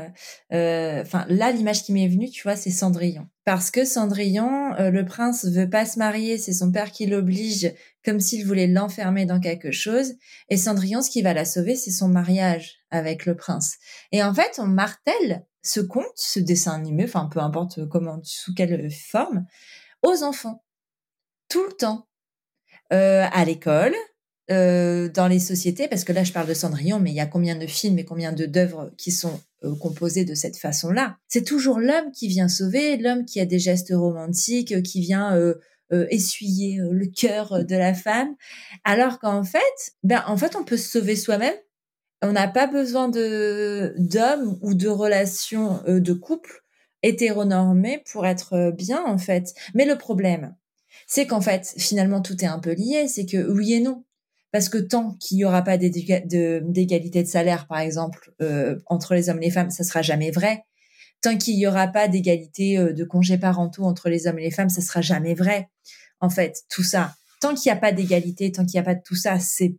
enfin 0.52 1.26
là, 1.28 1.50
l'image 1.50 1.82
qui 1.82 1.92
m'est 1.92 2.06
venue, 2.06 2.30
tu 2.30 2.44
vois, 2.44 2.54
c'est 2.54 2.70
Cendrillon. 2.70 3.26
Parce 3.44 3.72
que 3.72 3.84
Cendrillon, 3.84 4.74
le 4.78 5.04
prince 5.04 5.46
veut 5.46 5.68
pas 5.68 5.84
se 5.84 5.98
marier, 5.98 6.38
c'est 6.38 6.52
son 6.52 6.70
père 6.70 6.92
qui 6.92 7.06
l'oblige, 7.06 7.72
comme 8.04 8.20
s'il 8.20 8.46
voulait 8.46 8.68
l'enfermer 8.68 9.26
dans 9.26 9.40
quelque 9.40 9.72
chose. 9.72 10.14
Et 10.48 10.56
Cendrillon, 10.56 11.02
ce 11.02 11.10
qui 11.10 11.22
va 11.22 11.34
la 11.34 11.44
sauver, 11.44 11.74
c'est 11.74 11.90
son 11.90 12.08
mariage 12.08 12.76
avec 12.90 13.26
le 13.26 13.36
prince. 13.36 13.78
Et 14.12 14.22
en 14.22 14.32
fait, 14.32 14.58
on 14.58 14.66
martèle 14.66 15.44
ce 15.68 15.80
conte, 15.80 16.06
ce 16.16 16.40
dessin 16.40 16.72
animé, 16.72 17.04
enfin 17.04 17.28
peu 17.32 17.40
importe 17.40 17.86
comment, 17.88 18.20
sous 18.22 18.54
quelle 18.54 18.90
forme, 18.90 19.46
aux 20.02 20.22
enfants. 20.22 20.64
Tout 21.48 21.64
le 21.64 21.72
temps. 21.72 22.08
Euh, 22.90 23.26
à 23.30 23.44
l'école, 23.44 23.94
euh, 24.50 25.10
dans 25.10 25.28
les 25.28 25.40
sociétés, 25.40 25.88
parce 25.88 26.04
que 26.04 26.12
là 26.12 26.24
je 26.24 26.32
parle 26.32 26.48
de 26.48 26.54
Cendrillon, 26.54 26.98
mais 27.00 27.10
il 27.10 27.16
y 27.16 27.20
a 27.20 27.26
combien 27.26 27.54
de 27.54 27.66
films 27.66 27.98
et 27.98 28.06
combien 28.06 28.32
d'œuvres 28.32 28.90
qui 28.96 29.12
sont 29.12 29.38
euh, 29.62 29.74
composés 29.76 30.24
de 30.24 30.34
cette 30.34 30.56
façon-là. 30.56 31.18
C'est 31.28 31.44
toujours 31.44 31.80
l'homme 31.80 32.12
qui 32.12 32.28
vient 32.28 32.48
sauver, 32.48 32.96
l'homme 32.96 33.26
qui 33.26 33.40
a 33.40 33.44
des 33.44 33.58
gestes 33.58 33.92
romantiques, 33.94 34.82
qui 34.82 35.02
vient 35.02 35.38
essuyer 35.90 36.78
le 36.78 37.06
cœur 37.06 37.64
de 37.64 37.76
la 37.76 37.92
femme, 37.92 38.34
alors 38.84 39.18
qu'en 39.18 39.44
fait, 39.44 39.58
ben 40.02 40.22
en 40.26 40.36
fait 40.38 40.56
on 40.56 40.64
peut 40.64 40.76
se 40.78 40.98
sauver 40.98 41.16
soi-même 41.16 41.54
on 42.22 42.32
n'a 42.32 42.48
pas 42.48 42.66
besoin 42.66 43.08
de 43.08 43.94
d'hommes 43.98 44.58
ou 44.62 44.74
de 44.74 44.88
relations 44.88 45.80
euh, 45.86 46.00
de 46.00 46.12
couple 46.12 46.62
hétéronormées 47.02 48.02
pour 48.10 48.26
être 48.26 48.54
euh, 48.54 48.70
bien 48.72 49.04
en 49.04 49.18
fait. 49.18 49.54
Mais 49.74 49.84
le 49.84 49.96
problème, 49.96 50.54
c'est 51.06 51.26
qu'en 51.26 51.40
fait, 51.40 51.74
finalement, 51.76 52.20
tout 52.20 52.42
est 52.44 52.48
un 52.48 52.58
peu 52.58 52.72
lié. 52.72 53.06
C'est 53.08 53.26
que 53.26 53.50
oui 53.50 53.74
et 53.74 53.80
non. 53.80 54.04
Parce 54.50 54.68
que 54.68 54.78
tant 54.78 55.14
qu'il 55.20 55.36
n'y 55.36 55.44
aura 55.44 55.62
pas 55.62 55.76
d'égalité 55.76 57.22
de, 57.22 57.28
salaire, 57.28 57.66
par 57.66 57.80
exemple, 57.80 58.32
euh, 58.40 58.76
entre 58.86 59.14
les 59.14 59.28
hommes 59.28 59.38
et 59.42 59.46
les 59.46 59.50
femmes, 59.50 59.70
ça 59.70 59.84
sera 59.84 60.00
jamais 60.02 60.30
vrai. 60.30 60.64
Tant 61.20 61.36
qu'il 61.36 61.56
n'y 61.56 61.66
aura 61.66 61.88
pas 61.88 62.08
d'égalité 62.08 62.78
de 62.78 63.04
congés 63.04 63.38
parentaux 63.38 63.84
entre 63.84 64.08
les 64.08 64.26
hommes 64.26 64.38
et 64.38 64.44
les 64.44 64.50
femmes, 64.50 64.70
ça 64.70 64.80
sera 64.80 65.02
jamais 65.02 65.34
vrai. 65.34 65.68
En 66.20 66.30
fait, 66.30 66.62
tout 66.70 66.82
ça, 66.82 67.14
tant 67.40 67.54
qu'il 67.54 67.70
n'y 67.70 67.76
a 67.76 67.80
pas 67.80 67.92
d'égalité, 67.92 68.50
tant 68.52 68.64
qu'il 68.64 68.74
n'y 68.74 68.80
a 68.80 68.84
pas 68.84 68.94
de 68.94 69.02
tout 69.04 69.16
ça, 69.16 69.38
c'est 69.38 69.76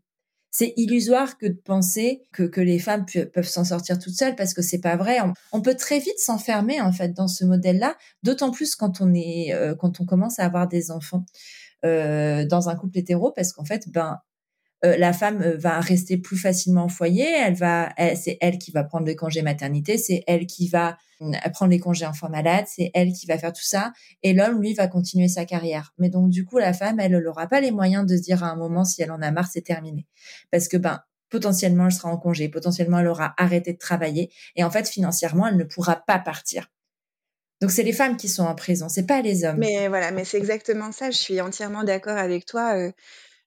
c'est 0.52 0.74
illusoire 0.78 1.38
que 1.38 1.47
de 1.47 1.60
penser 1.64 2.24
que, 2.32 2.43
que 2.43 2.62
les 2.62 2.80
femmes 2.80 3.06
peuvent 3.34 3.47
s'en 3.47 3.64
sortir 3.64 4.00
toutes 4.00 4.16
seules 4.16 4.36
parce 4.36 4.54
que 4.54 4.62
c'est 4.62 4.82
pas 4.82 4.95
vrai. 4.95 5.18
On, 5.54 5.62
peut 5.62 5.76
très 5.76 6.00
vite 6.00 6.20
s'enfermer 6.20 6.82
en 6.82 6.91
fait 6.91 7.14
dans 7.14 7.28
ce 7.28 7.45
modèle-là, 7.45 7.95
d'autant 8.24 8.52
plus 8.52 8.76
quand 8.76 9.02
on 9.02 9.14
est 9.14 9.54
euh, 9.54 9.76
quand 9.76 10.02
on 10.02 10.06
commence 10.06 10.39
à 10.39 10.45
avoir 10.45 10.68
des 10.68 10.91
enfants 10.91 11.26
euh, 11.86 12.45
dans 12.45 12.70
un 12.70 12.76
couple 12.76 12.97
hétéro 12.97 13.32
parce 13.32 13.54
qu'en 13.54 13.66
fait 13.66 13.89
ben 13.89 14.18
euh, 14.86 14.96
la 14.98 15.12
femme 15.12 15.42
euh, 15.42 15.58
va 15.58 15.80
rester 15.80 16.18
plus 16.18 16.38
facilement 16.38 16.86
au 16.86 16.90
foyer. 16.90 17.26
Elle 17.26 17.56
va, 17.56 17.94
c'est 18.16 18.38
elle 18.42 18.58
qui 18.58 18.72
va 18.72 18.84
prendre 18.84 19.06
le 19.06 19.14
congé 19.14 19.42
maternité, 19.42 19.98
c'est 19.98 20.24
elle 20.26 20.46
qui 20.46 20.70
va 20.70 20.98
euh, 21.22 21.32
prendre 21.54 21.72
les 21.72 21.80
congés 21.80 22.06
enfants 22.06 22.30
malades, 22.30 22.66
c'est 22.68 22.92
elle 22.94 23.12
qui 23.12 23.26
va 23.26 23.38
faire 23.38 23.52
tout 23.52 23.64
ça. 23.64 23.92
Et 24.24 24.34
l'homme, 24.34 24.62
lui, 24.62 24.74
va 24.74 24.88
continuer 24.88 25.28
sa 25.28 25.46
carrière. 25.46 25.94
Mais 25.98 26.10
donc, 26.10 26.30
du 26.30 26.46
coup, 26.46 26.58
la 26.58 26.74
femme, 26.74 27.00
elle 27.00 27.18
n'aura 27.18 27.48
pas 27.48 27.60
les 27.60 27.72
moyens 27.72 28.06
de 28.06 28.16
se 28.16 28.22
dire 28.22 28.44
à 28.44 28.50
un 28.50 28.56
moment 28.56 28.86
si 28.86 29.02
elle 29.02 29.12
en 29.12 29.22
a 29.22 29.32
marre, 29.32 29.50
c'est 29.52 29.62
terminé. 29.62 30.08
Parce 30.52 30.68
que, 30.68 30.78
ben, 30.78 31.02
potentiellement, 31.30 31.88
elle 31.88 31.92
sera 31.92 32.10
en 32.10 32.18
congé, 32.18 32.48
potentiellement, 32.48 33.00
elle 33.00 33.08
aura 33.08 33.34
arrêté 33.38 33.74
de 33.74 33.78
travailler. 33.78 34.32
Et 34.56 34.64
en 34.64 34.72
fait, 34.72 34.88
financièrement, 34.88 35.48
elle 35.48 35.58
ne 35.58 35.64
pourra 35.66 35.98
pas 35.98 36.20
partir. 36.20 36.72
Donc 37.62 37.72
c'est 37.72 37.84
les 37.84 37.92
femmes 37.92 38.16
qui 38.16 38.30
sont 38.30 38.46
en 38.46 38.56
prison, 38.56 38.88
c'est 38.88 39.06
pas 39.06 39.22
les 39.22 39.44
hommes. 39.44 39.58
Mais 39.58 39.90
voilà, 39.90 40.12
mais 40.12 40.24
c'est 40.24 40.38
exactement 40.38 40.94
ça. 40.94 41.12
Je 41.12 41.18
suis 41.18 41.42
entièrement 41.42 41.84
d'accord 41.84 42.18
avec 42.18 42.46
toi. 42.46 42.74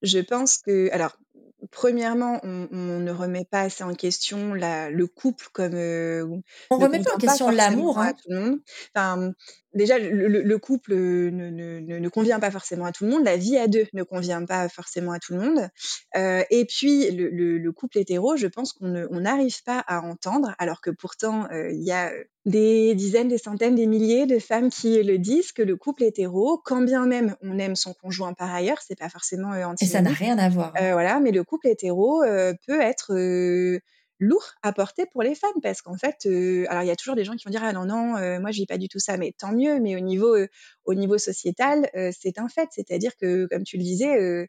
je 0.02 0.18
pense 0.18 0.58
que, 0.58 0.90
alors, 0.92 1.16
premièrement, 1.72 2.38
on, 2.44 2.68
ne 2.70 3.10
remet 3.10 3.44
pas 3.44 3.62
assez 3.62 3.82
en 3.82 3.94
question 3.94 4.54
le 4.54 5.04
couple 5.06 5.48
comme. 5.52 5.74
Euh, 5.74 6.24
on 6.70 6.78
ne 6.78 6.84
remet 6.84 7.02
pas 7.02 7.14
en 7.14 7.18
question 7.18 7.50
l'amour. 7.50 7.98
Hein. 7.98 8.12
Enfin, 8.94 9.32
déjà, 9.74 9.98
le, 9.98 10.58
couple 10.58 10.94
ne, 10.94 11.50
ne, 11.50 11.80
ne, 11.80 12.08
convient 12.08 12.40
pas 12.40 12.50
forcément 12.50 12.84
à 12.84 12.92
tout 12.92 13.04
le 13.04 13.10
monde. 13.10 13.24
La 13.24 13.36
vie 13.36 13.56
à 13.56 13.68
deux 13.68 13.86
ne 13.92 14.02
convient 14.02 14.44
pas 14.44 14.68
forcément 14.68 15.12
à 15.12 15.18
tout 15.18 15.34
le 15.34 15.40
monde. 15.40 15.68
Euh, 16.16 16.42
et 16.50 16.64
puis, 16.64 17.10
le, 17.10 17.70
couple 17.72 17.98
hétéro, 17.98 18.36
je 18.36 18.46
pense 18.46 18.72
qu'on 18.72 18.88
n'arrive 18.88 19.62
pas 19.64 19.82
à 19.86 20.00
entendre, 20.02 20.54
alors 20.58 20.80
que 20.80 20.90
pourtant, 20.90 21.46
euh, 21.50 21.70
il 21.72 21.82
y 21.82 21.92
a 21.92 22.12
des 22.44 22.94
dizaines, 22.94 23.28
des 23.28 23.38
centaines, 23.38 23.76
des 23.76 23.86
milliers 23.86 24.26
de 24.26 24.38
femmes 24.38 24.68
qui 24.70 25.00
le 25.02 25.18
disent 25.18 25.52
que 25.52 25.62
le 25.62 25.76
couple 25.76 26.02
hétéro, 26.02 26.60
quand 26.64 26.82
bien 26.82 27.06
même 27.06 27.36
on 27.42 27.58
aime 27.58 27.76
son 27.76 27.94
conjoint 27.94 28.32
par 28.32 28.52
ailleurs, 28.52 28.78
c'est 28.86 28.98
pas 28.98 29.08
forcément 29.08 29.52
euh, 29.52 29.74
Et 29.80 29.86
ça 29.86 30.00
n'a 30.00 30.10
rien 30.10 30.38
à 30.38 30.48
voir. 30.48 30.72
Euh, 30.80 30.92
voilà, 30.92 31.20
mais 31.20 31.30
le 31.30 31.44
couple 31.44 31.68
hétéro 31.68 32.22
euh, 32.22 32.52
peut 32.66 32.80
être 32.80 33.14
euh, 33.14 33.78
lourd 34.22 34.54
à 34.62 34.72
porter 34.72 35.04
pour 35.06 35.22
les 35.22 35.34
femmes 35.34 35.50
parce 35.62 35.82
qu'en 35.82 35.96
fait, 35.96 36.26
alors 36.68 36.82
il 36.82 36.86
y 36.86 36.90
a 36.90 36.96
toujours 36.96 37.16
des 37.16 37.24
gens 37.24 37.34
qui 37.34 37.44
vont 37.44 37.50
dire 37.50 37.64
ah 37.64 37.72
non 37.72 37.84
non, 37.84 38.40
moi 38.40 38.50
je 38.52 38.58
vis 38.58 38.66
pas 38.66 38.78
du 38.78 38.88
tout 38.88 39.00
ça, 39.00 39.16
mais 39.16 39.34
tant 39.36 39.52
mieux. 39.52 39.80
Mais 39.80 39.96
au 39.96 40.00
niveau 40.00 40.36
au 40.84 40.94
niveau 40.94 41.18
sociétal, 41.18 41.90
c'est 42.18 42.38
un 42.38 42.48
fait, 42.48 42.68
c'est-à-dire 42.72 43.16
que 43.16 43.46
comme 43.50 43.64
tu 43.64 43.76
le 43.76 43.82
disais 43.82 44.48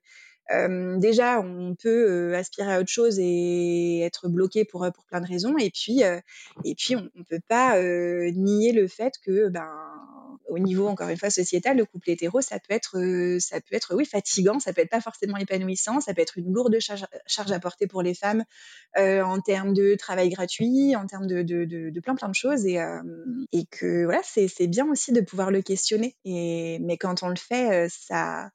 déjà, 0.50 1.40
on 1.40 1.76
peut 1.76 2.36
aspirer 2.36 2.74
à 2.74 2.80
autre 2.80 2.90
chose 2.90 3.18
et 3.20 4.02
être 4.02 4.30
bloqué 4.30 4.66
pour, 4.66 4.86
pour 4.94 5.06
plein 5.06 5.22
de 5.22 5.28
raisons. 5.28 5.58
Et 5.58 5.72
puis, 5.72 6.02
et 6.64 6.76
puis 6.76 6.96
on 6.96 7.10
ne 7.16 7.24
peut 7.24 7.42
pas 7.48 7.82
nier 7.82 8.72
le 8.72 8.88
fait 8.88 9.14
que, 9.26 9.50
ben, 9.50 9.70
au 10.50 10.60
niveau, 10.60 10.88
encore 10.88 11.10
une 11.10 11.18
fois, 11.18 11.30
sociétal, 11.30 11.78
le 11.78 11.86
couple 11.86 12.12
hétéro, 12.12 12.42
ça 12.42 12.60
peut 12.60 12.74
être, 12.74 12.98
ça 13.40 13.62
peut 13.62 13.76
être 13.76 13.96
oui, 13.96 14.06
fatigant, 14.06 14.60
ça 14.60 14.74
peut 14.74 14.82
être 14.82 14.90
pas 14.90 15.02
forcément 15.02 15.38
épanouissant, 15.38 16.02
ça 16.02 16.14
peut 16.14 16.22
être 16.22 16.38
une 16.38 16.54
lourde 16.54 16.78
charge, 16.80 17.06
charge 17.26 17.52
à 17.52 17.60
porter 17.60 17.88
pour 17.88 18.02
les 18.02 18.14
femmes 18.14 18.44
en 18.96 19.40
termes 19.40 19.74
de 19.74 19.96
travail 19.96 20.30
gratuit, 20.30 20.96
en 20.96 21.08
termes 21.08 21.28
de, 21.28 21.42
de, 21.42 21.66
de, 21.66 21.90
de 21.90 22.00
plein, 22.00 22.16
plein 22.16 22.30
de 22.30 22.36
choses. 22.36 22.66
Et, 22.66 22.80
et 23.54 23.66
que 23.72 24.04
voilà, 24.04 24.22
c'est 24.24 24.68
bien 24.68 24.88
aussi 24.90 25.12
de 25.14 25.22
pouvoir 25.22 25.50
le 25.50 25.62
questionner. 25.62 26.16
Et, 26.26 26.80
mais 26.82 26.98
quand 26.98 27.24
on 27.24 27.30
le 27.30 27.38
fait, 27.38 27.88
ça 27.90 28.50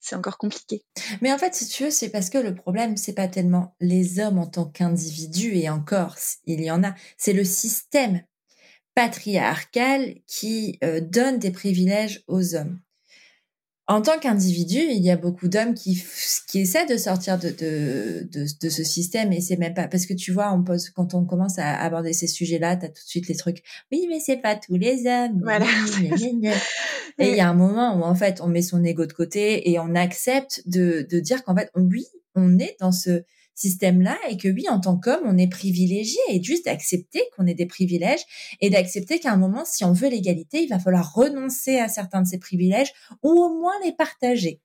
c'est 0.00 0.16
encore 0.16 0.38
compliqué. 0.38 0.82
Mais 1.20 1.32
en 1.32 1.38
fait, 1.38 1.54
si 1.54 1.66
tu 1.66 1.84
veux, 1.84 1.90
c'est 1.90 2.10
parce 2.10 2.30
que 2.30 2.38
le 2.38 2.54
problème, 2.54 2.96
c'est 2.96 3.14
pas 3.14 3.28
tellement 3.28 3.74
les 3.80 4.20
hommes 4.20 4.38
en 4.38 4.46
tant 4.46 4.66
qu'individus, 4.66 5.56
et 5.56 5.68
encore, 5.68 6.16
il 6.44 6.62
y 6.62 6.70
en 6.70 6.84
a, 6.84 6.94
c'est 7.16 7.32
le 7.32 7.44
système 7.44 8.22
patriarcal 8.94 10.16
qui 10.26 10.78
euh, 10.82 11.00
donne 11.00 11.38
des 11.38 11.52
privilèges 11.52 12.24
aux 12.26 12.54
hommes 12.54 12.80
en 13.90 14.02
tant 14.02 14.18
qu'individu, 14.18 14.76
il 14.78 15.02
y 15.02 15.10
a 15.10 15.16
beaucoup 15.16 15.48
d'hommes 15.48 15.72
qui, 15.72 16.04
qui 16.46 16.60
essaient 16.60 16.84
de 16.84 16.98
sortir 16.98 17.38
de, 17.38 17.48
de, 17.48 18.28
de, 18.30 18.68
ce 18.68 18.84
système 18.84 19.32
et 19.32 19.40
c'est 19.40 19.56
même 19.56 19.72
pas 19.72 19.88
parce 19.88 20.04
que 20.04 20.12
tu 20.12 20.30
vois, 20.30 20.52
on 20.52 20.62
pose 20.62 20.90
quand 20.90 21.14
on 21.14 21.24
commence 21.24 21.58
à 21.58 21.74
aborder 21.80 22.12
ces 22.12 22.26
sujets-là, 22.26 22.76
tu 22.76 22.84
as 22.84 22.88
tout 22.88 23.02
de 23.02 23.08
suite 23.08 23.28
les 23.28 23.34
trucs. 23.34 23.62
Oui, 23.90 24.06
mais 24.10 24.20
c'est 24.20 24.36
pas 24.36 24.56
tous 24.56 24.76
les 24.76 25.06
hommes. 25.06 25.40
Voilà. 25.42 25.64
et 27.18 27.30
il 27.30 27.34
y 27.34 27.40
a 27.40 27.48
un 27.48 27.54
moment 27.54 27.98
où 27.98 28.02
en 28.02 28.14
fait, 28.14 28.42
on 28.42 28.48
met 28.48 28.60
son 28.60 28.84
ego 28.84 29.06
de 29.06 29.12
côté 29.14 29.70
et 29.70 29.78
on 29.78 29.94
accepte 29.94 30.62
de, 30.66 31.06
de 31.10 31.18
dire 31.18 31.42
qu'en 31.42 31.56
fait, 31.56 31.70
oui, 31.74 32.04
on 32.34 32.58
est 32.58 32.76
dans 32.80 32.92
ce 32.92 33.22
système-là 33.58 34.16
et 34.28 34.36
que 34.36 34.48
oui, 34.48 34.68
en 34.68 34.80
tant 34.80 34.96
qu'homme, 34.96 35.22
on 35.24 35.36
est 35.36 35.48
privilégié 35.48 36.20
et 36.30 36.42
juste 36.42 36.66
d'accepter 36.66 37.22
qu'on 37.36 37.46
ait 37.46 37.54
des 37.54 37.66
privilèges 37.66 38.24
et 38.60 38.70
d'accepter 38.70 39.18
qu'à 39.18 39.32
un 39.32 39.36
moment, 39.36 39.64
si 39.64 39.84
on 39.84 39.92
veut 39.92 40.08
l'égalité, 40.08 40.62
il 40.62 40.68
va 40.68 40.78
falloir 40.78 41.12
renoncer 41.12 41.78
à 41.78 41.88
certains 41.88 42.22
de 42.22 42.26
ces 42.26 42.38
privilèges 42.38 42.92
ou 43.22 43.30
au 43.30 43.58
moins 43.58 43.74
les 43.84 43.92
partager. 43.92 44.60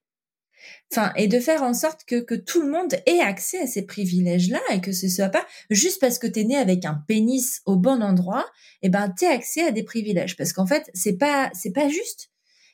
Enfin, 0.92 1.12
et 1.18 1.28
de 1.28 1.40
faire 1.40 1.64
en 1.64 1.74
sorte 1.74 2.06
que, 2.06 2.22
que 2.22 2.36
tout 2.36 2.62
le 2.62 2.70
monde 2.70 2.96
ait 3.06 3.20
accès 3.20 3.60
à 3.60 3.68
ces 3.68 3.82
privilèges-là 3.82 4.62
et 4.72 4.80
que 4.80 4.92
ce 4.92 5.10
soit 5.10 5.30
pas 5.30 5.46
juste 5.70 6.00
parce 6.00 6.20
que 6.20 6.28
tu 6.28 6.42
es 6.42 6.44
né 6.44 6.56
avec 6.56 6.86
un 6.86 7.04
pénis 7.08 7.62
au 7.66 7.76
bon 7.76 8.02
endroit, 8.02 8.46
et 8.82 8.88
eh 8.88 8.90
ben 8.90 9.10
t'aies 9.10 9.28
accès 9.28 9.64
à 9.64 9.72
des 9.72 9.84
privilèges. 9.84 10.38
Parce 10.38 10.54
qu'en 10.54 10.68
fait, 10.68 10.90
c'est 10.94 11.18
pas 11.18 11.50
c'est 11.54 11.74
pas 11.74 11.90
juste. 11.90 12.30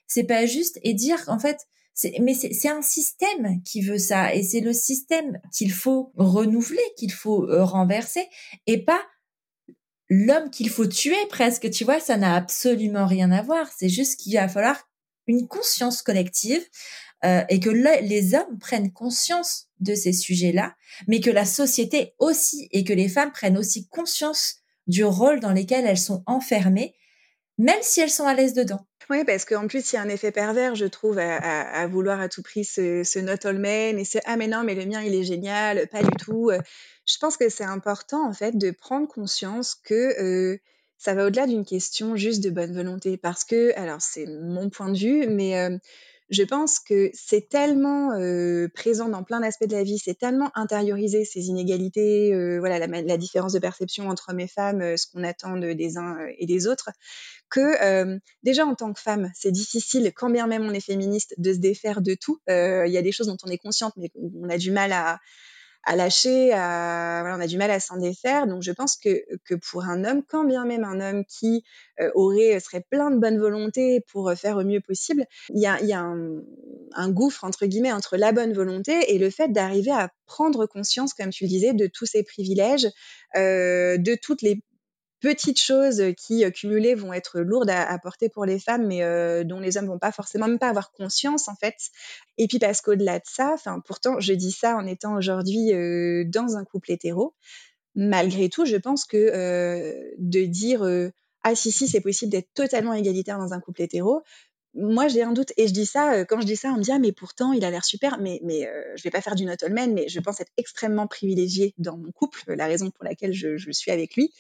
C'est 0.06 0.26
pas 0.26 0.46
juste 0.46 0.80
et 0.84 0.94
dire 0.94 1.24
en 1.28 1.40
fait 1.40 1.68
mais 2.22 2.34
c'est 2.34 2.70
un 2.70 2.82
système 2.82 3.62
qui 3.64 3.82
veut 3.82 3.98
ça 3.98 4.34
et 4.34 4.44
c'est 4.44 4.62
le 4.62 4.74
système 4.74 5.40
qu'il 5.54 5.72
faut 5.72 6.12
renouveler, 6.16 6.82
qu'il 6.98 7.12
faut 7.12 7.44
euh, 7.50 7.64
renverser 7.64 8.26
et 8.68 8.84
pas 8.84 9.02
l'homme 10.10 10.50
qu'il 10.50 10.70
faut 10.70 10.88
tuer 10.88 11.26
presque. 11.30 11.70
Tu 11.70 11.84
vois, 11.84 12.00
ça 12.00 12.18
n'a 12.18 12.36
absolument 12.36 13.06
rien 13.06 13.32
à 13.32 13.42
voir. 13.42 13.70
C'est 13.78 13.90
juste 13.90 14.20
qu'il 14.20 14.36
va 14.36 14.48
falloir 14.48 14.90
une 15.28 15.48
conscience 15.48 16.02
collective 16.02 16.66
euh, 17.26 17.44
et 17.50 17.60
que 17.60 17.70
les 17.70 18.34
hommes 18.34 18.58
prennent 18.60 18.92
conscience 18.92 19.68
de 19.80 19.94
ces 19.94 20.14
sujets-là, 20.14 20.76
mais 21.08 21.20
que 21.20 21.30
la 21.30 21.46
société 21.46 22.14
aussi 22.18 22.68
et 22.72 22.84
que 22.84 22.94
les 22.94 23.10
femmes 23.10 23.32
prennent 23.32 23.58
aussi 23.58 23.88
conscience 23.88 24.56
du 24.88 25.04
rôle 25.04 25.40
dans 25.40 25.54
lequel 25.54 25.86
elles 25.86 26.00
sont 26.00 26.24
enfermées, 26.26 26.96
même 27.58 27.80
si 27.82 28.02
elles 28.02 28.10
sont 28.10 28.26
à 28.26 28.34
l'aise 28.34 28.54
dedans. 28.54 28.89
Oui, 29.10 29.24
parce 29.26 29.44
qu'en 29.46 29.68
plus, 29.68 29.92
il 29.92 29.96
y 29.96 30.00
a 30.00 30.04
un 30.04 30.10
effet 30.10 30.32
pervers, 30.32 30.76
je 30.76 30.86
trouve, 30.86 31.18
à, 31.18 31.88
vouloir 31.88 32.20
à 32.20 32.30
tout 32.30 32.44
prix 32.44 32.64
ce, 32.64 33.04
ce 33.04 33.18
not 33.18 33.48
all 33.48 33.58
men 33.58 33.98
et 33.98 34.06
ce 34.06 34.20
ah 34.26 34.38
mais 34.38 34.48
non, 34.48 34.64
mais 34.64 34.76
le 34.76 34.86
mien 34.86 35.02
il 35.02 35.16
est 35.16 35.24
génial, 35.24 35.88
pas 35.88 36.04
du 36.04 36.16
tout. 36.20 36.52
Je 37.08 37.18
pense 37.18 37.36
que 37.36 37.50
c'est 37.50 37.64
important 37.64 38.28
en 38.28 38.34
fait 38.34 38.56
de 38.56 38.70
prendre 38.70 39.08
conscience 39.08 39.74
que 39.74 40.22
euh, 40.22 40.60
ça 40.98 41.16
va 41.16 41.26
au-delà 41.26 41.48
d'une 41.48 41.66
question 41.66 42.16
juste 42.16 42.44
de 42.44 42.52
bonne 42.52 42.74
volonté, 42.74 43.18
parce 43.18 43.44
que 43.44 43.74
alors 43.80 44.02
c'est 44.02 44.28
mon 44.28 44.70
point 44.70 44.92
de 44.92 44.98
vue, 44.98 45.28
mais 45.28 45.60
euh, 45.60 45.76
je 46.30 46.44
pense 46.44 46.80
que 46.80 47.10
c'est 47.14 47.50
tellement 47.50 48.14
euh, 48.14 48.68
présent 48.74 49.10
dans 49.10 49.24
plein 49.24 49.40
d'aspects 49.40 49.68
de 49.68 49.76
la 49.76 49.84
vie, 49.84 49.98
c'est 49.98 50.18
tellement 50.18 50.52
intériorisé 50.56 51.26
ces 51.26 51.48
inégalités, 51.48 52.34
euh, 52.34 52.60
voilà 52.60 52.80
la, 52.80 52.88
la, 53.02 53.18
différence 53.18 53.54
de 53.54 53.60
perception 53.60 54.10
entre 54.10 54.30
hommes 54.30 54.40
et 54.40 54.48
femmes, 54.48 54.82
euh, 54.82 54.98
ce 54.98 55.08
qu'on 55.08 55.24
attend 55.24 55.58
de, 55.58 55.74
des 55.74 55.98
uns 55.98 56.18
et 56.38 56.46
des 56.46 56.68
autres, 56.68 56.90
que 57.50 57.84
euh, 57.84 58.20
déjà 58.44 58.66
en 58.66 58.76
tant 58.76 58.94
que 58.94 59.02
femme, 59.02 59.32
c'est 59.36 59.52
difficile, 59.52 60.12
quand 60.16 60.30
bien 60.30 60.48
même 60.48 60.64
on 60.64 60.72
est 60.72 60.80
féministe, 60.86 61.34
de 61.38 61.54
se 61.54 61.58
défaire 61.58 62.02
de 62.02 62.14
tout. 62.14 62.40
Euh, 62.50 62.86
il 62.86 62.94
y 62.94 62.98
a 62.98 63.02
des 63.02 63.12
choses 63.12 63.28
dont 63.28 63.38
on 63.44 63.50
est 63.50 63.58
consciente, 63.58 63.94
mais 63.98 64.12
on 64.16 64.50
a 64.50 64.58
du 64.58 64.72
mal 64.72 64.92
à, 64.92 65.20
à 65.90 65.96
lâcher, 65.96 66.52
on 66.54 66.56
a 67.42 67.48
du 67.48 67.58
mal 67.58 67.72
à 67.72 67.80
s'en 67.80 67.98
défaire. 67.98 68.46
Donc 68.46 68.62
je 68.62 68.72
pense 68.72 68.96
que, 68.96 69.26
pour 69.72 69.86
un 69.86 70.06
homme, 70.06 70.22
quand 70.28 70.44
bien 70.44 70.64
même 70.64 70.84
un 70.84 71.02
homme 71.02 71.26
qui 71.26 71.64
euh, 72.00 72.12
aurait 72.14 72.60
serait 72.60 72.86
plein 72.92 73.10
de 73.10 73.18
bonne 73.18 73.40
volonté 73.40 74.02
pour 74.12 74.32
faire 74.34 74.58
au 74.58 74.64
mieux 74.64 74.82
possible, 74.82 75.26
il 75.50 75.60
y 75.60 75.66
a, 75.66 76.00
un, 76.04 77.10
gouffre 77.10 77.44
entre 77.44 77.66
guillemets 77.66 77.92
entre 77.92 78.18
la 78.18 78.32
bonne 78.32 78.54
volonté 78.54 79.16
et 79.16 79.18
le 79.18 79.32
fait 79.32 79.48
d'arriver 79.48 79.90
à 79.90 80.12
prendre 80.28 80.68
conscience, 80.68 81.16
comme 81.16 81.32
tu 81.32 81.46
le 81.46 81.50
disais, 81.50 81.74
de 81.74 81.88
tous 81.88 82.06
ces 82.06 82.22
privilèges, 82.22 82.88
euh, 83.36 83.98
de 83.98 84.14
toutes 84.14 84.44
les 84.44 84.62
petites 85.20 85.60
choses 85.60 86.04
qui 86.18 86.46
euh, 86.46 86.50
cumulées 86.50 86.96
vont 86.96 87.14
être 87.14 87.40
lourdes 87.40 87.70
à, 87.70 87.98
porter 88.00 88.30
pour 88.30 88.46
les 88.46 88.60
femmes, 88.60 88.88
mais 88.88 89.04
euh, 89.04 89.44
dont 89.44 89.60
les 89.60 89.78
hommes 89.78 89.88
vont 89.88 90.00
pas 90.00 90.12
forcément 90.12 90.48
même 90.48 90.60
pas 90.60 90.70
avoir 90.70 90.92
conscience 90.92 91.48
en 91.48 91.56
fait. 91.56 91.76
Et 92.38 92.48
puis 92.48 92.60
parce 92.60 92.82
qu'au-delà 92.82 93.20
de 93.20 93.26
ça, 93.26 93.52
enfin 93.54 93.82
pourtant 93.86 94.20
je 94.20 94.34
dis 94.34 94.52
ça 94.52 94.76
en 94.76 94.86
étant 94.86 95.16
aujourd'hui 95.16 95.74
euh, 95.74 96.24
dans 96.26 96.56
un 96.56 96.64
couple 96.64 96.92
hétéro, 96.92 97.36
malgré 97.96 98.50
tout, 98.50 98.66
je 98.66 98.78
pense 98.78 99.06
que 99.06 100.14
de 100.18 100.46
dire 100.46 100.88
ah 101.44 101.56
si 101.56 101.72
si 101.72 101.88
c'est 101.88 102.02
possible 102.02 102.32
d'être 102.32 102.54
totalement 102.54 102.94
égalitaire 102.94 103.40
dans 103.40 103.54
un 103.54 103.60
couple 103.60 103.82
hétéro, 103.82 104.22
moi 104.74 105.08
j'ai 105.08 105.24
un 105.24 105.34
doute. 105.34 105.52
Et 105.58 105.68
je 105.68 105.74
dis 105.74 105.86
ça 105.86 106.24
quand 106.26 106.40
je 106.40 106.46
dis 106.46 106.56
ça 106.56 106.70
on 106.70 106.78
me 106.78 106.84
dit 106.84 106.92
ah 106.92 107.00
mais 107.00 107.12
pourtant 107.12 107.52
il 107.52 107.66
a 107.66 107.72
l'air 107.72 107.84
super 107.84 108.20
mais 108.20 108.40
mais 108.44 108.68
euh, 108.68 108.84
je 108.96 109.04
vais 109.04 109.10
pas 109.10 109.22
faire 109.22 109.36
du 109.36 109.46
not 109.46 109.56
all 109.64 109.74
men 109.74 109.94
mais 109.94 110.08
je 110.08 110.20
pense 110.20 110.40
être 110.40 110.52
extrêmement 110.58 111.08
privilégiée 111.08 111.74
dans 111.78 111.98
mon 111.98 112.12
couple 112.12 112.44
la 112.48 112.68
raison 112.68 112.92
pour 112.92 113.04
laquelle 113.04 113.34
je 113.34 113.72
suis 113.72 113.92
avec 113.92 114.16
lui 114.16 114.32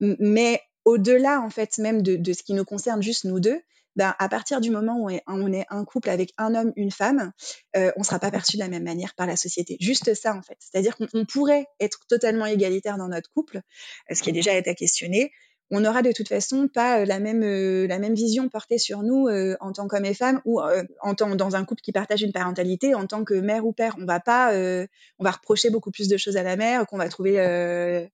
mais 0.00 0.60
au-delà, 0.84 1.40
en 1.40 1.50
fait, 1.50 1.78
même 1.78 2.02
de, 2.02 2.16
de, 2.16 2.32
ce 2.32 2.42
qui 2.42 2.54
nous 2.54 2.64
concerne 2.64 3.02
juste 3.02 3.24
nous 3.24 3.40
deux, 3.40 3.60
ben, 3.96 4.14
à 4.18 4.28
partir 4.28 4.60
du 4.60 4.70
moment 4.70 4.98
où 4.98 5.10
on 5.26 5.52
est, 5.52 5.64
un 5.70 5.84
couple 5.84 6.10
avec 6.10 6.32
un 6.36 6.54
homme, 6.54 6.72
une 6.76 6.90
femme, 6.90 7.32
euh, 7.76 7.90
on 7.96 8.00
ne 8.00 8.04
sera 8.04 8.18
pas 8.18 8.30
perçu 8.30 8.58
de 8.58 8.62
la 8.62 8.68
même 8.68 8.84
manière 8.84 9.14
par 9.14 9.26
la 9.26 9.36
société. 9.36 9.78
Juste 9.80 10.12
ça, 10.14 10.34
en 10.34 10.42
fait. 10.42 10.58
C'est-à-dire 10.60 10.96
qu'on 10.96 11.24
pourrait 11.24 11.66
être 11.80 12.00
totalement 12.06 12.44
égalitaire 12.44 12.98
dans 12.98 13.08
notre 13.08 13.30
couple, 13.32 13.62
ce 14.12 14.22
qui 14.22 14.30
est 14.30 14.34
déjà 14.34 14.54
été 14.54 14.70
à 14.70 14.74
questionner. 14.74 15.32
On 15.70 15.80
n'aura 15.80 16.02
de 16.02 16.12
toute 16.12 16.28
façon 16.28 16.68
pas 16.68 17.00
euh, 17.00 17.04
la 17.04 17.18
même, 17.18 17.42
euh, 17.42 17.86
la 17.88 17.98
même 17.98 18.14
vision 18.14 18.48
portée 18.48 18.78
sur 18.78 19.02
nous 19.02 19.26
euh, 19.26 19.56
en 19.60 19.72
tant 19.72 19.88
qu'homme 19.88 20.04
et 20.04 20.14
femme 20.14 20.40
ou 20.44 20.60
euh, 20.60 20.84
en 21.00 21.14
tant, 21.14 21.34
dans 21.34 21.56
un 21.56 21.64
couple 21.64 21.80
qui 21.80 21.90
partage 21.90 22.22
une 22.22 22.32
parentalité 22.32 22.94
en 22.94 23.06
tant 23.06 23.24
que 23.24 23.34
mère 23.34 23.66
ou 23.66 23.72
père. 23.72 23.96
On 24.00 24.04
va 24.04 24.20
pas, 24.20 24.52
on 24.54 25.24
va 25.24 25.30
reprocher 25.32 25.70
beaucoup 25.70 25.90
plus 25.90 26.08
de 26.08 26.16
choses 26.16 26.36
à 26.36 26.42
la 26.42 26.56
mère 26.56 26.86
qu'on 26.86 26.98
va 26.98 27.08
trouver 27.08 27.40
euh, 27.40 28.06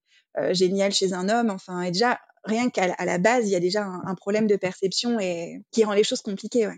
génial 0.51 0.93
chez 0.93 1.13
un 1.13 1.29
homme. 1.29 1.51
Enfin, 1.51 1.83
et 1.83 1.91
déjà, 1.91 2.19
rien 2.45 2.71
qu'à 2.71 2.95
la 3.05 3.19
base, 3.19 3.47
il 3.47 3.53
y 3.53 3.57
a 3.57 3.61
déjà 3.61 3.85
un, 3.85 4.15
problème 4.15 4.47
de 4.47 4.57
perception 4.57 5.21
et 5.21 5.61
qui 5.71 5.85
rend 5.85 5.93
les 5.93 6.05
choses 6.05 6.23
compliquées. 6.23 6.69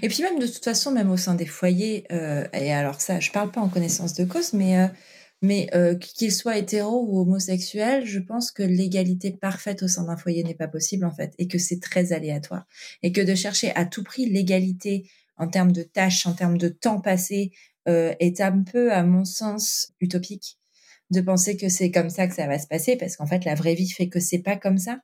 Et 0.00 0.08
puis 0.08 0.22
même 0.22 0.38
de 0.38 0.46
toute 0.46 0.64
façon, 0.64 0.90
même 0.90 1.10
au 1.10 1.16
sein 1.16 1.34
des 1.34 1.46
foyers, 1.46 2.06
euh, 2.12 2.46
et 2.52 2.72
alors 2.72 3.00
ça, 3.00 3.20
je 3.20 3.30
parle 3.30 3.50
pas 3.50 3.60
en 3.60 3.68
connaissance 3.68 4.14
de 4.14 4.24
cause, 4.24 4.52
mais 4.54 4.78
euh, 4.78 4.88
mais 5.42 5.68
euh, 5.74 5.96
qu'il 5.96 6.32
soit 6.32 6.56
hétéro 6.56 7.04
ou 7.08 7.20
homosexuel, 7.20 8.06
je 8.06 8.20
pense 8.20 8.52
que 8.52 8.62
l'égalité 8.62 9.32
parfaite 9.32 9.82
au 9.82 9.88
sein 9.88 10.04
d'un 10.04 10.16
foyer 10.16 10.44
n'est 10.44 10.54
pas 10.54 10.68
possible 10.68 11.04
en 11.04 11.10
fait, 11.10 11.34
et 11.38 11.48
que 11.48 11.58
c'est 11.58 11.80
très 11.80 12.12
aléatoire, 12.12 12.64
et 13.02 13.12
que 13.12 13.20
de 13.20 13.34
chercher 13.34 13.74
à 13.74 13.84
tout 13.84 14.04
prix 14.04 14.26
l'égalité 14.26 15.10
en 15.36 15.48
termes 15.48 15.72
de 15.72 15.82
tâches, 15.82 16.26
en 16.26 16.32
termes 16.32 16.58
de 16.58 16.68
temps 16.68 17.00
passé, 17.00 17.50
euh, 17.88 18.14
est 18.20 18.40
un 18.40 18.62
peu, 18.62 18.92
à 18.92 19.02
mon 19.02 19.24
sens, 19.24 19.92
utopique 20.00 20.58
de 21.12 21.20
penser 21.20 21.56
que 21.56 21.68
c'est 21.68 21.90
comme 21.90 22.10
ça 22.10 22.26
que 22.26 22.34
ça 22.34 22.46
va 22.46 22.58
se 22.58 22.66
passer, 22.66 22.96
parce 22.96 23.16
qu'en 23.16 23.26
fait, 23.26 23.44
la 23.44 23.54
vraie 23.54 23.74
vie 23.74 23.90
fait 23.90 24.08
que 24.08 24.20
c'est 24.20 24.40
pas 24.40 24.56
comme 24.56 24.78
ça. 24.78 24.98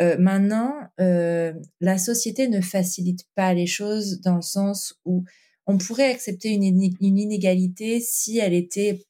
Euh, 0.00 0.16
maintenant, 0.18 0.74
euh, 1.00 1.52
la 1.80 1.98
société 1.98 2.48
ne 2.48 2.60
facilite 2.60 3.24
pas 3.34 3.54
les 3.54 3.66
choses 3.66 4.20
dans 4.20 4.36
le 4.36 4.42
sens 4.42 4.94
où 5.04 5.24
on 5.66 5.78
pourrait 5.78 6.10
accepter 6.10 6.50
une, 6.50 6.64
inégalité 7.00 8.00
si 8.00 8.38
elle 8.38 8.54
était, 8.54 9.02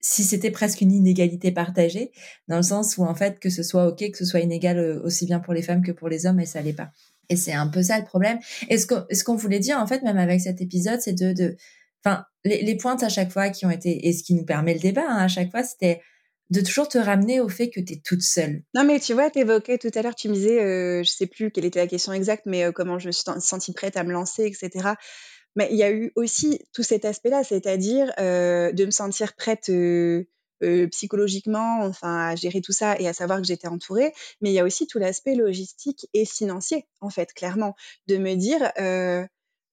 si 0.00 0.24
c'était 0.24 0.50
presque 0.50 0.82
une 0.82 0.92
inégalité 0.92 1.52
partagée, 1.52 2.12
dans 2.48 2.58
le 2.58 2.62
sens 2.62 2.96
où 2.96 3.04
en 3.04 3.14
fait 3.14 3.40
que 3.40 3.50
ce 3.50 3.62
soit 3.62 3.88
ok, 3.88 4.10
que 4.10 4.18
ce 4.18 4.24
soit 4.24 4.40
inégal 4.40 4.78
euh, 4.78 5.02
aussi 5.02 5.26
bien 5.26 5.40
pour 5.40 5.54
les 5.54 5.62
femmes 5.62 5.82
que 5.82 5.92
pour 5.92 6.08
les 6.08 6.26
hommes, 6.26 6.40
et 6.40 6.46
ça 6.46 6.60
l'est 6.60 6.72
pas. 6.72 6.90
Et 7.28 7.36
c'est 7.36 7.54
un 7.54 7.66
peu 7.66 7.82
ça 7.82 7.98
le 7.98 8.04
problème. 8.04 8.38
Et 8.68 8.78
ce 8.78 9.24
qu'on 9.24 9.36
voulait 9.36 9.58
dire 9.58 9.78
en 9.78 9.86
fait, 9.86 10.02
même 10.02 10.18
avec 10.18 10.40
cet 10.40 10.60
épisode, 10.60 11.00
c'est 11.00 11.14
de, 11.14 11.32
de 11.32 11.56
enfin, 12.04 12.24
les, 12.46 12.76
pointes 12.76 13.02
à 13.02 13.08
chaque 13.08 13.30
fois 13.30 13.50
qui 13.50 13.66
ont 13.66 13.70
été, 13.70 14.06
et 14.06 14.12
ce 14.12 14.22
qui 14.22 14.34
nous 14.34 14.44
permet 14.44 14.74
le 14.74 14.80
débat 14.80 15.06
hein, 15.08 15.24
à 15.24 15.28
chaque 15.28 15.50
fois, 15.50 15.62
c'était 15.62 16.00
de 16.50 16.60
toujours 16.60 16.88
te 16.88 16.98
ramener 16.98 17.40
au 17.40 17.48
fait 17.48 17.70
que 17.70 17.80
tu 17.80 17.94
es 17.94 17.96
toute 18.04 18.22
seule. 18.22 18.62
Non, 18.74 18.84
mais 18.84 19.00
tu 19.00 19.14
vois, 19.14 19.30
tu 19.30 19.40
évoquais 19.40 19.78
tout 19.78 19.90
à 19.94 20.02
l'heure, 20.02 20.14
tu 20.14 20.28
me 20.28 20.34
disais, 20.34 20.62
euh, 20.62 21.02
je 21.02 21.10
sais 21.10 21.26
plus 21.26 21.50
quelle 21.50 21.64
était 21.64 21.80
la 21.80 21.88
question 21.88 22.12
exacte, 22.12 22.44
mais 22.46 22.64
euh, 22.64 22.72
comment 22.72 22.98
je 22.98 23.08
me 23.08 23.12
suis 23.12 23.24
sentie 23.40 23.72
prête 23.72 23.96
à 23.96 24.04
me 24.04 24.12
lancer, 24.12 24.44
etc. 24.44 24.90
Mais 25.56 25.68
il 25.70 25.76
y 25.76 25.82
a 25.82 25.90
eu 25.90 26.12
aussi 26.14 26.60
tout 26.72 26.82
cet 26.82 27.04
aspect-là, 27.04 27.42
c'est-à-dire 27.42 28.12
euh, 28.20 28.72
de 28.72 28.84
me 28.84 28.90
sentir 28.90 29.34
prête 29.34 29.70
psychologiquement, 30.90 31.80
enfin, 31.82 32.28
à 32.28 32.36
gérer 32.36 32.60
tout 32.60 32.72
ça 32.72 32.98
et 32.98 33.08
à 33.08 33.12
savoir 33.12 33.40
que 33.40 33.46
j'étais 33.46 33.68
entourée. 33.68 34.12
Mais 34.40 34.50
il 34.50 34.54
y 34.54 34.60
a 34.60 34.64
aussi 34.64 34.86
tout 34.86 34.98
l'aspect 34.98 35.34
logistique 35.34 36.08
et 36.14 36.24
financier, 36.24 36.86
en 37.00 37.10
fait, 37.10 37.32
clairement, 37.32 37.74
de 38.06 38.18
me 38.18 38.34
dire 38.34 38.70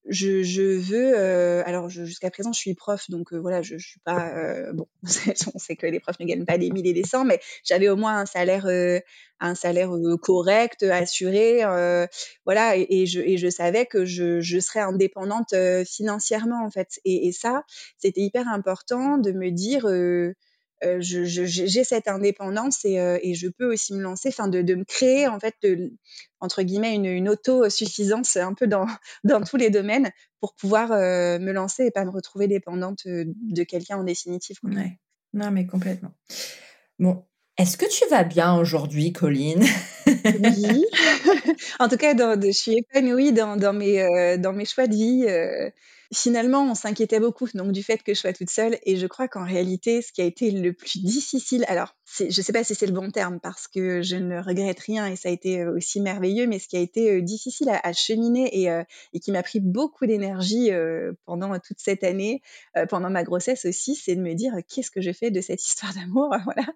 je, 0.07 0.43
je 0.43 0.61
veux. 0.61 1.13
Euh, 1.17 1.63
alors, 1.65 1.89
jusqu'à 1.89 2.29
présent, 2.29 2.51
je 2.51 2.59
suis 2.59 2.73
prof, 2.73 3.09
donc 3.09 3.33
euh, 3.33 3.37
voilà, 3.37 3.61
je, 3.61 3.77
je 3.77 3.87
suis 3.87 3.99
pas. 4.01 4.29
Euh, 4.35 4.73
bon, 4.73 4.87
on 5.55 5.59
sait 5.59 5.75
que 5.75 5.87
les 5.87 5.99
profs 5.99 6.19
ne 6.19 6.25
gagnent 6.25 6.45
pas 6.45 6.57
des 6.57 6.71
milliers 6.71 6.91
et 6.91 6.93
des 6.93 7.03
cents, 7.03 7.23
mais 7.23 7.39
j'avais 7.63 7.89
au 7.89 7.95
moins 7.95 8.17
un 8.17 8.25
salaire, 8.25 8.65
euh, 8.65 8.99
un 9.39 9.55
salaire 9.55 9.91
correct, 10.21 10.83
assuré, 10.83 11.63
voilà, 12.45 12.77
et, 12.77 12.85
et, 12.89 13.05
je, 13.05 13.19
et 13.19 13.37
je 13.37 13.49
savais 13.49 13.85
que 13.85 14.05
je, 14.05 14.41
je 14.41 14.59
serais 14.59 14.79
indépendante 14.81 15.53
financièrement 15.85 16.65
en 16.65 16.69
fait. 16.69 16.99
Et, 17.03 17.27
et 17.27 17.31
ça, 17.31 17.63
c'était 17.97 18.21
hyper 18.21 18.47
important 18.47 19.17
de 19.17 19.31
me 19.31 19.51
dire 19.51 19.85
euh, 20.83 20.97
j'ai 20.99 21.83
cette 21.83 22.07
indépendance 22.07 22.85
et, 22.85 22.99
euh, 22.99 23.17
et, 23.21 23.33
je 23.33 23.47
peux 23.47 23.71
aussi 23.71 23.93
me 23.93 24.01
lancer, 24.01 24.29
enfin 24.29 24.47
de, 24.47 24.61
de, 24.61 24.75
me 24.75 24.83
créer 24.83 25.27
en 25.27 25.39
fait 25.39 25.55
de, 25.63 25.93
entre 26.39 26.61
guillemets 26.61 26.95
une, 26.95 27.05
une 27.05 27.29
autosuffisance 27.29 28.37
un 28.37 28.53
peu 28.53 28.67
dans, 28.67 28.85
dans 29.23 29.41
tous 29.41 29.57
les 29.57 29.69
domaines 29.69 30.11
pour 30.39 30.53
pouvoir 30.55 30.91
euh, 30.91 31.39
me 31.39 31.51
lancer 31.51 31.85
et 31.85 31.91
pas 31.91 32.05
me 32.05 32.11
retrouver 32.11 32.47
dépendante 32.47 33.01
de 33.05 33.63
quelqu'un 33.63 33.97
en 33.97 34.03
définitive. 34.03 34.57
Ouais. 34.63 34.99
Non 35.33 35.51
mais 35.51 35.65
complètement. 35.65 36.11
Bon, 36.99 37.25
est-ce 37.57 37.77
que 37.77 37.89
tu 37.89 38.07
vas 38.09 38.23
bien 38.23 38.55
aujourd'hui, 38.55 39.13
Colline? 39.13 39.63
Oui. 40.07 40.85
en 41.79 41.87
tout 41.87 41.97
cas, 41.97 42.13
dans, 42.13 42.39
je 42.39 42.51
suis 42.51 42.77
épanouie 42.77 43.31
dans, 43.31 43.55
dans 43.57 43.73
mes, 43.73 44.37
dans 44.37 44.53
mes 44.53 44.65
choix 44.65 44.87
de 44.87 44.95
vie. 44.95 45.25
Finalement, 46.13 46.63
on 46.63 46.75
s'inquiétait 46.75 47.19
beaucoup 47.19 47.47
donc 47.53 47.71
du 47.71 47.83
fait 47.83 48.01
que 48.03 48.13
je 48.13 48.19
sois 48.19 48.33
toute 48.33 48.49
seule. 48.49 48.77
Et 48.83 48.97
je 48.97 49.07
crois 49.07 49.27
qu'en 49.27 49.45
réalité, 49.45 50.01
ce 50.01 50.11
qui 50.11 50.21
a 50.21 50.25
été 50.25 50.51
le 50.51 50.73
plus 50.73 51.03
difficile, 51.03 51.65
alors 51.67 51.95
je 52.17 52.25
ne 52.25 52.29
sais 52.29 52.53
pas 52.53 52.63
si 52.63 52.75
c'est 52.75 52.85
le 52.85 52.93
bon 52.93 53.09
terme 53.09 53.39
parce 53.39 53.67
que 53.67 54.01
je 54.01 54.15
ne 54.15 54.39
regrette 54.39 54.79
rien 54.79 55.07
et 55.07 55.15
ça 55.15 55.29
a 55.29 55.31
été 55.31 55.61
euh, 55.61 55.75
aussi 55.75 55.99
merveilleux, 55.99 56.47
mais 56.47 56.59
ce 56.59 56.67
qui 56.67 56.77
a 56.77 56.79
été 56.79 57.11
euh, 57.11 57.21
difficile 57.21 57.69
à, 57.69 57.93
cheminer 57.93 58.61
et, 58.61 58.69
euh, 58.69 58.83
et, 59.13 59.19
qui 59.19 59.31
m'a 59.31 59.41
pris 59.41 59.59
beaucoup 59.59 60.05
d'énergie 60.05 60.71
pendant 61.25 61.57
toute 61.59 61.79
cette 61.79 62.03
année, 62.03 62.41
pendant 62.89 63.09
ma 63.09 63.23
grossesse 63.23 63.65
aussi, 63.65 63.95
c'est 63.95 64.15
de 64.15 64.21
me 64.21 64.33
dire 64.33 64.53
qu'est-ce 64.67 64.91
que 64.91 65.01
je 65.01 65.11
fais 65.11 65.31
de 65.31 65.41
cette 65.41 65.63
histoire 65.65 65.93
d'amour, 65.93 66.35
voilà, 66.43 66.67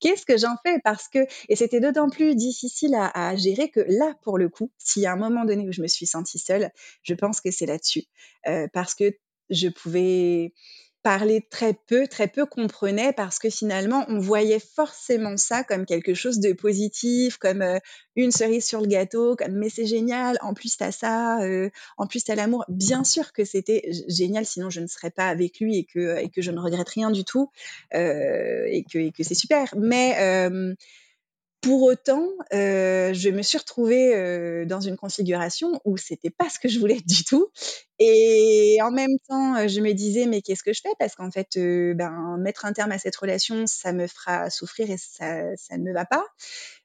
qu'est-ce 0.00 0.26
que 0.26 0.36
j'en 0.36 0.56
fais? 0.64 0.78
Parce 0.82 1.08
que 1.08 1.20
et 1.48 1.56
c'était 1.56 1.80
d'autant 1.80 2.08
plus 2.08 2.34
difficile 2.34 2.94
à, 2.94 3.36
gérer 3.36 3.70
que 3.70 3.80
là, 3.88 4.14
pour 4.22 4.38
le 4.38 4.48
coup, 4.48 4.70
s'il 4.78 5.02
y 5.02 5.06
a 5.06 5.12
un 5.12 5.16
moment 5.16 5.44
donné 5.44 5.68
où 5.68 5.72
je 5.72 5.82
me 5.82 5.86
suis 5.86 6.06
sentie 6.06 6.38
seule, 6.38 6.70
je 7.02 7.14
pense 7.14 7.40
que 7.40 7.50
c'est 7.50 7.66
là-dessus 7.66 8.04
que 8.92 9.16
je 9.48 9.68
pouvais 9.68 10.52
parler 11.02 11.46
très 11.50 11.74
peu, 11.86 12.06
très 12.08 12.28
peu 12.28 12.46
comprenaient 12.46 13.12
parce 13.12 13.38
que 13.38 13.50
finalement, 13.50 14.06
on 14.08 14.18
voyait 14.18 14.58
forcément 14.58 15.36
ça 15.36 15.62
comme 15.62 15.84
quelque 15.84 16.14
chose 16.14 16.40
de 16.40 16.54
positif, 16.54 17.36
comme 17.36 17.62
une 18.16 18.30
cerise 18.30 18.64
sur 18.64 18.80
le 18.80 18.86
gâteau, 18.86 19.36
comme 19.36 19.52
mais 19.52 19.68
c'est 19.68 19.84
génial, 19.84 20.38
en 20.40 20.54
plus 20.54 20.78
t'as 20.78 20.92
ça, 20.92 21.40
en 21.98 22.06
plus 22.06 22.24
t'as 22.24 22.34
l'amour. 22.34 22.64
Bien 22.70 23.04
sûr 23.04 23.34
que 23.34 23.44
c'était 23.44 23.86
génial, 24.08 24.46
sinon 24.46 24.70
je 24.70 24.80
ne 24.80 24.86
serais 24.86 25.10
pas 25.10 25.28
avec 25.28 25.60
lui 25.60 25.76
et 25.76 25.84
que, 25.84 26.18
et 26.18 26.30
que 26.30 26.40
je 26.40 26.50
ne 26.50 26.58
regrette 26.58 26.88
rien 26.88 27.10
du 27.10 27.24
tout 27.24 27.50
et 27.92 28.84
que, 28.90 28.98
et 28.98 29.12
que 29.12 29.22
c'est 29.22 29.34
super. 29.34 29.74
Mais 29.76 30.16
pour 31.64 31.82
autant, 31.82 32.28
euh, 32.52 33.14
je 33.14 33.30
me 33.30 33.40
suis 33.40 33.56
retrouvée 33.56 34.14
euh, 34.14 34.66
dans 34.66 34.80
une 34.80 34.98
configuration 34.98 35.80
où 35.86 35.96
c'était 35.96 36.28
pas 36.28 36.50
ce 36.50 36.58
que 36.58 36.68
je 36.68 36.78
voulais 36.78 37.00
du 37.06 37.24
tout. 37.24 37.48
Et 37.98 38.78
en 38.82 38.90
même 38.90 39.16
temps, 39.28 39.66
je 39.66 39.80
me 39.80 39.92
disais, 39.92 40.26
mais 40.26 40.42
qu'est-ce 40.42 40.62
que 40.62 40.74
je 40.74 40.82
fais? 40.82 40.92
Parce 40.98 41.14
qu'en 41.14 41.30
fait, 41.30 41.56
euh, 41.56 41.94
ben, 41.94 42.36
mettre 42.38 42.66
un 42.66 42.74
terme 42.74 42.92
à 42.92 42.98
cette 42.98 43.16
relation, 43.16 43.66
ça 43.66 43.92
me 43.92 44.06
fera 44.06 44.50
souffrir 44.50 44.90
et 44.90 44.98
ça, 44.98 45.56
ça 45.56 45.78
ne 45.78 45.84
me 45.84 45.94
va 45.94 46.04
pas. 46.04 46.24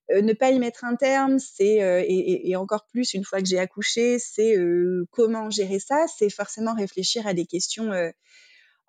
ne 0.10 0.32
pas 0.32 0.52
y 0.52 0.60
mettre 0.60 0.86
un 0.86 0.96
terme, 0.96 1.40
c'est 1.40 2.06
et, 2.08 2.56
encore 2.56 2.86
plus 2.88 3.14
une 3.14 3.26
fois 3.26 3.40
que 3.40 3.48
j'ai 3.48 3.60
accouché, 3.60 4.18
c'est 4.18 4.56
comment 5.12 5.50
gérer 5.50 5.80
ça? 5.80 6.06
C'est 6.18 6.30
forcément 6.30 6.74
réfléchir 6.74 7.28
à 7.28 7.34
des 7.34 7.46
questions 7.46 7.92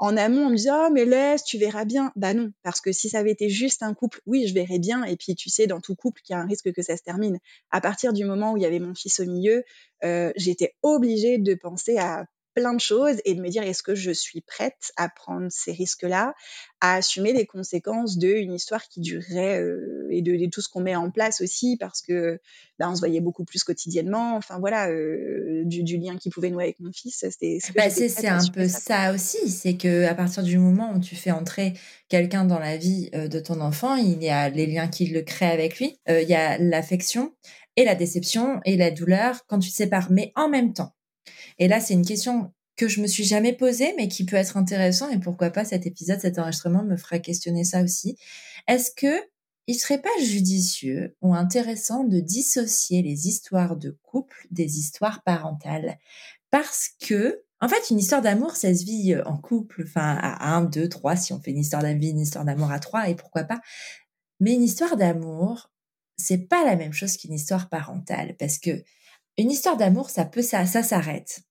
en 0.01 0.17
amont, 0.17 0.47
on 0.47 0.51
me 0.51 0.57
dit, 0.57 0.69
oh, 0.73 0.89
mais 0.91 1.05
laisse, 1.05 1.45
tu 1.45 1.59
verras 1.59 1.85
bien. 1.85 2.11
Bah 2.17 2.33
non, 2.33 2.53
parce 2.63 2.81
que 2.81 2.91
si 2.91 3.11
ça 3.11 3.19
avait 3.19 3.33
été 3.33 3.51
juste 3.51 3.83
un 3.83 3.93
couple, 3.93 4.23
oui, 4.25 4.47
je 4.49 4.55
verrais 4.55 4.79
bien. 4.79 5.05
Et 5.05 5.15
puis, 5.17 5.35
tu 5.35 5.51
sais, 5.51 5.67
dans 5.67 5.81
tout 5.81 5.95
couple, 5.95 6.23
qu'il 6.23 6.35
y 6.35 6.37
a 6.39 6.41
un 6.41 6.47
risque 6.47 6.73
que 6.73 6.81
ça 6.81 6.97
se 6.97 7.03
termine. 7.03 7.39
À 7.71 7.83
partir 7.83 8.15
du 8.15 8.25
moment 8.25 8.53
où 8.53 8.57
il 8.57 8.63
y 8.63 8.67
avait 8.67 8.79
mon 8.79 8.95
fils 8.95 9.21
au 9.21 9.27
milieu, 9.27 9.63
euh, 10.03 10.33
j'étais 10.37 10.75
obligée 10.83 11.37
de 11.37 11.55
penser 11.55 11.99
à 11.99 12.25
plein 12.61 12.75
de 12.75 12.81
choses 12.81 13.17
et 13.25 13.35
de 13.35 13.41
me 13.41 13.49
dire 13.49 13.63
est-ce 13.63 13.83
que 13.83 13.95
je 13.95 14.11
suis 14.11 14.43
prête 14.43 14.93
à 14.97 15.09
prendre 15.09 15.47
ces 15.49 15.73
risques-là, 15.73 16.35
à 16.83 16.97
assumer 16.97 17.33
les 17.33 17.47
conséquences 17.47 18.19
d'une 18.19 18.53
histoire 18.53 18.87
qui 18.87 19.01
durerait 19.01 19.63
euh, 19.63 20.07
et 20.11 20.21
de, 20.21 20.47
tout 20.51 20.61
ce 20.61 20.69
qu'on 20.69 20.83
met 20.83 20.95
en 20.95 21.11
place 21.11 21.41
aussi 21.41 21.79
parce 21.79 22.03
que 22.03 22.39
bah, 22.79 22.91
on 22.91 22.95
se 22.95 23.01
voyait 23.01 23.21
beaucoup 23.21 23.45
plus 23.45 23.65
quotidiennement. 23.65 24.37
Enfin 24.37 24.59
voilà, 24.59 24.91
euh, 24.91 25.63
du, 25.65 25.97
lien 25.97 26.19
qui 26.19 26.29
pouvait 26.29 26.51
nouer 26.51 26.65
avec 26.65 26.81
mon 26.81 26.93
fils, 26.93 27.17
c'était. 27.21 27.59
Bah, 27.75 27.89
c'est 27.89 28.29
un 28.29 28.47
peu 28.53 28.69
ça, 28.69 29.15
aussi, 29.15 29.49
c'est 29.49 29.79
que 29.79 30.05
à 30.05 30.15
partir 30.15 30.43
du 30.43 30.59
moment 30.59 30.93
où 30.95 31.01
tu 31.01 31.17
fais 31.17 31.31
entrer 31.31 31.73
quelqu'un 32.11 32.45
dans 32.45 32.59
la 32.59 32.77
vie 32.77 33.09
euh, 33.15 33.27
de 33.27 33.41
ton 33.41 33.61
enfant, 33.63 33.97
il 33.97 34.23
y 34.23 34.29
a 34.29 34.51
les 34.51 34.67
liens 34.67 34.89
qu'il 34.89 35.15
le 35.15 35.23
crée 35.23 35.51
avec 35.51 35.79
lui, 35.79 35.99
il 36.09 36.29
y 36.29 36.35
a 36.35 36.59
l'affection 36.59 37.33
et 37.77 37.85
la 37.85 37.95
déception 37.95 38.61
et 38.67 38.77
la 38.77 38.91
douleur 38.91 39.47
quand 39.47 39.59
tu 39.59 39.71
te 39.71 39.77
sépares, 39.77 40.11
mais 40.11 40.33
en 40.35 40.51
même 40.51 40.75
temps 40.75 40.93
et 41.61 41.69
là, 41.69 41.79
c'est 41.79 41.95
une 41.95 42.07
question 42.07 42.53
que 42.77 42.89
je 42.89 43.03
me 43.03 43.07
suis 43.07 43.25
jamais 43.25 43.53
posée, 43.53 43.93
mais 43.99 44.09
qui 44.09 44.25
peut 44.25 44.37
être 44.37 44.57
intéressant 44.57 45.11
et 45.11 45.21
pourquoi 45.21 45.51
pas 45.51 45.67
cet 45.67 45.87
épisode, 45.87 46.19
cet 46.19 46.39
enregistrement 46.39 46.83
me 46.83 46.97
fera 46.97 47.19
questionner 47.19 47.65
ça 47.65 47.83
aussi. 47.83 48.17
Est-ce 48.67 48.91
que 48.97 49.23
il 49.67 49.75
serait 49.75 50.01
pas 50.01 50.09
judicieux 50.25 51.15
ou 51.21 51.35
intéressant 51.35 52.05
de 52.05 52.19
dissocier 52.19 53.03
les 53.03 53.29
histoires 53.29 53.77
de 53.77 53.97
couple 54.03 54.47
des 54.51 54.79
histoires 54.79 55.23
parentales? 55.23 55.99
Parce 56.51 56.89
que, 57.07 57.43
en 57.61 57.69
fait, 57.69 57.91
une 57.91 57.99
histoire 57.99 58.23
d'amour, 58.23 58.57
ça 58.57 58.75
se 58.75 58.85
vit 58.85 59.15
en 59.27 59.37
couple, 59.37 59.85
enfin, 59.87 60.17
à 60.19 60.55
un, 60.57 60.65
deux, 60.65 60.89
trois, 60.89 61.15
si 61.15 61.35
on 61.35 61.41
fait 61.41 61.51
une 61.51 61.59
histoire 61.59 61.83
d'amour, 61.83 62.03
une 62.03 62.21
histoire 62.21 62.47
d'amour 62.47 62.73
à 62.73 62.79
trois, 62.81 63.11
et 63.11 63.15
pourquoi 63.15 63.45
pas. 63.45 63.61
Mais 64.41 64.55
une 64.55 64.63
histoire 64.63 64.97
d'amour, 64.97 65.71
c'est 66.17 66.49
pas 66.49 66.65
la 66.65 66.77
même 66.77 66.95
chose 66.95 67.19
qu'une 67.19 67.35
histoire 67.35 67.69
parentale, 67.69 68.35
parce 68.39 68.59
que 68.59 68.83
une 69.37 69.51
histoire 69.51 69.77
d'amour, 69.77 70.09
ça 70.09 70.25
peut, 70.25 70.43
ça, 70.43 70.65
ça 70.65 70.83
s'arrête 70.83 71.43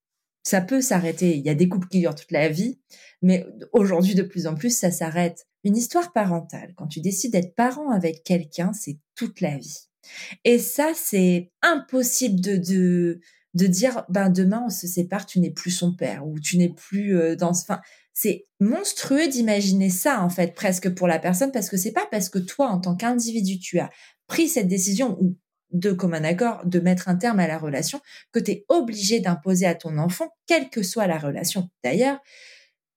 ça 0.43 0.61
peut 0.61 0.81
s'arrêter. 0.81 1.35
Il 1.35 1.45
y 1.45 1.49
a 1.49 1.55
des 1.55 1.69
couples 1.69 1.87
qui 1.87 1.99
durent 1.99 2.15
toute 2.15 2.31
la 2.31 2.49
vie, 2.49 2.79
mais 3.21 3.45
aujourd'hui, 3.73 4.15
de 4.15 4.23
plus 4.23 4.47
en 4.47 4.55
plus, 4.55 4.75
ça 4.77 4.91
s'arrête. 4.91 5.45
Une 5.63 5.75
histoire 5.75 6.13
parentale, 6.13 6.73
quand 6.75 6.87
tu 6.87 7.01
décides 7.01 7.33
d'être 7.33 7.55
parent 7.55 7.89
avec 7.89 8.23
quelqu'un, 8.23 8.71
c'est 8.73 8.97
toute 9.15 9.41
la 9.41 9.57
vie. 9.57 9.89
Et 10.45 10.57
ça, 10.59 10.91
c'est 10.95 11.51
impossible 11.61 12.39
de, 12.39 12.55
de, 12.55 13.19
de 13.53 13.67
dire, 13.67 14.05
ben, 14.09 14.29
demain, 14.29 14.63
on 14.65 14.69
se 14.69 14.87
sépare, 14.87 15.25
tu 15.25 15.39
n'es 15.39 15.51
plus 15.51 15.71
son 15.71 15.93
père, 15.93 16.25
ou 16.25 16.39
tu 16.39 16.57
n'es 16.57 16.69
plus 16.69 17.17
euh, 17.17 17.35
dans 17.35 17.53
ce, 17.53 17.65
c'est 18.13 18.47
monstrueux 18.59 19.27
d'imaginer 19.27 19.89
ça, 19.89 20.23
en 20.23 20.29
fait, 20.29 20.53
presque 20.55 20.93
pour 20.93 21.07
la 21.07 21.19
personne, 21.19 21.51
parce 21.51 21.69
que 21.69 21.77
c'est 21.77 21.91
pas 21.91 22.07
parce 22.09 22.29
que 22.29 22.39
toi, 22.39 22.67
en 22.67 22.79
tant 22.79 22.95
qu'individu, 22.95 23.59
tu 23.59 23.79
as 23.79 23.89
pris 24.27 24.47
cette 24.47 24.67
décision, 24.67 25.17
ou 25.21 25.37
de 25.71 25.91
commun 25.91 26.23
accord 26.23 26.65
de 26.65 26.79
mettre 26.79 27.09
un 27.09 27.15
terme 27.15 27.39
à 27.39 27.47
la 27.47 27.57
relation 27.57 27.99
que 28.31 28.39
tu 28.39 28.51
es 28.51 28.65
obligé 28.69 29.19
d'imposer 29.19 29.65
à 29.65 29.75
ton 29.75 29.97
enfant, 29.97 30.29
quelle 30.47 30.69
que 30.69 30.83
soit 30.83 31.07
la 31.07 31.17
relation 31.17 31.69
d'ailleurs, 31.83 32.19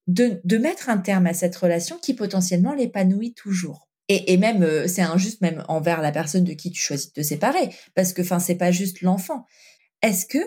de, 0.06 0.40
de, 0.44 0.58
mettre 0.58 0.88
un 0.88 0.98
terme 0.98 1.26
à 1.26 1.34
cette 1.34 1.54
relation 1.54 1.98
qui 1.98 2.14
potentiellement 2.14 2.74
l'épanouit 2.74 3.34
toujours. 3.34 3.88
Et, 4.08 4.32
et 4.32 4.36
même, 4.36 4.62
euh, 4.62 4.88
c'est 4.88 5.02
injuste 5.02 5.40
même 5.40 5.64
envers 5.68 6.00
la 6.00 6.10
personne 6.10 6.44
de 6.44 6.54
qui 6.54 6.72
tu 6.72 6.82
choisis 6.82 7.12
de 7.12 7.12
te 7.12 7.22
séparer, 7.22 7.70
parce 7.94 8.12
que, 8.12 8.22
enfin, 8.22 8.40
c'est 8.40 8.56
pas 8.56 8.72
juste 8.72 9.00
l'enfant. 9.02 9.46
Est-ce 10.02 10.26
que 10.26 10.38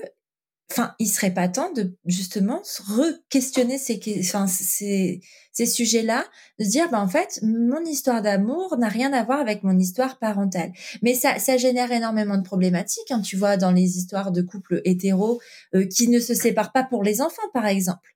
enfin, 0.72 0.95
il 0.99 1.07
serait 1.07 1.34
pas 1.34 1.47
temps 1.47 1.72
de 1.74 1.95
justement 2.05 2.61
re-questionner 2.88 3.78
ces, 3.78 3.99
enfin, 4.20 4.47
ces, 4.47 5.22
ces 5.51 5.66
sujets-là, 5.66 6.26
de 6.59 6.66
dire, 6.66 6.89
bah, 6.89 7.01
en 7.01 7.07
fait, 7.07 7.39
mon 7.43 7.84
histoire 7.86 8.22
d'amour 8.22 8.76
n'a 8.78 8.88
rien 8.89 9.13
à 9.13 9.24
voir 9.24 9.39
avec 9.39 9.63
mon 9.63 9.78
histoire 9.78 10.18
parentale. 10.20 10.72
Mais 11.01 11.13
ça, 11.13 11.39
ça 11.39 11.57
génère 11.57 11.91
énormément 11.91 12.38
de 12.38 12.43
problématiques, 12.43 13.11
hein, 13.11 13.22
tu 13.22 13.38
vois, 13.38 13.57
dans 13.57 13.72
les 13.72 13.97
histoires 13.97 14.32
de 14.32 14.41
couples 14.41 14.82
hétéros 14.86 15.39
euh, 15.76 15.86
qui 15.86 16.07
ne 16.07 16.20
se 16.20 16.34
séparent 16.34 16.72
pas 16.72 16.84
pour 16.84 17.03
les 17.03 17.22
enfants, 17.22 17.49
par 17.53 17.68
exemple. 17.68 18.16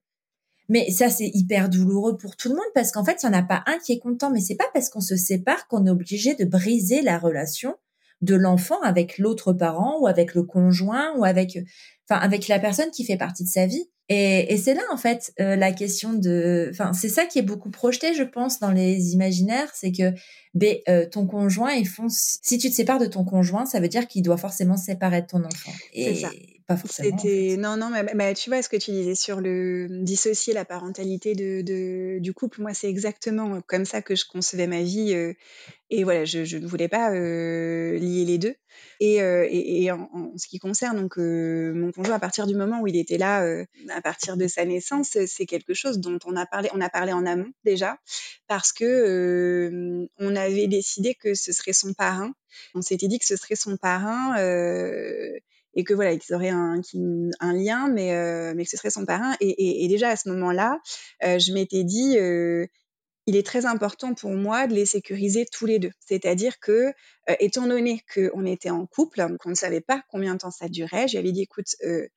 Mais 0.70 0.92
ça, 0.92 1.10
c'est 1.10 1.32
hyper 1.34 1.70
douloureux 1.70 2.18
pour 2.18 2.36
tout 2.36 2.50
le 2.50 2.56
monde 2.56 2.72
parce 2.76 2.92
qu'en 2.92 3.04
fait, 3.04 3.24
il 3.24 3.30
n'y 3.30 3.36
en 3.36 3.40
a 3.40 3.44
pas 3.44 3.64
un 3.66 3.80
qui 3.80 3.94
est 3.94 4.00
content. 4.00 4.30
Mais 4.30 4.40
c'est 4.40 4.56
pas 4.56 4.70
parce 4.72 4.90
qu'on 4.90 5.02
se 5.02 5.16
sépare 5.16 5.68
qu'on 5.68 5.86
est 5.88 5.90
obligé 5.90 6.36
de 6.36 6.46
briser 6.46 7.02
la 7.02 7.18
relation 7.18 7.76
de 8.22 8.36
l'enfant 8.36 8.82
avec 8.82 9.18
l'autre 9.18 9.54
parent 9.54 10.00
ou 10.00 10.08
avec 10.08 10.34
le 10.34 10.44
conjoint 10.44 11.14
ou 11.18 11.24
avec 11.24 11.58
enfin 12.10 12.20
avec 12.20 12.48
la 12.48 12.60
personne 12.60 12.92
qui 12.92 13.06
fait 13.06 13.18
partie 13.18 13.44
de 13.44 13.50
sa 13.50 13.66
vie. 13.66 13.86
Et, 14.12 14.52
et 14.52 14.58
c'est 14.58 14.74
là 14.74 14.82
en 14.92 14.98
fait 14.98 15.32
euh, 15.40 15.56
la 15.56 15.72
question 15.72 16.14
de, 16.14 16.70
enfin 16.72 16.94
c'est 16.94 17.10
ça 17.10 17.26
qui 17.26 17.38
est 17.38 17.44
beaucoup 17.44 17.70
projeté, 17.70 18.16
je 18.16 18.24
pense, 18.24 18.60
dans 18.60 18.72
les 18.72 19.14
imaginaires, 19.14 19.70
c'est 19.76 19.92
que 19.92 20.14
ben, 20.56 20.78
euh, 20.90 21.06
ton 21.06 21.28
conjoint, 21.28 21.72
ils 21.74 21.88
font, 21.88 22.08
si 22.10 22.58
tu 22.58 22.70
te 22.70 22.76
sépares 22.76 23.00
de 23.00 23.06
ton 23.06 23.24
conjoint, 23.24 23.66
ça 23.66 23.80
veut 23.80 23.88
dire 23.88 24.08
qu'il 24.08 24.24
doit 24.24 24.38
forcément 24.38 24.78
se 24.78 24.86
séparer 24.86 25.22
de 25.22 25.28
ton 25.28 25.44
enfant. 25.44 25.72
Et 25.94 26.16
ça. 26.16 26.32
Pas 26.70 26.78
forcément. 26.78 27.18
C'était 27.18 27.58
non 27.58 27.78
non, 27.78 27.92
mais, 28.16 28.34
tu 28.34 28.50
vois 28.50 28.62
ce 28.62 28.70
que 28.70 28.78
tu 28.78 28.92
disais 28.92 29.16
sur 29.16 29.42
le 29.42 29.88
dissocier 29.90 30.54
la 30.54 30.66
parentalité 30.66 31.36
de, 31.36 31.62
de 31.62 32.20
du 32.20 32.34
couple, 32.34 32.62
moi 32.62 32.74
c'est 32.74 32.90
exactement 32.90 33.62
comme 33.68 33.86
ça 33.86 34.02
que 34.02 34.16
je 34.16 34.26
concevais 34.26 34.68
ma 34.68 34.82
vie. 34.82 35.14
Euh, 35.14 35.34
et 35.92 36.04
voilà, 36.04 36.24
je, 36.24 36.46
je, 36.46 36.58
ne 36.58 36.68
voulais 36.68 36.88
pas 36.88 37.12
lier 37.12 38.24
les 38.24 38.38
deux. 38.38 38.54
Et, 39.00 39.16
et, 39.16 39.84
et 39.84 39.92
en, 39.92 40.08
en, 40.14 40.38
ce 40.38 40.48
qui 40.48 40.60
concerne 40.60 41.02
donc 41.02 41.18
mon 41.18 41.92
à 42.12 42.20
partir 42.20 42.48
du 42.48 42.56
moment 42.56 42.82
où 42.82 42.88
il 42.88 42.96
était 42.96 43.18
là, 43.18 43.44
euh, 43.44 43.66
à 43.90 44.02
partir 44.02 44.38
de 44.38 44.48
sa 44.48 44.66
naissance, 44.66 45.18
c'est 45.26 45.46
quelque 45.46 45.74
chose 45.74 46.00
dont 46.00 46.20
on 46.26 46.36
a 46.36 46.46
parlé, 46.46 46.70
on 46.74 46.82
a 46.82 46.90
parlé 46.90 47.14
en 47.14 47.26
amont 47.26 47.52
déjà, 47.64 47.98
parce 48.48 48.72
que 48.72 48.86
euh, 48.86 50.08
on 50.18 50.36
avait 50.36 50.68
décidé 50.68 51.16
que 51.16 51.34
ce 51.34 51.52
serait 51.52 51.74
son 51.74 51.94
parrain. 51.94 52.34
On 52.74 52.82
s'était 52.82 53.08
dit 53.08 53.20
que 53.20 53.26
ce 53.26 53.36
serait 53.36 53.56
son 53.56 53.78
parrain 53.78 54.38
euh, 54.40 55.32
et 55.74 55.84
que 55.84 55.94
voilà, 55.94 56.18
qu'ils 56.18 56.36
auraient 56.36 56.50
un, 56.50 56.82
lien, 57.54 57.88
mais, 57.90 58.54
mais 58.56 58.64
que 58.64 58.70
ce 58.70 58.78
serait 58.78 58.90
son 58.90 59.06
parrain. 59.06 59.36
Et, 59.40 59.88
déjà 59.88 60.10
à 60.10 60.16
ce 60.16 60.30
moment-là, 60.30 60.80
je 61.22 61.54
m'étais 61.54 61.84
dit, 61.84 62.18
il 63.30 63.36
est 63.36 63.46
très 63.46 63.68
important 63.68 64.16
pour 64.16 64.32
moi 64.32 64.66
de 64.66 64.74
les 64.74 64.88
sécuriser 64.88 65.46
tous 65.46 65.68
les 65.68 65.78
deux. 65.78 65.92
C'est-à-dire 66.00 66.60
que, 66.60 66.72
euh, 66.72 67.36
étant 67.40 67.68
donné 67.68 68.04
qu'on 68.12 68.44
était 68.44 68.72
en 68.72 68.88
couple, 68.88 69.24
qu'on 69.40 69.52
ne 69.52 69.56
savait 69.56 69.82
pas 69.82 70.02
combien 70.10 70.34
de 70.34 70.40
temps 70.40 70.50
ça 70.50 70.68
durait, 70.68 71.08
j'avais 71.08 71.32
dit, 71.32 71.44
écoute, 71.44 71.76
euh, 71.86 72.08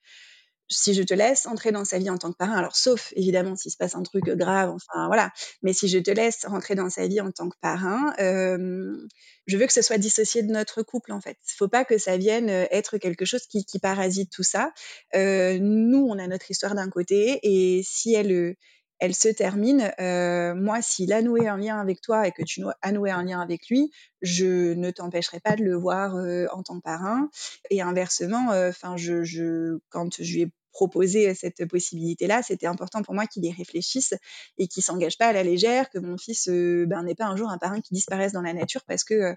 si 0.73 0.95
je 0.95 1.03
te 1.03 1.15
laisse 1.15 1.47
entrer 1.47 1.73
dans 1.73 1.85
sa 1.85 1.99
vie 1.99 2.11
en 2.11 2.19
tant 2.19 2.33
que 2.33 2.37
parrain, 2.37 2.57
alors 2.57 2.77
sauf 2.77 3.13
évidemment 3.17 3.57
s'il 3.57 3.71
se 3.71 3.77
passe 3.77 3.95
un 3.95 4.03
truc 4.03 4.25
grave, 4.25 4.71
enfin 4.71 5.07
voilà, 5.07 5.31
mais 5.63 5.73
si 5.73 5.89
je 5.89 5.99
te 5.99 6.11
laisse 6.11 6.45
rentrer 6.47 6.75
dans 6.75 6.91
sa 6.91 7.07
vie 7.07 7.21
en 7.21 7.31
tant 7.31 7.49
que 7.49 7.57
parrain, 7.61 8.15
euh, 8.21 8.97
je 9.47 9.57
veux 9.57 9.67
que 9.67 9.73
ce 9.73 9.83
soit 9.83 9.99
dissocié 9.99 10.43
de 10.43 10.53
notre 10.53 10.83
couple 10.83 11.13
en 11.13 11.21
fait. 11.21 11.37
Il 11.49 11.57
faut 11.57 11.69
pas 11.69 11.85
que 11.85 11.99
ça 11.99 12.17
vienne 12.17 12.49
euh, 12.49 12.67
être 12.71 12.99
quelque 12.99 13.25
chose 13.25 13.47
qui, 13.47 13.65
parasite 13.81 14.31
tout 14.31 14.43
ça. 14.43 14.73
Euh, 15.15 15.59
nous, 15.61 16.07
on 16.09 16.19
a 16.19 16.27
notre 16.27 16.51
histoire 16.51 16.75
d'un 16.75 16.89
côté 16.89 17.41
et 17.43 17.83
si 17.83 18.15
elle 18.15 18.57
elle 19.03 19.17
se 19.17 19.29
termine. 19.29 19.91
Euh, 19.99 20.55
moi, 20.55 20.81
s'il 20.81 21.13
a 21.13 21.23
noué 21.23 21.49
un 21.49 21.57
lien 21.57 21.81
avec 21.81 22.01
toi 22.01 22.29
et 22.29 22.31
que 22.31 22.45
tu 22.45 22.63
as 22.83 22.93
noué 22.93 23.11
un 23.11 23.25
lien 23.25 23.41
avec 23.41 23.69
lui, 23.69 23.91
je 24.21 24.75
ne 24.75 24.93
t'empêcherai 24.93 25.41
pas 25.41 25.57
de 25.57 25.65
le 25.65 25.75
voir 25.75 26.15
euh, 26.15 26.47
en 26.53 26.63
tant 26.63 26.77
que 26.77 26.83
parrain. 26.83 27.29
Et 27.71 27.83
inversement, 27.83 28.51
enfin, 28.51 28.95
quand 29.89 30.17
je 30.21 30.33
lui 30.33 30.43
ai 30.43 30.53
proposer 30.73 31.35
cette 31.35 31.67
possibilité-là, 31.67 32.43
c'était 32.43 32.67
important 32.67 33.03
pour 33.03 33.15
moi 33.15 33.27
qu'il 33.27 33.45
y 33.45 33.53
réfléchisse 33.53 34.15
et 34.59 34.67
qu'il 34.67 34.83
s'engage 34.83 35.19
pas 35.19 35.27
à 35.27 35.33
la 35.33 35.43
légère, 35.43 35.91
que 35.91 35.99
mon 35.99 36.17
fils 36.17 36.49
euh, 36.49 36.87
ben, 36.87 37.03
n'est 37.03 37.15
pas 37.15 37.27
un 37.27 37.37
jour 37.37 37.51
un 37.51 37.59
parrain 37.59 37.81
qui 37.81 37.95
disparaisse 37.95 38.33
dans 38.33 38.43
la 38.43 38.55
nature 38.55 38.83
parce 38.87 39.05
que 39.05 39.15
euh, 39.15 39.35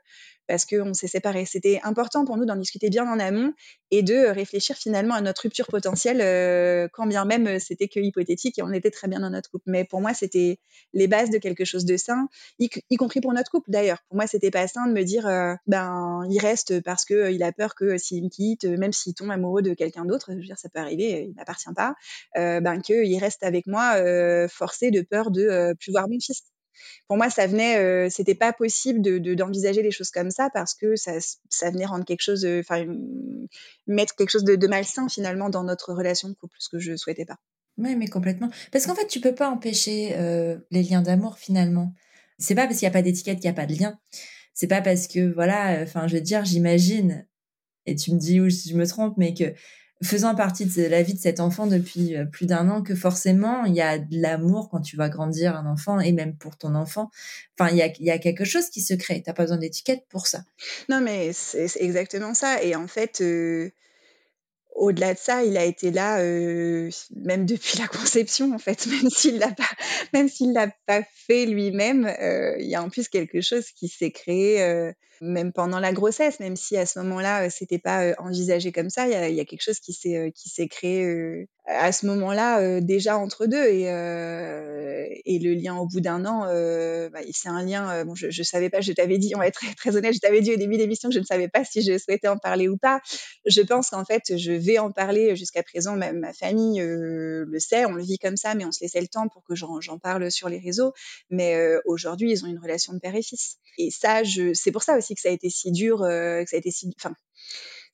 parce 0.47 0.65
qu'on 0.65 0.93
s'est 0.93 1.07
séparés. 1.07 1.45
C'était 1.45 1.79
important 1.83 2.23
pour 2.23 2.37
nous 2.37 2.45
d'en 2.45 2.55
discuter 2.55 2.91
bien 2.91 3.07
en 3.07 3.19
amont 3.19 3.51
et 3.89 4.03
de 4.03 4.27
réfléchir 4.27 4.75
finalement 4.75 5.15
à 5.15 5.21
notre 5.21 5.41
rupture 5.41 5.65
potentielle, 5.65 6.21
euh, 6.21 6.87
quand 6.93 7.07
bien 7.07 7.25
même 7.25 7.59
c'était 7.59 7.87
que 7.87 7.99
hypothétique 7.99 8.59
et 8.59 8.61
on 8.61 8.71
était 8.71 8.91
très 8.91 9.07
bien 9.07 9.19
dans 9.19 9.31
notre 9.31 9.49
couple. 9.49 9.63
Mais 9.67 9.85
pour 9.85 10.01
moi, 10.01 10.13
c'était 10.13 10.59
les 10.93 11.07
bases 11.07 11.31
de 11.31 11.39
quelque 11.39 11.65
chose 11.65 11.83
de 11.83 11.97
sain, 11.97 12.29
y, 12.59 12.69
compris 12.95 13.21
pour 13.21 13.33
notre 13.33 13.49
couple 13.49 13.71
d'ailleurs. 13.71 14.03
Pour 14.07 14.17
moi, 14.17 14.27
c'était 14.27 14.51
pas 14.51 14.67
sain 14.67 14.85
de 14.85 14.93
me 14.93 15.03
dire, 15.03 15.25
ben 15.65 16.21
il 16.29 16.37
reste 16.37 16.79
parce 16.81 17.05
que 17.05 17.31
il 17.31 17.41
a 17.41 17.51
peur 17.51 17.73
que 17.73 17.97
s'il 17.97 18.25
me 18.25 18.29
quitte, 18.29 18.65
même 18.65 18.93
s'il 18.93 19.15
tombe 19.15 19.31
amoureux 19.31 19.63
de 19.63 19.73
quelqu'un 19.73 20.05
d'autre, 20.05 20.27
je 20.29 20.37
veux 20.37 20.43
dire, 20.43 20.59
ça 20.59 20.69
peut 20.69 20.79
arriver 20.79 21.24
il 21.25 21.35
m'appartient 21.35 21.73
pas, 21.75 21.95
euh, 22.37 22.59
ben 22.59 22.81
qu'il 22.81 23.17
reste 23.19 23.43
avec 23.43 23.67
moi 23.67 23.95
euh, 23.97 24.47
forcé 24.47 24.91
de 24.91 25.01
peur 25.01 25.31
de 25.31 25.41
euh, 25.41 25.73
plus 25.73 25.91
voir 25.91 26.07
mon 26.07 26.19
fils. 26.19 26.43
Pour 27.07 27.15
moi, 27.15 27.29
ça 27.29 27.47
venait, 27.47 28.09
c'était 28.09 28.35
pas 28.35 28.51
possible 28.51 29.01
de, 29.01 29.33
d'envisager 29.33 29.81
les 29.81 29.91
choses 29.91 30.11
comme 30.11 30.29
ça 30.29 30.49
parce 30.53 30.73
que 30.73 30.97
ça, 30.97 31.13
ça 31.49 31.71
venait 31.71 31.85
rendre 31.85 32.03
quelque 32.03 32.21
chose, 32.21 32.45
enfin 32.45 32.85
mettre 33.87 34.13
quelque 34.15 34.29
chose 34.29 34.43
de, 34.43 34.55
de, 34.55 34.67
malsain 34.67 35.07
finalement 35.07 35.49
dans 35.49 35.63
notre 35.63 35.93
relation 35.93 36.27
de 36.27 36.33
couple, 36.33 36.57
ce 36.59 36.67
que 36.67 36.79
je 36.79 36.97
souhaitais 36.97 37.23
pas. 37.23 37.37
Oui, 37.77 37.95
mais 37.95 38.07
complètement. 38.07 38.49
Parce 38.73 38.87
qu'en 38.87 38.95
fait, 38.95 39.07
tu 39.07 39.21
peux 39.21 39.33
pas 39.33 39.49
empêcher 39.49 40.17
les 40.69 40.83
liens 40.83 41.01
d'amour 41.01 41.37
finalement. 41.37 41.93
C'est 42.39 42.55
pas 42.55 42.65
parce 42.65 42.79
qu'il 42.79 42.87
n'y 42.87 42.91
a 42.91 42.93
pas 42.93 43.01
d'étiquette 43.01 43.39
qu'il 43.39 43.49
n'y 43.49 43.57
a 43.57 43.61
pas 43.61 43.67
de 43.67 43.79
lien. 43.79 43.97
C'est 44.53 44.67
pas 44.67 44.81
parce 44.81 45.07
que, 45.07 45.33
voilà, 45.33 45.79
enfin, 45.81 46.07
je 46.07 46.15
veux 46.15 46.21
dire, 46.21 46.43
j'imagine, 46.43 47.25
et 47.85 47.95
tu 47.95 48.11
me 48.11 48.19
dis 48.19 48.41
où 48.41 48.49
je 48.49 48.73
me 48.73 48.85
trompe, 48.85 49.15
mais 49.17 49.33
que 49.33 49.53
faisant 50.03 50.35
partie 50.35 50.65
de 50.65 50.83
la 50.83 51.01
vie 51.01 51.13
de 51.13 51.19
cet 51.19 51.39
enfant 51.39 51.67
depuis 51.67 52.15
euh, 52.15 52.25
plus 52.25 52.45
d'un 52.45 52.69
an 52.69 52.81
que 52.81 52.95
forcément 52.95 53.63
il 53.65 53.73
y 53.73 53.81
a 53.81 53.97
de 53.97 54.21
l'amour 54.21 54.69
quand 54.69 54.81
tu 54.81 54.97
vas 54.97 55.09
grandir 55.09 55.55
un 55.55 55.65
enfant 55.65 55.99
et 55.99 56.11
même 56.11 56.35
pour 56.35 56.57
ton 56.57 56.75
enfant. 56.75 57.09
Enfin, 57.57 57.71
il 57.71 57.77
y 57.77 57.81
a, 57.81 57.91
y 57.99 58.11
a 58.11 58.17
quelque 58.19 58.45
chose 58.45 58.69
qui 58.69 58.81
se 58.81 58.93
crée. 58.93 59.23
T'as 59.23 59.33
pas 59.33 59.43
besoin 59.43 59.57
d'étiquette 59.57 60.03
pour 60.09 60.27
ça. 60.27 60.43
Non, 60.89 61.01
mais 61.01 61.31
c'est 61.33 61.69
exactement 61.79 62.33
ça. 62.33 62.61
Et 62.61 62.75
en 62.75 62.87
fait, 62.87 63.21
euh, 63.21 63.71
au-delà 64.75 65.13
de 65.13 65.19
ça, 65.19 65.43
il 65.43 65.57
a 65.57 65.63
été 65.63 65.89
là 65.89 66.19
euh, 66.19 66.89
même 67.15 67.45
depuis 67.45 67.77
la 67.79 67.87
conception 67.87 68.53
en 68.53 68.59
fait, 68.59 68.85
même 68.87 69.09
s'il 69.09 69.39
l'a 69.39 69.51
pas, 69.51 69.63
même 70.13 70.29
s'il 70.29 70.53
l'a 70.53 70.67
pas 70.85 71.01
fait 71.27 71.45
lui-même, 71.45 72.05
euh, 72.05 72.55
il 72.59 72.67
y 72.67 72.75
a 72.75 72.83
en 72.83 72.89
plus 72.89 73.07
quelque 73.07 73.41
chose 73.41 73.69
qui 73.71 73.87
s'est 73.87 74.11
créé 74.11 74.61
euh, 74.61 74.91
même 75.21 75.53
pendant 75.53 75.79
la 75.79 75.93
grossesse, 75.93 76.39
même 76.39 76.57
si 76.57 76.77
à 76.77 76.85
ce 76.85 76.99
moment-là 76.99 77.49
c'était 77.49 77.79
pas 77.79 78.13
envisagé 78.17 78.71
comme 78.71 78.89
ça, 78.89 79.07
il 79.07 79.13
y 79.13 79.15
a, 79.15 79.29
y 79.29 79.39
a, 79.39 79.45
quelque 79.45 79.63
chose 79.63 79.79
qui 79.79 79.93
s'est 79.93 80.31
qui 80.35 80.49
s'est 80.49 80.67
créé 80.67 81.47
à 81.67 81.91
ce 81.91 82.05
moment-là 82.05 82.59
euh, 82.59 82.79
déjà 82.79 83.17
entre 83.17 83.47
deux 83.47 83.65
et, 83.65 83.89
euh, 83.89 85.05
et 85.25 85.39
le 85.39 85.53
lien 85.55 85.75
au 85.77 85.87
bout 85.87 85.99
d'un 85.99 86.25
an 86.25 86.45
euh, 86.47 87.09
bah, 87.09 87.19
c'est 87.31 87.49
un 87.49 87.63
lien 87.63 87.89
euh, 87.91 88.03
bon 88.03 88.13
je, 88.13 88.29
je 88.29 88.43
savais 88.43 88.69
pas 88.69 88.81
je 88.81 88.93
t'avais 88.93 89.17
dit 89.17 89.33
on 89.35 89.39
va 89.39 89.47
être 89.47 89.55
très, 89.59 89.73
très 89.73 89.95
honnête 89.95 90.13
je 90.13 90.19
t'avais 90.19 90.41
dit 90.41 90.53
au 90.53 90.57
début 90.57 90.75
de 90.75 90.81
l'émission 90.81 91.09
que 91.09 91.15
je 91.15 91.19
ne 91.19 91.25
savais 91.25 91.47
pas 91.47 91.63
si 91.65 91.81
je 91.81 91.97
souhaitais 91.97 92.27
en 92.27 92.37
parler 92.37 92.67
ou 92.67 92.77
pas. 92.77 93.01
Je 93.45 93.61
pense 93.61 93.89
qu'en 93.89 94.05
fait 94.05 94.37
je 94.37 94.51
vais 94.51 94.77
en 94.77 94.91
parler 94.91 95.35
jusqu'à 95.35 95.63
présent 95.63 95.95
ma, 95.95 96.13
ma 96.13 96.33
famille 96.33 96.81
euh, 96.81 97.45
le 97.47 97.59
sait 97.59 97.85
on 97.85 97.93
le 97.93 98.03
vit 98.03 98.19
comme 98.19 98.37
ça 98.37 98.53
mais 98.53 98.65
on 98.65 98.71
se 98.71 98.83
laissait 98.83 99.01
le 99.01 99.07
temps 99.07 99.27
pour 99.27 99.43
que 99.43 99.55
j'en 99.55 99.97
parle 99.97 100.29
sur 100.29 100.49
les 100.49 100.59
réseaux. 100.59 100.93
Mais 101.31 101.57
aujourd'hui 101.85 102.31
ils 102.31 102.45
ont 102.45 102.47
une 102.47 102.59
relation 102.59 102.93
de 102.93 102.99
père 102.99 103.15
et 103.15 103.23
fils. 103.23 103.57
Et 103.77 103.89
ça 103.89 104.23
je 104.23 104.53
c'est 104.53 104.71
pour 104.71 104.83
ça 104.83 104.97
aussi 104.97 105.15
que 105.15 105.21
ça 105.21 105.29
a 105.29 105.31
été 105.31 105.49
si 105.49 105.71
dur 105.71 105.99
que 105.99 106.45
ça 106.47 106.55
a 106.55 106.59
été 106.59 106.69
si 106.71 106.93
enfin 106.99 107.15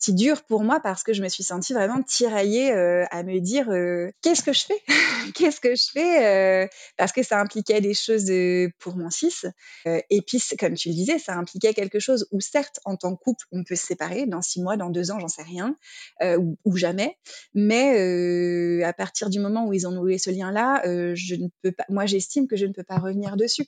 si 0.02 0.14
dur 0.16 0.42
pour 0.44 0.64
moi 0.64 0.80
parce 0.80 1.04
que 1.04 1.14
je 1.14 1.22
me 1.22 1.30
suis 1.30 1.44
sentie 1.44 1.74
vraiment 1.74 2.02
tiraillée 2.02 2.72
euh, 2.72 3.06
à 3.12 3.22
me 3.22 3.40
dire 3.40 3.70
euh, 3.70 4.10
qu'est-ce 4.24 4.42
que 4.42 4.52
je 4.52 4.66
fais? 4.66 4.82
Qu'est-ce 5.36 5.62
que 5.62 5.76
je 5.76 5.84
fais 5.94 6.26
euh, 6.26 6.68
Parce 6.98 7.12
que 7.12 7.22
ça 7.22 7.40
impliquait 7.40 7.80
des 7.80 7.94
choses 7.94 8.32
pour 8.80 8.96
mon 8.96 9.12
fils. 9.12 9.46
et 9.86 10.22
puis, 10.24 10.42
comme 10.60 10.74
tu 10.74 10.90
le 10.90 10.96
disais, 10.96 11.20
ça 11.20 11.36
impliquait 11.36 11.74
quelque 11.74 12.00
chose 12.00 12.28
où 12.32 12.42
certes, 12.42 12.80
en 12.86 12.96
tant 12.96 13.16
que 13.16 13.24
couple, 13.24 13.46
on 13.52 13.64
peut 13.64 13.76
se 13.76 13.86
séparer 13.86 14.26
dans 14.26 14.42
six 14.42 14.62
mois, 14.62 14.78
dans 14.78 14.90
deux 14.90 15.12
ans, 15.12 15.20
j'en 15.20 15.28
sais 15.28 15.44
rien, 15.44 15.78
ou, 16.22 16.58
ou, 16.66 16.76
jamais. 16.76 17.18
Mais 17.54 18.84
à 18.84 18.94
partir 18.94 19.30
du 19.30 19.40
moment 19.40 19.68
où 19.68 19.74
ils 19.74 19.88
ont 19.88 19.92
noué 19.92 20.18
ce 20.18 20.32
lien-là, 20.32 20.82
je 21.14 21.36
ne 21.36 21.48
peux 21.62 21.72
pas. 21.72 21.86
Moi, 21.90 22.08
j'estime 22.08 22.48
que 22.48 22.56
je 22.56 22.66
ne 22.66 22.74
peux 22.74 22.84
pas 22.84 22.98
revenir 22.98 23.38
dessus. 23.38 23.68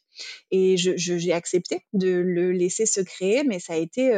Et 0.52 0.76
j'ai 0.78 0.98
je, 0.98 1.32
accepté 1.32 1.86
de 1.94 2.10
le 2.10 2.52
laisser 2.52 2.86
se 2.86 3.02
créer, 3.02 3.44
mais 3.44 3.60
ça 3.60 3.74
a 3.74 3.78
été 3.78 4.12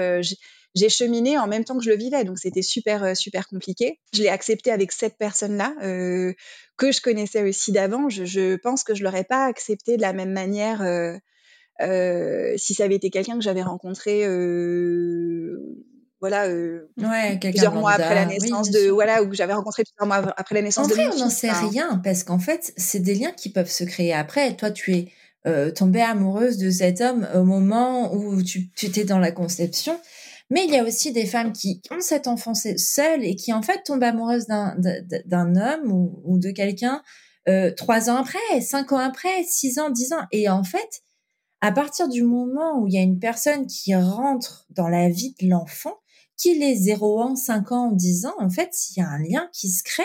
j'ai 0.75 0.89
cheminé 0.89 1.37
en 1.37 1.47
même 1.47 1.63
temps 1.63 1.77
que 1.77 1.83
je 1.83 1.89
le 1.89 1.95
vivais, 1.95 2.25
donc 2.25 2.37
c'était 2.37 2.61
super 2.61 3.03
euh, 3.03 3.13
super 3.13 3.47
compliqué. 3.47 3.99
Je 4.13 4.21
l'ai 4.21 4.29
accepté 4.29 4.71
avec 4.71 4.91
cette 4.91 5.17
personne-là 5.17 5.73
euh, 5.81 6.33
que 6.77 6.91
je 6.91 7.01
connaissais 7.01 7.47
aussi 7.47 7.71
d'avant. 7.71 8.09
Je, 8.09 8.25
je, 8.25 8.57
pense 8.57 8.83
que 8.83 8.93
je 8.93 9.03
l'aurais 9.03 9.23
pas 9.23 9.45
accepté 9.45 9.95
de 9.95 10.01
la 10.01 10.11
même 10.11 10.33
manière 10.33 10.81
euh, 10.81 11.15
euh 11.81 12.53
si 12.57 12.73
ça 12.73 12.83
avait 12.83 12.95
été 12.95 13.09
quelqu'un 13.09 13.35
que 13.35 13.43
j'avais 13.43 13.63
rencontré. 13.63 14.25
Voilà, 16.21 16.47
ouais, 16.47 17.37
plusieurs 17.39 17.73
mois 17.73 17.91
après 17.91 18.15
la 18.15 18.25
naissance 18.25 18.71
de 18.71 18.89
voilà 18.89 19.21
ou 19.21 19.29
que 19.29 19.35
j'avais 19.35 19.53
rencontré 19.53 19.83
plusieurs 19.83 20.07
mois 20.07 20.33
après 20.37 20.55
la 20.55 20.63
naissance 20.63 20.85
en 20.85 20.89
de 20.89 20.93
vrai, 20.93 21.07
on 21.13 21.19
n'en 21.19 21.29
sait 21.29 21.51
rien 21.51 22.01
parce 22.03 22.23
qu'en 22.23 22.39
fait 22.39 22.73
c'est 22.77 22.99
des 22.99 23.13
liens 23.13 23.31
qui 23.31 23.49
peuvent 23.49 23.69
se 23.69 23.83
créer 23.83 24.11
après 24.13 24.55
toi 24.55 24.71
tu 24.71 24.93
es 24.93 25.71
tombée 25.75 26.01
amoureuse 26.01 26.57
de 26.57 26.71
cet 26.71 27.01
homme 27.01 27.27
au 27.35 27.43
moment 27.43 28.15
où 28.15 28.41
tu, 28.41 28.71
tu 28.71 28.87
étais 28.87 29.03
dans 29.03 29.19
la 29.19 29.31
conception 29.31 29.99
mais 30.49 30.65
il 30.65 30.71
y 30.71 30.77
a 30.77 30.83
aussi 30.83 31.11
des 31.11 31.25
femmes 31.25 31.53
qui 31.53 31.81
ont 31.91 32.01
cette 32.01 32.27
enfance 32.27 32.67
seule 32.77 33.23
et 33.23 33.35
qui 33.35 33.51
en 33.53 33.61
fait 33.61 33.83
tombent 33.83 34.03
amoureuses 34.03 34.47
d'un 34.47 35.55
homme 35.55 35.91
ou, 36.23 36.37
de 36.37 36.51
quelqu'un 36.51 37.01
euh, 37.47 37.71
trois 37.71 38.09
ans 38.09 38.17
après, 38.17 38.61
cinq 38.61 38.91
ans 38.91 38.97
après, 38.97 39.43
six 39.43 39.79
ans, 39.79 39.89
dix 39.89 40.13
ans. 40.13 40.25
Et 40.31 40.49
en 40.49 40.63
fait, 40.63 41.03
à 41.61 41.71
partir 41.71 42.07
du 42.07 42.23
moment 42.23 42.79
où 42.79 42.87
il 42.87 42.93
y 42.93 42.97
a 42.97 43.01
une 43.01 43.19
personne 43.19 43.67
qui 43.67 43.95
rentre 43.95 44.65
dans 44.69 44.87
la 44.87 45.09
vie 45.09 45.35
de 45.41 45.49
l'enfant, 45.49 45.95
qu'il 46.37 46.61
ait 46.63 46.75
0 46.75 47.21
ans, 47.21 47.35
5 47.35 47.71
ans, 47.71 47.91
10 47.91 48.25
ans, 48.25 48.35
en 48.39 48.49
fait, 48.49 48.71
il 48.89 48.99
y 48.99 49.01
a 49.01 49.07
un 49.07 49.19
lien 49.19 49.49
qui 49.53 49.69
se 49.69 49.83
crée 49.83 50.03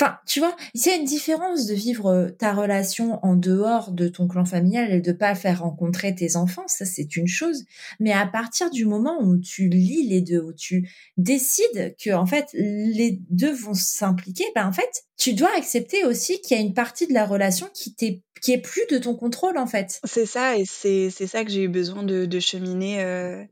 Enfin, 0.00 0.16
tu 0.26 0.40
vois, 0.40 0.56
c'est 0.74 0.96
une 0.96 1.04
différence 1.04 1.66
de 1.66 1.74
vivre 1.74 2.06
euh, 2.06 2.30
ta 2.30 2.54
relation 2.54 3.22
en 3.22 3.36
dehors 3.36 3.92
de 3.92 4.08
ton 4.08 4.28
clan 4.28 4.46
familial 4.46 4.90
et 4.94 5.02
de 5.02 5.12
pas 5.12 5.34
faire 5.34 5.60
rencontrer 5.60 6.14
tes 6.14 6.36
enfants, 6.36 6.66
ça 6.68 6.86
c'est 6.86 7.16
une 7.16 7.26
chose. 7.26 7.64
Mais 7.98 8.12
à 8.12 8.26
partir 8.26 8.70
du 8.70 8.86
moment 8.86 9.20
où 9.20 9.36
tu 9.36 9.68
lis 9.68 10.08
les 10.08 10.22
deux, 10.22 10.40
où 10.40 10.54
tu 10.54 10.88
décides 11.18 11.94
que 12.02 12.14
en 12.14 12.24
fait 12.24 12.46
les 12.54 13.20
deux 13.28 13.52
vont 13.52 13.74
s'impliquer, 13.74 14.44
ben 14.54 14.66
en 14.66 14.72
fait 14.72 15.04
tu 15.18 15.34
dois 15.34 15.54
accepter 15.54 16.06
aussi 16.06 16.40
qu'il 16.40 16.56
y 16.56 16.60
a 16.60 16.62
une 16.62 16.72
partie 16.72 17.06
de 17.06 17.12
la 17.12 17.26
relation 17.26 17.68
qui 17.74 17.94
t'est 17.94 18.22
qui 18.40 18.52
est 18.52 18.58
plus 18.62 18.86
de 18.90 18.96
ton 18.96 19.14
contrôle 19.14 19.58
en 19.58 19.66
fait. 19.66 20.00
C'est 20.04 20.24
ça 20.24 20.56
et 20.56 20.64
c'est 20.64 21.10
c'est 21.10 21.26
ça 21.26 21.44
que 21.44 21.50
j'ai 21.50 21.64
eu 21.64 21.68
besoin 21.68 22.04
de, 22.04 22.24
de 22.24 22.40
cheminer 22.40 23.02
euh, 23.02 23.44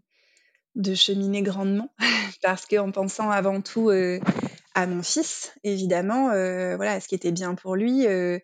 de 0.76 0.94
cheminer 0.94 1.42
grandement 1.42 1.92
parce 2.42 2.64
qu'en 2.64 2.90
pensant 2.90 3.30
avant 3.30 3.60
tout 3.60 3.90
euh, 3.90 4.18
à 4.78 4.86
mon 4.86 5.02
fils, 5.02 5.52
évidemment, 5.64 6.30
euh, 6.30 6.76
voilà, 6.76 7.00
ce 7.00 7.08
qui 7.08 7.16
était 7.16 7.32
bien 7.32 7.56
pour 7.56 7.74
lui. 7.74 8.06
Euh, 8.06 8.38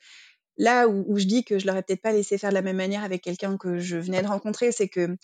là 0.59 0.89
où, 0.89 1.17
je 1.17 1.27
dis 1.27 1.45
que 1.45 1.61
je 1.61 1.67
l'aurais 1.67 1.83
peut-être 1.83 2.03
pas 2.03 2.13
laissé 2.13 2.39
faire 2.39 2.51
de 2.51 2.55
la 2.55 2.63
même 2.63 2.77
manière 2.77 3.05
avec 3.05 3.23
quelqu'un 3.23 3.57
que 3.57 3.79
je 3.79 3.97
venais 3.97 4.21
de 4.21 4.27
rencontrer, 4.27 4.73
c'est 4.73 4.89
que 4.89 5.17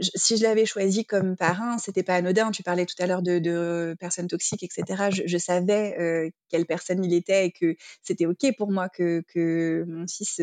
si 0.00 0.36
je 0.36 0.44
l'avais 0.44 0.64
choisi 0.64 1.04
comme 1.04 1.36
parrain, 1.36 1.78
c'était 1.78 2.04
pas 2.04 2.14
anodin. 2.14 2.52
Tu 2.52 2.62
parlais 2.62 2.86
tout 2.86 2.94
à 3.00 3.06
l'heure 3.08 3.22
de, 3.22 3.96
personnes 3.98 4.28
toxiques, 4.28 4.62
etc. 4.62 5.10
Je, 5.26 5.38
savais 5.38 5.96
euh, 5.98 6.30
quelle 6.48 6.64
personne 6.64 7.04
il 7.04 7.12
était 7.12 7.46
et 7.46 7.52
que 7.52 7.74
c'était 8.02 8.26
ok 8.26 8.56
pour 8.56 8.70
moi 8.70 8.88
que, 8.88 9.84
mon 9.88 10.06
fils 10.06 10.40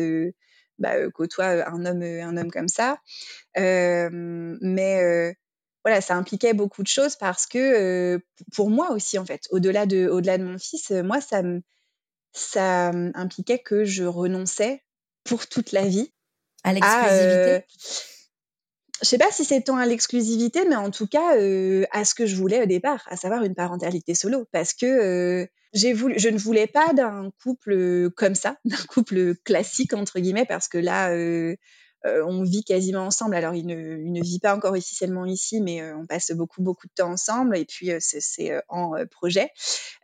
bah, 0.78 1.10
côtoie 1.12 1.66
un 1.66 1.86
homme, 1.86 2.02
un 2.02 2.36
homme 2.36 2.50
comme 2.50 2.68
ça. 2.68 2.98
mais 3.56 5.34
voilà, 5.84 6.00
ça 6.00 6.14
impliquait 6.16 6.52
beaucoup 6.52 6.82
de 6.82 6.88
choses 6.88 7.16
parce 7.16 7.46
que 7.46 7.58
euh, 7.58 8.18
pour 8.54 8.70
moi 8.70 8.90
aussi, 8.92 9.18
en 9.18 9.24
fait, 9.24 9.46
au-delà 9.50 9.86
de, 9.86 10.08
au-delà 10.08 10.38
de 10.38 10.44
mon 10.44 10.58
fils, 10.58 10.90
euh, 10.90 11.02
moi, 11.02 11.20
ça, 11.20 11.42
ça 12.32 12.88
impliquait 13.14 13.58
que 13.58 13.84
je 13.84 14.04
renonçais 14.04 14.82
pour 15.24 15.46
toute 15.46 15.72
la 15.72 15.86
vie 15.86 16.12
à 16.64 16.72
l'exclusivité? 16.72 17.64
je 19.02 19.08
sais 19.08 19.18
pas 19.18 19.30
si 19.30 19.44
c'est 19.44 19.62
tant 19.62 19.76
à 19.76 19.86
l'exclusivité, 19.86 20.64
mais 20.68 20.76
en 20.76 20.90
tout 20.90 21.06
cas 21.06 21.36
euh, 21.36 21.84
à 21.90 22.04
ce 22.04 22.14
que 22.14 22.26
je 22.26 22.36
voulais 22.36 22.62
au 22.62 22.66
départ, 22.66 23.02
à 23.06 23.16
savoir 23.16 23.44
une 23.44 23.54
parentalité 23.54 24.14
solo, 24.14 24.46
parce 24.52 24.74
que 24.74 24.86
euh, 24.86 25.46
voulu, 25.94 26.14
je 26.18 26.28
ne 26.28 26.38
voulais 26.38 26.66
pas 26.66 26.92
d'un 26.92 27.30
couple 27.42 28.10
comme 28.10 28.34
ça, 28.34 28.56
d'un 28.64 28.82
couple 28.88 29.34
classique 29.36 29.94
entre 29.94 30.20
guillemets, 30.20 30.44
parce 30.44 30.68
que 30.68 30.78
là, 30.78 31.12
euh, 31.12 31.56
euh, 32.06 32.24
on 32.24 32.42
vit 32.42 32.64
quasiment 32.64 33.04
ensemble. 33.04 33.34
Alors, 33.34 33.54
il 33.54 33.66
ne, 33.66 33.98
il 33.98 34.12
ne, 34.12 34.22
vit 34.22 34.38
pas 34.38 34.54
encore 34.54 34.72
officiellement 34.72 35.26
ici, 35.26 35.60
mais 35.60 35.82
euh, 35.82 35.96
on 35.96 36.06
passe 36.06 36.30
beaucoup, 36.32 36.62
beaucoup 36.62 36.86
de 36.86 36.92
temps 36.94 37.10
ensemble. 37.10 37.56
Et 37.56 37.64
puis, 37.64 37.92
euh, 37.92 37.98
c'est 38.00 38.52
en 38.68 38.92
projet. 39.10 39.50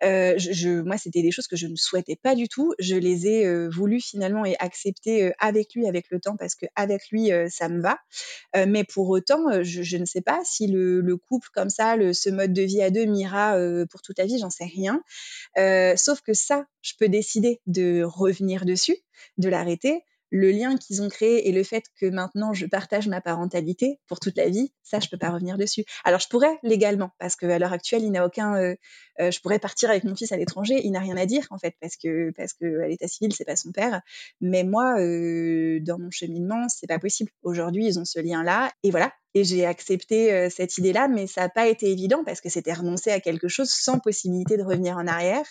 Je, 0.03 0.35
je, 0.37 0.81
moi, 0.83 0.99
c'était 0.99 1.23
des 1.23 1.31
choses 1.31 1.47
que 1.47 1.57
je 1.57 1.67
ne 1.67 1.77
souhaitais 1.77 2.17
pas 2.17 2.35
du 2.35 2.49
tout. 2.49 2.75
Je 2.79 2.97
les 2.97 3.27
ai 3.27 3.69
voulu 3.69 4.01
finalement 4.01 4.45
et 4.45 4.57
accepter 4.59 5.33
avec 5.39 5.75
lui, 5.75 5.87
avec 5.87 6.07
le 6.11 6.21
temps, 6.21 6.37
parce 6.37 6.55
que 6.55 6.67
avec 6.75 7.09
lui, 7.11 7.31
ça 7.49 7.69
me 7.69 7.81
va. 7.81 7.99
mais 8.67 8.85
pour 8.85 9.09
autant, 9.09 9.63
je, 9.63 9.83
je, 9.83 9.97
ne 9.97 10.05
sais 10.05 10.21
pas 10.21 10.41
si 10.45 10.67
le, 10.67 11.01
le 11.01 11.17
couple 11.17 11.49
comme 11.55 11.71
ça, 11.71 11.97
le, 11.97 12.13
ce 12.13 12.31
mode 12.31 12.53
de 12.53 12.63
vie 12.63 12.83
à 12.83 12.91
deux 12.91 13.05
m'ira 13.07 13.57
pour 13.91 14.03
toute 14.03 14.19
la 14.19 14.27
vie. 14.27 14.39
J'en 14.39 14.51
sais 14.51 14.67
rien. 14.67 15.03
sauf 15.97 16.21
que 16.21 16.35
ça, 16.35 16.67
je 16.83 16.93
peux 16.99 17.09
décider 17.09 17.61
de 17.67 18.03
revenir 18.03 18.65
dessus, 18.65 18.97
de 19.39 19.49
l'arrêter 19.49 20.05
le 20.37 20.51
lien 20.51 20.77
qu'ils 20.77 21.03
ont 21.03 21.09
créé 21.09 21.49
et 21.49 21.53
le 21.53 21.63
fait 21.63 21.85
que 21.99 22.07
maintenant 22.07 22.53
je 22.53 22.67
partage 22.67 23.09
ma 23.09 23.21
parentalité 23.21 23.99
pour 24.07 24.21
toute 24.21 24.37
la 24.37 24.49
vie, 24.49 24.73
ça 24.83 25.01
je 25.01 25.09
peux 25.09 25.17
pas 25.17 25.31
revenir 25.31 25.57
dessus. 25.57 25.85
Alors 26.05 26.21
je 26.21 26.29
pourrais 26.29 26.59
légalement 26.63 27.11
parce 27.19 27.37
que 27.37 27.47
à 27.47 27.59
l'heure 27.59 27.73
actuelle 27.73 28.03
il 28.03 28.11
n'a 28.11 28.27
aucun, 28.27 28.55
euh, 28.57 28.75
euh, 29.21 29.31
je 29.31 29.41
pourrais 29.41 29.59
partir 29.59 29.89
avec 29.91 30.05
mon 30.05 30.15
fils 30.15 30.33
à 30.33 30.37
l'étranger, 30.37 30.81
il 30.85 30.93
n'a 30.93 31.01
rien 31.01 31.17
à 31.17 31.27
dire 31.27 31.47
en 31.51 31.59
fait 31.59 31.75
parce 31.81 31.97
que 31.97 32.33
parce 32.37 32.53
que 32.53 32.67
l'état 32.87 33.09
civil 33.09 33.33
c'est 33.33 33.47
pas 33.47 33.57
son 33.57 33.73
père, 33.73 34.03
mais 34.41 34.63
moi 34.63 35.01
euh, 35.01 35.81
dans 35.81 35.99
mon 35.99 36.11
cheminement 36.11 36.69
c'est 36.69 36.87
pas 36.87 36.99
possible. 36.99 37.31
Aujourd'hui 37.43 37.87
ils 37.87 37.99
ont 37.99 38.05
ce 38.05 38.21
lien 38.21 38.43
là 38.43 38.71
et 38.83 38.91
voilà 38.91 39.13
et 39.37 39.45
j'ai 39.45 39.67
accepté 39.67 40.33
euh, 40.33 40.49
cette 40.49 40.79
idée-là, 40.79 41.09
mais 41.09 41.27
ça 41.27 41.43
n'a 41.43 41.51
pas 41.51 41.67
été 41.67 41.91
évident 41.91 42.25
parce 42.25 42.41
que 42.41 42.49
c'était 42.49 42.73
renoncer 42.73 43.11
à 43.11 43.21
quelque 43.21 43.49
chose 43.49 43.69
sans 43.69 43.99
possibilité 43.99 44.57
de 44.57 44.63
revenir 44.63 44.97
en 44.97 45.07
arrière. 45.07 45.45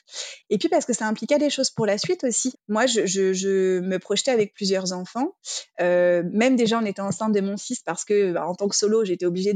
Et 0.49 0.57
puis 0.57 0.69
parce 0.69 0.85
que 0.85 0.93
ça 0.93 1.05
impliquait 1.05 1.37
des 1.37 1.51
choses 1.51 1.69
pour 1.69 1.85
la 1.85 1.99
suite 1.99 2.23
aussi. 2.23 2.55
Moi, 2.67 2.87
je, 2.87 3.79
me 3.81 3.99
projetais 3.99 4.31
avec 4.31 4.55
plusieurs 4.55 4.91
enfants, 4.91 5.35
euh, 5.81 6.23
même 6.31 6.55
déjà 6.55 6.79
en 6.79 6.85
étant 6.85 7.05
enceinte 7.05 7.31
de 7.31 7.41
mon 7.41 7.57
fils, 7.57 7.81
parce 7.81 8.05
que 8.05 8.33
bah, 8.33 8.47
en 8.47 8.55
tant 8.55 8.67
que 8.67 8.75
solo, 8.75 9.05
j'étais 9.05 9.27
obligée 9.27 9.53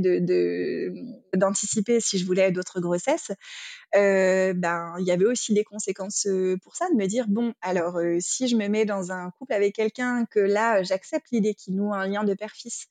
d'anticiper 1.33 1.99
si 1.99 2.19
je 2.19 2.25
voulais 2.27 2.51
d'autres 2.51 2.81
grossesses. 2.81 3.31
Euh, 3.95 4.53
ben, 4.53 4.93
il 4.99 5.07
y 5.07 5.11
avait 5.11 5.25
aussi 5.25 5.55
des 5.55 5.63
conséquences 5.63 6.27
pour 6.61 6.75
ça, 6.75 6.85
de 6.91 6.95
me 6.95 7.07
dire 7.07 7.25
bon, 7.27 7.53
alors 7.61 7.99
si 8.19 8.47
je 8.47 8.55
me 8.55 8.67
mets 8.67 8.85
dans 8.85 9.11
un 9.11 9.31
couple 9.31 9.53
avec 9.53 9.73
quelqu'un 9.73 10.25
que 10.29 10.39
là, 10.39 10.83
j'accepte 10.83 11.25
l'idée 11.31 11.55
qu'il 11.55 11.75
noue 11.75 11.95
un 11.95 12.07
lien 12.07 12.23
de 12.23 12.35
père-fils 12.35 12.89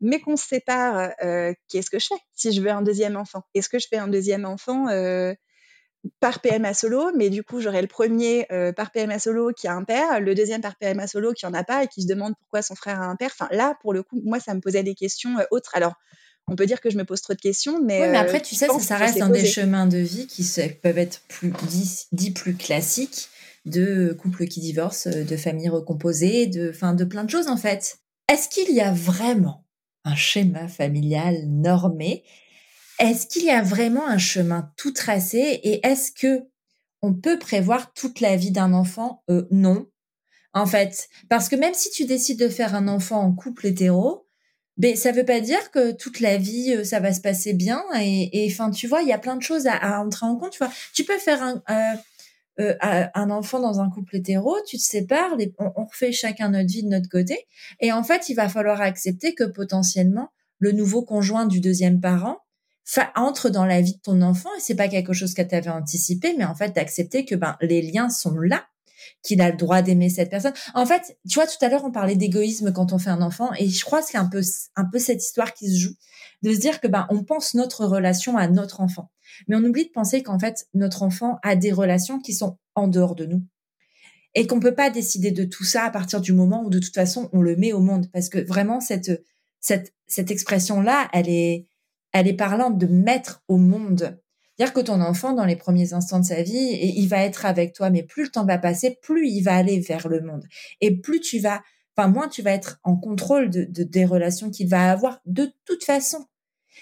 mais 0.00 0.20
qu'on 0.20 0.36
se 0.36 0.46
sépare, 0.46 1.10
euh, 1.22 1.52
qu'est-ce 1.68 1.90
que 1.90 1.98
je 1.98 2.06
fais 2.06 2.20
si 2.34 2.52
je 2.52 2.60
veux 2.60 2.70
un 2.70 2.82
deuxième 2.82 3.16
enfant? 3.16 3.42
Est-ce 3.54 3.68
que 3.68 3.78
je 3.78 3.86
fais 3.88 3.96
un 3.96 4.08
deuxième 4.08 4.44
enfant 4.44 4.88
euh, 4.88 5.34
par 6.20 6.40
PMA 6.40 6.74
solo, 6.74 7.10
mais 7.16 7.30
du 7.30 7.42
coup 7.42 7.60
j'aurai 7.60 7.82
le 7.82 7.88
premier 7.88 8.46
euh, 8.52 8.72
par 8.72 8.92
PMA 8.92 9.18
solo 9.18 9.52
qui 9.52 9.66
a 9.66 9.74
un 9.74 9.84
père, 9.84 10.20
le 10.20 10.34
deuxième 10.34 10.60
par 10.60 10.76
PMA 10.76 11.06
solo 11.06 11.32
qui 11.32 11.46
en 11.46 11.54
a 11.54 11.64
pas 11.64 11.84
et 11.84 11.88
qui 11.88 12.02
se 12.02 12.06
demande 12.06 12.34
pourquoi 12.38 12.62
son 12.62 12.74
frère 12.74 13.00
a 13.00 13.06
un 13.06 13.16
père? 13.16 13.30
Enfin 13.32 13.48
là, 13.50 13.76
pour 13.82 13.92
le 13.92 14.02
coup, 14.02 14.20
moi 14.24 14.38
ça 14.38 14.54
me 14.54 14.60
posait 14.60 14.82
des 14.82 14.94
questions 14.94 15.36
autres. 15.50 15.70
Alors 15.74 15.94
on 16.48 16.54
peut 16.54 16.66
dire 16.66 16.80
que 16.80 16.90
je 16.90 16.96
me 16.96 17.04
pose 17.04 17.20
trop 17.20 17.34
de 17.34 17.40
questions, 17.40 17.82
mais. 17.82 18.02
Oui, 18.02 18.08
mais 18.08 18.18
après, 18.18 18.40
tu 18.40 18.54
sais, 18.54 18.66
ça, 18.66 18.78
ça 18.78 18.96
reste 18.96 19.18
dans 19.18 19.28
des 19.28 19.46
chemins 19.46 19.86
de 19.86 19.98
vie 19.98 20.26
qui 20.26 20.48
peuvent 20.82 20.98
être 20.98 21.22
plus 21.28 21.52
dits, 22.12 22.30
plus 22.30 22.54
classiques 22.54 23.28
de 23.64 24.12
couples 24.12 24.46
qui 24.46 24.60
divorcent, 24.60 25.10
de 25.10 25.36
familles 25.36 25.68
recomposées, 25.68 26.46
de, 26.46 26.70
fin, 26.70 26.94
de 26.94 27.04
plein 27.04 27.24
de 27.24 27.30
choses 27.30 27.48
en 27.48 27.56
fait. 27.56 27.98
Est-ce 28.32 28.48
qu'il 28.48 28.72
y 28.72 28.80
a 28.80 28.92
vraiment 28.92 29.65
un 30.06 30.14
schéma 30.14 30.68
familial 30.68 31.46
normé. 31.46 32.24
Est-ce 32.98 33.26
qu'il 33.26 33.44
y 33.44 33.50
a 33.50 33.62
vraiment 33.62 34.06
un 34.06 34.18
chemin 34.18 34.72
tout 34.78 34.92
tracé 34.92 35.38
et 35.38 35.86
est-ce 35.86 36.12
que 36.12 36.44
on 37.02 37.12
peut 37.12 37.38
prévoir 37.38 37.92
toute 37.92 38.20
la 38.20 38.36
vie 38.36 38.52
d'un 38.52 38.72
enfant? 38.72 39.22
Euh, 39.28 39.46
Non. 39.50 39.86
En 40.54 40.64
fait, 40.64 41.10
parce 41.28 41.50
que 41.50 41.56
même 41.56 41.74
si 41.74 41.90
tu 41.90 42.06
décides 42.06 42.38
de 42.38 42.48
faire 42.48 42.74
un 42.74 42.88
enfant 42.88 43.20
en 43.20 43.34
couple 43.34 43.66
hétéro, 43.66 44.26
ben 44.78 44.96
ça 44.96 45.12
veut 45.12 45.24
pas 45.24 45.40
dire 45.40 45.70
que 45.70 45.92
toute 45.92 46.20
la 46.20 46.38
vie 46.38 46.74
euh, 46.74 46.84
ça 46.84 47.00
va 47.00 47.12
se 47.12 47.20
passer 47.20 47.52
bien 47.54 47.82
et 47.98 48.46
enfin 48.50 48.70
tu 48.70 48.86
vois 48.86 49.02
il 49.02 49.08
y 49.08 49.12
a 49.12 49.18
plein 49.18 49.36
de 49.36 49.42
choses 49.42 49.66
à, 49.66 50.00
entrer 50.00 50.26
en 50.26 50.36
compte 50.36 50.52
tu 50.52 50.58
vois 50.58 50.70
tu 50.92 51.04
peux 51.04 51.16
faire 51.18 51.42
un 51.42 51.62
euh, 51.70 51.96
euh, 52.58 52.74
un 52.80 53.30
enfant 53.30 53.60
dans 53.60 53.80
un 53.80 53.90
couple 53.90 54.16
hétéro, 54.16 54.56
tu 54.66 54.78
te 54.78 54.82
sépares, 54.82 55.36
on, 55.58 55.84
refait 55.84 56.12
chacun 56.12 56.48
notre 56.48 56.68
vie 56.68 56.82
de 56.82 56.88
notre 56.88 57.08
côté, 57.08 57.46
et 57.80 57.92
en 57.92 58.02
fait, 58.02 58.28
il 58.28 58.34
va 58.34 58.48
falloir 58.48 58.80
accepter 58.80 59.34
que 59.34 59.44
potentiellement 59.44 60.30
le 60.58 60.72
nouveau 60.72 61.02
conjoint 61.02 61.46
du 61.46 61.60
deuxième 61.60 62.00
parent 62.00 62.38
entre 63.14 63.50
dans 63.50 63.66
la 63.66 63.80
vie 63.80 63.96
de 63.96 64.00
ton 64.00 64.22
enfant, 64.22 64.48
et 64.56 64.60
c'est 64.60 64.74
pas 64.74 64.88
quelque 64.88 65.12
chose 65.12 65.34
que 65.34 65.42
tu 65.42 65.54
avais 65.54 65.70
anticipé, 65.70 66.34
mais 66.38 66.44
en 66.44 66.54
fait 66.54 66.74
d'accepter 66.74 67.24
que 67.24 67.34
ben 67.34 67.56
les 67.60 67.82
liens 67.82 68.08
sont 68.08 68.38
là, 68.38 68.64
qu'il 69.22 69.40
a 69.42 69.50
le 69.50 69.56
droit 69.56 69.82
d'aimer 69.82 70.08
cette 70.08 70.30
personne. 70.30 70.54
En 70.74 70.86
fait, 70.86 71.18
tu 71.28 71.34
vois, 71.34 71.46
tout 71.46 71.62
à 71.62 71.68
l'heure 71.68 71.84
on 71.84 71.90
parlait 71.90 72.16
d'égoïsme 72.16 72.72
quand 72.72 72.92
on 72.92 72.98
fait 72.98 73.10
un 73.10 73.22
enfant, 73.22 73.50
et 73.58 73.68
je 73.68 73.84
crois 73.84 74.00
que 74.00 74.08
c'est 74.08 74.18
un 74.18 74.28
peu 74.28 74.40
un 74.76 74.84
peu 74.84 74.98
cette 74.98 75.22
histoire 75.22 75.52
qui 75.52 75.68
se 75.68 75.78
joue, 75.78 75.94
de 76.42 76.52
se 76.54 76.58
dire 76.58 76.80
que 76.80 76.88
ben 76.88 77.06
on 77.10 77.24
pense 77.24 77.54
notre 77.54 77.84
relation 77.84 78.36
à 78.36 78.48
notre 78.48 78.80
enfant. 78.80 79.10
Mais 79.48 79.56
on 79.56 79.64
oublie 79.64 79.86
de 79.86 79.92
penser 79.92 80.22
qu'en 80.22 80.38
fait, 80.38 80.66
notre 80.74 81.02
enfant 81.02 81.38
a 81.42 81.56
des 81.56 81.72
relations 81.72 82.20
qui 82.20 82.32
sont 82.32 82.58
en 82.74 82.88
dehors 82.88 83.14
de 83.14 83.26
nous. 83.26 83.42
Et 84.34 84.46
qu'on 84.46 84.60
peut 84.60 84.74
pas 84.74 84.90
décider 84.90 85.30
de 85.30 85.44
tout 85.44 85.64
ça 85.64 85.84
à 85.84 85.90
partir 85.90 86.20
du 86.20 86.32
moment 86.32 86.62
où 86.64 86.70
de 86.70 86.78
toute 86.78 86.94
façon 86.94 87.30
on 87.32 87.40
le 87.40 87.56
met 87.56 87.72
au 87.72 87.80
monde. 87.80 88.10
Parce 88.12 88.28
que 88.28 88.38
vraiment, 88.38 88.80
cette, 88.80 89.24
cette, 89.60 89.94
cette 90.06 90.30
expression-là, 90.30 91.08
elle 91.12 91.28
est, 91.28 91.66
elle 92.12 92.28
est 92.28 92.34
parlante 92.36 92.78
de 92.78 92.86
mettre 92.86 93.42
au 93.48 93.56
monde. 93.56 94.20
Dire 94.58 94.72
que 94.72 94.80
ton 94.80 95.00
enfant, 95.00 95.34
dans 95.34 95.44
les 95.44 95.56
premiers 95.56 95.92
instants 95.92 96.20
de 96.20 96.24
sa 96.24 96.42
vie, 96.42 96.78
il 96.96 97.06
va 97.08 97.24
être 97.24 97.44
avec 97.44 97.74
toi, 97.74 97.90
mais 97.90 98.02
plus 98.02 98.24
le 98.24 98.28
temps 98.30 98.46
va 98.46 98.58
passer, 98.58 98.98
plus 99.02 99.28
il 99.28 99.42
va 99.42 99.54
aller 99.54 99.80
vers 99.80 100.08
le 100.08 100.22
monde. 100.22 100.44
Et 100.80 100.96
plus 100.96 101.20
tu 101.20 101.40
vas, 101.40 101.62
enfin, 101.96 102.08
moins 102.08 102.28
tu 102.28 102.40
vas 102.40 102.52
être 102.52 102.78
en 102.82 102.96
contrôle 102.96 103.50
de 103.50 103.66
des 103.82 104.04
relations 104.06 104.50
qu'il 104.50 104.68
va 104.68 104.90
avoir 104.90 105.20
de 105.26 105.52
toute 105.66 105.84
façon. 105.84 106.26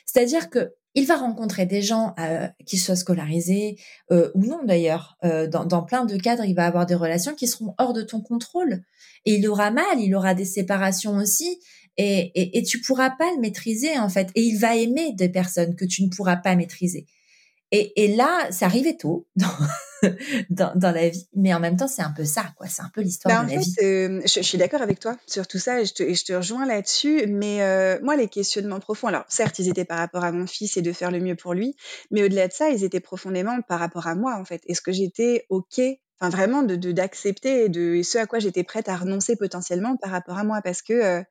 C'est-à-dire 0.06 0.50
que 0.50 0.74
il 0.94 1.06
va 1.06 1.16
rencontrer 1.16 1.66
des 1.66 1.82
gens 1.82 2.14
euh, 2.18 2.48
qui 2.66 2.78
soient 2.78 2.96
scolarisés 2.96 3.76
euh, 4.12 4.30
ou 4.34 4.44
non 4.44 4.60
d'ailleurs. 4.64 5.16
Euh, 5.24 5.48
dans, 5.48 5.64
dans, 5.64 5.82
plein 5.82 6.04
de 6.04 6.16
cadres, 6.16 6.44
il 6.44 6.54
va 6.54 6.66
avoir 6.66 6.86
des 6.86 6.94
relations 6.94 7.34
qui 7.34 7.48
seront 7.48 7.74
hors 7.78 7.92
de 7.92 8.02
ton 8.02 8.20
contrôle. 8.20 8.84
Et 9.24 9.34
il 9.34 9.48
aura 9.48 9.70
mal, 9.70 9.98
il 9.98 10.14
aura 10.14 10.34
des 10.34 10.44
séparations 10.44 11.16
aussi. 11.16 11.58
Et, 11.96 12.32
et, 12.34 12.58
et 12.58 12.62
tu 12.62 12.80
pourras 12.80 13.10
pas 13.10 13.30
le 13.34 13.40
maîtriser 13.40 13.98
en 13.98 14.08
fait. 14.08 14.30
Et 14.34 14.42
il 14.42 14.58
va 14.58 14.76
aimer 14.76 15.12
des 15.14 15.28
personnes 15.28 15.74
que 15.74 15.84
tu 15.84 16.04
ne 16.04 16.08
pourras 16.08 16.36
pas 16.36 16.54
maîtriser. 16.54 17.06
Et, 17.76 18.04
et 18.04 18.14
là, 18.14 18.46
ça 18.52 18.66
arrivait 18.66 18.96
tôt 18.96 19.26
dans, 19.36 19.48
dans, 20.48 20.72
dans, 20.76 20.92
la 20.92 21.08
vie, 21.08 21.26
mais 21.34 21.52
en 21.52 21.58
même 21.58 21.76
temps, 21.76 21.88
c'est 21.88 22.02
un 22.02 22.12
peu 22.12 22.24
ça, 22.24 22.44
quoi. 22.56 22.68
C'est 22.68 22.82
un 22.82 22.90
peu 22.94 23.00
l'histoire 23.00 23.34
bah, 23.34 23.44
de 23.44 23.52
la 23.52 23.58
fait, 23.58 23.64
vie. 23.64 23.74
Euh, 23.82 24.20
je, 24.22 24.34
je, 24.34 24.42
suis 24.42 24.58
d'accord 24.58 24.80
avec 24.80 25.00
toi 25.00 25.16
sur 25.26 25.48
tout 25.48 25.58
ça 25.58 25.80
et 25.80 25.84
je 25.84 25.92
te, 25.92 26.04
et 26.04 26.14
je 26.14 26.24
te 26.24 26.32
rejoins 26.32 26.66
là-dessus. 26.66 27.26
Mais 27.26 27.62
euh, 27.62 27.98
moi, 28.00 28.14
les 28.14 28.28
questionnements 28.28 28.78
profonds, 28.78 29.08
alors 29.08 29.24
certes, 29.28 29.58
ils 29.58 29.68
étaient 29.68 29.84
par 29.84 29.98
rapport 29.98 30.22
à 30.22 30.30
mon 30.30 30.46
fils 30.46 30.76
et 30.76 30.82
de 30.82 30.92
faire 30.92 31.10
le 31.10 31.18
mieux 31.18 31.34
pour 31.34 31.52
lui, 31.52 31.74
mais 32.12 32.22
au-delà 32.22 32.46
de 32.46 32.52
ça, 32.52 32.68
ils 32.68 32.84
étaient 32.84 33.00
profondément 33.00 33.60
par 33.62 33.80
rapport 33.80 34.06
à 34.06 34.14
moi, 34.14 34.36
en 34.38 34.44
fait. 34.44 34.62
Est-ce 34.68 34.80
que 34.80 34.92
j'étais 34.92 35.44
OK 35.48 35.80
Enfin, 36.20 36.30
vraiment, 36.30 36.62
d'accepter 36.62 36.86
de, 36.86 36.92
d'accepter 36.92 37.68
de, 37.68 38.02
ce 38.04 38.18
à 38.18 38.26
quoi 38.26 38.38
j'étais 38.38 38.62
prête 38.62 38.88
à 38.88 38.96
renoncer 38.96 39.34
potentiellement 39.34 39.96
par 39.96 40.12
rapport 40.12 40.38
à 40.38 40.44
moi, 40.44 40.60
parce 40.62 40.80
que 40.80 40.92
euh, 40.92 41.22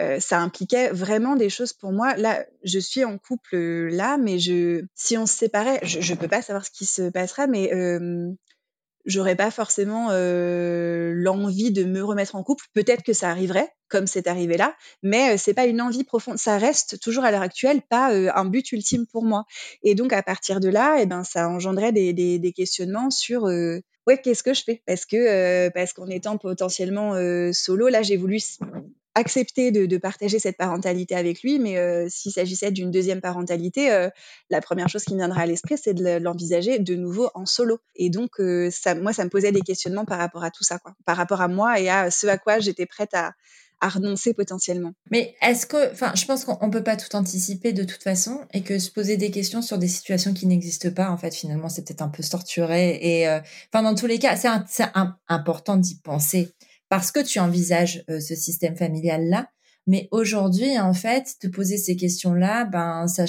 euh, 0.00 0.20
ça 0.20 0.40
impliquait 0.40 0.90
vraiment 0.90 1.36
des 1.36 1.50
choses 1.50 1.72
pour 1.72 1.92
moi. 1.92 2.16
Là, 2.16 2.44
je 2.64 2.78
suis 2.78 3.04
en 3.04 3.18
couple 3.18 3.56
euh, 3.56 3.88
là, 3.90 4.16
mais 4.16 4.38
je, 4.38 4.84
si 4.94 5.18
on 5.18 5.26
se 5.26 5.36
séparait, 5.36 5.80
je, 5.82 6.00
je 6.00 6.14
peux 6.14 6.28
pas 6.28 6.42
savoir 6.42 6.64
ce 6.64 6.70
qui 6.70 6.86
se 6.86 7.10
passera, 7.10 7.46
mais 7.46 7.74
euh, 7.74 8.32
j'aurais 9.04 9.36
pas 9.36 9.50
forcément 9.50 10.08
euh, 10.10 11.12
l'envie 11.14 11.72
de 11.72 11.84
me 11.84 12.02
remettre 12.02 12.36
en 12.36 12.42
couple. 12.42 12.64
Peut-être 12.72 13.02
que 13.02 13.12
ça 13.12 13.28
arriverait, 13.28 13.68
comme 13.88 14.06
c'est 14.06 14.28
arrivé 14.28 14.56
là, 14.56 14.74
mais 15.02 15.36
c'est 15.36 15.52
pas 15.52 15.66
une 15.66 15.82
envie 15.82 16.04
profonde. 16.04 16.38
Ça 16.38 16.56
reste 16.56 16.98
toujours 17.00 17.24
à 17.24 17.30
l'heure 17.30 17.42
actuelle 17.42 17.82
pas 17.82 18.14
un 18.14 18.44
but 18.46 18.72
ultime 18.72 19.06
pour 19.06 19.24
moi. 19.24 19.44
Et 19.82 19.94
donc 19.94 20.14
à 20.14 20.22
partir 20.22 20.60
de 20.60 20.70
là, 20.70 20.96
eh 21.00 21.06
ben 21.06 21.22
ça 21.24 21.50
engendrait 21.50 21.92
des, 21.92 22.14
des, 22.14 22.38
des 22.38 22.52
questionnements 22.52 23.10
sur 23.10 23.42
ouais 23.42 24.20
qu'est-ce 24.22 24.42
que 24.42 24.54
je 24.54 24.62
fais? 24.62 24.82
Parce 24.86 25.04
que 25.04 25.68
parce 25.70 25.92
qu'en 25.92 26.06
étant 26.06 26.38
potentiellement 26.38 27.12
solo, 27.52 27.88
là 27.88 28.00
j'ai 28.00 28.16
voulu 28.16 28.40
accepter 29.14 29.70
de, 29.70 29.96
partager 29.98 30.38
cette 30.38 30.56
parentalité 30.56 31.14
avec 31.14 31.42
lui, 31.42 31.58
mais 31.58 31.76
euh, 31.76 32.06
s'il 32.08 32.32
s'agissait 32.32 32.70
d'une 32.70 32.90
deuxième 32.90 33.20
parentalité, 33.20 33.92
euh, 33.92 34.08
la 34.50 34.60
première 34.60 34.88
chose 34.88 35.04
qui 35.04 35.12
me 35.12 35.18
viendra 35.18 35.42
à 35.42 35.46
l'esprit, 35.46 35.76
c'est 35.82 35.94
de 35.94 36.18
l'envisager 36.18 36.78
de 36.78 36.94
nouveau 36.94 37.30
en 37.34 37.46
solo. 37.46 37.78
Et 37.94 38.10
donc, 38.10 38.40
euh, 38.40 38.70
moi, 39.00 39.12
ça 39.12 39.24
me 39.24 39.30
posait 39.30 39.52
des 39.52 39.60
questionnements 39.60 40.04
par 40.04 40.18
rapport 40.18 40.44
à 40.44 40.50
tout 40.50 40.64
ça, 40.64 40.78
quoi, 40.78 40.94
par 41.04 41.16
rapport 41.16 41.40
à 41.40 41.48
moi 41.48 41.78
et 41.78 41.90
à 41.90 42.10
ce 42.10 42.26
à 42.26 42.38
quoi 42.38 42.58
j'étais 42.58 42.86
prête 42.86 43.12
à, 43.12 43.32
à 43.80 43.88
renoncer 43.90 44.32
potentiellement. 44.32 44.94
Mais 45.10 45.34
est-ce 45.42 45.66
que, 45.66 45.92
enfin, 45.92 46.12
je 46.14 46.24
pense 46.24 46.44
qu'on 46.44 46.70
peut 46.70 46.82
pas 46.82 46.96
tout 46.96 47.14
anticiper 47.14 47.72
de 47.72 47.84
toute 47.84 48.02
façon 48.02 48.40
et 48.54 48.62
que 48.62 48.78
se 48.78 48.90
poser 48.90 49.18
des 49.18 49.30
questions 49.30 49.60
sur 49.60 49.76
des 49.76 49.88
situations 49.88 50.32
qui 50.32 50.46
n'existent 50.46 50.90
pas, 50.90 51.10
en 51.10 51.18
fait, 51.18 51.34
finalement, 51.34 51.68
c'est 51.68 51.86
peut-être 51.86 52.02
un 52.02 52.08
peu 52.08 52.22
se 52.22 52.30
torturer. 52.30 52.98
Et, 53.02 53.28
enfin, 53.72 53.82
dans 53.82 53.94
tous 53.94 54.06
les 54.06 54.18
cas, 54.18 54.36
c'est 54.36 54.84
important 55.28 55.76
d'y 55.76 55.96
penser 55.96 56.52
parce 56.92 57.10
que 57.10 57.20
tu 57.20 57.40
envisages 57.40 58.04
euh, 58.10 58.20
ce 58.20 58.34
système 58.34 58.76
familial-là, 58.76 59.48
Mais 59.86 60.08
aujourd'hui, 60.10 60.78
en 60.78 60.92
fait, 60.92 61.26
te 61.40 61.46
poser 61.46 61.78
ces 61.78 61.96
questions-là, 61.96 62.66
ben, 62.66 63.06
ça, 63.08 63.24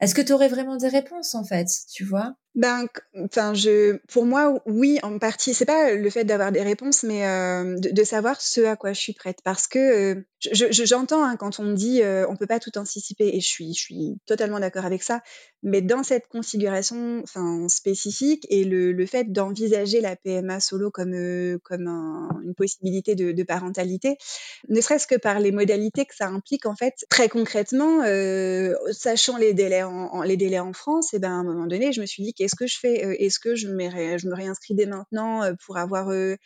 est-ce 0.00 0.14
que 0.14 0.22
tu 0.22 0.32
aurais 0.32 0.48
vraiment 0.48 0.78
des 0.78 0.88
réponses, 0.88 1.34
en 1.34 1.44
fait, 1.44 1.68
tu 1.92 2.02
vois? 2.02 2.34
Ben, 2.54 2.86
enfin, 3.16 3.52
je, 3.52 3.96
pour 4.12 4.26
moi, 4.26 4.62
oui, 4.66 5.00
en 5.02 5.18
partie. 5.18 5.54
C'est 5.54 5.64
pas 5.64 5.92
le 5.94 6.10
fait 6.10 6.24
d'avoir 6.24 6.52
des 6.52 6.62
réponses, 6.62 7.02
mais 7.02 7.26
euh, 7.26 7.76
de, 7.78 8.04
savoir 8.04 8.40
ce 8.40 8.60
à 8.60 8.76
quoi 8.76 8.92
je 8.92 9.00
suis 9.00 9.12
prête. 9.12 9.40
Parce 9.42 9.66
que 9.66 9.78
euh, 9.78 10.24
je, 10.52 10.84
j'entends 10.84 11.24
hein, 11.24 11.36
quand 11.36 11.58
on 11.58 11.64
me 11.64 11.74
dit 11.74 12.02
euh, 12.02 12.26
on 12.28 12.36
peut 12.36 12.46
pas 12.46 12.60
tout 12.60 12.76
anticiper, 12.76 13.30
et 13.34 13.40
je 13.40 13.46
suis, 13.46 13.74
je 13.74 13.80
suis 13.80 14.18
totalement 14.26 14.60
d'accord 14.60 14.84
avec 14.84 15.02
ça. 15.02 15.22
Mais 15.62 15.80
dans 15.80 16.02
cette 16.02 16.28
configuration, 16.28 17.20
enfin, 17.22 17.66
spécifique, 17.68 18.46
et 18.50 18.64
le, 18.64 18.92
le 18.92 19.06
fait 19.06 19.32
d'envisager 19.32 20.00
la 20.00 20.14
PMA 20.14 20.60
solo 20.60 20.90
comme 20.90 21.14
euh, 21.14 21.58
comme 21.62 21.88
un, 21.88 22.28
une 22.44 22.54
possibilité 22.54 23.14
de, 23.14 23.42
parentalité, 23.42 24.16
ne 24.68 24.80
serait-ce 24.80 25.06
que 25.06 25.16
par 25.16 25.40
les 25.40 25.52
modalités 25.52 26.04
que 26.06 26.14
ça 26.14 26.28
implique, 26.28 26.66
en 26.66 26.76
fait, 26.76 27.04
très 27.10 27.28
concrètement, 27.28 28.02
euh, 28.04 28.74
sachant 28.92 29.36
les 29.38 29.54
délais 29.54 29.82
en, 29.82 30.06
en, 30.12 30.22
les 30.22 30.36
délais 30.36 30.60
en 30.60 30.72
France, 30.72 31.14
et 31.14 31.18
ben 31.18 31.30
à 31.30 31.34
un 31.34 31.44
moment 31.44 31.66
donné, 31.66 31.92
je 31.92 32.00
me 32.00 32.06
suis 32.06 32.22
dit 32.22 32.32
qu'est-ce 32.44 32.56
que 32.56 32.66
je 32.66 32.78
fais 32.78 33.04
euh, 33.04 33.16
Est-ce 33.18 33.38
que 33.38 33.54
je, 33.54 33.68
me 33.68 34.34
réinscris 34.34 34.74
dès 34.74 34.84
maintenant 34.84 35.42
euh, 35.42 35.54
pour 35.64 35.78
avoir 35.78 36.10
euh, 36.10 36.36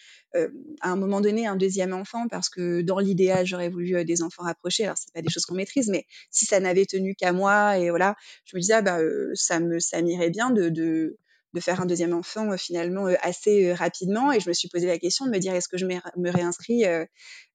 à 0.80 0.90
un 0.90 0.96
moment 0.96 1.20
donné 1.20 1.46
un 1.46 1.56
deuxième 1.56 1.92
enfant? 1.92 2.28
Parce 2.28 2.48
que 2.48 2.82
dans 2.82 3.00
l'idéal, 3.00 3.46
j'aurais 3.46 3.68
voulu 3.68 4.04
des 4.04 4.22
enfants 4.22 4.44
rapprochés. 4.44 4.84
Alors, 4.84 4.96
c'est 4.96 5.12
pas 5.12 5.22
des 5.22 5.30
choses 5.30 5.44
qu'on 5.44 5.56
maîtrise, 5.56 5.88
mais 5.88 6.06
si 6.30 6.46
ça 6.46 6.60
n'avait 6.60 6.86
tenu 6.86 7.16
qu'à 7.16 7.32
moi, 7.32 7.78
et 7.78 7.90
voilà, 7.90 8.14
je 8.44 8.56
me 8.56 8.60
disais, 8.60 8.74
ah, 8.74 8.82
bah, 8.82 8.98
ça 9.34 9.58
me, 9.58 9.80
ça 9.80 10.00
m'irait 10.02 10.30
bien 10.30 10.50
de 10.50 11.18
de 11.54 11.60
faire 11.60 11.80
un 11.80 11.86
deuxième 11.86 12.14
enfant 12.14 12.56
finalement 12.56 13.06
assez 13.22 13.72
rapidement 13.72 14.32
et 14.32 14.40
je 14.40 14.48
me 14.48 14.54
suis 14.54 14.68
posé 14.68 14.86
la 14.86 14.98
question 14.98 15.26
de 15.26 15.30
me 15.30 15.38
dire 15.38 15.54
est-ce 15.54 15.68
que 15.68 15.78
je 15.78 15.86
me 15.86 16.30
réinscris 16.30 16.84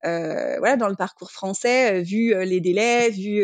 euh, 0.06 0.58
voilà, 0.60 0.76
dans 0.76 0.90
le 0.90 0.96
parcours 0.96 1.32
français, 1.32 1.94
euh, 1.94 2.02
vu 2.02 2.34
euh, 2.34 2.44
les 2.44 2.60
délais, 2.60 3.10
vu 3.10 3.42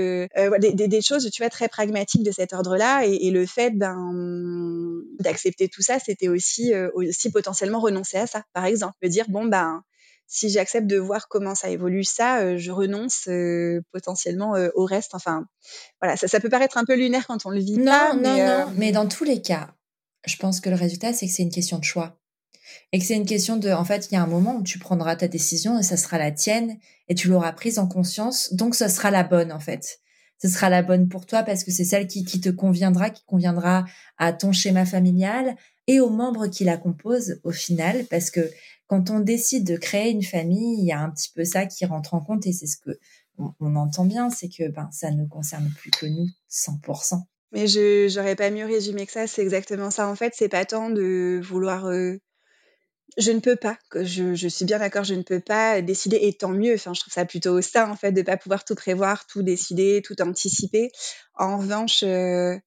des, 0.59 0.73
des, 0.73 0.87
des, 0.87 1.01
choses, 1.01 1.29
tu 1.31 1.41
vois, 1.41 1.49
très 1.49 1.69
pragmatiques 1.69 2.23
de 2.23 2.31
cet 2.31 2.51
ordre-là. 2.51 3.05
Et, 3.05 3.27
et, 3.27 3.31
le 3.31 3.45
fait 3.45 3.71
ben, 3.71 4.11
d'accepter 5.19 5.69
tout 5.69 5.81
ça, 5.81 5.99
c'était 5.99 6.27
aussi, 6.27 6.73
aussi 6.93 7.31
potentiellement 7.31 7.79
renoncer 7.79 8.17
à 8.17 8.27
ça, 8.27 8.43
par 8.53 8.65
exemple. 8.65 8.93
Me 9.01 9.07
dire, 9.07 9.25
bon, 9.29 9.45
ben, 9.45 9.83
si 10.27 10.49
j'accepte 10.49 10.87
de 10.87 10.97
voir 10.97 11.27
comment 11.27 11.55
ça 11.55 11.69
évolue, 11.69 12.03
ça, 12.03 12.57
je 12.57 12.71
renonce 12.71 13.27
euh, 13.27 13.81
potentiellement 13.91 14.55
euh, 14.55 14.69
au 14.75 14.85
reste. 14.85 15.15
Enfin, 15.15 15.45
voilà, 16.01 16.17
ça, 16.17 16.27
ça, 16.27 16.39
peut 16.39 16.49
paraître 16.49 16.77
un 16.77 16.85
peu 16.85 16.95
lunaire 16.95 17.25
quand 17.25 17.45
on 17.45 17.49
le 17.49 17.59
vit 17.59 17.77
non, 17.77 17.85
pas. 17.85 18.13
Non, 18.13 18.21
mais, 18.21 18.47
non, 18.47 18.73
mais 18.75 18.91
dans 18.91 19.07
tous 19.07 19.23
les 19.23 19.41
cas, 19.41 19.69
je 20.25 20.35
pense 20.37 20.59
que 20.59 20.69
le 20.69 20.75
résultat, 20.75 21.13
c'est 21.13 21.27
que 21.27 21.31
c'est 21.31 21.43
une 21.43 21.51
question 21.51 21.79
de 21.79 21.83
choix 21.83 22.19
et 22.91 22.99
que 22.99 23.05
c'est 23.05 23.15
une 23.15 23.25
question 23.25 23.57
de, 23.57 23.69
en 23.69 23.85
fait, 23.85 24.07
il 24.09 24.15
y 24.15 24.17
a 24.17 24.23
un 24.23 24.27
moment 24.27 24.55
où 24.55 24.63
tu 24.63 24.79
prendras 24.79 25.15
ta 25.15 25.27
décision 25.27 25.79
et 25.79 25.83
ça 25.83 25.97
sera 25.97 26.17
la 26.17 26.31
tienne 26.31 26.77
et 27.07 27.15
tu 27.15 27.27
l'auras 27.27 27.51
prise 27.53 27.79
en 27.79 27.87
conscience, 27.87 28.53
donc 28.53 28.75
ce 28.75 28.87
sera 28.87 29.11
la 29.11 29.23
bonne 29.23 29.51
en 29.51 29.59
fait. 29.59 29.99
Ce 30.41 30.47
sera 30.47 30.69
la 30.69 30.81
bonne 30.81 31.09
pour 31.09 31.25
toi 31.25 31.43
parce 31.43 31.63
que 31.63 31.71
c'est 31.71 31.83
celle 31.83 32.07
qui, 32.07 32.23
te 32.23 32.49
conviendra, 32.49 33.09
qui 33.09 33.23
conviendra 33.25 33.85
à 34.17 34.31
ton 34.31 34.53
schéma 34.53 34.85
familial 34.85 35.55
et 35.87 35.99
aux 35.99 36.09
membres 36.09 36.47
qui 36.47 36.63
la 36.63 36.77
composent 36.77 37.41
au 37.43 37.51
final, 37.51 38.05
parce 38.09 38.31
que 38.31 38.49
quand 38.87 39.09
on 39.09 39.19
décide 39.19 39.65
de 39.65 39.75
créer 39.75 40.11
une 40.11 40.23
famille, 40.23 40.79
il 40.79 40.85
y 40.85 40.91
a 40.91 40.99
un 41.01 41.09
petit 41.09 41.31
peu 41.35 41.43
ça 41.43 41.65
qui 41.65 41.85
rentre 41.85 42.13
en 42.13 42.21
compte 42.21 42.47
et 42.47 42.53
c'est 42.53 42.67
ce 42.67 42.77
que 42.77 42.97
on, 43.37 43.53
on, 43.59 43.75
entend 43.75 44.05
bien, 44.05 44.29
c'est 44.29 44.49
que 44.49 44.69
ben 44.69 44.89
ça 44.91 45.11
ne 45.11 45.25
concerne 45.25 45.69
plus 45.77 45.91
que 45.91 46.05
nous 46.05 46.27
100%. 46.49 47.21
Mais 47.51 47.67
je 47.67 48.07
j'aurais 48.09 48.35
pas 48.35 48.51
mieux 48.51 48.65
résumé 48.65 49.05
que 49.05 49.11
ça, 49.11 49.27
c'est 49.27 49.41
exactement 49.41 49.91
ça. 49.91 50.07
En 50.07 50.15
fait, 50.15 50.33
c'est 50.35 50.49
pas 50.49 50.65
tant 50.65 50.89
de 50.89 51.39
vouloir 51.43 51.87
euh, 51.87 52.19
je 53.17 53.31
ne 53.31 53.39
peux 53.39 53.55
pas. 53.55 53.77
Je, 53.95 54.47
suis 54.47 54.65
bien 54.65 54.79
d'accord, 54.79 55.03
je 55.03 55.15
ne 55.15 55.23
peux 55.23 55.39
pas 55.39 55.81
décider, 55.81 56.19
et 56.21 56.33
tant 56.33 56.49
mieux. 56.49 56.75
Enfin, 56.75 56.93
je 56.93 57.01
trouve 57.01 57.13
ça 57.13 57.25
plutôt 57.25 57.61
ça, 57.61 57.89
en 57.89 57.95
fait, 57.95 58.11
de 58.11 58.21
pas 58.21 58.37
pouvoir 58.37 58.63
tout 58.63 58.75
prévoir, 58.75 59.25
tout 59.27 59.41
décider, 59.43 60.01
tout 60.03 60.21
anticiper. 60.21 60.91
En 61.35 61.57
revanche, 61.57 62.03
euh, 62.03 62.57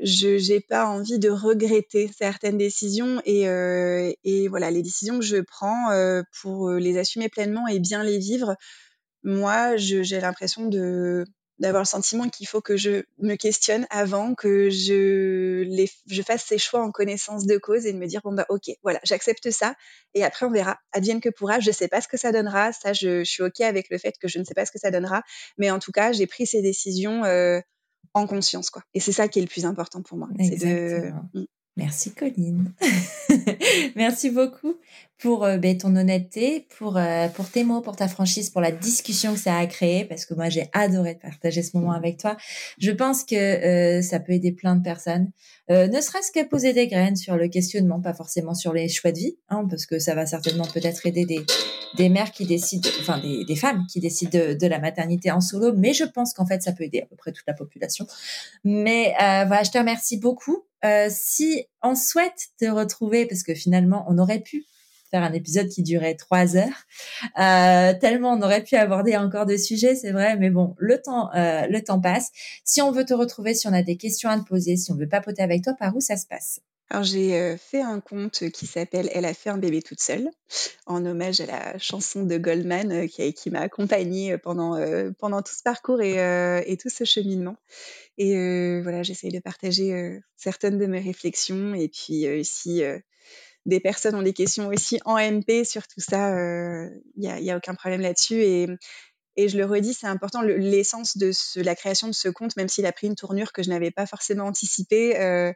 je 0.00 0.52
n'ai 0.52 0.60
pas 0.60 0.86
envie 0.86 1.18
de 1.18 1.30
regretter 1.30 2.10
certaines 2.16 2.58
décisions 2.58 3.20
et, 3.24 3.48
euh, 3.48 4.12
et 4.24 4.48
voilà, 4.48 4.70
les 4.70 4.82
décisions 4.82 5.18
que 5.18 5.24
je 5.24 5.38
prends 5.38 5.90
euh, 5.90 6.22
pour 6.42 6.70
les 6.72 6.98
assumer 6.98 7.28
pleinement 7.28 7.66
et 7.66 7.78
bien 7.78 8.04
les 8.04 8.18
vivre. 8.18 8.56
Moi, 9.24 9.76
j'ai 9.76 10.20
l'impression 10.20 10.68
de 10.68 11.24
d'avoir 11.58 11.82
le 11.82 11.86
sentiment 11.86 12.28
qu'il 12.28 12.46
faut 12.46 12.60
que 12.60 12.76
je 12.76 13.04
me 13.18 13.34
questionne 13.36 13.86
avant 13.90 14.34
que 14.34 14.68
je, 14.70 15.62
les, 15.62 15.90
je 16.06 16.22
fasse 16.22 16.44
ces 16.44 16.58
choix 16.58 16.82
en 16.82 16.90
connaissance 16.90 17.46
de 17.46 17.56
cause 17.56 17.86
et 17.86 17.92
de 17.92 17.98
me 17.98 18.06
dire 18.06 18.20
bon 18.22 18.32
bah 18.32 18.46
ok 18.48 18.70
voilà 18.82 19.00
j'accepte 19.04 19.50
ça 19.50 19.74
et 20.14 20.24
après 20.24 20.46
on 20.46 20.50
verra. 20.50 20.78
Advienne 20.92 21.20
que 21.20 21.30
pourra 21.30 21.60
je 21.60 21.70
sais 21.70 21.88
pas 21.88 22.00
ce 22.00 22.08
que 22.08 22.16
ça 22.16 22.32
donnera. 22.32 22.72
Ça 22.72 22.92
je, 22.92 23.24
je, 23.24 23.30
suis 23.30 23.42
ok 23.42 23.60
avec 23.62 23.88
le 23.90 23.98
fait 23.98 24.16
que 24.20 24.28
je 24.28 24.38
ne 24.38 24.44
sais 24.44 24.54
pas 24.54 24.66
ce 24.66 24.72
que 24.72 24.78
ça 24.78 24.90
donnera. 24.90 25.22
Mais 25.58 25.70
en 25.70 25.78
tout 25.78 25.92
cas 25.92 26.12
j'ai 26.12 26.26
pris 26.26 26.46
ces 26.46 26.62
décisions 26.62 27.24
euh, 27.24 27.60
en 28.14 28.26
conscience 28.26 28.70
quoi. 28.70 28.82
Et 28.94 29.00
c'est 29.00 29.12
ça 29.12 29.28
qui 29.28 29.38
est 29.38 29.42
le 29.42 29.48
plus 29.48 29.64
important 29.64 30.02
pour 30.02 30.18
moi. 30.18 30.28
De... 30.38 31.10
Mm. 31.34 31.46
Merci 31.76 32.12
Colline. 32.14 32.72
Merci 33.96 34.30
beaucoup 34.30 34.76
pour 35.18 35.44
euh, 35.44 35.56
ben, 35.56 35.76
ton 35.78 35.96
honnêteté, 35.96 36.66
pour, 36.76 36.96
euh, 36.98 37.28
pour 37.28 37.48
tes 37.48 37.64
mots, 37.64 37.80
pour 37.80 37.96
ta 37.96 38.06
franchise, 38.08 38.50
pour 38.50 38.60
la 38.60 38.70
discussion 38.70 39.32
que 39.32 39.40
ça 39.40 39.56
a 39.56 39.66
créé, 39.66 40.04
parce 40.04 40.26
que 40.26 40.34
moi 40.34 40.48
j'ai 40.50 40.68
adoré 40.72 41.14
partager 41.14 41.62
ce 41.62 41.76
moment 41.76 41.92
avec 41.92 42.18
toi. 42.18 42.36
Je 42.78 42.90
pense 42.90 43.24
que 43.24 43.34
euh, 43.34 44.02
ça 44.02 44.20
peut 44.20 44.32
aider 44.32 44.52
plein 44.52 44.76
de 44.76 44.82
personnes, 44.82 45.30
euh, 45.70 45.88
ne 45.88 46.00
serait-ce 46.00 46.30
qu'à 46.32 46.44
poser 46.44 46.74
des 46.74 46.86
graines 46.86 47.16
sur 47.16 47.36
le 47.36 47.48
questionnement, 47.48 48.00
pas 48.00 48.12
forcément 48.12 48.54
sur 48.54 48.74
les 48.74 48.88
choix 48.88 49.10
de 49.10 49.18
vie, 49.18 49.36
hein, 49.48 49.66
parce 49.68 49.86
que 49.86 49.98
ça 49.98 50.14
va 50.14 50.26
certainement 50.26 50.66
peut-être 50.66 51.06
aider 51.06 51.24
des, 51.24 51.44
des 51.96 52.08
mères 52.10 52.30
qui 52.30 52.44
décident, 52.44 52.88
enfin 53.00 53.18
des, 53.18 53.44
des 53.46 53.56
femmes 53.56 53.84
qui 53.90 54.00
décident 54.00 54.38
de, 54.38 54.54
de, 54.54 54.66
la 54.66 54.78
maternité 54.78 55.30
en 55.30 55.40
solo, 55.40 55.72
mais 55.74 55.94
je 55.94 56.04
pense 56.04 56.34
qu'en 56.34 56.46
fait 56.46 56.62
ça 56.62 56.72
peut 56.72 56.84
aider 56.84 57.00
à 57.00 57.06
peu 57.06 57.16
près 57.16 57.32
toute 57.32 57.46
la 57.46 57.54
population. 57.54 58.06
Mais 58.64 59.14
euh, 59.14 59.44
voilà, 59.46 59.62
je 59.62 59.70
te 59.70 59.78
remercie 59.78 60.18
beaucoup. 60.18 60.64
Si 61.08 61.64
on 61.82 61.96
souhaite 61.96 62.50
te 62.60 62.66
retrouver, 62.66 63.26
parce 63.26 63.42
que 63.42 63.54
finalement 63.54 64.04
on 64.08 64.18
aurait 64.18 64.38
pu 64.38 64.66
faire 65.10 65.22
un 65.22 65.32
épisode 65.32 65.68
qui 65.68 65.82
durait 65.82 66.14
trois 66.14 66.56
heures. 66.56 66.86
Euh, 67.38 67.92
tellement 67.98 68.32
on 68.32 68.42
aurait 68.42 68.62
pu 68.62 68.76
aborder 68.76 69.16
encore 69.16 69.46
des 69.46 69.58
sujets, 69.58 69.94
c'est 69.94 70.12
vrai, 70.12 70.36
mais 70.36 70.50
bon, 70.50 70.74
le 70.78 71.00
temps, 71.00 71.32
euh, 71.34 71.66
le 71.68 71.82
temps 71.82 72.00
passe. 72.00 72.30
Si 72.64 72.82
on 72.82 72.92
veut 72.92 73.04
te 73.04 73.14
retrouver, 73.14 73.54
si 73.54 73.68
on 73.68 73.72
a 73.72 73.82
des 73.82 73.96
questions 73.96 74.28
à 74.28 74.38
te 74.38 74.44
poser, 74.44 74.76
si 74.76 74.90
on 74.92 74.96
veut 74.96 75.08
papoter 75.08 75.42
avec 75.42 75.62
toi, 75.62 75.74
par 75.78 75.96
où 75.96 76.00
ça 76.00 76.16
se 76.16 76.26
passe? 76.26 76.60
Alors 76.88 77.02
j'ai 77.02 77.36
euh, 77.36 77.56
fait 77.56 77.80
un 77.80 77.98
conte 77.98 78.48
qui 78.50 78.66
s'appelle 78.66 79.10
Elle 79.12 79.24
a 79.24 79.34
fait 79.34 79.50
un 79.50 79.58
bébé 79.58 79.82
toute 79.82 80.00
seule, 80.00 80.30
en 80.86 81.04
hommage 81.04 81.40
à 81.40 81.46
la 81.46 81.78
chanson 81.78 82.22
de 82.22 82.38
Goldman 82.38 83.08
qui, 83.08 83.34
qui 83.34 83.50
m'a 83.50 83.60
accompagnée 83.60 84.38
pendant, 84.38 84.78
pendant 85.18 85.42
tout 85.42 85.54
ce 85.54 85.64
parcours 85.64 86.00
et, 86.00 86.14
et 86.64 86.76
tout 86.76 86.88
ce 86.88 87.02
cheminement. 87.02 87.56
Et 88.18 88.80
voilà, 88.82 89.02
j'essaye 89.02 89.32
de 89.32 89.40
partager 89.40 90.20
certaines 90.36 90.78
de 90.78 90.86
mes 90.86 91.00
réflexions 91.00 91.74
et 91.74 91.88
puis 91.88 92.24
si 92.44 92.84
des 93.66 93.80
personnes 93.80 94.14
ont 94.14 94.22
des 94.22 94.32
questions 94.32 94.68
aussi 94.68 94.98
en 95.04 95.16
MP 95.18 95.64
sur 95.64 95.86
tout 95.86 96.00
ça, 96.00 96.30
il 96.30 97.20
n'y 97.20 97.28
a, 97.28 97.40
y 97.40 97.50
a 97.50 97.56
aucun 97.56 97.74
problème 97.74 98.00
là-dessus. 98.00 98.42
Et, 98.42 98.68
je 99.36 99.58
le 99.58 99.66
redis, 99.66 99.92
c'est 99.92 100.06
important, 100.06 100.40
l'essence 100.40 101.18
de 101.18 101.30
la 101.60 101.74
création 101.74 102.08
de 102.08 102.14
ce 102.14 102.28
compte, 102.28 102.56
même 102.56 102.68
s'il 102.68 102.86
a 102.86 102.92
pris 102.92 103.06
une 103.06 103.16
tournure 103.16 103.52
que 103.52 103.62
je 103.62 103.68
n'avais 103.68 103.90
pas 103.90 104.06
forcément 104.06 104.44
anticipée, 104.44 105.20
euh, 105.20 105.52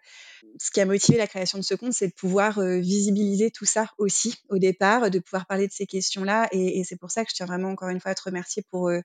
ce 0.58 0.70
qui 0.70 0.80
a 0.80 0.84
motivé 0.84 1.16
la 1.16 1.26
création 1.26 1.58
de 1.58 1.64
ce 1.64 1.74
compte, 1.74 1.94
c'est 1.94 2.08
de 2.08 2.12
pouvoir 2.12 2.58
euh, 2.58 2.78
visibiliser 2.78 3.50
tout 3.50 3.64
ça 3.64 3.86
aussi 3.96 4.34
au 4.50 4.58
départ, 4.58 5.10
de 5.10 5.18
pouvoir 5.18 5.46
parler 5.46 5.66
de 5.66 5.72
ces 5.72 5.86
questions-là. 5.86 6.48
Et, 6.52 6.82
c'est 6.84 6.98
pour 6.98 7.10
ça 7.10 7.24
que 7.24 7.30
je 7.30 7.36
tiens 7.36 7.46
vraiment 7.46 7.70
encore 7.70 7.88
une 7.88 8.00
fois 8.00 8.10
à 8.10 8.14
te 8.14 8.22
remercier 8.22 8.62
pour 8.70 8.88
euh, 8.88 9.00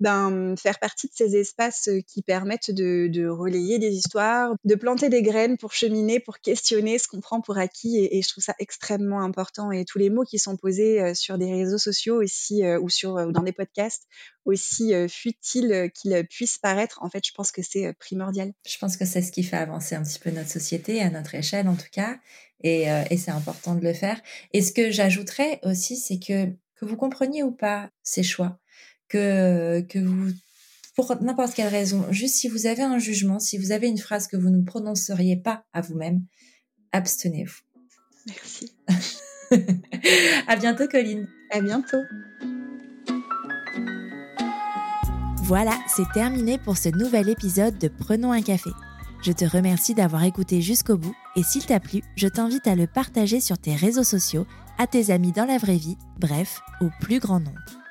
ben, 0.00 0.56
faire 0.56 0.78
partie 0.78 1.06
de 1.06 1.12
ces 1.14 1.36
espaces 1.36 1.88
qui 2.06 2.22
permettent 2.22 2.70
de, 2.70 3.08
de, 3.08 3.26
relayer 3.26 3.78
des 3.78 3.92
histoires, 3.92 4.54
de 4.64 4.74
planter 4.74 5.08
des 5.08 5.22
graines 5.22 5.56
pour 5.56 5.72
cheminer, 5.72 6.20
pour 6.20 6.40
questionner 6.40 6.98
ce 6.98 7.08
qu'on 7.08 7.20
prend 7.20 7.40
pour 7.40 7.58
acquis. 7.58 8.08
Et, 8.10 8.22
je 8.22 8.28
trouve 8.28 8.44
ça 8.44 8.54
extrêmement 8.58 9.22
important. 9.22 9.70
Et 9.70 9.84
tous 9.84 9.98
les 9.98 10.10
mots 10.10 10.24
qui 10.24 10.38
sont 10.38 10.56
posés 10.56 11.14
sur 11.14 11.38
des 11.38 11.52
réseaux 11.52 11.78
sociaux 11.78 12.22
aussi, 12.22 12.62
ou, 12.66 12.88
sur, 12.88 13.14
ou 13.14 13.32
dans 13.32 13.42
des 13.42 13.52
podcasts, 13.52 14.04
aussi 14.44 14.92
futiles 15.08 15.90
qu'ils 15.94 16.26
puissent 16.28 16.58
paraître, 16.58 16.98
en 17.02 17.08
fait, 17.08 17.24
je 17.26 17.32
pense 17.32 17.52
que 17.52 17.62
c'est 17.62 17.92
primordial. 17.94 18.52
Je 18.66 18.78
pense 18.78 18.96
que 18.96 19.04
c'est 19.04 19.22
ce 19.22 19.32
qui 19.32 19.42
fait 19.42 19.56
avancer 19.56 19.94
un 19.94 20.02
petit 20.02 20.18
peu 20.18 20.30
notre 20.30 20.50
société, 20.50 21.00
à 21.00 21.10
notre 21.10 21.34
échelle 21.34 21.68
en 21.68 21.76
tout 21.76 21.90
cas. 21.92 22.18
Et, 22.62 22.86
et 23.10 23.16
c'est 23.16 23.30
important 23.30 23.74
de 23.74 23.82
le 23.82 23.92
faire. 23.92 24.20
Et 24.52 24.62
ce 24.62 24.72
que 24.72 24.90
j'ajouterais 24.90 25.60
aussi, 25.62 25.96
c'est 25.96 26.18
que 26.18 26.50
que 26.74 26.84
vous 26.84 26.96
compreniez 26.96 27.42
ou 27.42 27.52
pas 27.52 27.90
ces 28.02 28.22
choix, 28.22 28.58
que, 29.14 29.80
que 29.82 29.98
vous, 30.00 30.32
pour 30.96 31.14
n'importe 31.22 31.54
quelle 31.54 31.68
raison, 31.68 32.04
juste 32.10 32.34
si 32.34 32.48
vous 32.48 32.66
avez 32.66 32.82
un 32.82 32.98
jugement, 32.98 33.38
si 33.38 33.58
vous 33.58 33.70
avez 33.72 33.88
une 33.88 33.98
phrase 33.98 34.26
que 34.26 34.36
vous 34.36 34.50
ne 34.50 34.62
prononceriez 34.62 35.36
pas 35.36 35.64
à 35.72 35.80
vous-même, 35.80 36.24
abstenez-vous. 36.92 37.60
Merci. 38.26 38.72
à 40.48 40.56
bientôt, 40.56 40.88
Colline. 40.88 41.28
À 41.50 41.60
bientôt. 41.60 42.02
Voilà, 45.42 45.78
c'est 45.88 46.10
terminé 46.12 46.58
pour 46.58 46.78
ce 46.78 46.88
nouvel 46.88 47.28
épisode 47.28 47.78
de 47.78 47.88
Prenons 47.88 48.32
un 48.32 48.42
café. 48.42 48.70
Je 49.22 49.32
te 49.32 49.44
remercie 49.44 49.94
d'avoir 49.94 50.24
écouté 50.24 50.60
jusqu'au 50.60 50.96
bout 50.96 51.14
et 51.36 51.42
s'il 51.42 51.64
t'a 51.66 51.80
plu, 51.80 52.02
je 52.16 52.28
t'invite 52.28 52.66
à 52.66 52.74
le 52.74 52.86
partager 52.86 53.40
sur 53.40 53.58
tes 53.58 53.74
réseaux 53.74 54.04
sociaux, 54.04 54.46
à 54.78 54.86
tes 54.86 55.10
amis 55.10 55.32
dans 55.32 55.44
la 55.44 55.58
vraie 55.58 55.76
vie, 55.76 55.98
bref, 56.18 56.60
au 56.80 56.88
plus 57.00 57.20
grand 57.20 57.40
nombre. 57.40 57.83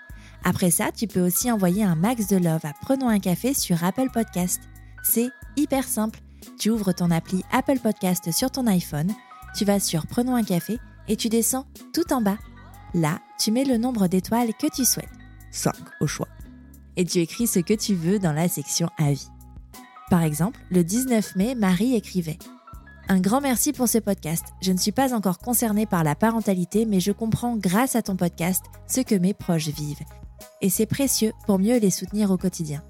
Après 0.44 0.72
ça, 0.72 0.92
tu 0.92 1.08
peux 1.08 1.22
aussi 1.22 1.52
envoyer 1.52 1.84
un 1.84 1.96
max 1.96 2.28
de 2.28 2.36
love 2.36 2.66
à 2.66 2.74
Prenons 2.82 3.08
un 3.08 3.20
café 3.20 3.54
sur 3.54 3.84
Apple 3.84 4.10
Podcast. 4.14 4.62
C'est 5.04 5.30
hyper 5.56 5.86
simple. 5.86 6.20
Tu 6.60 6.70
ouvres 6.70 6.92
ton 6.92 7.12
appli 7.12 7.44
Apple 7.52 7.80
Podcast 7.80 8.30
sur 8.32 8.52
ton 8.52 8.68
iPhone, 8.68 9.12
tu 9.56 9.64
vas 9.64 9.80
sur 9.80 10.06
Prenons 10.06 10.36
un 10.36 10.44
café 10.44 10.80
et 11.08 11.16
tu 11.16 11.30
descends 11.30 11.66
tout 11.94 12.12
en 12.12 12.22
bas. 12.22 12.38
Là, 12.94 13.20
tu 13.40 13.52
mets 13.52 13.64
le 13.64 13.78
nombre 13.78 14.08
d'étoiles 14.08 14.54
que 14.54 14.68
tu 14.68 14.84
souhaites. 14.84 15.10
5 15.52 15.74
au 16.02 16.08
choix. 16.08 16.28
Et 16.98 17.06
tu 17.06 17.20
écris 17.20 17.48
ce 17.48 17.60
que 17.60 17.74
tu 17.74 17.96
veux 17.96 18.20
dans 18.20 18.34
la 18.34 18.50
section 18.50 18.90
Avis. 18.98 19.30
Par 20.10 20.24
exemple, 20.24 20.60
le 20.70 20.84
19 20.84 21.38
mai, 21.38 21.56
Marie 21.56 21.96
écrivait 21.96 22.38
Un 23.08 23.20
grand 23.20 23.40
merci 23.40 23.72
pour 23.72 23.88
ce 23.88 23.98
podcast. 23.98 24.46
Je 24.62 24.74
ne 24.74 24.78
suis 24.78 24.92
pas 24.92 25.14
encore 25.16 25.40
concernée 25.40 25.86
par 25.86 26.04
la 26.04 26.16
parentalité, 26.16 26.86
mais 26.86 27.00
je 27.00 27.12
comprends 27.14 27.56
grâce 27.56 27.96
à 27.96 28.02
ton 28.02 28.16
podcast 28.16 28.66
ce 28.88 29.02
que 29.02 29.16
mes 29.16 29.34
proches 29.34 29.70
vivent. 29.70 30.04
Et 30.62 30.70
c'est 30.70 30.86
précieux 30.86 31.34
pour 31.46 31.60
mieux 31.60 31.78
les 31.78 31.90
soutenir 31.90 32.32
au 32.32 32.38
quotidien. 32.38 32.84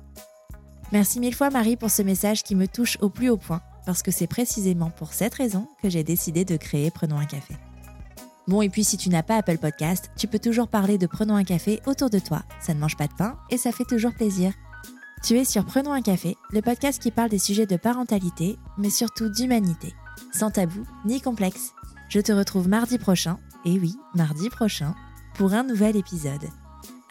Merci 0.91 1.19
mille 1.19 1.33
fois 1.33 1.49
Marie 1.49 1.75
pour 1.75 1.89
ce 1.89 2.01
message 2.01 2.43
qui 2.43 2.55
me 2.55 2.67
touche 2.67 2.97
au 3.01 3.09
plus 3.09 3.29
haut 3.29 3.37
point, 3.37 3.61
parce 3.85 4.03
que 4.03 4.11
c'est 4.11 4.27
précisément 4.27 4.91
pour 4.91 5.13
cette 5.13 5.33
raison 5.33 5.67
que 5.81 5.89
j'ai 5.89 6.03
décidé 6.03 6.45
de 6.45 6.55
créer 6.55 6.91
Prenons 6.91 7.17
un 7.17 7.25
café. 7.25 7.55
Bon, 8.47 8.61
et 8.61 8.69
puis 8.69 8.83
si 8.83 8.97
tu 8.97 9.09
n'as 9.09 9.23
pas 9.23 9.37
Apple 9.37 9.57
Podcast, 9.57 10.11
tu 10.17 10.27
peux 10.27 10.39
toujours 10.39 10.67
parler 10.67 10.97
de 10.97 11.07
Prenons 11.07 11.35
un 11.35 11.43
café 11.43 11.81
autour 11.87 12.09
de 12.09 12.19
toi. 12.19 12.43
Ça 12.61 12.73
ne 12.73 12.79
mange 12.79 12.97
pas 12.97 13.07
de 13.07 13.13
pain 13.13 13.37
et 13.49 13.57
ça 13.57 13.71
fait 13.71 13.85
toujours 13.85 14.13
plaisir. 14.13 14.53
Tu 15.23 15.37
es 15.37 15.45
sur 15.45 15.65
Prenons 15.65 15.93
un 15.93 16.01
café, 16.01 16.35
le 16.51 16.61
podcast 16.61 17.01
qui 17.01 17.09
parle 17.09 17.29
des 17.29 17.39
sujets 17.39 17.65
de 17.65 17.77
parentalité, 17.77 18.57
mais 18.77 18.89
surtout 18.89 19.29
d'humanité, 19.29 19.93
sans 20.33 20.51
tabou 20.51 20.85
ni 21.05 21.21
complexe. 21.21 21.71
Je 22.09 22.19
te 22.19 22.33
retrouve 22.33 22.67
mardi 22.67 22.97
prochain, 22.97 23.39
et 23.63 23.79
oui, 23.79 23.95
mardi 24.13 24.49
prochain, 24.49 24.93
pour 25.35 25.53
un 25.53 25.63
nouvel 25.63 25.95
épisode. 25.95 26.49